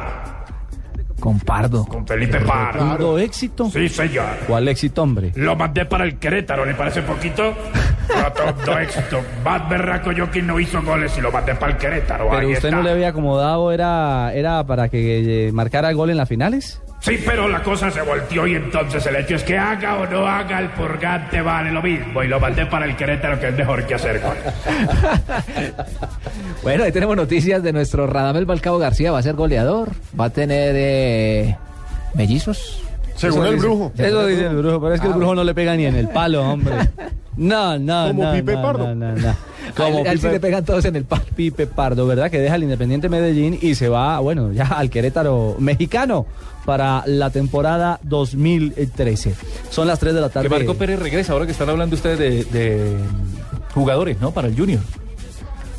Con 1.24 1.40
Pardo. 1.40 1.86
con 1.86 2.06
Felipe 2.06 2.38
Pardo. 2.40 2.80
¿Rotundo 2.80 3.18
éxito? 3.18 3.70
Sí, 3.70 3.88
señor. 3.88 4.26
¿Cuál 4.46 4.68
éxito, 4.68 5.02
hombre? 5.02 5.32
Lo 5.36 5.56
mandé 5.56 5.86
para 5.86 6.04
el 6.04 6.18
Querétaro, 6.18 6.66
¿le 6.66 6.74
parece 6.74 7.00
poquito? 7.00 7.54
Rotundo 8.08 8.78
éxito. 8.78 9.22
Más 9.42 9.66
berraco 9.66 10.12
yo 10.12 10.30
que 10.30 10.42
no 10.42 10.60
hizo 10.60 10.82
goles 10.82 11.16
y 11.16 11.22
lo 11.22 11.32
mandé 11.32 11.54
para 11.54 11.72
el 11.72 11.78
Querétaro. 11.78 12.26
¿Pero 12.28 12.40
Ahí 12.40 12.52
usted 12.52 12.68
está. 12.68 12.76
no 12.76 12.82
le 12.82 12.90
había 12.90 13.08
acomodado, 13.08 13.72
era, 13.72 14.34
era 14.34 14.66
para 14.66 14.90
que 14.90 15.48
eh, 15.48 15.52
marcara 15.52 15.90
gol 15.94 16.10
en 16.10 16.18
las 16.18 16.28
finales? 16.28 16.82
Sí, 17.04 17.18
pero 17.22 17.46
la 17.48 17.62
cosa 17.62 17.90
se 17.90 18.00
volteó 18.00 18.46
y 18.46 18.54
entonces 18.54 19.04
el 19.04 19.16
hecho 19.16 19.34
es 19.34 19.42
que 19.44 19.58
haga 19.58 19.96
o 19.98 20.06
no 20.06 20.26
haga 20.26 20.58
el 20.60 20.70
purgante 20.70 21.42
vale 21.42 21.70
lo 21.70 21.82
mismo 21.82 22.22
y 22.22 22.28
lo 22.28 22.40
mandé 22.40 22.64
para 22.64 22.86
el 22.86 22.96
Querétaro 22.96 23.38
que 23.38 23.48
es 23.48 23.54
mejor 23.58 23.84
que 23.86 23.94
hacer 23.94 24.20
gol. 24.20 24.36
Bueno, 26.62 26.84
ahí 26.84 26.92
tenemos 26.92 27.14
noticias 27.16 27.62
de 27.62 27.72
nuestro 27.74 28.06
Radamel 28.06 28.46
Balcao 28.46 28.78
García. 28.78 29.12
Va 29.12 29.18
a 29.18 29.22
ser 29.22 29.34
goleador. 29.34 29.90
Va 30.18 30.26
a 30.26 30.30
tener 30.30 30.72
eh, 30.76 31.56
mellizos. 32.14 32.80
Según 33.16 33.44
el 33.44 33.54
dice- 33.54 33.66
brujo. 33.66 33.92
Eso 33.98 34.26
dice 34.26 34.46
el 34.46 34.56
brujo, 34.56 34.80
pero 34.80 34.94
es 34.94 35.00
que 35.00 35.06
el 35.06 35.12
Ah, 35.12 35.16
brujo 35.16 35.34
no 35.34 35.44
le 35.44 35.54
pega 35.54 35.76
ni 35.76 35.84
en 35.84 35.94
el 35.96 36.08
palo, 36.08 36.42
hombre. 36.42 36.74
No, 37.36 37.76
no, 37.80 38.06
Como 38.08 38.22
no, 38.26 38.32
Pipe 38.32 38.52
no, 38.54 38.62
Pardo. 38.62 38.94
no, 38.94 38.94
no, 38.94 39.12
no. 39.16 39.34
Como 39.76 39.98
él 40.06 40.18
sí 40.20 40.26
Pipe- 40.26 40.32
le 40.34 40.40
pegan 40.40 40.64
todos 40.64 40.84
en 40.84 40.94
el 40.96 41.04
palo. 41.04 41.24
Pipe 41.34 41.66
Pardo, 41.66 42.06
¿verdad? 42.06 42.30
Que 42.30 42.38
deja 42.38 42.54
el 42.54 42.62
Independiente 42.62 43.08
Medellín 43.08 43.58
y 43.60 43.74
se 43.74 43.88
va, 43.88 44.20
bueno, 44.20 44.52
ya 44.52 44.66
al 44.66 44.88
Querétaro 44.88 45.56
mexicano 45.58 46.26
para 46.64 47.04
la 47.06 47.30
temporada 47.30 48.00
2013. 48.02 49.34
Son 49.70 49.86
las 49.86 49.98
3 49.98 50.14
de 50.14 50.20
la 50.20 50.28
tarde. 50.28 50.48
Que 50.48 50.54
Marco 50.54 50.74
Pérez 50.74 50.98
regresa, 50.98 51.32
ahora 51.32 51.46
que 51.46 51.52
están 51.52 51.68
hablando 51.68 51.94
ustedes 51.96 52.18
de, 52.18 52.44
de 52.44 52.96
jugadores, 53.74 54.20
¿no? 54.20 54.30
Para 54.32 54.48
el 54.48 54.56
Junior. 54.56 54.80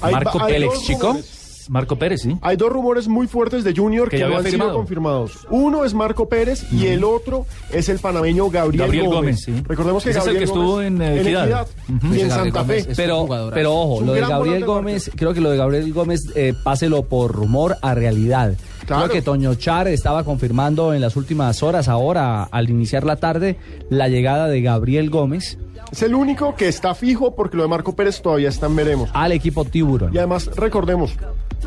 Marco 0.01 0.43
hay 0.43 0.53
Pérez, 0.53 0.69
chico. 0.85 1.07
rumores. 1.07 1.31
Marco 1.67 1.95
Pérez, 1.95 2.21
sí. 2.21 2.37
Hay 2.43 2.57
dos 2.57 2.71
rumores 2.71 3.07
muy 3.07 3.25
fuertes 3.25 3.63
de 3.63 3.73
Junior 3.75 4.07
Que 4.07 4.17
que, 4.17 4.19
ya 4.21 4.27
no 4.27 4.37
han 4.37 4.43
sido 4.43 4.51
firmado. 4.51 4.73
confirmados. 4.75 5.31
Uno 5.49 5.83
es 5.83 5.95
Marco 5.95 6.29
Pérez 6.29 6.71
y 6.71 6.85
el 6.85 7.03
otro 7.03 7.47
es 7.73 7.89
el 7.89 7.97
panameño 7.97 8.51
Gabriel, 8.51 8.83
Gabriel 8.83 9.05
Gómez. 9.07 9.43
Gómez, 9.47 9.59
sí. 9.61 9.63
Recordemos 9.67 10.03
que 10.03 10.11
Ese 10.11 10.19
es 10.19 10.25
el 10.27 10.33
Gabriel 10.33 10.37
que 10.37 10.53
estuvo 10.53 10.71
Gómez 10.73 10.87
en, 10.87 11.01
eh, 11.01 11.21
Equidad. 11.21 11.43
Equidad 11.45 11.67
Ujú. 11.89 12.13
y 12.13 12.21
en 12.21 12.29
Santa 12.29 12.59
Gabriel 12.59 12.85
Fe. 12.85 12.93
Pero, 12.95 13.27
pero 13.51 13.73
ojo, 13.73 14.01
lo 14.03 14.13
de 14.13 14.21
Gabriel 14.21 14.63
Gómez, 14.65 15.09
creo 15.15 15.33
que 15.33 15.41
lo 15.41 15.49
de 15.49 15.57
Gabriel 15.57 15.91
Gómez, 15.91 16.21
eh, 16.35 16.53
páselo 16.63 17.01
por 17.01 17.31
rumor 17.31 17.77
a 17.81 17.95
realidad. 17.95 18.53
Claro. 18.85 19.03
Creo 19.05 19.13
que 19.13 19.21
Toño 19.21 19.55
Char 19.55 19.87
estaba 19.87 20.23
confirmando 20.23 20.93
en 20.93 21.01
las 21.01 21.15
últimas 21.15 21.63
horas, 21.63 21.87
ahora, 21.87 22.43
al 22.43 22.69
iniciar 22.69 23.03
la 23.03 23.15
tarde, 23.15 23.57
la 23.89 24.07
llegada 24.07 24.47
de 24.47 24.61
Gabriel 24.61 25.09
Gómez 25.09 25.57
Es 25.91 26.01
el 26.01 26.15
único 26.15 26.55
que 26.55 26.67
está 26.67 26.95
fijo 26.95 27.35
porque 27.35 27.57
lo 27.57 27.63
de 27.63 27.69
Marco 27.69 27.95
Pérez 27.95 28.21
todavía 28.21 28.49
está 28.49 28.67
en 28.67 28.75
veremos. 28.75 29.09
al 29.13 29.31
equipo 29.31 29.65
Tiburón. 29.65 30.13
Y 30.13 30.17
además, 30.17 30.49
recordemos, 30.55 31.15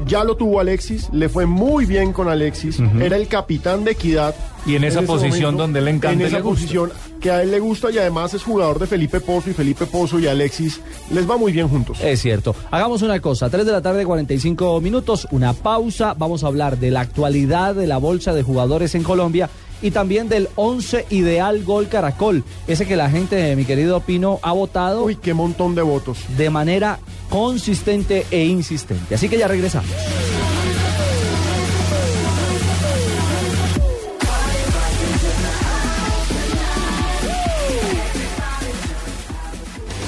ya 0.07 0.25
lo 0.25 0.37
tuvo 0.37 0.61
Alexis, 0.61 1.09
le 1.13 1.29
fue 1.29 1.47
muy 1.47 1.85
bien 1.85 2.13
con 2.13 2.29
Alexis, 2.29 2.81
era 3.01 3.17
el 3.17 3.29
capitán 3.29 3.85
de 3.85 3.93
Equidad. 3.93 4.35
Y 4.67 4.77
en 4.77 4.85
esa 4.85 5.03
posición 5.03 5.57
donde 5.57 5.81
le 5.81 5.91
encanta 5.91 6.21
En 6.21 6.27
esa 6.27 6.39
le 6.39 6.43
posición 6.43 6.93
que 7.21 7.31
a 7.31 7.43
él 7.43 7.51
le 7.51 7.61
gusta 7.61 7.91
y 7.91 7.99
además 7.99 8.35
es 8.35 8.43
jugador 8.43 8.79
de 8.79 8.87
Felipe 8.87 9.21
Pozo 9.21 9.51
y 9.51 9.55
Felipe 9.55 9.87
Pozo 9.87 10.19
y 10.19 10.27
Alexis 10.27 10.81
les 11.11 11.29
va 11.29 11.37
muy 11.37 11.53
bien 11.53 11.69
juntos. 11.69 11.99
Es 12.03 12.21
cierto. 12.21 12.55
Hagamos 12.71 13.03
una 13.03 13.21
cosa, 13.21 13.51
3 13.51 13.67
de 13.67 13.73
la 13.73 13.83
tarde, 13.83 14.05
45 14.05 14.81
minutos, 14.81 15.27
una 15.31 15.53
pausa. 15.53 16.15
Vamos 16.15 16.45
a 16.45 16.49
hablar 16.49 16.79
de 16.79 16.91
la 16.91 17.01
actualidad 17.01 17.75
de 17.75 17.87
la 17.87 17.99
bolsa 17.99 18.33
de 18.35 18.43
jugadores 18.43 18.95
en 18.95 19.03
Colombia 19.03 19.51
y 19.83 19.91
también 19.91 20.29
del 20.29 20.49
11 20.57 21.07
ideal 21.11 21.65
gol 21.65 21.89
Caracol. 21.89 22.45
Ese 22.67 22.87
que 22.87 22.97
la 22.97 23.11
gente, 23.11 23.55
mi 23.57 23.65
querido 23.65 24.01
Pino, 24.01 24.39
ha 24.43 24.53
votado. 24.53 25.05
Uy, 25.05 25.17
qué 25.17 25.35
montón 25.35 25.75
de 25.75 25.83
votos. 25.83 26.19
De 26.37 26.51
manera 26.51 26.99
consistente 27.29 28.27
e 28.31 28.45
insistente. 28.45 29.15
Así 29.15 29.29
que 29.29 29.39
ya 29.39 29.49
regresamos. 29.49 29.91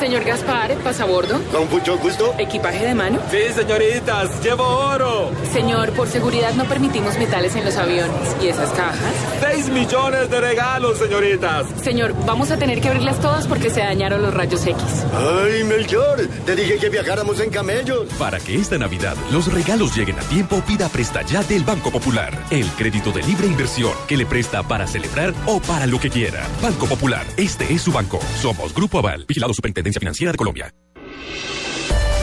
Señor 0.00 0.24
Gaspar, 0.24 0.74
pasabordo. 0.78 1.40
Con 1.52 1.68
mucho 1.70 1.96
gusto. 1.98 2.34
¿Equipaje 2.38 2.84
de 2.84 2.94
mano? 2.94 3.20
Sí, 3.30 3.38
señoritas, 3.54 4.42
llevo 4.42 4.64
oro. 4.64 5.30
Señor, 5.52 5.90
por 5.92 6.08
seguridad 6.08 6.54
no 6.54 6.64
permitimos 6.64 7.16
metales 7.18 7.54
en 7.56 7.64
los 7.64 7.76
aviones. 7.76 8.36
¿Y 8.42 8.48
esas 8.48 8.70
cajas? 8.70 9.14
Seis 9.40 9.68
millones 9.68 10.28
de 10.30 10.40
regalos, 10.40 10.98
señoritas. 10.98 11.66
Señor, 11.82 12.14
vamos 12.26 12.50
a 12.50 12.56
tener 12.56 12.80
que 12.80 12.88
abrirlas 12.88 13.20
todas 13.20 13.46
porque 13.46 13.70
se 13.70 13.80
dañaron 13.80 14.22
los 14.22 14.34
rayos 14.34 14.66
X. 14.66 14.82
Ay, 15.14 15.64
Melchor, 15.64 16.26
te 16.46 16.56
dije 16.56 16.78
que 16.78 16.88
viajáramos 16.88 17.40
en 17.40 17.50
camellos. 17.50 18.06
Para 18.18 18.38
que 18.40 18.56
esta 18.56 18.78
Navidad 18.78 19.16
los 19.30 19.52
regalos 19.52 19.96
lleguen 19.96 20.18
a 20.18 20.22
tiempo, 20.22 20.60
pida 20.66 20.88
Presta 20.88 21.22
Ya 21.22 21.42
del 21.44 21.64
Banco 21.64 21.90
Popular. 21.90 22.36
El 22.50 22.66
crédito 22.72 23.12
de 23.12 23.22
libre 23.22 23.46
inversión 23.46 23.92
que 24.08 24.16
le 24.16 24.26
presta 24.26 24.62
para 24.62 24.86
celebrar 24.86 25.32
o 25.46 25.60
para 25.60 25.86
lo 25.86 26.00
que 26.00 26.10
quiera. 26.10 26.46
Banco 26.60 26.86
Popular, 26.86 27.24
este 27.36 27.72
es 27.72 27.82
su 27.82 27.92
banco. 27.92 28.18
Somos 28.40 28.74
Grupo 28.74 28.98
Aval, 28.98 29.24
vigilado 29.28 29.52
Financiera 29.82 30.32
de 30.32 30.38
Colombia. 30.38 30.72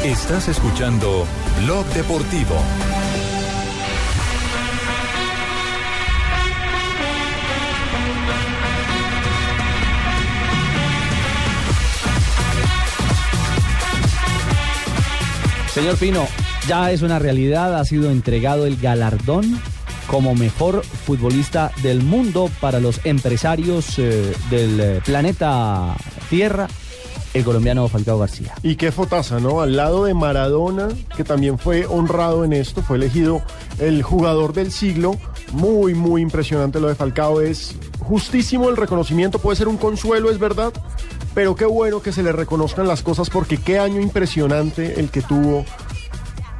Estás 0.04 0.48
escuchando 0.48 1.28
Blog 1.62 1.86
Deportivo. 1.88 2.56
Señor 15.74 15.98
Pino, 15.98 16.28
ya 16.68 16.92
es 16.92 17.02
una 17.02 17.20
realidad, 17.20 17.78
ha 17.78 17.86
sido 17.86 18.10
entregado 18.10 18.66
el 18.66 18.78
galardón 18.78 19.62
como 20.08 20.34
mejor 20.34 20.84
futbolista 20.84 21.72
del 21.84 22.02
mundo 22.02 22.50
para 22.60 22.80
los 22.80 23.00
empresarios 23.06 24.00
eh, 24.00 24.34
del 24.50 24.80
eh, 24.80 25.02
planeta 25.06 25.96
Tierra, 26.30 26.68
el 27.34 27.44
colombiano 27.44 27.88
Falcao 27.88 28.20
García. 28.20 28.54
Y 28.64 28.76
qué 28.76 28.92
fotaza, 28.92 29.40
¿no? 29.40 29.62
Al 29.62 29.76
lado 29.76 30.06
de 30.06 30.14
Maradona, 30.14 30.88
que 31.16 31.24
también 31.24 31.60
fue 31.60 31.86
honrado 31.86 32.44
en 32.44 32.54
esto, 32.54 32.82
fue 32.82 32.98
elegido 32.98 33.42
el 33.80 34.02
jugador 34.04 34.54
del 34.54 34.72
siglo. 34.72 35.18
Muy, 35.52 35.96
muy 35.96 36.22
impresionante 36.22 36.80
lo 36.80 36.88
de 36.88 36.96
Falcao. 36.96 37.42
Es 37.42 37.76
justísimo 38.00 38.70
el 38.70 38.78
reconocimiento, 38.78 39.40
puede 39.40 39.58
ser 39.58 39.68
un 39.68 39.78
consuelo, 39.78 40.32
es 40.32 40.40
verdad. 40.40 40.74
Pero 41.36 41.56
qué 41.56 41.66
bueno 41.66 42.02
que 42.02 42.12
se 42.12 42.24
le 42.24 42.32
reconozcan 42.32 42.88
las 42.88 43.04
cosas 43.04 43.30
porque 43.30 43.58
qué 43.58 43.80
año 43.80 44.02
impresionante 44.02 45.00
el 45.00 45.10
que 45.10 45.22
tuvo 45.22 45.64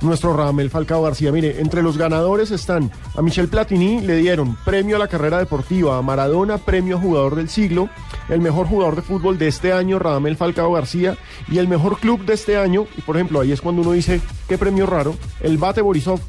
nuestro 0.02 0.36
Ramel 0.36 0.70
Falcao 0.70 1.02
García. 1.02 1.32
Mire, 1.32 1.60
entre 1.62 1.82
los 1.82 1.98
ganadores 1.98 2.52
están 2.52 2.92
a 3.16 3.22
Michel 3.22 3.48
Platini, 3.48 4.02
le 4.02 4.18
dieron 4.18 4.56
premio 4.66 4.96
a 4.96 5.00
la 5.00 5.08
carrera 5.08 5.38
deportiva, 5.40 5.98
a 5.98 6.02
Maradona, 6.02 6.58
premio 6.58 6.98
a 6.98 7.00
jugador 7.00 7.36
del 7.36 7.50
siglo, 7.50 7.90
el 8.30 8.42
mejor 8.42 8.68
jugador 8.68 8.96
de 8.96 9.02
fútbol 9.02 9.38
de 9.38 9.48
este 9.48 9.74
año, 9.74 10.00
Radamel 10.00 10.38
Falcao 10.38 10.72
García, 10.74 11.18
y 11.48 11.58
el 11.58 11.68
mejor 11.68 12.00
club 12.00 12.26
de 12.26 12.34
este 12.34 12.58
año, 12.58 12.86
y 12.98 13.02
por 13.02 13.16
ejemplo, 13.16 13.42
ahí 13.42 13.52
es 13.52 13.62
cuando 13.62 13.82
uno 13.82 13.92
dice, 13.92 14.22
qué 14.48 14.58
premio 14.58 14.86
raro, 14.86 15.16
el 15.42 15.58
Bate 15.58 15.82
Borisov. 15.82 16.20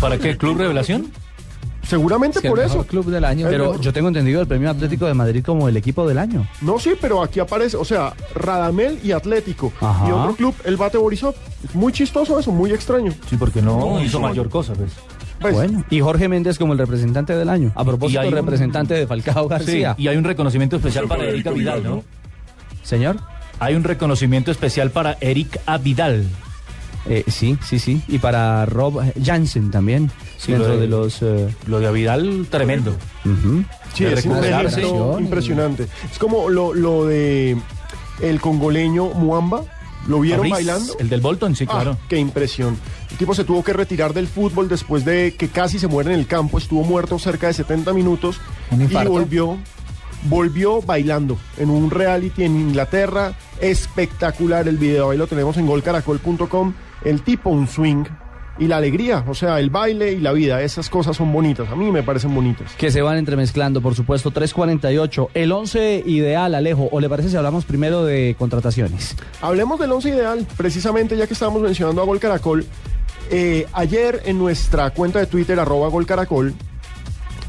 ¿Para 0.00 0.18
qué? 0.18 0.36
¿Club 0.36 0.58
Revelación? 0.58 1.12
Seguramente 1.88 2.38
Es 2.40 2.44
el 2.44 2.50
por 2.50 2.58
mejor 2.58 2.80
eso. 2.80 2.86
club 2.86 3.06
del 3.06 3.24
año. 3.24 3.46
El 3.46 3.52
Pero 3.52 3.64
mejor. 3.66 3.80
yo 3.80 3.92
tengo 3.92 4.08
entendido 4.08 4.40
el 4.40 4.46
premio 4.46 4.70
Atlético 4.70 5.06
de 5.06 5.14
Madrid 5.14 5.44
como 5.44 5.68
el 5.68 5.76
equipo 5.76 6.06
del 6.08 6.18
año. 6.18 6.46
No, 6.60 6.78
sí, 6.78 6.94
pero 7.00 7.22
aquí 7.22 7.38
aparece, 7.40 7.76
o 7.76 7.84
sea, 7.84 8.12
Radamel 8.34 8.98
y 9.04 9.12
Atlético. 9.12 9.72
Ajá. 9.80 10.08
Y 10.08 10.12
otro 10.12 10.34
club, 10.34 10.54
el 10.64 10.76
Bate 10.76 10.98
Borisov. 10.98 11.34
Muy 11.74 11.92
chistoso 11.92 12.38
eso, 12.40 12.50
muy 12.50 12.72
extraño. 12.72 13.12
Sí, 13.30 13.36
porque 13.36 13.62
no, 13.62 13.78
No, 13.78 14.02
hizo 14.02 14.18
mayor 14.20 14.48
cosa, 14.48 14.72
pues. 14.74 14.92
Pues, 15.38 15.54
bueno, 15.54 15.84
y 15.90 16.00
Jorge 16.00 16.28
Méndez 16.28 16.58
como 16.58 16.72
el 16.72 16.78
representante 16.78 17.36
del 17.36 17.50
año. 17.50 17.70
A 17.74 17.84
propósito, 17.84 18.20
un- 18.26 18.32
representante 18.32 18.94
de 18.94 19.06
Falcao 19.06 19.44
Sí, 19.44 19.48
García. 19.50 19.94
y 19.98 20.08
hay 20.08 20.16
un 20.16 20.24
reconocimiento 20.24 20.76
especial 20.76 21.06
para 21.06 21.24
Erika 21.24 21.50
Vidal, 21.50 21.84
¿no? 21.84 22.02
Señor. 22.82 23.16
Hay 23.58 23.74
un 23.74 23.84
reconocimiento 23.84 24.50
especial 24.50 24.90
para 24.90 25.16
Eric 25.20 25.60
Vidal. 25.82 26.26
Eh, 27.08 27.24
sí, 27.28 27.56
sí, 27.64 27.78
sí. 27.78 28.02
Y 28.08 28.18
para 28.18 28.66
Rob 28.66 29.00
Jansen 29.22 29.70
también. 29.70 30.10
Sí, 30.38 30.52
dentro 30.52 30.70
lo 30.70 30.74
de- 30.74 30.80
de, 30.82 30.88
los. 30.88 31.22
eh, 31.22 31.48
Lo 31.66 31.78
de 31.80 31.90
Vidal, 31.92 32.46
tremendo. 32.50 32.96
sí, 33.94 34.04
es 34.04 34.24
impresionante. 34.24 35.86
Es 36.10 36.18
como 36.18 36.48
lo, 36.50 36.74
lo 36.74 37.06
de 37.06 37.56
el 38.20 38.40
congoleño 38.40 39.06
Muamba. 39.14 39.62
¿Lo 40.08 40.20
vieron 40.20 40.48
bailando? 40.48 40.96
El 41.00 41.08
del 41.08 41.20
Bolton, 41.20 41.56
sí, 41.56 41.64
Ah, 41.68 41.72
claro. 41.72 41.98
qué 42.08 42.16
impresión. 42.16 42.76
El 43.10 43.16
tipo 43.16 43.34
se 43.34 43.42
tuvo 43.42 43.64
que 43.64 43.72
retirar 43.72 44.14
del 44.14 44.28
fútbol 44.28 44.68
después 44.68 45.04
de 45.04 45.34
que 45.36 45.48
casi 45.48 45.80
se 45.80 45.88
muere 45.88 46.12
en 46.12 46.20
el 46.20 46.26
campo. 46.28 46.58
Estuvo 46.58 46.84
muerto 46.84 47.18
cerca 47.18 47.48
de 47.48 47.54
70 47.54 47.92
minutos 47.92 48.40
y 48.70 48.86
volvió, 49.08 49.56
volvió 50.28 50.80
bailando 50.80 51.36
en 51.56 51.70
un 51.70 51.90
reality 51.90 52.44
en 52.44 52.54
Inglaterra. 52.54 53.32
Espectacular 53.60 54.68
el 54.68 54.76
video. 54.76 55.10
Ahí 55.10 55.18
lo 55.18 55.26
tenemos 55.26 55.56
en 55.56 55.66
golcaracol.com. 55.66 56.72
El 57.04 57.22
tipo, 57.22 57.50
un 57.50 57.66
swing 57.66 58.04
y 58.58 58.66
la 58.66 58.78
alegría. 58.78 59.24
O 59.28 59.34
sea, 59.34 59.60
el 59.60 59.70
baile 59.70 60.12
y 60.12 60.20
la 60.20 60.32
vida. 60.32 60.62
Esas 60.62 60.88
cosas 60.88 61.16
son 61.16 61.32
bonitas. 61.32 61.68
A 61.70 61.76
mí 61.76 61.90
me 61.90 62.02
parecen 62.02 62.34
bonitas. 62.34 62.72
Que 62.74 62.90
se 62.90 63.02
van 63.02 63.18
entremezclando, 63.18 63.80
por 63.80 63.94
supuesto. 63.94 64.30
348. 64.30 65.30
El 65.34 65.52
11 65.52 66.04
ideal, 66.06 66.54
Alejo. 66.54 66.88
¿O 66.90 67.00
le 67.00 67.08
parece 67.08 67.30
si 67.30 67.36
hablamos 67.36 67.64
primero 67.64 68.04
de 68.04 68.34
contrataciones? 68.38 69.16
Hablemos 69.40 69.78
del 69.78 69.92
once 69.92 70.08
ideal, 70.08 70.46
precisamente 70.56 71.16
ya 71.16 71.26
que 71.26 71.34
estábamos 71.34 71.62
mencionando 71.62 72.02
a 72.02 72.04
Gol 72.04 72.20
Caracol. 72.20 72.66
Eh, 73.30 73.66
ayer 73.72 74.22
en 74.24 74.38
nuestra 74.38 74.90
cuenta 74.90 75.18
de 75.18 75.26
Twitter, 75.26 75.58
arroba 75.58 75.88
Gol 75.88 76.06
Caracol, 76.06 76.54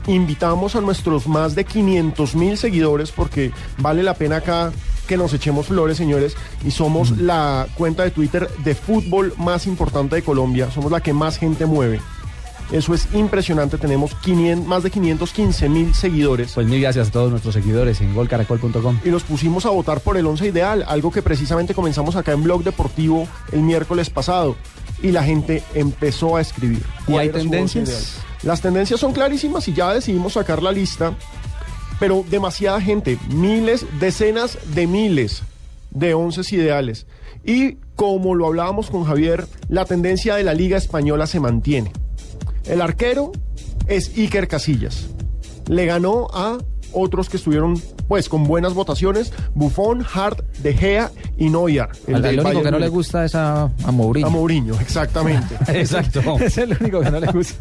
invitamos 0.08 0.76
a 0.76 0.82
nuestros 0.82 1.28
más 1.28 1.54
de 1.54 1.66
500 1.66 2.36
mil 2.36 2.58
seguidores 2.58 3.12
porque 3.12 3.52
vale 3.78 4.02
la 4.02 4.16
pena 4.16 4.38
acá 4.38 4.72
que 5.08 5.18
nos 5.18 5.34
echemos 5.34 5.68
flores, 5.68 5.98
señores, 5.98 6.36
y 6.64 6.72
somos 6.72 7.18
la 7.18 7.68
cuenta 7.76 8.04
de 8.04 8.12
Twitter 8.12 8.48
de 8.64 8.76
fútbol 8.76 9.34
más 9.38 9.66
importante 9.66 10.16
de 10.16 10.22
Colombia, 10.22 10.70
somos 10.70 10.92
la 10.92 11.02
que 11.02 11.14
más 11.14 11.38
gente 11.38 11.66
mueve. 11.66 12.00
Eso 12.72 12.94
es 12.94 13.08
impresionante, 13.14 13.78
tenemos 13.78 14.14
500 14.16 14.68
más 14.68 14.84
de 14.84 14.92
515 14.92 15.70
mil 15.70 15.96
seguidores. 15.96 16.52
Pues 16.54 16.68
mil 16.68 16.82
gracias 16.82 17.08
a 17.08 17.12
todos 17.12 17.32
nuestros 17.32 17.54
seguidores 17.54 18.02
en 18.02 18.14
golcaracol.com. 18.14 19.00
y 19.06 19.10
nos 19.10 19.24
pusimos 19.24 19.66
a 19.66 19.70
votar 19.70 20.02
por 20.02 20.18
el 20.18 20.26
once 20.26 20.48
ideal, 20.48 20.84
algo 20.88 21.12
que 21.12 21.22
precisamente 21.22 21.74
comenzamos 21.74 22.18
acá 22.18 22.34
en 22.34 22.44
Blog 22.44 22.64
Deportivo 22.64 23.28
el 23.54 23.62
miércoles 23.62 24.10
pasado. 24.10 24.58
Y 25.02 25.12
la 25.12 25.24
gente 25.24 25.64
empezó 25.76 26.36
a 26.36 26.42
escribir. 26.42 26.84
¿Y 27.08 27.12
¿Cuál 27.12 27.20
hay 27.20 27.30
tendencias? 27.30 28.18
Las 28.44 28.62
tendencias 28.62 29.00
son 29.00 29.14
clarísimas 29.14 29.68
y 29.68 29.74
ya 29.74 29.94
decidimos 29.94 30.34
sacar 30.34 30.62
la 30.62 30.72
lista, 30.72 31.14
pero 32.00 32.24
demasiada 32.30 32.82
gente, 32.82 33.18
miles, 33.30 33.86
decenas 34.00 34.58
de 34.74 34.88
miles 34.88 35.44
de 35.92 36.14
once 36.14 36.42
ideales. 36.56 37.08
Y 37.44 37.78
como 37.96 38.36
lo 38.36 38.48
hablábamos 38.48 38.90
con 38.90 39.06
Javier, 39.06 39.48
la 39.70 39.86
tendencia 39.86 40.36
de 40.36 40.44
la 40.44 40.54
Liga 40.54 40.78
Española 40.78 41.28
se 41.28 41.40
mantiene. 41.40 41.92
El 42.66 42.82
arquero 42.82 43.32
es 43.88 44.18
Iker 44.18 44.48
Casillas. 44.48 45.08
Le 45.68 45.86
ganó 45.86 46.28
a 46.34 46.58
otros 46.98 47.30
que 47.30 47.38
estuvieron 47.38 47.82
pues 48.08 48.30
con 48.30 48.44
buenas 48.46 48.74
votaciones, 48.74 49.32
Buffon, 49.56 50.06
Hart, 50.14 50.42
De 50.62 50.74
Gea 50.74 51.12
y 51.38 51.50
Neuer. 51.50 51.88
Del 52.06 52.16
el 52.16 52.34
único 52.34 52.44
Bayern 52.44 52.64
que 52.64 52.72
no 52.72 52.80
le 52.80 52.88
gusta 52.90 53.26
es 53.26 53.36
a, 53.36 53.64
a 53.84 53.92
Mourinho. 53.92 54.28
A 54.28 54.30
Mourinho, 54.30 54.74
exactamente. 54.80 55.56
Exacto. 55.80 56.38
es 56.40 56.58
el 56.58 56.76
único 56.80 57.00
que 57.02 57.12
no 57.12 57.20
le 57.20 57.28
gusta. 57.32 57.56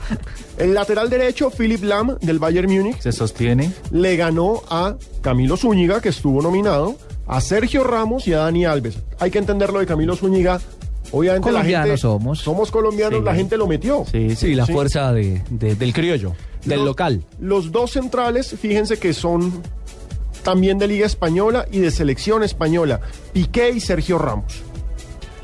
El 0.59 0.75
lateral 0.75 1.11
derecho, 1.11 1.51
Philip 1.51 1.83
Lam, 1.85 2.17
del 2.21 2.39
Bayern 2.39 2.71
Múnich, 2.71 3.01
Se 3.01 3.13
sostiene. 3.13 3.73
le 3.91 4.17
ganó 4.17 4.63
a 4.71 4.97
Camilo 5.21 5.57
Zúñiga, 5.57 6.01
que 6.01 6.09
estuvo 6.09 6.41
nominado, 6.43 6.97
a 7.27 7.41
Sergio 7.41 7.85
Ramos 7.85 8.27
y 8.29 8.33
a 8.33 8.39
Dani 8.39 8.65
Alves. 8.65 8.99
Hay 9.19 9.31
que 9.31 9.39
entender 9.39 9.73
lo 9.73 9.81
de 9.81 9.87
Camilo 9.87 10.17
Zúñiga. 10.17 10.61
Obviamente 11.13 11.49
la 11.51 11.59
Colombianos 11.61 11.87
gente... 11.89 12.01
somos. 12.01 12.39
Somos 12.41 12.71
colombianos, 12.71 13.21
Sí. 13.21 13.25
la 13.25 13.35
gente 13.35 13.57
lo 13.57 13.67
metió. 13.67 14.05
Sí, 14.11 14.31
sí. 14.31 14.37
Sí, 14.37 14.55
la 14.55 14.67
Sí. 14.67 14.73
fuerza 14.73 15.13
de, 15.13 15.43
de- 15.51 15.75
del 15.77 15.93
criollo, 15.93 16.35
del 16.65 16.79
Los- 16.81 16.87
local. 16.87 17.25
Los 17.41 17.71
dos 17.73 17.93
centrales, 17.93 18.55
fíjense 18.61 18.99
que 18.99 19.15
son 19.15 19.63
también 20.43 20.79
de 20.79 20.87
Liga 20.89 21.07
Española 21.07 21.67
y 21.71 21.79
de 21.81 21.91
Selección 21.91 22.43
Española, 22.43 23.01
Piqué 23.33 23.71
y 23.71 23.81
Sergio 23.81 24.19
Ramos. 24.19 24.63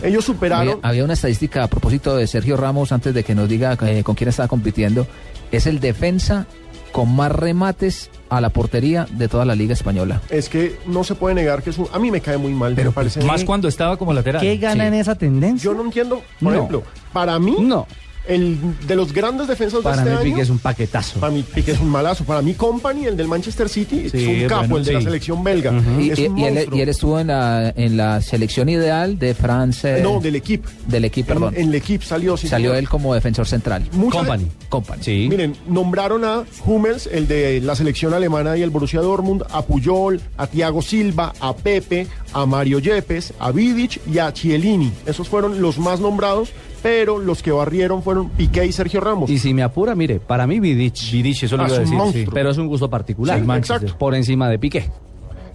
Ellos 0.03 0.25
superaron... 0.25 0.75
Había, 0.83 0.89
había 0.89 1.05
una 1.05 1.13
estadística 1.15 1.63
a 1.65 1.69
propósito 1.69 2.17
de 2.17 2.27
Sergio 2.27 2.57
Ramos, 2.57 2.91
antes 2.93 3.15
de 3.15 3.23
que 3.23 3.35
nos 3.35 3.49
diga 3.49 3.77
eh, 3.87 4.03
con 4.03 4.15
quién 4.17 4.29
estaba 4.29 4.49
compitiendo. 4.49 5.07
Es 5.53 5.67
el 5.67 5.79
defensa 5.81 6.47
con 6.93 7.15
más 7.17 7.33
remates 7.33 8.11
a 8.29 8.41
la 8.41 8.51
portería 8.51 9.07
de 9.11 9.29
toda 9.29 9.45
la 9.45 9.55
Liga 9.55 9.73
Española. 9.73 10.21
Es 10.31 10.49
que 10.49 10.77
no 10.87 11.03
se 11.05 11.15
puede 11.15 11.35
negar 11.35 11.63
que 11.63 11.71
es 11.71 11.79
un... 11.79 11.89
A 11.93 11.99
mí 11.99 12.11
me 12.11 12.21
cae 12.21 12.37
muy 12.37 12.53
mal, 12.53 12.77
me 12.77 12.91
parece... 12.91 13.25
Más 13.25 13.45
cuando 13.45 13.67
estaba 13.69 13.97
como 13.97 14.13
lateral. 14.13 14.41
¿Qué 14.43 14.57
gana 14.59 14.85
Sí. 14.85 14.89
en 14.89 14.95
esa 14.95 15.15
tendencia? 15.17 15.65
Yo 15.71 15.75
no 15.75 15.83
entiendo, 15.85 16.23
por 16.41 16.53
No. 16.53 16.59
ejemplo, 16.59 16.83
para 17.13 17.39
mí, 17.39 17.57
No, 17.61 17.87
el 18.27 18.59
de 18.87 18.95
los 18.97 19.13
grandes 19.13 19.49
defensas 19.49 19.81
para 19.83 19.97
de 19.97 20.03
mí 20.05 20.11
este 20.11 20.23
Piqué 20.25 20.35
año... 20.35 20.43
es 20.45 20.51
un 20.51 20.59
paquetazo. 20.59 21.21
Para 21.21 21.33
mí 21.33 21.43
Piqué 21.43 21.73
es 21.73 21.81
un 21.81 21.89
malazo. 21.89 22.25
Para 22.25 22.41
mí 22.43 22.55
Company, 22.55 23.07
el 23.07 23.17
del 23.17 23.29
Manchester 23.29 23.69
City, 23.69 24.09
Sí, 24.11 24.19
es 24.19 24.43
un 24.43 24.49
capo, 24.49 24.61
bueno, 24.69 24.77
el 24.79 24.85
de 24.85 24.93
la 24.93 25.01
selección 25.03 25.43
belga. 25.45 25.73
Y, 25.99 26.11
Es 26.11 26.19
y- 26.19 26.27
un 26.29 26.39
y 26.39 26.45
él, 26.45 26.69
y 26.73 26.81
él 26.81 26.89
estuvo 26.89 27.19
en 27.19 27.27
la, 27.29 27.73
en 27.77 27.97
la 27.97 28.21
selección 28.21 28.69
ideal 28.69 29.19
de 29.19 29.35
Francia. 29.35 29.99
No, 30.03 30.21
del 30.21 30.37
equipo. 30.37 30.69
del 30.87 31.05
equipo, 31.05 31.29
perdón. 31.29 31.55
En, 31.57 31.69
el 31.69 31.75
equipo 31.75 32.05
salió. 32.05 32.37
sí, 32.37 32.49
Salió 32.49 32.75
él 32.75 32.89
como 32.89 33.15
defensor 33.15 33.47
central. 33.47 33.89
Mucha- 33.93 34.19
Company. 34.19 34.47
Company. 34.69 35.03
Sí. 35.03 35.27
Miren, 35.29 35.57
nombraron 35.67 36.25
a 36.25 36.45
Hummels, 36.65 37.09
el 37.13 37.27
de 37.29 37.61
la 37.61 37.75
selección 37.75 38.15
alemana 38.15 38.57
y 38.57 38.63
el 38.63 38.71
Borussia 38.71 39.01
Dortmund, 39.01 39.43
a 39.51 39.63
Puyol, 39.63 40.21
a 40.37 40.47
Thiago 40.47 40.81
Silva, 40.83 41.33
a 41.41 41.55
Pepe, 41.55 42.07
a 42.33 42.47
Mario 42.47 42.79
Yepes, 42.79 43.35
a 43.39 43.51
Vidic 43.51 44.01
y 44.11 44.19
a 44.19 44.33
Chiellini. 44.33 44.93
Esos 45.07 45.29
fueron 45.29 45.61
los 45.61 45.79
más 45.79 46.01
nombrados, 46.01 46.51
pero 46.83 47.19
los 47.19 47.43
que 47.43 47.53
barrieron 47.53 48.03
fueron 48.03 48.31
Piqué 48.31 48.67
y 48.67 48.73
Sergio 48.73 49.01
Ramos. 49.01 49.31
Y 49.31 49.39
si 49.39 49.55
me 49.55 49.63
apura, 49.63 49.95
mire, 49.95 50.19
para 50.21 50.47
mí 50.47 50.59
Vidic. 50.61 51.13
Vidic, 51.13 51.45
eso 51.45 51.57
lo 51.57 51.65
Ah, 51.65 51.69
iba 51.69 51.79
a 51.79 51.83
es 51.83 51.89
un 51.89 51.97
decir. 51.97 51.99
sí. 51.99 52.17
monstruo. 52.17 52.35
Pero 52.35 52.51
es 52.51 52.59
un 52.59 52.67
gusto 52.67 52.91
particular. 52.91 53.39
Sí, 53.41 53.51
exacto. 53.53 53.97
Por 53.99 54.15
encima 54.15 54.49
de 54.49 54.59
Piqué. 54.59 54.91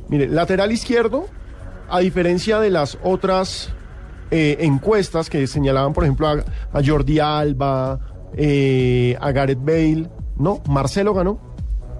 Mire, 0.09 0.27
lateral 0.27 0.71
izquierdo, 0.71 1.25
a 1.89 1.99
diferencia 1.99 2.59
de 2.59 2.69
las 2.69 2.97
otras 3.03 3.73
eh, 4.31 4.57
encuestas 4.61 5.29
que 5.29 5.45
señalaban, 5.47 5.93
por 5.93 6.03
ejemplo, 6.05 6.27
a, 6.27 6.43
a 6.73 6.81
Jordi 6.85 7.19
Alba, 7.19 7.99
eh, 8.35 9.17
a 9.19 9.31
Gareth 9.31 9.59
Bale, 9.61 10.09
no, 10.37 10.61
Marcelo 10.69 11.13
ganó. 11.13 11.39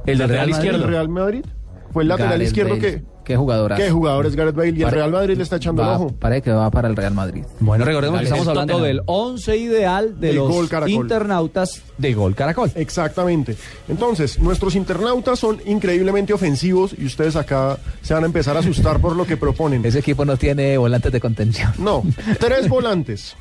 El 0.06 0.20
del 0.20 0.30
Real 0.30 0.44
El 0.45 0.49
Izquierdo. 0.52 0.88
Real 0.88 1.10
Madrid. 1.10 1.45
Fue 1.91 2.04
el 2.04 2.10
lateral 2.10 2.32
Gareth 2.34 2.48
izquierdo 2.48 2.76
Bale. 2.78 2.82
que... 2.82 3.04
Qué 3.28 3.36
jugadorazo. 3.36 3.84
¿Qué 3.84 3.91
jugador 3.91 4.26
es 4.26 4.38
Gareth 4.38 4.56
Bale? 4.56 4.70
Y 4.70 4.84
el 4.84 4.90
Real 4.90 5.12
Madrid 5.12 5.36
le 5.36 5.44
está 5.44 5.58
echando 5.58 5.82
el 5.82 5.90
va- 5.90 5.95
ojo. 5.98 6.14
Parece 6.18 6.44
que 6.44 6.52
va 6.52 6.72
para 6.72 6.88
el 6.88 6.95
Real 6.95 7.14
Madrid. 7.14 7.44
Bueno, 7.60 7.84
recordemos 7.84 8.20
que 8.20 8.24
estamos 8.24 8.45
el 8.45 8.49
hablando 8.52 8.80
del 8.80 9.02
11 9.06 9.58
ideal 9.58 10.18
de 10.18 10.28
Del 10.28 10.36
los 10.38 10.48
Gol 10.49 10.70
internautas 10.88 11.82
de 11.98 12.14
Gol 12.14 12.36
Caracol. 12.36 12.72
Exactamente. 12.76 13.58
Entonces, 13.90 14.40
nuestros 14.40 14.76
internautas 14.76 15.40
son 15.40 15.60
increíblemente 15.66 16.32
ofensivos 16.32 16.95
y 16.98 17.06
ustedes 17.06 17.36
acá 17.36 17.78
se 18.02 18.14
van 18.14 18.24
a 18.24 18.28
empezar 18.28 18.56
a 18.56 18.62
asustar 18.62 19.02
por 19.02 19.14
lo 19.18 19.26
que 19.28 19.36
proponen. 19.36 19.86
Ese 19.86 19.99
equipo 19.99 20.24
no 20.24 20.38
tiene 20.38 20.78
volantes 20.78 21.12
de 21.12 21.20
contención. 21.20 21.74
No, 21.80 22.04
tres 22.40 22.70
volantes. 22.70 23.36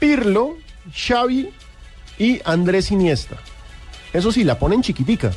Pirlo, 0.00 0.56
Xavi 0.92 1.50
y 2.18 2.40
Andrés 2.44 2.90
Iniesta. 2.90 3.36
Eso 4.12 4.32
sí, 4.32 4.42
la 4.44 4.58
ponen 4.58 4.82
chiquitica. 4.82 5.30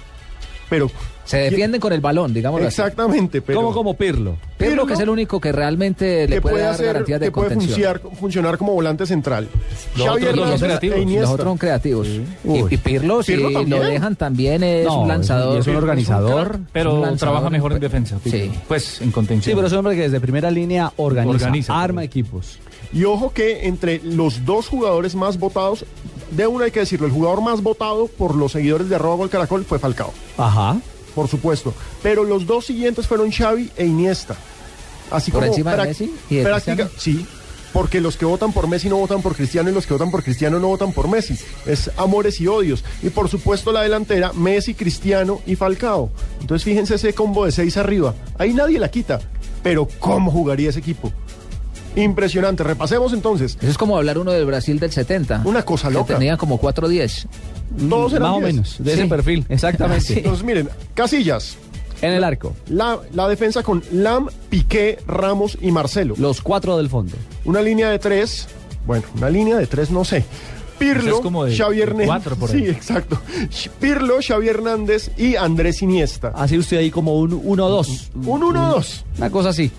Pero 0.69 0.89
Se 1.25 1.37
defienden 1.37 1.81
con 1.81 1.91
el 1.91 2.01
balón, 2.01 2.33
digámoslo 2.33 2.67
así. 2.67 2.79
exactamente, 2.81 3.41
pero 3.41 3.59
¿Cómo 3.59 3.73
como 3.73 3.95
Pirlo? 3.95 4.37
Pirlo, 4.57 4.71
Pirlo, 4.71 4.85
que 4.85 4.93
es 4.93 4.99
el 4.99 5.09
único 5.09 5.41
que 5.41 5.51
realmente 5.51 6.27
le 6.27 6.35
que 6.35 6.41
puede, 6.41 6.53
puede 6.53 6.63
dar 6.65 6.73
hacer, 6.75 6.85
garantías 6.87 7.19
de 7.19 7.25
que 7.25 7.31
puede 7.31 7.49
funcionar, 7.55 8.01
funcionar 8.19 8.57
como 8.57 8.73
volante 8.73 9.05
central. 9.05 9.47
Los 9.97 10.07
Xavi 10.07 10.25
otros 10.25 10.49
son 10.49 10.59
creativos. 10.59 10.95
e 10.95 10.99
Los 10.99 11.01
Iniesta. 11.09 11.31
otros 11.31 11.47
son 11.47 11.57
creativos. 11.57 12.07
Y, 12.43 12.77
Pirlo, 12.77 13.23
si 13.23 13.33
Pirlo 13.35 13.63
lo 13.63 13.79
dejan 13.79 14.15
también 14.15 14.63
es 14.63 14.85
No, 14.85 15.01
un 15.01 15.07
lanzador. 15.07 15.59
es 15.59 15.67
un 15.67 15.75
organizador. 15.75 16.59
Pero 16.71 16.93
un 16.95 17.01
lanzador. 17.01 17.17
trabaja 17.19 17.49
mejor 17.49 17.73
en 17.73 17.79
defensa. 17.79 18.17
Sí. 18.23 18.51
Pues 18.67 19.01
en 19.01 19.11
contención. 19.11 19.51
Sí, 19.51 19.55
pero 19.55 19.67
es 19.67 19.73
un 19.73 19.79
hombre 19.79 19.95
que 19.95 20.03
desde 20.03 20.19
primera 20.19 20.51
línea 20.51 20.93
organiza, 20.97 21.45
Organiza, 21.45 21.81
arma 21.81 22.01
pero- 22.01 22.05
equipos. 22.05 22.59
Y 22.93 23.03
ojo 23.03 23.33
que 23.33 23.65
entre 23.67 23.99
los 24.03 24.45
dos 24.45 24.67
jugadores 24.69 25.15
más 25.15 25.37
votados, 25.37 25.85
de 26.31 26.47
uno 26.47 26.63
hay 26.63 26.71
que 26.71 26.79
decirlo, 26.81 27.07
el 27.07 27.11
jugador 27.13 27.41
más 27.41 27.61
votado 27.61 28.07
por 28.07 28.35
los 28.35 28.51
seguidores 28.53 28.87
de 28.89 28.95
arroba 28.95 29.15
gol 29.15 29.29
caracol 29.29 29.65
fue 29.65 29.79
Falcao, 29.79 30.13
Ajá. 30.37 30.77
Por 31.15 31.27
supuesto. 31.27 31.73
Pero 32.03 32.23
los 32.23 32.45
dos 32.45 32.65
siguientes 32.65 33.07
fueron 33.07 33.31
Xavi 33.31 33.71
e 33.77 33.85
Iniesta. 33.85 34.35
Así 35.09 35.31
¿Por 35.31 35.41
como 35.41 35.51
encima 35.53 35.71
de 35.71 35.77
prac- 35.77 35.87
Messi 35.87 36.13
y 36.29 36.35
de 36.35 36.43
práctica-? 36.43 36.89
Sí, 36.97 37.25
porque 37.73 37.99
los 38.01 38.15
que 38.17 38.25
votan 38.25 38.51
por 38.53 38.67
Messi 38.67 38.87
no 38.89 38.97
votan 38.97 39.21
por 39.21 39.35
Cristiano 39.35 39.69
y 39.69 39.73
los 39.73 39.85
que 39.85 39.93
votan 39.93 40.09
por 40.11 40.23
Cristiano 40.23 40.59
no 40.59 40.67
votan 40.67 40.91
por 40.93 41.07
Messi. 41.07 41.37
Es 41.65 41.91
amores 41.97 42.39
y 42.41 42.47
odios. 42.47 42.83
Y 43.03 43.09
por 43.09 43.29
supuesto 43.29 43.71
la 43.71 43.81
delantera, 43.81 44.31
Messi, 44.33 44.73
Cristiano 44.73 45.41
y 45.45 45.55
Falcao. 45.55 46.09
Entonces 46.41 46.63
fíjense 46.63 46.95
ese 46.95 47.13
combo 47.13 47.45
de 47.45 47.51
seis 47.51 47.75
arriba. 47.77 48.13
Ahí 48.37 48.53
nadie 48.53 48.79
la 48.79 48.89
quita. 48.89 49.19
Pero 49.61 49.87
¿cómo 49.99 50.31
jugaría 50.31 50.69
ese 50.69 50.79
equipo? 50.79 51.11
Impresionante. 51.95 52.63
Repasemos 52.63 53.13
entonces. 53.13 53.57
Eso 53.61 53.69
es 53.71 53.77
como 53.77 53.97
hablar 53.97 54.17
uno 54.17 54.31
del 54.31 54.45
Brasil 54.45 54.79
del 54.79 54.91
70. 54.91 55.41
Una 55.45 55.63
cosa 55.63 55.87
que 55.87 55.93
loca. 55.95 56.13
tenía 56.15 56.37
como 56.37 56.59
4-10. 56.59 57.27
Todos 57.89 58.13
eran 58.13 58.23
Más 58.23 58.31
o 58.37 58.39
10. 58.41 58.53
menos, 58.53 58.75
de 58.79 58.93
ese 58.93 59.05
perfil, 59.07 59.45
exactamente. 59.49 60.13
Entonces 60.17 60.43
miren, 60.45 60.69
Casillas. 60.93 61.57
En 62.01 62.11
el 62.11 62.23
arco. 62.23 62.53
La, 62.69 62.99
la 63.13 63.27
defensa 63.27 63.63
con 63.63 63.81
Lam, 63.91 64.27
Piqué, 64.49 64.99
Ramos 65.07 65.57
y 65.61 65.71
Marcelo. 65.71 66.13
Los 66.17 66.41
cuatro 66.41 66.77
del 66.77 66.89
fondo. 66.89 67.13
Una 67.45 67.61
línea 67.61 67.89
de 67.89 67.99
tres. 67.99 68.47
Bueno, 68.85 69.05
una 69.17 69.29
línea 69.29 69.57
de 69.57 69.65
tres, 69.65 69.89
no 69.91 70.03
sé. 70.05 70.23
Pirlo, 70.77 71.21
como 71.21 71.45
de- 71.45 71.55
Xavi 71.55 71.77
de 71.77 71.83
Hernández. 71.83 72.07
cuatro 72.07 72.35
por 72.35 72.51
ahí. 72.51 72.59
Sí, 72.59 72.67
exacto. 72.69 73.17
Pirlo, 73.79 74.15
Xavi 74.21 74.49
Hernández 74.49 75.09
y 75.17 75.35
Andrés 75.37 75.81
Iniesta. 75.81 76.33
Así 76.35 76.57
usted 76.57 76.77
ahí 76.77 76.91
como 76.91 77.17
un 77.17 77.31
1-2. 77.31 78.09
Un 78.25 78.41
1-2. 78.41 79.03
Una 79.17 79.29
cosa 79.31 79.49
así. 79.49 79.71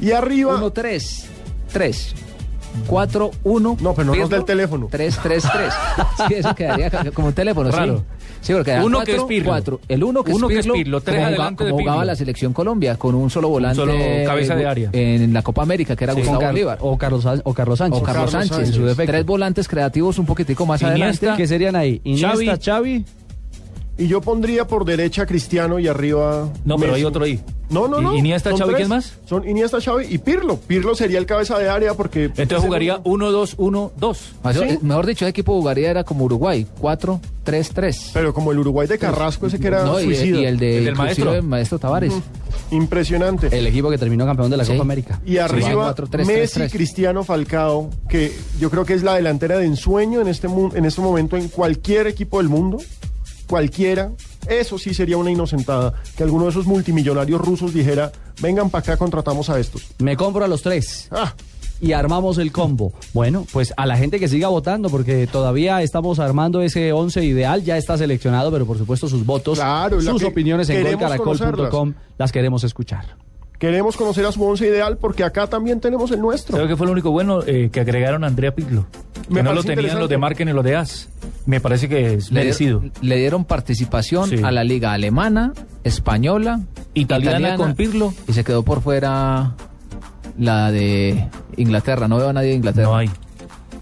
Y 0.00 0.10
arriba. 0.10 0.60
1-3. 0.60 1.24
3. 1.72 2.14
4-1. 2.88 3.80
No, 3.80 3.94
pero 3.94 4.06
no 4.06 4.14
nos 4.14 4.30
da 4.30 4.36
el 4.36 4.44
teléfono. 4.44 4.88
3-3-3. 4.88 5.72
Sí, 6.28 6.34
eso 6.34 6.54
quedaría 6.54 6.90
como 7.14 7.28
un 7.28 7.32
teléfono, 7.32 7.70
Raro. 7.70 7.98
sí. 7.98 8.02
Sí, 8.42 8.52
porque 8.54 8.66
quedaría 8.70 8.86
Uno 8.86 9.00
que 9.00 9.10
es 9.12 9.16
cuatro, 9.16 9.26
Pirlo. 9.28 9.50
cuatro. 9.50 9.80
El 9.88 10.04
uno 10.04 10.24
que 10.24 10.32
Uno 10.32 10.46
es 10.48 10.52
que 10.54 10.58
es 10.60 10.64
Pirlo, 10.64 10.74
Pirlo, 10.74 11.00
tres 11.02 11.16
como, 11.16 11.26
adelante 11.26 11.64
de 11.64 11.70
como 11.70 11.82
jugaba 11.82 11.98
Pirlo. 12.00 12.12
la 12.12 12.16
selección 12.16 12.52
Colombia, 12.54 12.96
con 12.96 13.14
un 13.14 13.28
solo 13.28 13.48
volante. 13.48 13.76
solo 13.76 13.92
cabeza 14.24 14.54
de 14.54 14.66
área. 14.66 14.90
En 14.92 15.32
la 15.34 15.42
Copa 15.42 15.62
América, 15.62 15.94
que 15.96 16.04
era 16.04 16.14
Sí, 16.14 16.20
Gustavo 16.20 16.40
Car- 16.40 16.52
Bolívar. 16.52 16.78
o 16.80 16.96
Carlos, 16.96 17.26
o 17.44 17.54
Carlos 17.54 17.78
Sánchez. 17.78 18.00
O 18.00 18.04
Carlos 18.04 18.30
Carlos 18.30 18.30
Sánchez. 18.32 18.50
Sánchez. 18.50 18.68
En 18.68 18.74
su 18.74 18.86
defecto. 18.86 19.12
Tres 19.12 19.26
volantes 19.26 19.68
creativos 19.68 20.18
un 20.18 20.24
poquitico 20.26 20.64
más 20.64 20.80
Iniesta. 20.80 21.26
adelante. 21.26 21.42
¿Qué 21.42 21.46
serían 21.48 21.76
ahí? 21.76 22.00
Iniesta, 22.04 22.58
Xavi. 22.64 23.04
Y 24.00 24.08
yo 24.08 24.20
pondría 24.22 24.66
por 24.66 24.84
derecha 24.86 25.22
a 25.22 25.26
Cristiano 25.26 25.78
y 25.78 25.86
arriba. 25.86 26.48
No, 26.64 26.76
pero 26.76 26.92
Messi. 26.92 26.94
hay 26.94 27.04
otro 27.04 27.24
ahí. 27.24 27.38
No, 27.68 27.86
no, 27.86 28.00
¿I- 28.00 28.02
no. 28.04 28.16
Iniesta, 28.16 28.50
Xavi, 28.50 28.64
tres. 28.64 28.76
quién 28.76 28.88
más? 28.88 29.12
Son 29.26 29.46
Iniesta, 29.48 29.78
Xavi 29.80 30.06
y 30.08 30.18
Pirlo. 30.18 30.56
Pirlo 30.56 30.94
sería 30.96 31.18
el 31.18 31.26
cabeza 31.26 31.58
de 31.58 31.68
área 31.68 31.94
porque. 31.94 32.24
Entonces 32.24 32.60
jugaría 32.64 32.98
1-2-1-2. 33.04 34.18
Ah, 34.42 34.50
eso- 34.52 34.62
Sí. 34.62 34.68
eh, 34.70 34.78
Mejor 34.82 35.06
dicho, 35.06 35.24
ese 35.26 35.30
equipo 35.30 35.52
jugaría 35.52 35.90
era 35.90 36.02
como 36.02 36.24
Uruguay, 36.24 36.66
4-3-3. 36.80 38.10
Pero 38.14 38.32
como 38.34 38.52
el 38.52 38.58
Uruguay 38.58 38.88
de 38.88 38.98
Carrasco, 38.98 39.46
ese 39.46 39.60
que 39.60 39.66
era 39.68 39.84
No, 39.84 39.98
suicida. 40.00 40.40
y 40.40 40.44
el 40.46 40.58
de 40.58 40.78
El 40.78 40.84
del 40.86 40.96
maestro. 40.96 41.34
el 41.34 41.42
maestro 41.42 41.78
Tavares. 41.78 42.12
Impresionante. 42.70 43.48
El 43.56 43.66
equipo 43.66 43.90
que 43.90 43.98
terminó 43.98 44.24
campeón 44.26 44.50
de 44.50 44.56
la 44.56 44.64
Sí. 44.64 44.72
Copa 44.72 44.82
América. 44.82 45.20
Y 45.26 45.38
arriba, 45.38 45.92
4-3-3-3. 45.94 46.26
Messi, 46.26 46.76
Cristiano, 46.76 47.24
Falcao, 47.24 47.90
que 48.08 48.32
yo 48.58 48.70
creo 48.70 48.84
que 48.84 48.94
es 48.94 49.02
la 49.02 49.14
delantera 49.14 49.58
de 49.58 49.66
ensueño 49.66 50.20
en 50.20 50.28
este, 50.28 50.48
mu- 50.48 50.70
en 50.74 50.84
este 50.84 51.00
momento 51.00 51.36
en 51.36 51.48
cualquier 51.48 52.06
equipo 52.06 52.38
del 52.38 52.48
mundo, 52.48 52.78
cualquiera. 53.50 54.12
Eso 54.48 54.78
sí 54.78 54.94
sería 54.94 55.16
una 55.18 55.30
inocentada, 55.30 55.92
que 56.16 56.22
alguno 56.22 56.44
de 56.44 56.50
esos 56.50 56.66
multimillonarios 56.66 57.40
rusos 57.40 57.74
dijera, 57.74 58.12
vengan 58.40 58.70
para 58.70 58.82
acá, 58.82 58.96
contratamos 58.96 59.50
a 59.50 59.58
estos. 59.58 59.88
Me 59.98 60.16
compro 60.16 60.44
a 60.44 60.48
los 60.48 60.62
tres. 60.62 61.08
Ah, 61.10 61.34
y 61.80 61.92
armamos 61.92 62.38
el 62.38 62.52
combo. 62.52 62.92
Bueno, 63.12 63.46
pues 63.52 63.72
a 63.76 63.86
la 63.86 63.96
gente 63.96 64.20
que 64.20 64.28
siga 64.28 64.48
votando, 64.48 64.88
porque 64.88 65.26
todavía 65.26 65.82
estamos 65.82 66.18
armando 66.18 66.62
ese 66.62 66.92
11 66.92 67.24
ideal, 67.24 67.64
ya 67.64 67.76
está 67.76 67.98
seleccionado, 67.98 68.52
pero 68.52 68.66
por 68.66 68.78
supuesto 68.78 69.08
sus 69.08 69.26
votos, 69.26 69.58
Claro, 69.58 70.00
la 70.00 70.12
sus 70.12 70.22
opiniones 70.22 70.68
en 70.70 70.84
golcaracol.com 70.84 71.94
las 72.18 72.30
queremos 72.30 72.64
escuchar. 72.64 73.16
Queremos 73.60 73.96
conocer 73.96 74.26
a 74.26 74.32
su 74.32 74.42
once 74.42 74.66
ideal 74.66 74.96
porque 74.98 75.22
acá 75.22 75.46
también 75.46 75.78
tenemos 75.80 76.10
el 76.10 76.20
nuestro. 76.20 76.56
¿Sabe 76.56 76.68
qué 76.68 76.76
fue 76.76 76.86
lo 76.86 76.92
único 76.92 77.12
bueno? 77.12 77.40
Eh, 77.46 77.68
que 77.70 77.78
agregaron 77.80 78.24
a 78.24 78.26
Andrea 78.26 78.52
Pirlo. 78.52 78.86
Que 79.28 79.34
Me 79.34 79.42
no 79.44 79.50
lo 79.52 79.62
parece 79.62 79.76
tenían 79.76 80.00
los 80.00 80.08
de. 80.08 80.18
Marque 80.18 80.44
ni 80.44 80.52
los 80.52 80.64
de 80.64 80.74
As. 80.74 81.08
Me 81.46 81.60
parece 81.60 81.88
que 81.88 82.14
es 82.14 82.32
Le, 82.32 82.40
merecido. 82.40 82.82
le 83.00 83.16
dieron 83.16 83.44
participación 83.44 84.28
Sí. 84.30 84.36
a 84.42 84.50
la 84.50 84.64
liga 84.64 84.92
alemana, 84.92 85.52
española, 85.84 86.60
Italiana 86.94 87.54
con 87.56 87.74
Pirlo. 87.74 88.12
y 88.26 88.32
se 88.32 88.42
quedó 88.42 88.64
por 88.64 88.80
fuera 88.80 89.54
la 90.38 90.72
de 90.72 91.28
Inglaterra. 91.56 92.08
No 92.08 92.16
veo 92.16 92.30
a 92.30 92.32
nadie 92.32 92.48
de 92.50 92.54
Inglaterra. 92.56 92.88
No 92.88 92.96
hay. 92.96 93.10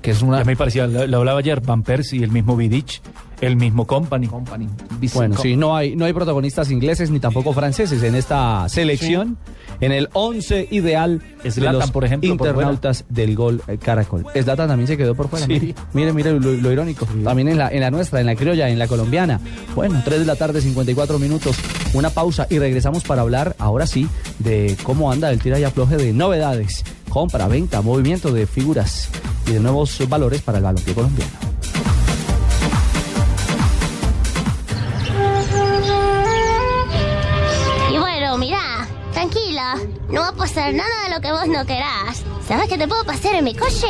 Que 0.02 0.12
es 0.12 0.22
una 0.22 0.38
Ya 0.38 0.44
me 0.44 0.56
parecía, 0.56 0.86
lo, 0.86 1.06
lo 1.06 1.18
hablaba 1.18 1.40
ayer, 1.40 1.60
Van 1.60 1.82
Persie, 1.82 2.22
el 2.22 2.30
mismo 2.30 2.56
Vidic, 2.56 3.00
el 3.40 3.56
mismo 3.56 3.86
Company. 3.86 4.26
company. 4.26 4.68
Bueno, 5.14 5.36
sí, 5.36 5.56
no 5.56 5.76
hay, 5.76 5.96
no 5.96 6.04
hay 6.04 6.12
protagonistas 6.12 6.70
ingleses 6.70 7.10
ni 7.10 7.20
tampoco 7.20 7.52
franceses 7.52 8.02
en 8.02 8.14
esta 8.14 8.68
selección. 8.68 9.36
En 9.80 9.92
el 9.92 10.08
11 10.12 10.68
ideal 10.72 11.22
de 11.44 11.50
Zlatan, 11.52 11.78
los 11.78 11.90
por 11.92 12.04
ejemplo, 12.04 12.36
por 12.36 12.48
internautas 12.48 13.04
del 13.08 13.36
gol 13.36 13.62
eh, 13.68 13.78
Caracol. 13.78 14.26
Zlatan 14.32 14.66
también 14.66 14.88
se 14.88 14.96
quedó 14.96 15.14
por 15.14 15.28
fuera. 15.28 15.46
Sí. 15.46 15.52
Mire, 15.52 15.74
mire, 15.92 16.12
mire 16.12 16.40
lo, 16.40 16.52
lo 16.52 16.72
irónico. 16.72 17.06
También 17.22 17.46
en 17.48 17.58
la, 17.58 17.68
en 17.68 17.80
la 17.80 17.90
nuestra, 17.92 18.18
en 18.18 18.26
la 18.26 18.34
criolla, 18.34 18.68
en 18.68 18.78
la 18.78 18.88
colombiana. 18.88 19.38
Bueno, 19.76 20.02
3 20.04 20.18
de 20.18 20.26
la 20.26 20.34
tarde, 20.34 20.60
54 20.60 21.20
minutos. 21.20 21.56
Una 21.94 22.10
pausa 22.10 22.48
y 22.50 22.58
regresamos 22.58 23.04
para 23.04 23.22
hablar, 23.22 23.54
ahora 23.60 23.86
sí, 23.86 24.08
de 24.40 24.76
cómo 24.82 25.12
anda 25.12 25.30
el 25.30 25.38
tira 25.38 25.60
y 25.60 25.64
afloje 25.64 25.96
de 25.96 26.12
novedades. 26.12 26.82
Compra, 27.08 27.48
venta, 27.48 27.80
movimiento 27.82 28.32
de 28.32 28.46
figuras 28.46 29.08
y 29.46 29.52
de 29.52 29.60
nuevos 29.60 30.06
valores 30.08 30.42
para 30.42 30.58
el 30.58 30.64
balompié 30.64 30.94
colombiano. 30.94 31.32
Y 37.90 37.98
bueno, 37.98 38.38
mirá, 38.38 38.86
tranquila, 39.12 39.76
no 40.10 40.20
va 40.20 40.28
a 40.28 40.32
pasar 40.32 40.74
nada 40.74 41.04
de 41.04 41.14
lo 41.14 41.20
que 41.20 41.32
vos 41.32 41.48
no 41.48 41.64
querás. 41.64 42.24
¿Sabes 42.48 42.66
qué 42.66 42.78
te 42.78 42.88
puedo 42.88 43.04
pasar 43.04 43.34
en 43.34 43.44
mi 43.44 43.54
coche? 43.54 43.88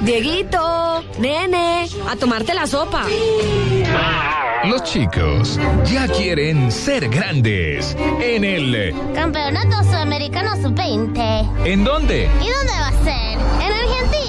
Dieguito, 0.00 1.04
nene, 1.20 1.88
a 2.10 2.16
tomarte 2.16 2.52
la 2.52 2.66
sopa. 2.66 3.04
Los 4.64 4.82
chicos 4.82 5.60
ya 5.84 6.08
quieren 6.08 6.72
ser 6.72 7.08
grandes. 7.08 7.96
En 8.20 8.42
el... 8.42 8.92
Campeonato 9.14 9.84
Sudamericano 9.84 10.56
Sub-20. 10.56 11.66
¿En 11.66 11.84
dónde? 11.84 12.28
¿Y 12.42 12.50
dónde 12.50 12.72
va 12.72 12.88
a 12.88 13.04
ser? 13.04 13.38
En 13.64 13.72
Argentina. 13.72 14.23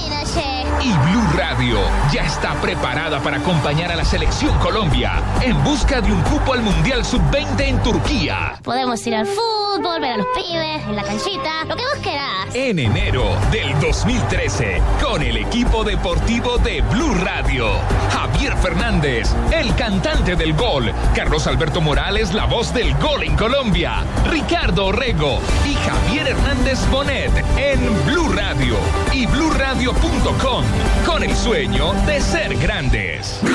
Y 0.81 0.91
Blue 0.91 1.23
Radio 1.35 1.79
ya 2.11 2.23
está 2.23 2.53
preparada 2.61 3.19
para 3.19 3.37
acompañar 3.37 3.91
a 3.91 3.95
la 3.95 4.05
selección 4.05 4.57
Colombia 4.59 5.21
en 5.41 5.61
busca 5.63 6.01
de 6.01 6.11
un 6.11 6.21
cupo 6.23 6.53
al 6.53 6.61
Mundial 6.61 7.03
Sub-20 7.03 7.61
en 7.61 7.81
Turquía. 7.81 8.59
Podemos 8.63 9.05
ir 9.07 9.15
al 9.15 9.25
fútbol, 9.25 10.01
ver 10.01 10.13
a 10.13 10.17
los 10.17 10.27
pibes, 10.35 10.83
en 10.83 10.95
la 10.95 11.03
canchita, 11.03 11.65
lo 11.65 11.75
que 11.75 11.83
vos 11.83 11.97
querás. 12.03 12.53
En 12.53 12.79
enero 12.79 13.23
del 13.51 13.79
2013, 13.79 14.81
con 15.03 15.21
el 15.21 15.37
equipo 15.37 15.83
deportivo 15.83 16.57
de 16.59 16.81
Blue 16.81 17.15
Radio. 17.15 17.67
Javier 18.11 18.55
Fernández, 18.57 19.33
el 19.51 19.73
cantante 19.75 20.35
del 20.35 20.53
gol. 20.53 20.91
Carlos 21.15 21.47
Alberto 21.47 21.81
Morales, 21.81 22.33
la 22.33 22.45
voz 22.45 22.73
del 22.73 22.93
gol 22.95 23.23
en 23.23 23.35
Colombia. 23.35 24.03
Ricardo 24.29 24.87
Orrego 24.87 25.39
y 25.65 25.73
Javier 25.73 26.27
Hernández 26.27 26.79
Bonet 26.89 27.31
en 27.57 28.05
Blue 28.05 28.31
Radio 28.33 28.75
y 29.13 29.25
bluradio.com 29.25 30.63
con 31.05 31.23
el 31.23 31.35
sueño 31.35 31.93
de 32.05 32.21
ser 32.21 32.55
grandes. 32.57 33.39
En 33.41 33.49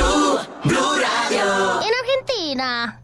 Argentina. 2.02 3.00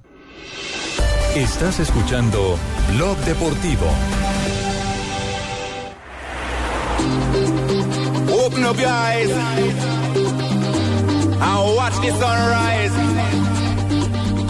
Estás 1.35 1.81
escuchando 1.81 2.59
Blog 2.95 3.17
Deportivo. 3.19 3.87
Open 8.45 8.65
up 8.65 8.79
your 8.79 8.89
eyes 8.89 9.31
and 9.31 9.77
watch 11.77 11.95
the 12.01 12.11
sunrise. 12.13 13.36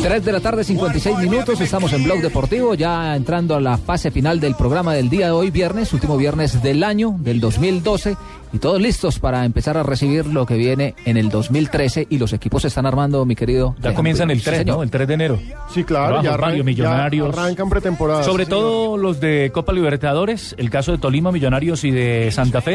3 0.09 0.25
de 0.25 0.31
la 0.33 0.39
tarde, 0.41 0.63
56 0.63 1.19
minutos. 1.19 1.61
Estamos 1.61 1.93
en 1.93 2.05
Blog 2.05 2.21
Deportivo, 2.21 2.75
ya 2.75 3.17
entrando 3.17 3.57
a 3.57 3.61
la 3.61 3.77
fase 3.77 4.13
final 4.13 4.39
del 4.39 4.55
programa 4.55 4.95
del 4.95 5.09
día 5.11 5.27
de 5.27 5.33
hoy, 5.33 5.51
viernes, 5.51 5.93
último 5.93 6.17
viernes 6.17 6.63
del 6.63 6.85
año, 6.85 7.17
del 7.19 7.41
2012. 7.41 8.17
Y 8.53 8.59
todos 8.59 8.81
listos 8.81 9.19
para 9.19 9.45
empezar 9.45 9.77
a 9.77 9.83
recibir 9.83 10.25
lo 10.27 10.47
que 10.47 10.55
viene 10.55 10.95
en 11.07 11.17
el 11.17 11.29
2013. 11.29 12.07
Y 12.09 12.19
los 12.19 12.33
equipos 12.33 12.63
se 12.63 12.69
están 12.69 12.87
armando, 12.87 13.25
mi 13.25 13.35
querido. 13.35 13.75
Ya 13.83 13.95
comienzan 13.95 14.31
el 14.31 14.39
Sí, 14.39 14.45
3, 14.45 14.59
señor. 14.59 14.77
¿no? 14.77 14.83
El 14.85 14.91
3 14.93 15.09
de 15.09 15.15
enero. 15.15 15.39
Sí, 15.75 15.83
claro, 15.83 16.23
ya, 16.23 16.35
arran- 16.35 16.41
varios, 16.41 16.59
ya 16.59 16.65
millonarios. 16.65 17.37
arrancan 17.37 17.69
pretemporada. 17.69 18.23
Sobre 18.23 18.45
sí, 18.45 18.51
todo 18.51 18.97
los 18.97 19.19
de 19.19 19.51
Copa 19.53 19.73
Libertadores, 19.73 20.55
el 20.57 20.71
caso 20.71 20.93
de 20.93 20.99
Tolima, 20.99 21.33
Millonarios 21.33 21.83
y 21.83 21.91
de 21.91 22.31
Santa 22.31 22.61
Fe. 22.61 22.75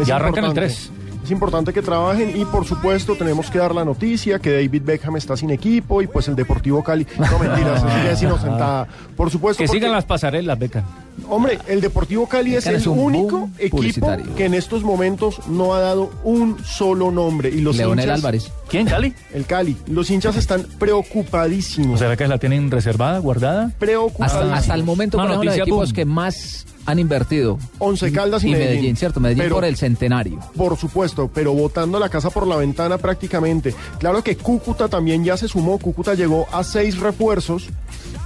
Es 0.00 0.06
ya 0.08 0.16
arrancan 0.16 0.44
el 0.46 0.50
importante. 0.50 0.60
3. 0.74 0.90
Es 1.24 1.30
importante 1.30 1.72
que 1.72 1.82
trabajen 1.82 2.36
y 2.38 2.44
por 2.44 2.64
supuesto 2.66 3.14
tenemos 3.16 3.48
que 3.50 3.58
dar 3.58 3.74
la 3.74 3.84
noticia 3.84 4.38
que 4.40 4.52
David 4.52 4.82
Beckham 4.84 5.16
está 5.16 5.36
sin 5.36 5.50
equipo 5.50 6.02
y 6.02 6.06
pues 6.08 6.26
el 6.28 6.34
Deportivo 6.34 6.82
Cali. 6.82 7.06
No 7.18 7.38
mentiras, 7.38 7.82
es 8.10 8.22
inocentada. 8.22 8.88
Por 9.16 9.30
supuesto. 9.30 9.62
Que 9.62 9.66
porque- 9.68 9.78
sigan 9.78 9.92
las 9.92 10.04
pasarelas, 10.04 10.58
Beca. 10.58 10.84
Hombre, 11.28 11.58
el 11.68 11.80
Deportivo 11.80 12.26
Cali 12.26 12.56
es 12.56 12.64
Beckham 12.64 12.74
el 12.74 12.80
es 12.80 12.86
único 12.86 13.48
equipo 13.58 14.10
que 14.36 14.46
en 14.46 14.54
estos 14.54 14.82
momentos 14.82 15.46
no 15.46 15.74
ha 15.74 15.80
dado 15.80 16.10
un 16.24 16.58
solo 16.64 17.10
nombre. 17.12 17.50
Y 17.50 17.60
los 17.60 17.76
Leonel 17.76 18.06
hinchas- 18.06 18.14
Álvarez. 18.18 18.50
¿Quién, 18.68 18.86
Cali? 18.86 19.14
El 19.32 19.44
Cali. 19.46 19.76
Los 19.86 20.10
hinchas 20.10 20.36
están 20.36 20.66
preocupadísimos. 20.78 21.94
¿O 21.94 21.98
será 21.98 22.16
que 22.16 22.26
la 22.26 22.38
tienen 22.38 22.70
reservada, 22.70 23.18
guardada? 23.18 23.70
preocupadísimos. 23.78 24.42
Hasta, 24.44 24.56
hasta 24.56 24.74
el 24.74 24.84
momento, 24.84 25.18
ejemplo, 25.18 25.36
los 25.36 25.44
noticia 25.44 25.62
equipos 25.62 25.88
boom. 25.90 25.94
que 25.94 26.04
más 26.04 26.66
han 26.86 26.98
invertido. 26.98 27.58
Once 27.78 28.10
Caldas 28.12 28.44
y, 28.44 28.50
Medellín. 28.52 28.96
¿cierto? 28.96 29.20
Medellín 29.20 29.44
Pero- 29.44 29.56
por 29.56 29.64
el 29.64 29.76
centenario. 29.76 30.38
Por 30.56 30.76
supuesto, 30.76 31.30
pero 31.32 31.52
botando 31.52 31.98
la 31.98 32.08
casa 32.08 32.30
por 32.30 32.46
la 32.46 32.56
ventana 32.56 32.98
prácticamente. 32.98 33.74
Claro 33.98 34.22
que 34.22 34.36
Cúcuta 34.36 34.88
también 34.88 35.24
ya 35.24 35.36
se 35.36 35.48
sumó. 35.48 35.78
Cúcuta 35.78 36.14
llegó 36.14 36.46
a 36.52 36.64
seis 36.64 36.98
refuerzos. 36.98 37.68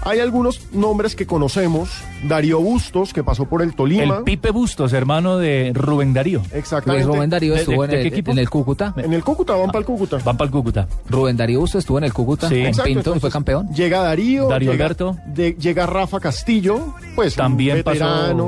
Hay 0.03 0.21
algunos 0.21 0.61
nombres 0.73 1.17
que 1.17 1.27
conocemos. 1.27 1.89
Darío 2.29 2.61
Bustos, 2.61 3.13
que 3.13 3.23
pasó 3.23 3.45
por 3.47 3.61
el 3.61 3.75
Tolima. 3.75 4.19
El 4.19 4.25
Pipe 4.25 4.51
Bustos, 4.51 4.93
hermano 4.93 5.37
de 5.37 5.73
Rubén 5.75 6.15
Darío. 6.15 6.43
Exactamente. 6.53 7.05
Luis 7.05 7.17
Rubén 7.17 7.31
Darío 7.31 7.55
¿De- 7.55 7.61
estuvo 7.61 7.83
de- 7.83 7.85
en, 7.87 7.91
de 7.91 8.01
el, 8.01 8.07
equipo? 8.07 8.31
en 8.33 8.39
el 8.39 8.49
Cúcuta. 8.49 8.95
En 8.97 9.13
el 9.13 9.23
Cúcuta, 9.23 9.55
van 9.55 9.67
para 9.67 9.81
el 9.81 9.85
Cúcuta. 9.85 10.19
Van 10.25 10.37
para 10.37 10.47
el 10.47 10.53
Cúcuta. 10.53 10.89
Rubén 11.11 11.37
Darío 11.37 11.61
Bustos 11.61 11.81
estuvo 11.81 11.99
en 11.99 12.05
el 12.05 12.13
Cúcuta 12.13 12.49
Sí. 12.49 12.55
Exacto, 12.57 12.85
Pinto 12.85 12.89
y 12.89 13.01
entonces, 13.01 13.21
fue 13.21 13.31
campeón. 13.31 13.69
Llega 13.75 14.01
Darío. 14.01 14.49
Darío 14.49 14.73
llega, 14.73 14.85
Alberto. 14.87 15.17
de- 15.27 15.57
llega 15.59 15.87
Rafa 15.87 16.19
Castillo, 16.21 16.95
pues 17.15 17.35
También 17.35 17.79
un 17.79 17.83
veterano, 17.85 18.46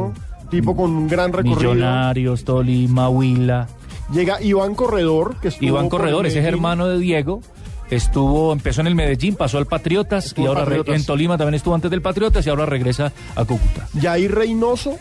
tipo 0.50 0.74
con 0.76 0.90
un 0.90 1.08
gran 1.08 1.32
recorrido. 1.32 1.74
Millonarios, 1.74 2.44
Tolima, 2.44 3.08
Huila. 3.08 3.68
Llega 4.12 4.40
Iván 4.40 4.74
Corredor, 4.74 5.36
que 5.40 5.48
estuvo 5.48 5.68
Iván 5.68 5.88
Corredor, 5.88 6.26
ese 6.26 6.38
es 6.40 6.46
hermano 6.46 6.86
de 6.86 6.98
Diego. 6.98 7.42
Estuvo, 7.90 8.52
empezó 8.52 8.82
en 8.82 8.86
el 8.86 8.94
Medellín, 8.94 9.34
pasó 9.34 9.56
al 9.58 9.66
Patriotas 9.66 10.26
Estuvo 10.26 10.44
y 10.44 10.48
ahora 10.48 10.64
Patriotas. 10.64 10.94
en 10.94 11.06
Tolima 11.06 11.38
también 11.38 11.54
estuvo 11.54 11.74
antes 11.74 11.90
del 11.90 12.02
Patriotas 12.02 12.46
y 12.46 12.50
ahora 12.50 12.66
regresa 12.66 13.12
a 13.34 13.44
Cúcuta. 13.44 13.88
Yair 13.94 14.34
Reynoso, 14.34 14.98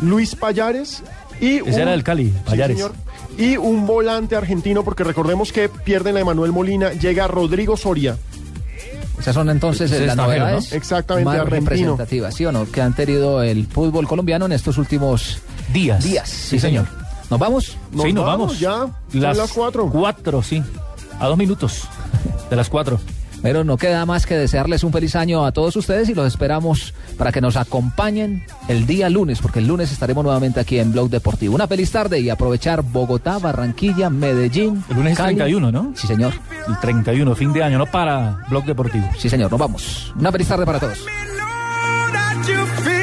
Luis 0.00 0.36
Payares 0.36 1.02
y 1.40 1.56
Ese 1.58 1.82
era 1.82 1.90
del 1.92 2.04
Cali, 2.04 2.32
Payares. 2.44 2.84
Y 3.36 3.56
un 3.56 3.86
volante 3.86 4.34
argentino, 4.36 4.82
porque 4.82 5.04
recordemos 5.04 5.52
que 5.52 5.68
pierden 5.68 6.16
a 6.16 6.20
Emanuel 6.20 6.52
Molina, 6.52 6.92
llega 6.92 7.28
Rodrigo 7.28 7.76
Soria. 7.76 8.16
Esas 9.20 9.34
son 9.34 9.50
entonces 9.50 9.90
Ese 9.90 10.06
las 10.06 10.14
extranjero, 10.14 10.44
novedades 10.44 10.70
¿no? 10.70 10.76
Exactamente, 10.76 11.24
más 11.24 11.34
argentino. 11.40 11.60
representativas, 11.70 12.34
¿sí 12.34 12.46
o 12.46 12.52
no? 12.52 12.70
Que 12.70 12.80
han 12.80 12.94
tenido 12.94 13.42
el 13.42 13.66
fútbol 13.66 14.06
colombiano 14.06 14.46
en 14.46 14.52
estos 14.52 14.78
últimos 14.78 15.38
Días. 15.72 16.02
días. 16.04 16.28
Sí, 16.28 16.58
señor. 16.58 16.86
¿Nos 17.30 17.38
vamos? 17.38 17.76
sí, 18.02 18.12
nos 18.12 18.24
vamos. 18.24 18.58
ya. 18.58 18.86
Son 19.12 19.20
las 19.20 19.52
cuatro. 19.52 19.90
Cuatro, 19.90 20.42
sí. 20.42 20.62
A 21.20 21.26
dos 21.26 21.36
minutos 21.36 21.82
de 22.48 22.56
las 22.56 22.68
cuatro. 22.70 22.98
Pero 23.42 23.64
no 23.64 23.76
queda 23.76 24.04
más 24.06 24.26
que 24.26 24.34
desearles 24.34 24.84
un 24.84 24.92
feliz 24.92 25.16
año 25.16 25.44
a 25.44 25.52
todos 25.52 25.76
ustedes 25.76 26.08
y 26.08 26.14
los 26.14 26.26
esperamos 26.26 26.94
para 27.16 27.32
que 27.32 27.40
nos 27.40 27.56
acompañen 27.56 28.44
el 28.68 28.86
día 28.86 29.08
lunes, 29.08 29.40
porque 29.40 29.60
el 29.60 29.66
lunes 29.66 29.92
estaremos 29.92 30.24
nuevamente 30.24 30.60
aquí 30.60 30.78
en 30.78 30.92
Blog 30.92 31.10
Deportivo. 31.10 31.54
Una 31.54 31.68
feliz 31.68 31.90
tarde 31.90 32.20
y 32.20 32.30
aprovechar 32.30 32.82
Bogotá, 32.82 33.38
Barranquilla, 33.38 34.10
Medellín. 34.10 34.84
El 34.88 34.96
lunes 34.96 35.12
es 35.12 35.18
Cali. 35.18 35.36
31, 35.36 35.72
¿no? 35.72 35.92
Sí, 35.94 36.06
señor. 36.06 36.32
El 36.66 36.78
31, 36.80 37.34
fin 37.34 37.52
de 37.52 37.62
año, 37.62 37.78
no 37.78 37.86
para 37.86 38.44
Blog 38.48 38.64
Deportivo. 38.64 39.08
Sí, 39.18 39.28
señor. 39.28 39.50
Nos 39.50 39.60
vamos. 39.60 40.12
Una 40.18 40.32
feliz 40.32 40.48
tarde 40.48 40.66
para 40.66 40.80
todos. 40.80 40.98
that 42.12 42.48
you 42.48 42.66
feel 42.82 42.97